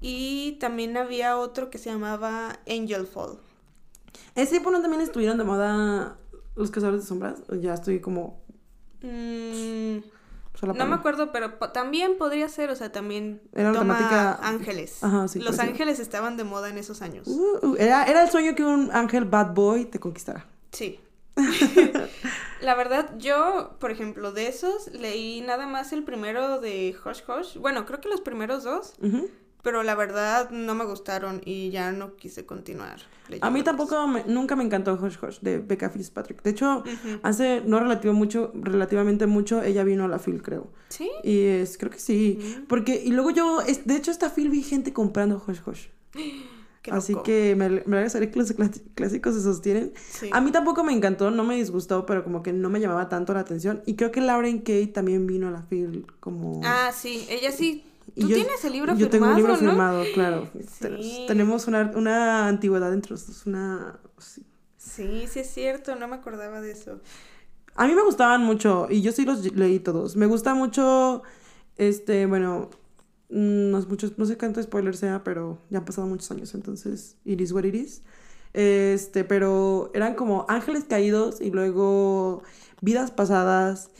y 0.00 0.52
también 0.60 0.96
había 0.96 1.36
otro 1.36 1.68
que 1.68 1.78
se 1.78 1.90
llamaba 1.90 2.60
Angel 2.68 3.06
Fall. 3.06 3.38
¿Ese 4.36 4.52
tiempo 4.52 4.70
no 4.70 4.80
también 4.80 5.02
estuvieron 5.02 5.36
de 5.36 5.42
moda 5.42 6.16
los 6.54 6.70
cazadores 6.70 7.02
de 7.02 7.08
sombras? 7.08 7.42
¿O 7.48 7.56
ya 7.56 7.74
estoy 7.74 8.00
como... 8.00 8.40
Mm, 9.02 9.98
no 10.62 10.86
me 10.86 10.94
acuerdo, 10.94 11.32
pero 11.32 11.58
po- 11.58 11.70
también 11.70 12.16
podría 12.18 12.48
ser, 12.48 12.70
o 12.70 12.76
sea, 12.76 12.90
también 12.92 13.42
Era 13.52 13.72
toma 13.72 13.96
temática- 13.98 14.38
ángeles. 14.42 15.02
Ajá, 15.04 15.28
sí, 15.28 15.40
Los 15.40 15.58
ángeles 15.58 15.98
estaban 16.00 16.36
de 16.36 16.44
moda 16.44 16.68
en 16.70 16.78
esos 16.78 17.02
años. 17.02 17.26
Uh, 17.28 17.58
uh, 17.66 17.76
era, 17.78 18.04
era 18.04 18.22
el 18.22 18.30
sueño 18.30 18.54
que 18.54 18.64
un 18.64 18.90
ángel 18.92 19.24
bad 19.24 19.52
boy 19.54 19.84
te 19.84 19.98
conquistara. 20.00 20.46
Sí. 20.72 21.00
La 22.60 22.74
verdad, 22.74 23.10
yo, 23.18 23.76
por 23.78 23.90
ejemplo, 23.90 24.32
de 24.32 24.48
esos 24.48 24.88
leí 24.92 25.42
nada 25.42 25.66
más 25.66 25.92
el 25.92 26.02
primero 26.02 26.58
de 26.60 26.96
Hush 27.04 27.20
Hush. 27.28 27.56
Bueno, 27.58 27.84
creo 27.84 28.00
que 28.00 28.08
los 28.08 28.20
primeros 28.22 28.64
dos, 28.64 28.94
Ujú. 29.02 29.28
Pero 29.66 29.82
la 29.82 29.96
verdad 29.96 30.50
no 30.50 30.76
me 30.76 30.84
gustaron 30.84 31.40
y 31.44 31.70
ya 31.70 31.90
no 31.90 32.14
quise 32.14 32.46
continuar. 32.46 33.00
A 33.40 33.50
mí 33.50 33.64
tampoco, 33.64 34.06
me- 34.06 34.22
nunca 34.24 34.54
me 34.54 34.62
encantó 34.62 34.94
Hush 34.94 35.16
Hush 35.20 35.40
de 35.40 35.58
Becca 35.58 35.90
Fitzpatrick. 35.90 36.40
De 36.44 36.50
hecho, 36.50 36.84
hace 37.24 37.62
no 37.66 37.80
relativo 37.80 38.14
mucho, 38.14 38.52
relativamente 38.54 39.26
mucho, 39.26 39.64
ella 39.64 39.82
vino 39.82 40.04
a 40.04 40.08
la 40.08 40.20
FIL, 40.20 40.40
creo. 40.40 40.68
¿Sí? 40.88 41.10
Y 41.24 41.40
es, 41.46 41.78
creo 41.78 41.90
que 41.90 41.98
sí. 41.98 42.38
Porque, 42.68 43.02
y 43.04 43.10
luego 43.10 43.30
yo, 43.30 43.60
es, 43.62 43.84
de 43.88 43.96
hecho, 43.96 44.12
esta 44.12 44.30
FIL 44.30 44.50
vi 44.50 44.62
gente 44.62 44.92
comprando 44.92 45.42
Hush 45.44 45.58
Hush. 45.66 45.86
Así 46.92 47.16
que 47.24 47.56
me, 47.56 47.68
me 47.68 47.96
alegra 47.96 48.08
saber 48.10 48.30
que 48.30 48.38
los 48.38 48.54
clásicos 48.94 49.34
se 49.34 49.42
sostienen. 49.42 49.92
Sí. 50.08 50.30
A 50.32 50.40
mí 50.40 50.52
tampoco 50.52 50.84
me 50.84 50.92
encantó, 50.92 51.32
no 51.32 51.42
me 51.42 51.56
disgustó, 51.56 52.06
pero 52.06 52.22
como 52.22 52.44
que 52.44 52.52
no 52.52 52.70
me 52.70 52.78
llamaba 52.78 53.08
tanto 53.08 53.34
la 53.34 53.40
atención. 53.40 53.82
Y 53.86 53.96
creo 53.96 54.12
que 54.12 54.20
Lauren 54.20 54.60
Kay 54.60 54.86
también 54.92 55.26
vino 55.26 55.48
a 55.48 55.50
la 55.50 55.62
FIL 55.62 56.06
como... 56.20 56.60
Ah, 56.64 56.92
sí, 56.94 57.26
ella 57.28 57.50
sí. 57.50 57.82
Y 58.16 58.22
¿Tú 58.22 58.28
yo- 58.28 58.36
tienes 58.36 58.64
el 58.64 58.72
libro 58.72 58.92
Yo 58.96 59.08
firmado, 59.08 59.10
tengo 59.10 59.26
un 59.28 59.36
libro 59.36 59.52
no? 59.52 59.58
firmado, 59.58 60.04
claro. 60.14 60.48
Sí. 60.80 61.24
Tenemos 61.28 61.68
una, 61.68 61.92
una 61.94 62.48
antigüedad 62.48 62.92
entre 62.92 63.10
los 63.12 63.26
dos, 63.26 63.46
una... 63.46 64.00
sí. 64.18 64.42
Sí, 64.78 65.26
sí 65.28 65.40
es 65.40 65.50
cierto, 65.52 65.94
no 65.96 66.08
me 66.08 66.16
acordaba 66.16 66.60
de 66.60 66.70
eso. 66.72 67.00
A 67.74 67.86
mí 67.86 67.94
me 67.94 68.02
gustaban 68.02 68.42
mucho 68.42 68.86
y 68.88 69.02
yo 69.02 69.12
sí 69.12 69.24
los 69.26 69.44
leí 69.54 69.78
todos. 69.80 70.16
Me 70.16 70.24
gusta 70.26 70.54
mucho, 70.54 71.22
este, 71.76 72.24
bueno, 72.24 72.70
mm, 73.28 73.70
no, 73.70 73.78
es 73.78 73.86
mucho, 73.86 74.10
no 74.16 74.24
sé 74.24 74.38
cuánto 74.38 74.62
spoiler 74.62 74.96
sea, 74.96 75.22
pero 75.22 75.58
ya 75.68 75.78
han 75.78 75.84
pasado 75.84 76.06
muchos 76.06 76.30
años, 76.30 76.54
entonces 76.54 77.16
it 77.26 77.38
is 77.40 77.52
what 77.52 77.64
it 77.64 77.74
is. 77.74 78.02
Este, 78.54 79.24
pero 79.24 79.90
eran 79.92 80.14
como 80.14 80.46
ángeles 80.48 80.84
caídos 80.84 81.42
y 81.42 81.50
luego 81.50 82.42
vidas 82.80 83.10
pasadas 83.10 83.90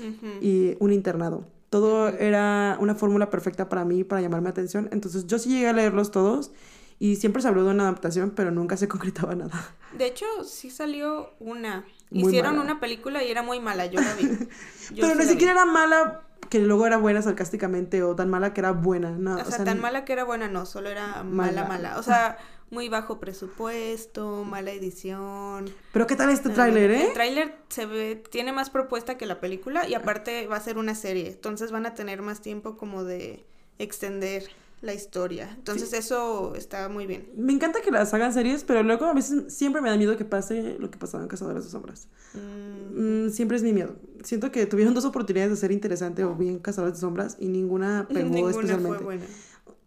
y 0.41 0.77
un 0.81 0.93
internado. 0.93 1.45
Todo 1.71 2.09
era 2.09 2.77
una 2.81 2.95
fórmula 2.95 3.29
perfecta 3.31 3.69
para 3.69 3.85
mí, 3.85 4.05
para 4.05 4.21
llamarme 4.21 4.49
atención. 4.49 4.89
Entonces 4.93 5.27
yo 5.27 5.39
sí 5.39 5.51
llegué 5.51 5.69
a 5.69 5.73
leerlos 5.73 6.11
todos 6.11 6.53
y 6.99 7.17
siempre 7.17 7.43
se 7.43 7.49
habló 7.49 7.65
de 7.65 7.71
una 7.73 7.83
adaptación, 7.85 8.31
pero 8.31 8.51
nunca 8.51 8.77
se 8.77 8.89
concretaba 8.89 9.35
nada. 9.35 9.75
De 9.99 10.07
hecho, 10.07 10.25
sí 10.45 10.71
salió 10.71 11.35
una. 11.41 11.85
Muy 12.11 12.29
Hicieron 12.31 12.57
mala. 12.57 12.71
una 12.73 12.81
película 12.81 13.25
y 13.25 13.31
era 13.31 13.43
muy 13.43 13.59
mala, 13.61 13.87
yo 13.87 14.01
la 14.01 14.15
vi. 14.15 14.23
Yo 14.95 15.01
pero 15.09 15.15
sí 15.15 15.19
ni 15.19 15.25
siquiera 15.25 15.53
vi. 15.55 15.59
era 15.59 15.65
mala 15.65 16.23
que 16.49 16.61
luego 16.61 16.87
era 16.87 16.97
buena 16.97 17.21
sarcásticamente 17.23 18.05
o 18.05 18.15
tan 18.15 18.31
mala 18.31 18.55
que 18.55 18.61
era 18.61 18.71
buena. 18.71 19.11
No, 19.11 19.35
O 19.35 19.45
sea, 19.45 19.65
tan 19.65 19.81
mala 19.81 20.05
que 20.05 20.13
era 20.13 20.23
buena, 20.23 20.47
no, 20.47 20.65
solo 20.65 20.89
era 20.89 21.25
mala, 21.25 21.63
Mala. 21.63 21.65
mala. 21.65 21.99
O 21.99 22.05
sea, 22.05 22.39
muy 22.71 22.89
bajo 22.89 23.19
presupuesto, 23.21 24.45
mala 24.45 24.73
edición. 24.73 25.67
Pero 25.93 26.07
¿qué 26.07 26.17
tal 26.17 26.31
este 26.31 26.51
Ah, 26.51 26.55
tráiler, 26.55 26.91
eh? 26.91 27.07
El 27.09 27.13
tráiler 27.13 27.55
se 27.69 27.87
ve, 27.87 28.23
tiene 28.31 28.53
más 28.53 28.71
propuesta 28.71 29.17
que 29.17 29.27
la 29.27 29.41
película 29.41 29.89
y 29.89 29.95
aparte 29.95 30.47
va 30.47 30.57
a 30.57 30.61
ser 30.61 30.79
una 30.79 30.95
serie. 30.95 31.29
Entonces 31.29 31.71
van 31.71 31.87
a 31.87 31.95
tener 31.95 32.23
más 32.23 32.41
tiempo 32.41 32.77
como 32.77 33.05
de 33.05 33.45
extender 33.79 34.45
la 34.83 34.93
historia. 34.95 35.51
Entonces 35.57 35.93
eso 35.95 36.55
está 36.55 36.89
muy 36.89 37.07
bien. 37.07 37.29
Me 37.37 37.53
encanta 37.53 37.81
que 37.81 37.91
las 37.91 38.13
hagan 38.13 38.33
series, 38.35 38.63
pero 38.63 38.83
luego 38.83 39.07
a 39.07 39.15
veces 39.15 39.53
siempre 39.55 39.81
me 39.81 39.89
da 39.89 39.97
miedo 39.97 40.17
que 40.17 40.25
pase 40.25 40.77
lo 40.79 40.91
que 40.91 40.99
pasaba 40.99 41.23
en 41.23 41.29
Cazadores 41.29 41.65
de 41.65 41.71
Sombras. 41.71 42.09
Mm, 42.35 42.77
Mm, 42.97 43.31
siempre 43.31 43.57
es 43.59 43.63
mi 43.63 43.73
miedo. 43.75 43.95
Siento 44.25 44.51
que 44.51 44.65
tuvieron 44.65 44.95
dos 44.95 45.05
oportunidades 45.05 45.51
de 45.51 45.57
ser 45.59 45.71
interesante 45.71 46.25
o 46.25 46.35
bien 46.35 46.59
Cazadores 46.59 46.95
de 46.97 47.01
Sombras 47.01 47.37
y 47.39 47.49
ninguna 47.49 48.07
pegó 48.13 48.29
ninguna 48.29 48.51
especialmente. 48.51 48.97
fue 48.97 49.05
buena. 49.05 49.25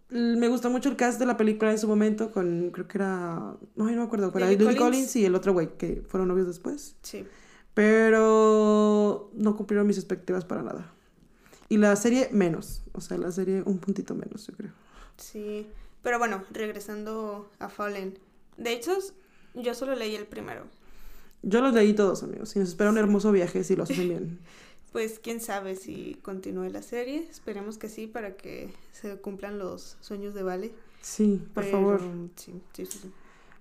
Me 0.10 0.48
gustó 0.48 0.70
mucho 0.72 0.90
el 0.90 0.96
cast 0.96 1.20
de 1.20 1.26
la 1.26 1.38
película 1.38 1.72
en 1.72 1.78
su 1.78 1.88
momento 1.88 2.32
con, 2.32 2.72
creo 2.72 2.88
que 2.88 2.98
era, 2.98 3.52
ay, 3.52 3.56
no 3.76 3.86
me 3.86 4.04
acuerdo, 4.04 4.32
pero 4.32 4.48
Collins? 4.48 4.76
Collins. 4.76 5.16
y 5.16 5.26
el 5.26 5.36
otro 5.36 5.54
güey 5.54 5.78
que 5.78 6.02
fueron 6.08 6.28
novios 6.28 6.48
después. 6.48 6.96
Sí. 7.04 7.26
Pero 7.76 9.30
no 9.36 9.56
cumplieron 9.56 9.86
mis 9.86 9.98
expectativas 9.98 10.46
para 10.46 10.64
nada. 10.64 10.92
Y 11.70 11.78
la 11.78 11.96
serie 11.96 12.30
menos, 12.32 12.82
o 12.94 13.02
sea, 13.02 13.18
la 13.20 13.32
serie 13.32 13.62
un 13.64 13.78
puntito 13.78 14.16
menos, 14.16 14.48
yo 14.48 14.54
creo. 14.56 14.72
Sí, 15.18 15.68
pero 16.02 16.18
bueno, 16.18 16.44
regresando 16.52 17.52
a 17.60 17.70
Fallen. 17.70 18.18
De 18.58 18.74
hecho, 18.74 18.98
yo 19.54 19.76
solo 19.76 19.96
leí 19.96 20.16
el 20.16 20.26
primero. 20.26 20.64
Yo 21.44 21.62
los 21.62 21.74
leí 21.74 21.94
todos, 21.94 22.24
amigos. 22.24 22.56
Y 22.56 22.60
nos 22.60 22.70
espera 22.70 22.90
un 22.90 22.98
hermoso 22.98 23.32
viaje 23.32 23.64
si 23.64 23.76
lo 23.76 23.84
hacen 23.84 24.10
bien. 24.10 24.40
Pues 24.92 25.20
quién 25.20 25.40
sabe 25.40 25.76
si 25.76 26.16
continúe 26.24 26.70
la 26.70 26.82
serie. 26.82 27.28
Esperemos 27.30 27.78
que 27.78 27.90
sí 27.90 28.08
para 28.08 28.36
que 28.36 28.74
se 28.92 29.18
cumplan 29.18 29.60
los 29.60 29.98
sueños 30.02 30.34
de 30.34 30.44
Vale. 30.44 30.74
Sí, 31.02 31.42
por 31.54 31.64
Pero, 31.64 31.78
favor. 31.78 32.02
Sí, 32.36 32.62
sí, 32.74 32.86
sí. 32.86 33.12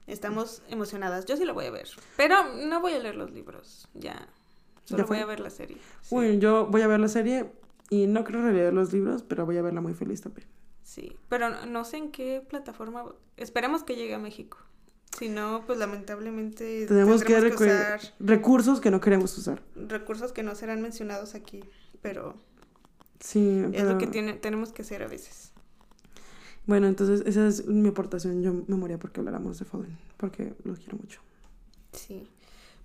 Estamos 0.07 0.63
emocionadas. 0.69 1.27
Yo 1.27 1.37
sí 1.37 1.45
lo 1.45 1.53
voy 1.55 1.67
a 1.67 1.71
ver. 1.71 1.89
Pero 2.17 2.55
no 2.67 2.81
voy 2.81 2.93
a 2.95 2.99
leer 2.99 3.17
los 3.17 3.31
libros. 3.31 3.89
Ya. 3.95 4.27
Solo 4.87 5.05
voy 5.07 5.19
a 5.19 5.27
ver 5.27 5.41
la 5.41 5.51
serie. 5.51 5.77
Sí. 6.01 6.15
Uy, 6.15 6.39
yo 6.39 6.67
voy 6.67 6.81
a 6.81 6.87
ver 6.87 6.99
la 6.99 7.09
serie 7.09 7.51
y 7.91 8.07
no 8.07 8.25
creo 8.25 8.41
releer 8.41 8.73
los 8.73 8.93
libros, 8.93 9.23
pero 9.23 9.45
voy 9.45 9.59
a 9.59 9.63
verla 9.63 9.83
muy 9.83 9.93
feliz 9.93 10.23
también. 10.23 10.49
Sí. 10.83 11.15
Pero 11.29 11.51
no- 11.51 11.67
no 11.67 11.85
sé 11.85 11.99
en 11.99 12.11
qué 12.11 12.43
plataforma. 12.49 13.05
Esperemos 13.37 13.83
que 13.83 13.97
llegue 13.97 14.15
a 14.15 14.19
México. 14.19 14.57
Si 15.19 15.29
no, 15.29 15.65
pues 15.67 15.79
lamentablemente 15.79 16.87
Tenemos 16.87 17.25
que, 17.25 17.35
que 17.35 17.55
usar 17.65 18.01
recursos 18.21 18.81
que 18.81 18.91
no 18.91 19.01
queremos 19.01 19.37
usar. 19.37 19.63
recursos 19.75 20.33
que 20.33 20.43
no 20.43 20.55
serán 20.55 20.81
mencionados 20.83 21.35
aquí. 21.35 21.65
Pero 22.03 22.37
Sí, 23.21 23.61
es 23.65 23.71
pero... 23.73 23.93
lo 23.93 23.99
que 23.99 24.07
tiene, 24.07 24.35
tenemos 24.35 24.73
que 24.73 24.83
hacer 24.83 25.03
a 25.03 25.09
veces. 25.09 25.53
Bueno, 26.67 26.87
entonces 26.87 27.23
esa 27.27 27.47
es 27.49 27.67
mi 27.67 27.89
aportación. 27.89 28.43
Yo 28.43 28.53
me 28.67 28.77
moría 28.77 28.99
porque 28.99 29.21
habláramos 29.21 29.59
de 29.59 29.65
Fallen, 29.65 29.99
porque 30.19 30.55
los 30.65 30.79
quiero 30.79 30.99
mucho. 30.99 31.21
Sí. 31.93 32.29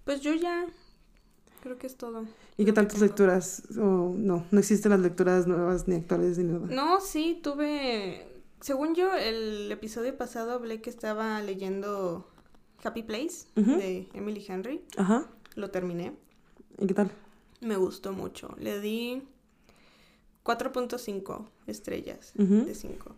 Pues 0.05 0.21
yo 0.21 0.33
ya. 0.33 0.65
Creo 1.61 1.77
que 1.77 1.87
es 1.87 1.95
todo. 1.95 2.25
¿Y 2.57 2.65
qué 2.65 2.71
Lo 2.71 2.73
tal 2.73 2.87
tus 2.87 2.99
lecturas? 3.01 3.63
O 3.77 4.13
no, 4.17 4.45
no 4.51 4.59
existen 4.59 4.89
las 4.91 4.99
lecturas 5.01 5.47
nuevas 5.47 5.87
ni 5.87 5.95
actuales 5.95 6.37
ni 6.37 6.45
nada. 6.45 6.65
No, 6.67 6.99
sí, 6.99 7.39
tuve. 7.43 8.25
Según 8.63 8.95
yo, 8.95 9.13
el 9.13 9.69
episodio 9.73 10.15
pasado 10.15 10.53
hablé 10.53 10.79
que 10.81 10.89
estaba 10.89 11.41
leyendo 11.41 12.25
Happy 12.81 13.03
Place 13.03 13.45
de 13.55 14.07
Emily 14.13 14.41
Henry. 14.47 14.85
Ajá. 14.95 15.29
Lo 15.55 15.69
terminé. 15.69 16.13
¿Y 16.79 16.87
qué 16.87 16.93
tal? 16.93 17.11
Me 17.59 17.75
gustó 17.75 18.13
mucho. 18.13 18.55
Le 18.57 18.79
di 18.79 19.21
4.5 20.45 21.45
estrellas 21.67 22.31
Ujú. 22.39 22.63
de 22.63 22.73
5. 22.73 23.13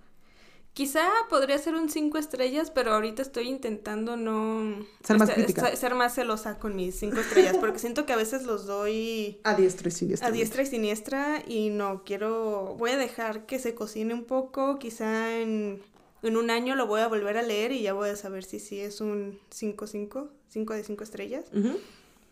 Quizá 0.76 1.10
podría 1.30 1.58
ser 1.58 1.74
un 1.74 1.90
5 1.90 2.18
estrellas, 2.20 2.70
pero 2.70 2.94
ahorita 2.94 3.24
estoy 3.24 3.48
intentando 3.48 4.18
no... 4.18 4.86
Ser 5.04 5.18
más 5.18 5.32
crítica. 5.32 5.76
ser 5.76 5.96
más 5.96 6.14
celosa 6.14 6.60
con 6.60 6.76
mis 6.76 6.96
5 7.00 7.18
estrellas, 7.18 7.58
porque 7.60 7.80
siento 7.80 8.06
que 8.06 8.14
a 8.14 8.18
veces 8.18 8.44
los 8.44 8.68
doy 8.68 9.40
A 9.44 9.56
diestra 9.56 9.88
y 9.88 9.92
siniestra. 9.92 10.28
a 10.28 10.32
diestra 10.32 10.62
y 10.62 10.66
siniestra 10.68 11.44
y 11.48 11.70
no 11.70 12.04
quiero... 12.06 12.76
Voy 12.78 12.92
a 12.92 12.98
dejar 12.98 13.48
que 13.48 13.58
se 13.58 13.74
cocine 13.74 14.14
un 14.14 14.26
poco, 14.26 14.78
quizá 14.78 15.40
en, 15.40 15.82
en 16.22 16.38
un 16.38 16.52
año 16.52 16.76
lo 16.76 16.86
voy 16.86 17.02
a 17.02 17.08
volver 17.08 17.38
a 17.38 17.42
leer 17.42 17.72
y 17.72 17.82
ya 17.82 17.94
voy 17.94 18.10
a 18.10 18.16
saber 18.16 18.44
si 18.44 18.60
sí 18.60 18.80
es 18.80 19.02
un 19.02 19.40
5-5, 19.52 20.28
5 20.50 20.74
de 20.74 20.84
5 20.84 21.04
estrellas 21.04 21.46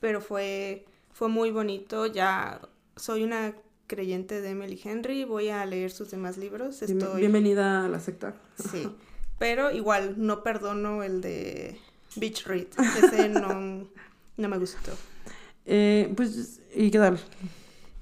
pero 0.03 0.19
fue, 0.19 0.83
fue 1.13 1.29
muy 1.29 1.49
bonito. 1.51 2.07
Ya 2.07 2.59
soy 2.97 3.23
una 3.23 3.55
creyente 3.87 4.41
de 4.41 4.49
Emily 4.49 4.79
Henry, 4.83 5.23
voy 5.23 5.49
a 5.49 5.65
leer 5.65 5.91
sus 5.91 6.11
demás 6.11 6.37
libros. 6.37 6.81
Estoy, 6.81 7.19
Bienvenida 7.19 7.85
a 7.85 7.89
la 7.89 7.99
secta. 7.99 8.35
sí, 8.57 8.89
pero 9.39 9.71
igual 9.71 10.15
no 10.17 10.43
perdono 10.43 11.03
el 11.03 11.21
de 11.21 11.77
Beach 12.15 12.45
Read. 12.45 12.67
Ese 13.03 13.29
no, 13.29 13.87
no 14.37 14.49
me 14.49 14.57
gustó. 14.57 14.91
Eh, 15.65 16.11
pues, 16.15 16.61
¿y 16.75 16.91
qué 16.91 16.97
tal? 16.97 17.19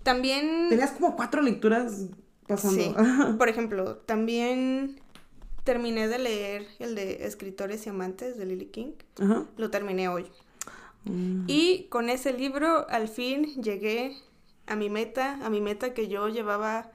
También, 0.03 0.67
Tenías 0.69 0.91
como 0.91 1.15
cuatro 1.15 1.41
lecturas 1.41 2.07
pasando. 2.47 2.83
sí, 2.83 2.93
por 3.37 3.49
ejemplo, 3.49 3.97
también 3.97 4.99
terminé 5.63 6.07
de 6.07 6.19
leer 6.19 6.67
el 6.79 6.95
de 6.95 7.25
Escritores 7.25 7.85
y 7.85 7.89
Amantes 7.89 8.37
de 8.37 8.45
Lily 8.45 8.65
King. 8.67 8.93
Ajá. 9.19 9.45
Lo 9.57 9.69
terminé 9.69 10.09
hoy. 10.09 10.25
Mm. 11.05 11.45
Y 11.47 11.87
con 11.89 12.09
ese 12.09 12.33
libro 12.33 12.87
al 12.89 13.07
fin 13.07 13.61
llegué 13.61 14.17
a 14.67 14.75
mi 14.75 14.89
meta, 14.89 15.39
a 15.43 15.49
mi 15.49 15.61
meta 15.61 15.93
que 15.93 16.07
yo 16.07 16.29
llevaba 16.29 16.91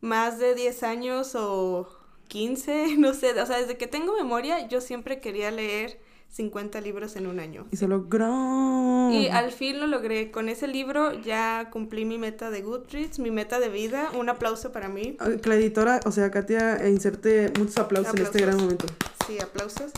más 0.00 0.38
de 0.38 0.54
10 0.54 0.82
años 0.82 1.34
o 1.34 1.88
15, 2.28 2.96
no 2.98 3.14
sé, 3.14 3.38
o 3.40 3.46
sea, 3.46 3.58
desde 3.58 3.76
que 3.76 3.86
tengo 3.86 4.14
memoria 4.16 4.68
yo 4.68 4.80
siempre 4.80 5.20
quería 5.20 5.50
leer 5.50 5.98
50 6.30 6.80
libros 6.80 7.16
en 7.16 7.26
un 7.26 7.40
año. 7.40 7.66
Y 7.72 7.76
se 7.76 7.88
logró. 7.88 9.10
Y 9.10 9.26
al 9.28 9.50
fin 9.50 9.80
lo 9.80 9.88
logré. 9.88 10.30
Con 10.30 10.48
ese 10.48 10.68
libro 10.68 11.12
ya 11.12 11.70
cumplí 11.72 12.04
mi 12.04 12.18
meta 12.18 12.50
de 12.50 12.62
Goodreads, 12.62 13.18
mi 13.18 13.32
meta 13.32 13.58
de 13.58 13.68
vida. 13.68 14.10
Un 14.16 14.28
aplauso 14.28 14.70
para 14.70 14.88
mí. 14.88 15.16
Que 15.42 15.48
la 15.48 15.56
editora, 15.56 15.98
o 16.06 16.12
sea, 16.12 16.30
Katia, 16.30 16.88
inserte 16.88 17.52
muchos 17.58 17.78
aplausos, 17.78 18.14
en 18.14 18.22
este 18.22 18.42
gran 18.42 18.58
momento. 18.58 18.86
Sí, 19.26 19.40
aplausos. 19.40 19.90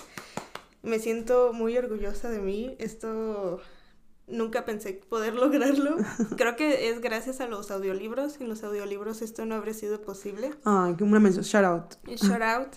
Me 0.82 0.98
siento 0.98 1.52
muy 1.52 1.76
orgullosa 1.76 2.30
de 2.30 2.38
mí. 2.38 2.76
Esto 2.78 3.60
nunca 4.26 4.64
pensé 4.64 4.94
poder 5.08 5.34
lograrlo. 5.34 5.96
Creo 6.36 6.56
que 6.56 6.90
es 6.90 7.00
gracias 7.00 7.40
a 7.40 7.46
los 7.46 7.70
audiolibros. 7.70 8.34
Sin 8.34 8.48
los 8.48 8.62
audiolibros 8.64 9.22
esto 9.22 9.46
no 9.46 9.54
habría 9.54 9.74
sido 9.74 10.00
posible. 10.02 10.52
Ah, 10.64 10.94
una 11.00 11.20
mención. 11.20 11.44
Shout 11.44 11.64
out. 11.64 11.94
Shout 12.16 12.42
out 12.42 12.74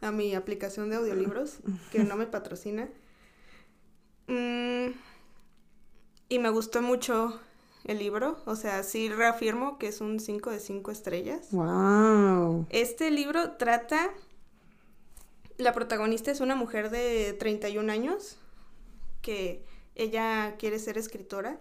a 0.00 0.10
mi 0.10 0.34
aplicación 0.34 0.90
de 0.90 0.96
audiolibros, 0.96 1.58
que 1.90 2.04
no 2.04 2.16
me 2.16 2.26
patrocina. 2.26 2.88
Mm, 4.26 4.92
y 6.28 6.38
me 6.38 6.48
gustó 6.50 6.82
mucho 6.82 7.40
el 7.84 7.98
libro, 7.98 8.38
o 8.46 8.56
sea, 8.56 8.82
sí 8.82 9.08
reafirmo 9.08 9.78
que 9.78 9.88
es 9.88 10.00
un 10.00 10.20
5 10.20 10.50
de 10.50 10.60
5 10.60 10.90
estrellas. 10.90 11.48
Wow. 11.52 12.66
Este 12.70 13.10
libro 13.10 13.52
trata 13.52 14.10
la 15.56 15.72
protagonista 15.72 16.30
es 16.30 16.40
una 16.40 16.56
mujer 16.56 16.90
de 16.90 17.32
31 17.34 17.92
años 17.92 18.38
que 19.22 19.64
ella 19.94 20.56
quiere 20.58 20.78
ser 20.78 20.98
escritora. 20.98 21.60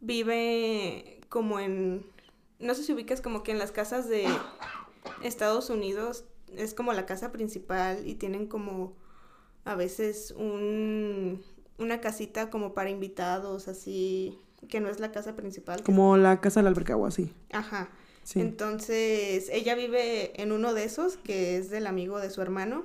Vive 0.00 1.20
como 1.28 1.58
en 1.60 2.04
no 2.58 2.74
sé 2.74 2.82
si 2.82 2.92
ubicas 2.92 3.20
como 3.20 3.42
que 3.42 3.52
en 3.52 3.58
las 3.58 3.72
casas 3.72 4.08
de 4.08 4.26
Estados 5.22 5.70
Unidos 5.70 6.24
es 6.56 6.74
como 6.74 6.92
la 6.92 7.06
casa 7.06 7.32
principal 7.32 8.06
y 8.06 8.14
tienen 8.14 8.46
como 8.46 8.94
a 9.64 9.74
veces 9.74 10.32
un, 10.36 11.42
una 11.78 12.00
casita 12.00 12.50
como 12.50 12.72
para 12.72 12.88
invitados, 12.88 13.68
así, 13.68 14.38
que 14.68 14.80
no 14.80 14.88
es 14.88 15.00
la 15.00 15.12
casa 15.12 15.34
principal. 15.34 15.82
Como 15.82 16.16
la 16.16 16.40
casa 16.40 16.60
del 16.60 16.68
albercagua, 16.68 17.10
sí. 17.10 17.32
Ajá. 17.52 17.90
Entonces, 18.34 19.48
ella 19.52 19.76
vive 19.76 20.40
en 20.40 20.50
uno 20.50 20.74
de 20.74 20.82
esos, 20.84 21.16
que 21.16 21.58
es 21.58 21.70
del 21.70 21.86
amigo 21.86 22.18
de 22.18 22.30
su 22.30 22.42
hermano, 22.42 22.84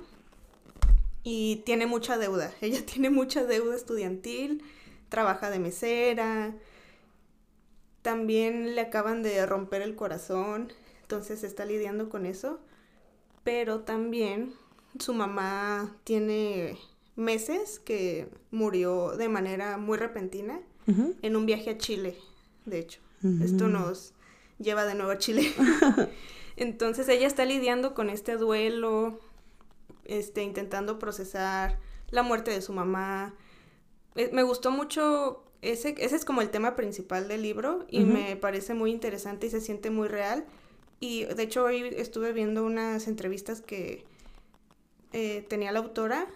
y 1.22 1.56
tiene 1.64 1.86
mucha 1.86 2.18
deuda. 2.18 2.52
Ella 2.60 2.84
tiene 2.84 3.10
mucha 3.10 3.44
deuda 3.44 3.74
estudiantil, 3.74 4.62
trabaja 5.08 5.50
de 5.50 5.58
mesera, 5.58 6.54
también 8.02 8.74
le 8.74 8.80
acaban 8.80 9.22
de 9.22 9.44
romper 9.46 9.82
el 9.82 9.94
corazón, 9.94 10.72
entonces 11.02 11.44
está 11.44 11.64
lidiando 11.64 12.08
con 12.08 12.26
eso 12.26 12.60
pero 13.44 13.80
también 13.80 14.52
su 14.98 15.14
mamá 15.14 15.96
tiene 16.04 16.78
meses 17.16 17.78
que 17.78 18.28
murió 18.50 19.16
de 19.16 19.28
manera 19.28 19.78
muy 19.78 19.98
repentina 19.98 20.60
en 20.86 21.36
un 21.36 21.46
viaje 21.46 21.70
a 21.70 21.78
Chile, 21.78 22.16
de 22.66 22.80
hecho. 22.80 23.00
Esto 23.40 23.68
nos 23.68 24.14
lleva 24.58 24.84
de 24.84 24.94
nuevo 24.94 25.12
a 25.12 25.18
Chile. 25.18 25.52
Entonces 26.56 27.08
ella 27.08 27.28
está 27.28 27.44
lidiando 27.44 27.94
con 27.94 28.10
este 28.10 28.36
duelo, 28.36 29.20
este, 30.04 30.42
intentando 30.42 30.98
procesar 30.98 31.78
la 32.10 32.22
muerte 32.22 32.50
de 32.50 32.62
su 32.62 32.72
mamá. 32.72 33.34
Eh, 34.14 34.30
me 34.32 34.42
gustó 34.42 34.70
mucho, 34.70 35.44
ese, 35.62 35.94
ese 35.98 36.16
es 36.16 36.24
como 36.24 36.42
el 36.42 36.50
tema 36.50 36.76
principal 36.76 37.28
del 37.28 37.42
libro 37.42 37.86
y 37.88 38.00
me 38.00 38.36
parece 38.36 38.74
muy 38.74 38.90
interesante 38.90 39.46
y 39.46 39.50
se 39.50 39.60
siente 39.60 39.90
muy 39.90 40.08
real 40.08 40.44
y 41.02 41.24
de 41.24 41.42
hecho 41.42 41.64
hoy 41.64 41.82
estuve 41.96 42.32
viendo 42.32 42.64
unas 42.64 43.08
entrevistas 43.08 43.60
que 43.60 44.04
eh, 45.12 45.44
tenía 45.48 45.72
la 45.72 45.80
autora 45.80 46.28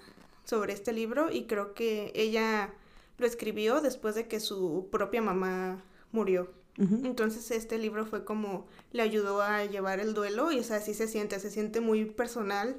sobre 0.44 0.72
este 0.72 0.92
libro 0.92 1.30
y 1.30 1.44
creo 1.44 1.72
que 1.72 2.10
ella 2.16 2.74
lo 3.16 3.26
escribió 3.26 3.80
después 3.80 4.16
de 4.16 4.26
que 4.26 4.40
su 4.40 4.88
propia 4.90 5.22
mamá 5.22 5.84
murió. 6.10 6.50
Entonces 6.78 7.50
este 7.52 7.78
libro 7.78 8.04
fue 8.04 8.24
como 8.24 8.66
le 8.92 9.02
ayudó 9.02 9.40
a 9.40 9.64
llevar 9.64 9.98
el 9.98 10.12
duelo 10.12 10.52
y 10.52 10.58
o 10.58 10.62
sea, 10.62 10.76
así 10.78 10.92
se 10.92 11.08
siente, 11.08 11.38
se 11.40 11.50
siente 11.50 11.80
muy 11.80 12.04
personal, 12.04 12.76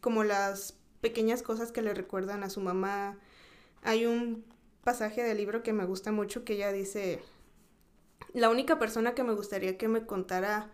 como 0.00 0.24
las 0.24 0.76
pequeñas 1.00 1.42
cosas 1.42 1.72
que 1.72 1.82
le 1.82 1.94
recuerdan 1.94 2.42
a 2.42 2.50
su 2.50 2.60
mamá. 2.60 3.18
Hay 3.82 4.06
un 4.06 4.44
pasaje 4.84 5.22
del 5.22 5.38
libro 5.38 5.62
que 5.62 5.72
me 5.72 5.84
gusta 5.84 6.12
mucho 6.12 6.44
que 6.44 6.54
ella 6.54 6.72
dice, 6.72 7.22
la 8.32 8.50
única 8.50 8.78
persona 8.78 9.14
que 9.14 9.24
me 9.24 9.34
gustaría 9.34 9.78
que 9.78 9.88
me 9.88 10.06
contara 10.06 10.70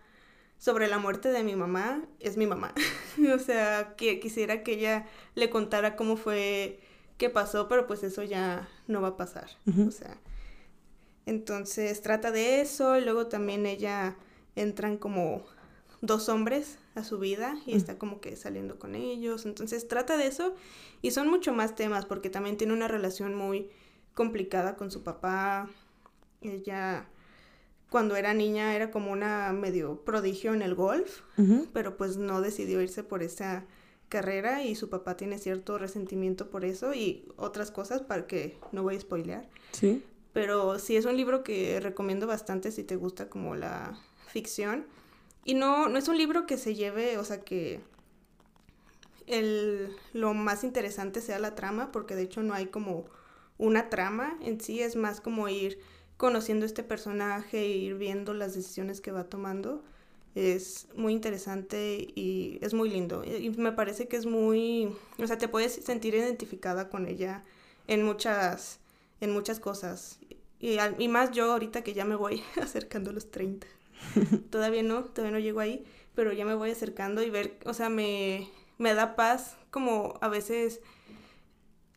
sobre 0.57 0.87
la 0.87 0.97
muerte 0.97 1.29
de 1.29 1.43
mi 1.43 1.55
mamá 1.55 2.03
es 2.19 2.37
mi 2.37 2.47
mamá. 2.47 2.73
o 3.33 3.39
sea, 3.39 3.95
que 3.95 4.19
quisiera 4.19 4.63
que 4.63 4.73
ella 4.73 5.05
le 5.35 5.49
contara 5.49 5.95
cómo 5.95 6.17
fue 6.17 6.79
que 7.17 7.29
pasó, 7.29 7.67
pero 7.67 7.87
pues 7.87 8.03
eso 8.03 8.23
ya 8.23 8.67
no 8.87 9.01
va 9.01 9.09
a 9.09 9.17
pasar. 9.17 9.49
O 9.87 9.91
sea, 9.91 10.17
entonces 11.25 12.01
trata 12.01 12.31
de 12.31 12.61
eso 12.61 12.97
y 12.97 13.03
luego 13.03 13.27
también 13.27 13.65
ella 13.65 14.15
entran 14.55 14.97
como 14.97 15.45
dos 16.01 16.29
hombres 16.29 16.77
a 16.95 17.03
su 17.03 17.19
vida 17.19 17.57
y 17.65 17.75
está 17.75 17.97
como 17.97 18.21
que 18.21 18.35
saliendo 18.35 18.79
con 18.79 18.95
ellos. 18.95 19.45
Entonces 19.45 19.87
trata 19.87 20.17
de 20.17 20.27
eso 20.27 20.55
y 21.01 21.11
son 21.11 21.29
mucho 21.29 21.53
más 21.53 21.75
temas 21.75 22.05
porque 22.05 22.29
también 22.29 22.57
tiene 22.57 22.73
una 22.73 22.87
relación 22.87 23.35
muy 23.35 23.69
complicada 24.13 24.75
con 24.75 24.91
su 24.91 25.03
papá. 25.03 25.69
Ella 26.41 27.07
cuando 27.89 28.15
era 28.15 28.33
niña 28.33 28.75
era 28.75 28.91
como 28.91 29.11
una 29.11 29.53
medio 29.53 30.03
prodigio 30.03 30.53
en 30.53 30.61
el 30.61 30.75
golf, 30.75 31.21
pero 31.73 31.95
pues 31.95 32.17
no 32.17 32.41
decidió 32.41 32.81
irse 32.81 33.03
por 33.03 33.23
esa 33.23 33.65
carrera 34.09 34.63
y 34.63 34.75
su 34.75 34.89
papá 34.89 35.17
tiene 35.17 35.37
cierto 35.37 35.77
resentimiento 35.77 36.49
por 36.49 36.65
eso 36.65 36.93
y 36.93 37.27
otras 37.37 37.71
cosas 37.71 38.01
para 38.01 38.27
que 38.27 38.57
no 38.71 38.83
voy 38.83 38.95
a 38.95 38.99
spoilear. 38.99 39.47
Sí. 39.71 40.03
Pero 40.33 40.79
sí 40.79 40.95
es 40.97 41.05
un 41.05 41.17
libro 41.17 41.43
que 41.43 41.79
recomiendo 41.79 42.27
bastante 42.27 42.71
si 42.71 42.83
te 42.83 42.95
gusta 42.95 43.29
como 43.29 43.55
la 43.55 43.97
ficción. 44.27 44.85
Y 45.47 45.53
no, 45.53 45.87
no 45.87 45.97
es 45.97 46.09
un 46.09 46.17
libro 46.17 46.45
que 46.45 46.57
se 46.57 46.75
lleve, 46.75 47.17
o 47.17 47.23
sea 47.23 47.39
que 47.39 47.79
el, 49.27 49.95
lo 50.11 50.33
más 50.33 50.65
interesante 50.65 51.21
sea 51.21 51.39
la 51.39 51.55
trama, 51.55 51.91
porque 51.93 52.15
de 52.15 52.23
hecho 52.23 52.43
no 52.43 52.53
hay 52.53 52.67
como 52.67 53.05
una 53.57 53.89
trama 53.89 54.37
en 54.41 54.59
sí, 54.59 54.81
es 54.81 54.97
más 54.97 55.21
como 55.21 55.47
ir 55.47 55.79
conociendo 56.17 56.65
este 56.65 56.83
personaje 56.83 57.65
ir 57.65 57.95
viendo 57.95 58.33
las 58.33 58.55
decisiones 58.55 58.99
que 58.99 59.13
va 59.13 59.23
tomando 59.23 59.83
es 60.35 60.87
muy 60.95 61.13
interesante 61.13 62.09
y 62.13 62.59
es 62.61 62.73
muy 62.73 62.89
lindo. 62.89 63.23
Y 63.23 63.49
me 63.51 63.71
parece 63.71 64.09
que 64.09 64.17
es 64.17 64.25
muy, 64.25 64.93
o 65.17 65.27
sea, 65.27 65.37
te 65.37 65.47
puedes 65.47 65.73
sentir 65.75 66.13
identificada 66.13 66.89
con 66.89 67.07
ella 67.07 67.43
en 67.87 68.03
muchas, 68.03 68.79
en 69.21 69.31
muchas 69.31 69.61
cosas. 69.61 70.19
Y, 70.59 70.77
y 70.99 71.07
más 71.07 71.31
yo 71.31 71.53
ahorita 71.53 71.83
que 71.83 71.93
ya 71.93 72.03
me 72.03 72.15
voy 72.15 72.43
acercando 72.61 73.11
a 73.11 73.13
los 73.13 73.31
30. 73.31 73.65
todavía 74.49 74.83
no, 74.83 75.03
todavía 75.05 75.37
no 75.37 75.43
llego 75.43 75.59
ahí, 75.59 75.85
pero 76.15 76.33
ya 76.33 76.45
me 76.45 76.55
voy 76.55 76.71
acercando 76.71 77.21
y 77.23 77.29
ver, 77.29 77.57
o 77.65 77.73
sea, 77.73 77.89
me, 77.89 78.49
me 78.77 78.93
da 78.93 79.15
paz 79.15 79.57
como 79.71 80.17
a 80.21 80.27
veces 80.27 80.81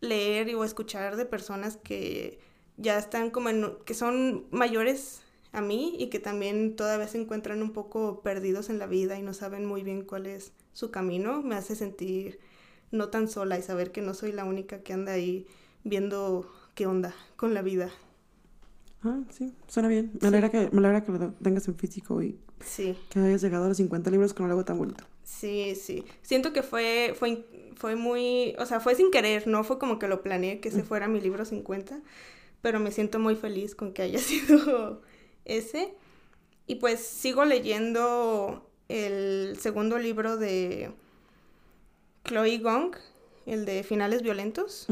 leer 0.00 0.54
o 0.54 0.64
escuchar 0.64 1.16
de 1.16 1.26
personas 1.26 1.76
que 1.76 2.40
ya 2.76 2.98
están 2.98 3.30
como 3.30 3.50
en, 3.50 3.76
que 3.84 3.94
son 3.94 4.46
mayores 4.50 5.22
a 5.52 5.60
mí 5.60 5.94
y 5.98 6.08
que 6.08 6.18
también 6.18 6.76
todavía 6.76 7.08
se 7.08 7.20
encuentran 7.20 7.62
un 7.62 7.72
poco 7.72 8.22
perdidos 8.22 8.70
en 8.70 8.78
la 8.78 8.86
vida 8.86 9.18
y 9.18 9.22
no 9.22 9.34
saben 9.34 9.66
muy 9.66 9.82
bien 9.82 10.04
cuál 10.04 10.26
es 10.26 10.52
su 10.72 10.90
camino, 10.90 11.42
me 11.42 11.56
hace 11.56 11.74
sentir 11.74 12.38
no 12.90 13.08
tan 13.08 13.28
sola 13.28 13.58
y 13.58 13.62
saber 13.62 13.92
que 13.92 14.02
no 14.02 14.14
soy 14.14 14.32
la 14.32 14.44
única 14.44 14.82
que 14.82 14.92
anda 14.92 15.12
ahí 15.12 15.46
viendo 15.84 16.50
qué 16.74 16.86
onda 16.86 17.14
con 17.36 17.54
la 17.54 17.62
vida. 17.62 17.90
Ah, 19.02 19.20
sí, 19.30 19.54
suena 19.66 19.88
bien. 19.88 20.12
Me 20.20 20.28
alegra, 20.28 20.50
que, 20.50 20.68
me 20.72 20.78
alegra 20.78 21.04
que 21.04 21.12
lo 21.12 21.32
tengas 21.42 21.66
en 21.68 21.74
físico 21.76 22.22
y 22.22 22.38
sí. 22.64 22.96
que 23.08 23.18
hayas 23.18 23.40
llegado 23.40 23.64
a 23.64 23.68
los 23.68 23.78
50 23.78 24.10
libros 24.10 24.34
con 24.34 24.48
algo 24.50 24.64
tan 24.64 24.78
bonito. 24.78 25.04
Sí, 25.24 25.74
sí. 25.74 26.04
Siento 26.22 26.52
que 26.52 26.62
fue, 26.62 27.14
fue, 27.18 27.46
fue 27.76 27.96
muy, 27.96 28.54
o 28.58 28.66
sea, 28.66 28.80
fue 28.80 28.94
sin 28.94 29.10
querer, 29.10 29.46
no 29.46 29.64
fue 29.64 29.78
como 29.78 29.98
que 29.98 30.06
lo 30.06 30.22
planeé 30.22 30.60
que 30.60 30.70
se 30.70 30.82
mm. 30.82 30.86
fuera 30.86 31.08
mi 31.08 31.20
libro 31.20 31.44
50, 31.44 32.00
pero 32.60 32.78
me 32.78 32.92
siento 32.92 33.18
muy 33.18 33.36
feliz 33.36 33.74
con 33.74 33.92
que 33.92 34.02
haya 34.02 34.18
sido 34.20 35.00
ese. 35.44 35.94
Y 36.66 36.76
pues 36.76 37.00
sigo 37.00 37.44
leyendo 37.44 38.70
el 38.88 39.56
segundo 39.58 39.98
libro 39.98 40.36
de 40.36 40.90
Chloe 42.24 42.58
Gong, 42.58 42.96
el 43.46 43.64
de 43.64 43.82
Finales 43.82 44.22
Violentos. 44.22 44.86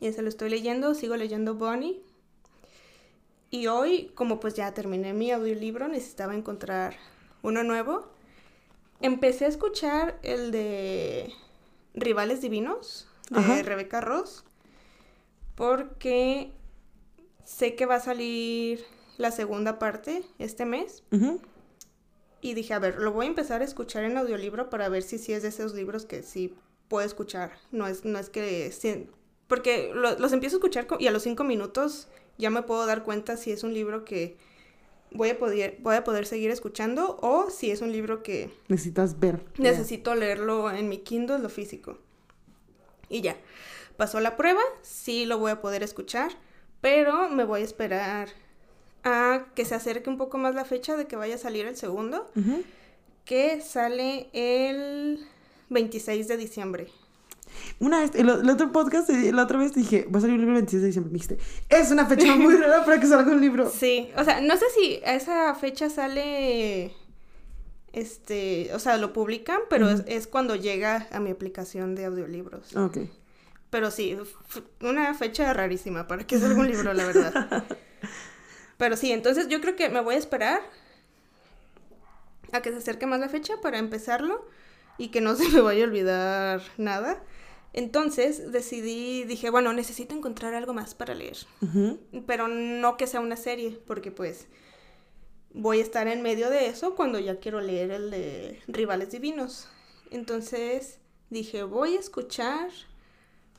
Y 0.00 0.06
ese 0.06 0.22
lo 0.22 0.28
estoy 0.28 0.50
leyendo, 0.50 0.94
sigo 0.94 1.16
leyendo 1.16 1.54
Bonnie. 1.54 2.02
Y 3.54 3.68
hoy, 3.68 4.10
como 4.16 4.40
pues 4.40 4.54
ya 4.54 4.74
terminé 4.74 5.12
mi 5.12 5.30
audiolibro, 5.30 5.86
necesitaba 5.86 6.34
encontrar 6.34 6.96
uno 7.40 7.62
nuevo. 7.62 8.04
Empecé 9.00 9.44
a 9.44 9.48
escuchar 9.48 10.18
el 10.24 10.50
de 10.50 11.32
Rivales 11.94 12.40
Divinos, 12.40 13.06
de 13.30 13.62
Rebecca 13.62 14.00
Ross 14.00 14.42
porque 15.54 16.50
sé 17.44 17.76
que 17.76 17.86
va 17.86 17.94
a 17.94 18.00
salir 18.00 18.84
la 19.18 19.30
segunda 19.30 19.78
parte 19.78 20.24
este 20.40 20.64
mes. 20.64 21.04
Y 22.40 22.54
dije, 22.54 22.74
a 22.74 22.80
ver, 22.80 22.98
lo 22.98 23.12
voy 23.12 23.26
a 23.26 23.28
empezar 23.28 23.60
a 23.60 23.64
escuchar 23.64 24.02
en 24.02 24.16
audiolibro 24.16 24.68
para 24.68 24.88
ver 24.88 25.04
si 25.04 25.16
sí 25.16 25.32
es 25.32 25.44
de 25.44 25.50
esos 25.50 25.74
libros 25.74 26.06
que 26.06 26.24
sí 26.24 26.56
puedo 26.88 27.06
escuchar. 27.06 27.52
No 27.70 27.86
es, 27.86 28.04
no 28.04 28.18
es 28.18 28.30
que... 28.30 29.08
Porque 29.46 29.92
los 29.94 30.32
empiezo 30.32 30.56
a 30.56 30.58
escuchar 30.58 30.88
y 30.98 31.06
a 31.06 31.12
los 31.12 31.22
cinco 31.22 31.44
minutos 31.44 32.08
ya 32.38 32.50
me 32.50 32.62
puedo 32.62 32.86
dar 32.86 33.02
cuenta 33.02 33.36
si 33.36 33.52
es 33.52 33.62
un 33.62 33.74
libro 33.74 34.04
que 34.04 34.36
voy 35.12 35.30
a 35.30 35.38
poder, 35.38 35.78
voy 35.80 35.96
a 35.96 36.04
poder 36.04 36.26
seguir 36.26 36.50
escuchando 36.50 37.18
o 37.22 37.50
si 37.50 37.70
es 37.70 37.80
un 37.80 37.92
libro 37.92 38.22
que... 38.22 38.50
Necesitas 38.68 39.18
ver. 39.20 39.44
Necesito 39.58 40.14
leerlo 40.14 40.70
en 40.70 40.88
mi 40.88 40.98
Kindle, 40.98 41.38
lo 41.38 41.48
físico. 41.48 41.98
Y 43.08 43.20
ya. 43.20 43.36
Pasó 43.96 44.20
la 44.20 44.36
prueba, 44.36 44.62
sí 44.82 45.24
lo 45.24 45.38
voy 45.38 45.52
a 45.52 45.60
poder 45.60 45.84
escuchar, 45.84 46.32
pero 46.80 47.28
me 47.28 47.44
voy 47.44 47.60
a 47.60 47.64
esperar 47.64 48.28
a 49.04 49.46
que 49.54 49.64
se 49.64 49.74
acerque 49.74 50.10
un 50.10 50.18
poco 50.18 50.36
más 50.36 50.54
la 50.54 50.64
fecha 50.64 50.96
de 50.96 51.06
que 51.06 51.14
vaya 51.14 51.36
a 51.36 51.38
salir 51.38 51.66
el 51.66 51.76
segundo, 51.76 52.28
que 53.24 53.60
sale 53.60 54.30
el 54.32 55.24
26 55.70 56.26
de 56.26 56.36
diciembre. 56.36 56.88
Una 57.80 58.00
vez, 58.00 58.12
el, 58.14 58.28
otro 58.28 58.72
podcast, 58.72 59.10
eh, 59.10 59.32
la 59.32 59.44
otra 59.44 59.58
vez 59.58 59.74
dije, 59.74 60.06
va 60.12 60.18
a 60.18 60.20
salir 60.20 60.34
un 60.34 60.40
libro 60.40 60.56
el 60.56 60.62
26 60.62 60.82
de 60.82 60.86
diciembre. 60.86 61.12
Me 61.12 61.18
dijiste, 61.18 61.38
es 61.68 61.90
una 61.90 62.06
fecha 62.06 62.34
muy 62.36 62.56
rara 62.56 62.84
para 62.84 63.00
que 63.00 63.06
salga 63.06 63.32
un 63.32 63.40
libro. 63.40 63.70
Sí, 63.70 64.10
o 64.16 64.24
sea, 64.24 64.40
no 64.40 64.56
sé 64.56 64.66
si 64.76 65.00
a 65.04 65.14
esa 65.14 65.54
fecha 65.54 65.90
sale. 65.90 66.94
Este, 67.92 68.70
o 68.74 68.78
sea, 68.78 68.96
lo 68.96 69.12
publican, 69.12 69.60
pero 69.70 69.88
es, 69.88 70.26
cuando 70.26 70.56
llega 70.56 71.06
a 71.12 71.20
mi 71.20 71.30
aplicación 71.30 71.94
de 71.94 72.06
audiolibros. 72.06 72.74
Ok. 72.76 72.98
Pero 73.70 73.90
sí, 73.90 74.16
una 74.80 75.14
fecha 75.14 75.52
rarísima 75.52 76.06
para 76.06 76.26
que 76.26 76.38
salga 76.38 76.58
un 76.58 76.68
libro, 76.68 76.92
la 76.92 77.06
verdad. 77.06 77.64
pero 78.78 78.96
sí, 78.96 79.12
entonces 79.12 79.48
yo 79.48 79.60
creo 79.60 79.76
que 79.76 79.88
me 79.88 80.00
voy 80.00 80.16
a 80.16 80.18
esperar 80.18 80.60
a 82.52 82.62
que 82.62 82.70
se 82.70 82.78
acerque 82.78 83.06
más 83.06 83.20
la 83.20 83.28
fecha 83.28 83.54
para 83.60 83.78
empezarlo 83.78 84.46
y 84.98 85.08
que 85.08 85.20
no 85.20 85.34
se 85.36 85.48
me 85.48 85.60
vaya 85.60 85.84
a 85.84 85.86
olvidar 85.86 86.62
nada. 86.76 87.22
Entonces 87.74 88.52
decidí, 88.52 89.24
dije, 89.24 89.50
bueno, 89.50 89.72
necesito 89.72 90.14
encontrar 90.14 90.54
algo 90.54 90.72
más 90.72 90.94
para 90.94 91.12
leer. 91.12 91.36
Pero 92.24 92.46
no 92.46 92.96
que 92.96 93.08
sea 93.08 93.18
una 93.20 93.36
serie, 93.36 93.80
porque 93.84 94.12
pues 94.12 94.46
voy 95.52 95.80
a 95.80 95.82
estar 95.82 96.06
en 96.06 96.22
medio 96.22 96.50
de 96.50 96.68
eso 96.68 96.94
cuando 96.94 97.18
ya 97.18 97.40
quiero 97.40 97.60
leer 97.60 97.90
el 97.90 98.10
de 98.12 98.62
Rivales 98.68 99.10
Divinos. 99.10 99.68
Entonces 100.12 101.00
dije, 101.30 101.64
voy 101.64 101.96
a 101.96 102.00
escuchar 102.00 102.70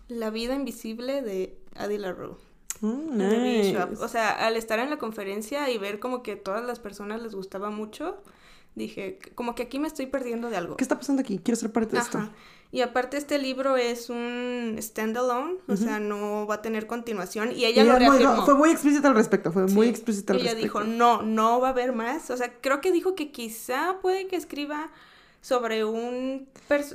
La 0.07 0.29
vida 0.29 0.55
invisible 0.55 1.21
de 1.21 1.57
Adi 1.75 1.97
LaRue. 1.97 2.37
Mm, 2.79 3.19
o 3.99 4.07
sea, 4.07 4.29
al 4.31 4.55
estar 4.55 4.79
en 4.79 4.89
la 4.89 4.97
conferencia 4.97 5.69
y 5.71 5.77
ver 5.77 5.99
como 5.99 6.23
que 6.23 6.33
a 6.33 6.43
todas 6.43 6.63
las 6.63 6.79
personas 6.79 7.21
les 7.21 7.35
gustaba 7.35 7.69
mucho, 7.69 8.21
dije, 8.75 9.19
como 9.35 9.55
que 9.55 9.63
aquí 9.63 9.79
me 9.79 9.87
estoy 9.87 10.05
perdiendo 10.05 10.49
de 10.49 10.57
algo. 10.57 10.77
¿Qué 10.77 10.83
está 10.83 10.97
pasando 10.97 11.21
aquí? 11.21 11.39
Quiero 11.39 11.55
ser 11.59 11.71
parte 11.71 11.95
de 11.95 12.01
esto. 12.01 12.29
Y 12.71 12.81
aparte 12.81 13.15
este 13.15 13.37
libro 13.37 13.77
es 13.77 14.09
un 14.09 14.75
standalone, 14.79 15.55
o 15.67 15.77
sea, 15.77 15.99
no 15.99 16.45
va 16.45 16.55
a 16.55 16.61
tener 16.61 16.87
continuación. 16.87 17.51
Y 17.55 17.63
ella, 17.65 17.85
lo 17.85 17.97
reafirmó. 17.97 18.43
fue 18.45 18.55
muy 18.55 18.69
explícita 18.69 19.07
al 19.07 19.15
respecto, 19.15 19.51
fue 19.51 19.65
muy 19.67 19.87
explícita 19.87 20.33
al 20.33 20.39
respecto. 20.39 20.59
Ella 20.59 20.65
dijo, 20.65 20.83
no, 20.83 21.21
no 21.21 21.61
va 21.61 21.69
a 21.69 21.71
haber 21.71 21.93
más. 21.93 22.29
O 22.31 22.37
sea, 22.37 22.51
creo 22.59 22.81
que 22.81 22.91
dijo 22.91 23.15
que 23.15 23.31
quizá 23.31 23.99
puede 24.01 24.27
que 24.27 24.35
escriba 24.35 24.91
sobre 25.39 25.85
un... 25.85 26.49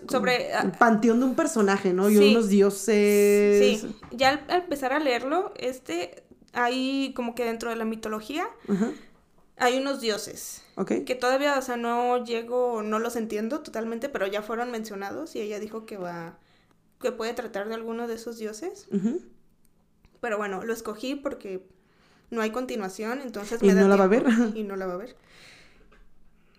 sobre... 0.09 0.52
El 0.52 0.73
panteón 0.73 1.20
de 1.20 1.24
un 1.24 1.35
personaje, 1.35 1.94
¿no? 1.94 2.11
Y 2.11 2.19
unos 2.19 2.48
dioses... 2.48 3.81
Sí, 3.81 3.97
ya 4.11 4.44
al, 4.48 4.61
empezar 4.61 4.93
a 4.93 4.98
leerlo, 4.98 5.55
este, 5.57 6.24
hay 6.52 7.15
como 7.15 7.35
que 7.35 7.44
dentro 7.44 7.70
de 7.70 7.77
la 7.77 7.85
mitología... 7.85 8.47
Hay 9.57 9.78
unos 9.78 10.01
dioses. 10.01 10.62
Que 10.85 11.15
todavía, 11.15 11.59
o 11.59 11.62
sea, 11.62 11.77
no 11.77 12.24
llego, 12.24 12.82
no 12.82 12.98
los 12.98 13.16
entiendo 13.16 13.61
totalmente, 13.61 14.09
pero 14.09 14.27
ya 14.27 14.43
fueron 14.43 14.70
mencionados 14.70 15.36
y 15.36 15.40
ella 15.40 15.61
dijo 15.61 15.85
que 15.85 15.97
va, 15.97 16.39
que 17.01 17.12
puede 17.12 17.35
tratar 17.35 17.69
de 17.69 17.74
alguno 17.74 18.07
de 18.09 18.15
esos 18.15 18.39
dioses. 18.39 18.86
Pero 20.20 20.39
bueno, 20.39 20.65
lo 20.65 20.73
escogí 20.73 21.15
porque 21.15 21.66
no 22.31 22.43
hay 22.43 22.51
continuación, 22.51 23.20
entonces 23.20 23.62
me 23.62 23.69
¿Y 23.69 23.73
no 23.73 23.89
la 23.89 23.97
va 23.97 24.05
a 24.05 24.09
ver? 24.09 24.24
Y 24.55 24.62
no 24.62 24.77
la 24.77 24.86
va 24.86 24.94
a 24.94 24.98
ver. 24.98 25.16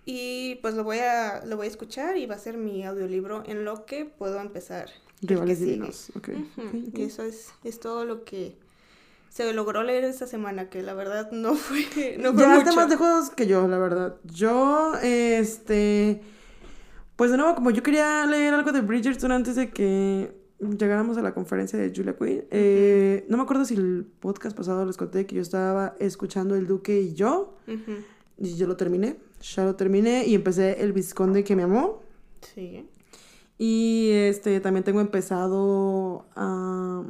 Y 0.06 0.56
pues 0.61 0.73
lo 0.73 0.84
voy 0.84 0.98
a, 0.99 1.45
lo 1.45 1.57
voy 1.57 1.68
a 1.68 1.69
escuchar 1.69 2.18
y 2.18 2.26
va 2.26 2.35
a 2.35 2.39
ser 2.39 2.57
mi 2.57 2.84
audiolibro 2.84 3.43
en 3.45 3.64
lo 3.64 3.85
que 3.85 4.06
puedo 4.06 4.39
empezar. 4.39 4.89
Rivales 5.22 5.60
divinos, 5.60 6.11
Y 6.93 7.03
eso 7.03 7.23
es, 7.23 7.49
es 7.64 7.80
todo 7.80 8.06
lo 8.06 8.23
que 8.23 8.57
se 9.32 9.53
logró 9.53 9.82
leer 9.82 10.03
esta 10.03 10.28
semana, 10.28 10.70
que 10.70 10.84
la 10.84 10.94
verdad 10.94 11.32
no 11.32 11.56
fue, 11.56 12.18
no 12.20 12.34
fue 12.34 12.44
ya 12.44 12.72
más 12.74 12.90
de 12.90 12.98
juegos 12.98 13.30
que 13.30 13.48
yo, 13.48 13.68
la 13.68 13.78
verdad. 13.78 14.18
Yo, 14.26 14.94
este... 15.02 16.22
Pues 17.16 17.32
de 17.32 17.38
nuevo, 17.38 17.56
como 17.56 17.70
yo 17.72 17.84
quería 17.84 18.26
leer 18.26 18.53
algo 18.53 18.72
de 18.72 18.82
Bridgerton 18.82 19.32
antes 19.32 19.56
de 19.56 19.70
que 19.70 20.36
llegáramos 20.60 21.18
a 21.18 21.22
la 21.22 21.34
conferencia 21.34 21.78
de 21.78 21.94
Julia 21.95 22.16
Quinn, 22.18 22.45
eh, 22.49 23.26
no 23.30 23.38
me 23.38 23.44
acuerdo 23.44 23.64
si 23.64 23.76
el 23.76 24.06
podcast 24.20 24.58
pasado 24.58 24.86
les 24.86 24.98
conté 24.98 25.26
que 25.28 25.36
yo 25.36 25.41
estaba 25.41 25.95
escuchando 25.99 26.56
El 26.56 26.66
Duque 26.66 26.99
y 26.99 27.14
yo, 27.14 27.58
y 28.38 28.56
yo 28.56 28.66
lo 28.66 28.76
terminé, 28.76 29.18
ya 29.40 29.64
lo 29.64 29.76
terminé, 29.76 30.26
y 30.26 30.34
empecé 30.34 30.82
El 30.82 30.94
Visconde 30.94 31.44
que 31.44 31.56
me 31.56 31.64
amó. 31.64 32.02
Sí. 32.56 32.90
Y 33.60 34.10
este, 34.12 34.60
también 34.60 34.84
tengo 34.84 34.99
empezado 34.99 36.26
a... 36.36 37.03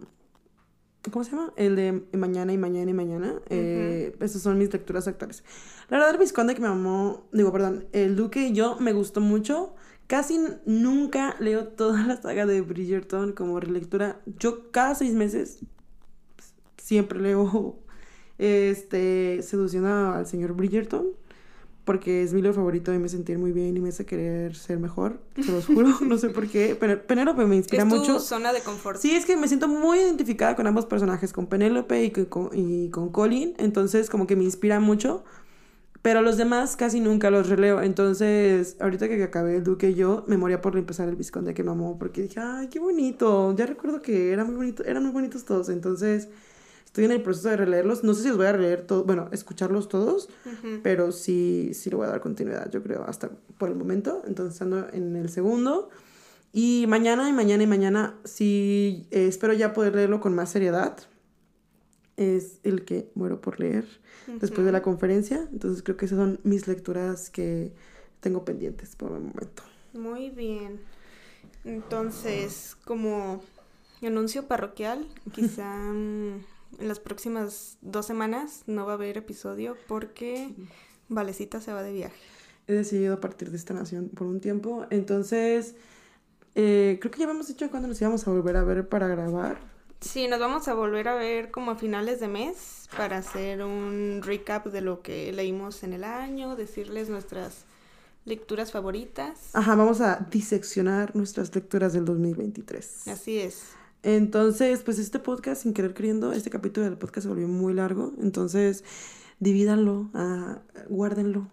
¿Cómo 1.09 1.23
se 1.23 1.31
llama? 1.31 1.51
El 1.55 1.75
de 1.75 2.03
mañana 2.15 2.53
y 2.53 2.57
mañana 2.59 2.91
y 2.91 2.93
mañana. 2.93 3.41
Eh, 3.49 4.15
esas 4.19 4.43
son 4.43 4.59
mis 4.59 4.71
lecturas 4.71 5.07
actuales. 5.07 5.43
La 5.89 5.97
verdad, 5.97 6.13
el 6.13 6.19
Visconde 6.19 6.53
que 6.53 6.61
me 6.61 6.67
amó, 6.67 7.27
digo, 7.31 7.51
perdón, 7.51 7.87
el 7.91 8.15
Duque 8.15 8.47
y 8.47 8.53
yo 8.53 8.77
me 8.79 8.93
gustó 8.93 9.19
mucho. 9.19 9.73
Casi 10.05 10.39
nunca 10.65 11.35
leo 11.39 11.69
toda 11.69 12.05
la 12.05 12.21
saga 12.21 12.45
de 12.45 12.61
Bridgerton 12.61 13.33
como 13.33 13.59
relectura. 13.59 14.21
Yo 14.37 14.69
cada 14.71 14.93
seis 14.93 15.13
meses 15.13 15.59
siempre 16.77 17.19
leo 17.19 17.79
este 18.37 19.41
Seducción 19.41 19.85
al 19.85 20.27
señor 20.27 20.53
Bridgerton 20.53 21.07
porque 21.83 22.21
es 22.23 22.33
mi 22.33 22.41
libro 22.41 22.53
favorito 22.53 22.93
y 22.93 22.99
me 22.99 23.09
sentir 23.09 23.39
muy 23.39 23.51
bien 23.51 23.75
y 23.75 23.79
me 23.79 23.89
hace 23.89 24.05
querer 24.05 24.55
ser 24.55 24.79
mejor, 24.79 25.19
se 25.43 25.51
los 25.51 25.65
juro, 25.65 25.89
no 26.01 26.17
sé 26.17 26.29
por 26.29 26.47
qué, 26.47 26.77
pero 26.79 27.01
Penélope 27.05 27.45
me 27.45 27.55
inspira 27.55 27.83
es 27.83 27.89
tu 27.89 27.95
mucho. 27.95 28.19
zona 28.19 28.53
de 28.53 28.61
confort. 28.61 28.99
Sí, 28.99 29.11
es 29.11 29.25
que 29.25 29.35
me 29.35 29.47
siento 29.47 29.67
muy 29.67 29.99
identificada 29.99 30.55
con 30.55 30.67
ambos 30.67 30.85
personajes, 30.85 31.33
con 31.33 31.47
Penélope 31.47 32.03
y 32.03 32.11
con, 32.11 32.49
y 32.53 32.89
con 32.89 33.09
Colin, 33.09 33.53
entonces 33.57 34.09
como 34.09 34.27
que 34.27 34.35
me 34.35 34.43
inspira 34.43 34.79
mucho, 34.79 35.23
pero 36.03 36.21
los 36.21 36.37
demás 36.37 36.75
casi 36.75 36.99
nunca 36.99 37.31
los 37.31 37.49
releo, 37.49 37.81
entonces 37.81 38.77
ahorita 38.79 39.07
que 39.07 39.23
acabé 39.23 39.57
el 39.57 39.63
Duque 39.63 39.89
y 39.89 39.95
yo, 39.95 40.23
me 40.27 40.37
moría 40.37 40.61
por 40.61 40.77
empezar 40.77 41.09
el 41.09 41.15
Visconde 41.15 41.53
que 41.53 41.63
me 41.63 41.71
amó, 41.71 41.97
porque 41.97 42.23
dije, 42.23 42.39
ay, 42.39 42.67
qué 42.67 42.79
bonito, 42.79 43.55
ya 43.55 43.65
recuerdo 43.65 44.01
que 44.01 44.31
era 44.31 44.43
muy 44.45 44.55
bonito, 44.55 44.83
eran 44.83 45.03
muy 45.03 45.11
bonitos 45.11 45.45
todos, 45.45 45.69
entonces... 45.69 46.29
Estoy 46.91 47.05
en 47.05 47.11
el 47.11 47.22
proceso 47.22 47.47
de 47.47 47.55
releerlos. 47.55 48.03
No 48.03 48.13
sé 48.13 48.23
si 48.23 48.27
los 48.27 48.35
voy 48.35 48.47
a 48.47 48.51
releer 48.51 48.85
todos, 48.85 49.05
bueno, 49.05 49.30
escucharlos 49.31 49.88
todos, 49.88 50.27
pero 50.84 51.13
sí, 51.13 51.72
sí 51.73 51.89
le 51.89 51.95
voy 51.95 52.05
a 52.05 52.09
dar 52.09 52.19
continuidad, 52.19 52.69
yo 52.69 52.84
creo, 52.84 53.05
hasta 53.05 53.30
por 53.57 53.69
el 53.69 53.76
momento. 53.76 54.22
Entonces 54.27 54.61
ando 54.61 54.89
en 54.91 55.15
el 55.15 55.30
segundo. 55.30 55.89
Y 56.51 56.84
mañana 56.89 57.30
y 57.30 57.31
mañana 57.31 57.63
y 57.63 57.68
mañana 57.68 58.19
sí 58.26 59.07
eh, 59.11 59.27
espero 59.27 59.53
ya 59.53 59.72
poder 59.72 59.95
leerlo 59.95 60.19
con 60.19 60.35
más 60.35 60.49
seriedad. 60.49 60.97
Es 62.18 62.59
el 62.63 62.84
que 62.84 63.09
muero 63.15 63.39
por 63.39 63.61
leer 63.61 63.85
después 64.41 64.65
de 64.65 64.73
la 64.73 64.81
conferencia. 64.81 65.47
Entonces 65.49 65.84
creo 65.84 65.95
que 65.95 66.07
esas 66.07 66.18
son 66.18 66.41
mis 66.43 66.68
lecturas 66.68 67.30
que 67.30 67.72
tengo 68.19 68.43
pendientes 68.43 68.97
por 68.97 69.13
el 69.13 69.22
momento. 69.22 69.63
Muy 69.93 70.30
bien. 70.30 70.81
Entonces, 71.63 72.76
como 72.84 73.41
anuncio 74.05 74.45
parroquial, 74.45 75.07
quizá 75.31 75.73
mm, 75.93 76.43
en 76.80 76.88
las 76.88 76.99
próximas 76.99 77.77
dos 77.81 78.06
semanas 78.06 78.64
no 78.68 78.85
va 78.85 78.93
a 78.93 78.95
haber 78.95 79.18
episodio 79.18 79.77
porque 79.88 80.53
Valecita 81.10 81.61
se 81.61 81.73
va 81.73 81.84
de 81.84 81.91
viaje. 81.91 82.15
He 82.68 82.73
decidido 82.73 83.19
partir 83.19 83.52
de 83.52 83.57
esta 83.57 83.73
nación 83.73 84.10
por 84.10 84.27
un 84.27 84.39
tiempo, 84.39 84.85
entonces 84.89 85.76
eh, 86.56 86.98
creo 87.02 87.11
que 87.11 87.19
ya 87.19 87.26
habíamos 87.26 87.48
dicho 87.48 87.69
cuándo 87.69 87.88
nos 87.88 87.99
íbamos 88.02 88.27
a 88.27 88.31
volver 88.31 88.57
a 88.57 88.64
ver 88.64 88.88
para 88.88 89.07
grabar. 89.07 89.60
Sí, 90.02 90.27
nos 90.27 90.39
vamos 90.39 90.68
a 90.68 90.73
volver 90.73 91.07
a 91.07 91.14
ver 91.14 91.52
como 91.52 91.72
a 91.72 91.76
finales 91.76 92.19
de 92.19 92.27
mes 92.27 92.88
para 92.98 93.18
hacer 93.18 93.64
un 93.64 94.22
recap 94.23 94.68
de 94.68 94.81
lo 94.81 95.02
que 95.02 95.31
leímos 95.31 95.84
en 95.84 95.93
el 95.93 96.03
año, 96.03 96.56
decirles 96.56 97.10
nuestras 97.10 97.65
lecturas 98.26 98.72
favoritas. 98.72 99.53
Ajá, 99.53 99.76
vamos 99.76 100.02
a 100.02 100.27
diseccionar 100.31 101.15
nuestras 101.15 101.53
lecturas 101.53 101.93
del 101.93 102.06
2023. 102.06 103.07
Así 103.10 103.39
es. 103.39 103.76
Entonces, 104.03 104.81
pues 104.83 104.99
este 104.99 105.19
podcast, 105.19 105.61
sin 105.63 105.73
querer 105.73 105.93
queriendo, 105.93 106.31
este 106.33 106.49
capítulo 106.49 106.85
del 106.85 106.97
podcast 106.97 107.23
se 107.23 107.29
volvió 107.29 107.47
muy 107.47 107.73
largo. 107.73 108.13
Entonces, 108.21 108.83
divídanlo, 109.39 110.09
uh, 110.13 110.55
guárdenlo. 110.89 111.47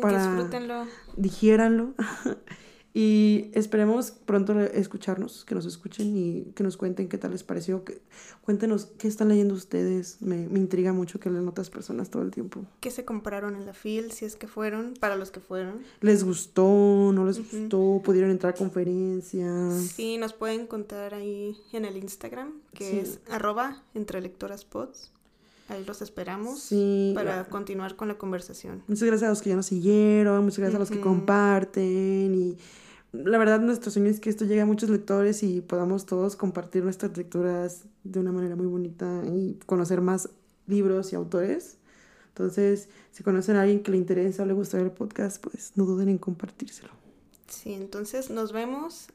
para, 0.00 0.34
disfrútenlo. 0.34 0.86
Digiéranlo. 1.16 1.94
Y 2.94 3.50
esperemos 3.54 4.10
pronto 4.10 4.58
escucharnos, 4.60 5.44
que 5.44 5.54
nos 5.54 5.64
escuchen 5.64 6.14
y 6.16 6.52
que 6.54 6.62
nos 6.62 6.76
cuenten 6.76 7.08
qué 7.08 7.16
tal 7.16 7.30
les 7.30 7.42
pareció. 7.42 7.84
Que, 7.84 8.02
cuéntenos 8.42 8.86
qué 8.98 9.08
están 9.08 9.28
leyendo 9.28 9.54
ustedes. 9.54 10.20
Me, 10.20 10.48
me 10.48 10.58
intriga 10.58 10.92
mucho 10.92 11.18
que 11.18 11.30
leen 11.30 11.48
otras 11.48 11.70
personas 11.70 12.10
todo 12.10 12.22
el 12.22 12.30
tiempo. 12.30 12.66
¿Qué 12.80 12.90
se 12.90 13.04
compraron 13.04 13.56
en 13.56 13.64
la 13.64 13.72
FIL, 13.72 14.12
si 14.12 14.26
es 14.26 14.36
que 14.36 14.46
fueron, 14.46 14.94
para 15.00 15.16
los 15.16 15.30
que 15.30 15.40
fueron? 15.40 15.82
¿Les 16.00 16.22
gustó? 16.22 17.12
¿No 17.14 17.24
les 17.24 17.38
gustó? 17.38 18.02
¿Pudieron 18.04 18.30
entrar 18.30 18.52
a 18.52 18.56
conferencias? 18.56 19.74
Sí, 19.74 20.18
nos 20.18 20.34
pueden 20.34 20.66
contar 20.66 21.14
ahí 21.14 21.56
en 21.72 21.86
el 21.86 21.96
Instagram, 21.96 22.52
que 22.74 23.00
es 23.00 23.20
arroba 23.30 23.82
entre 23.94 24.20
lectoras 24.20 24.64
pods. 24.64 25.11
Ahí 25.72 25.84
los 25.86 26.02
esperamos 26.02 26.70
para 27.14 27.46
continuar 27.46 27.96
con 27.96 28.06
la 28.06 28.18
conversación. 28.18 28.82
Muchas 28.88 29.04
gracias 29.04 29.26
a 29.26 29.30
los 29.30 29.40
que 29.40 29.50
ya 29.50 29.56
nos 29.56 29.66
siguieron, 29.66 30.44
muchas 30.44 30.58
gracias 30.58 30.76
a 30.76 30.78
los 30.80 30.90
que 30.90 31.00
comparten 31.00 32.34
y 32.34 32.58
la 33.12 33.38
verdad 33.38 33.58
nuestro 33.60 33.90
sueño 33.90 34.10
es 34.10 34.20
que 34.20 34.28
esto 34.28 34.44
llegue 34.44 34.60
a 34.60 34.66
muchos 34.66 34.90
lectores 34.90 35.42
y 35.42 35.62
podamos 35.62 36.04
todos 36.04 36.36
compartir 36.36 36.84
nuestras 36.84 37.16
lecturas 37.16 37.84
de 38.04 38.20
una 38.20 38.32
manera 38.32 38.54
muy 38.54 38.66
bonita 38.66 39.22
y 39.26 39.58
conocer 39.64 40.02
más 40.02 40.28
libros 40.66 41.12
y 41.14 41.16
autores. 41.16 41.78
Entonces, 42.28 42.90
si 43.10 43.22
conocen 43.22 43.56
a 43.56 43.62
alguien 43.62 43.82
que 43.82 43.92
le 43.92 43.96
interesa 43.96 44.42
o 44.42 44.46
le 44.46 44.52
gusta 44.52 44.78
el 44.78 44.90
podcast, 44.90 45.42
pues 45.42 45.72
no 45.74 45.86
duden 45.86 46.10
en 46.10 46.18
compartírselo. 46.18 46.90
Sí, 47.48 47.72
entonces 47.72 48.28
nos 48.28 48.52
vemos 48.52 49.06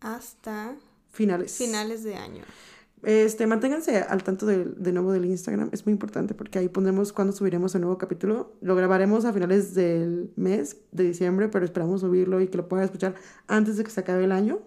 hasta 0.00 0.76
finales. 1.12 1.56
Finales 1.56 2.04
de 2.04 2.16
año. 2.16 2.44
Este, 3.02 3.46
manténganse 3.46 3.98
al 3.98 4.24
tanto 4.24 4.46
de, 4.46 4.64
de, 4.64 4.92
nuevo 4.92 5.12
del 5.12 5.26
Instagram, 5.26 5.68
es 5.72 5.86
muy 5.86 5.92
importante 5.92 6.34
porque 6.34 6.58
ahí 6.58 6.68
pondremos 6.68 7.12
cuándo 7.12 7.32
subiremos 7.32 7.74
el 7.74 7.82
nuevo 7.82 7.98
capítulo. 7.98 8.54
Lo 8.60 8.74
grabaremos 8.74 9.24
a 9.24 9.32
finales 9.32 9.74
del 9.74 10.32
mes 10.36 10.78
de 10.92 11.04
diciembre, 11.04 11.48
pero 11.48 11.64
esperamos 11.64 12.00
subirlo 12.00 12.40
y 12.40 12.48
que 12.48 12.56
lo 12.56 12.68
puedan 12.68 12.84
escuchar 12.84 13.14
antes 13.46 13.76
de 13.76 13.84
que 13.84 13.90
se 13.90 14.00
acabe 14.00 14.24
el 14.24 14.32
año 14.32 14.60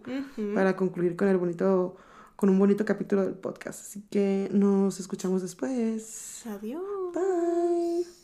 para 0.53 0.76
concluir 0.76 1.15
con 1.15 1.27
el 1.27 1.38
bonito 1.38 1.97
con 2.39 2.49
un 2.49 2.57
bonito 2.57 2.85
capítulo 2.85 3.26
del 3.26 3.34
podcast. 3.34 3.81
Así 3.81 4.01
que 4.10 4.47
nos 4.53 5.01
escuchamos 5.01 5.41
después. 5.41 6.45
Adiós. 6.47 6.81
Bye. 7.14 8.18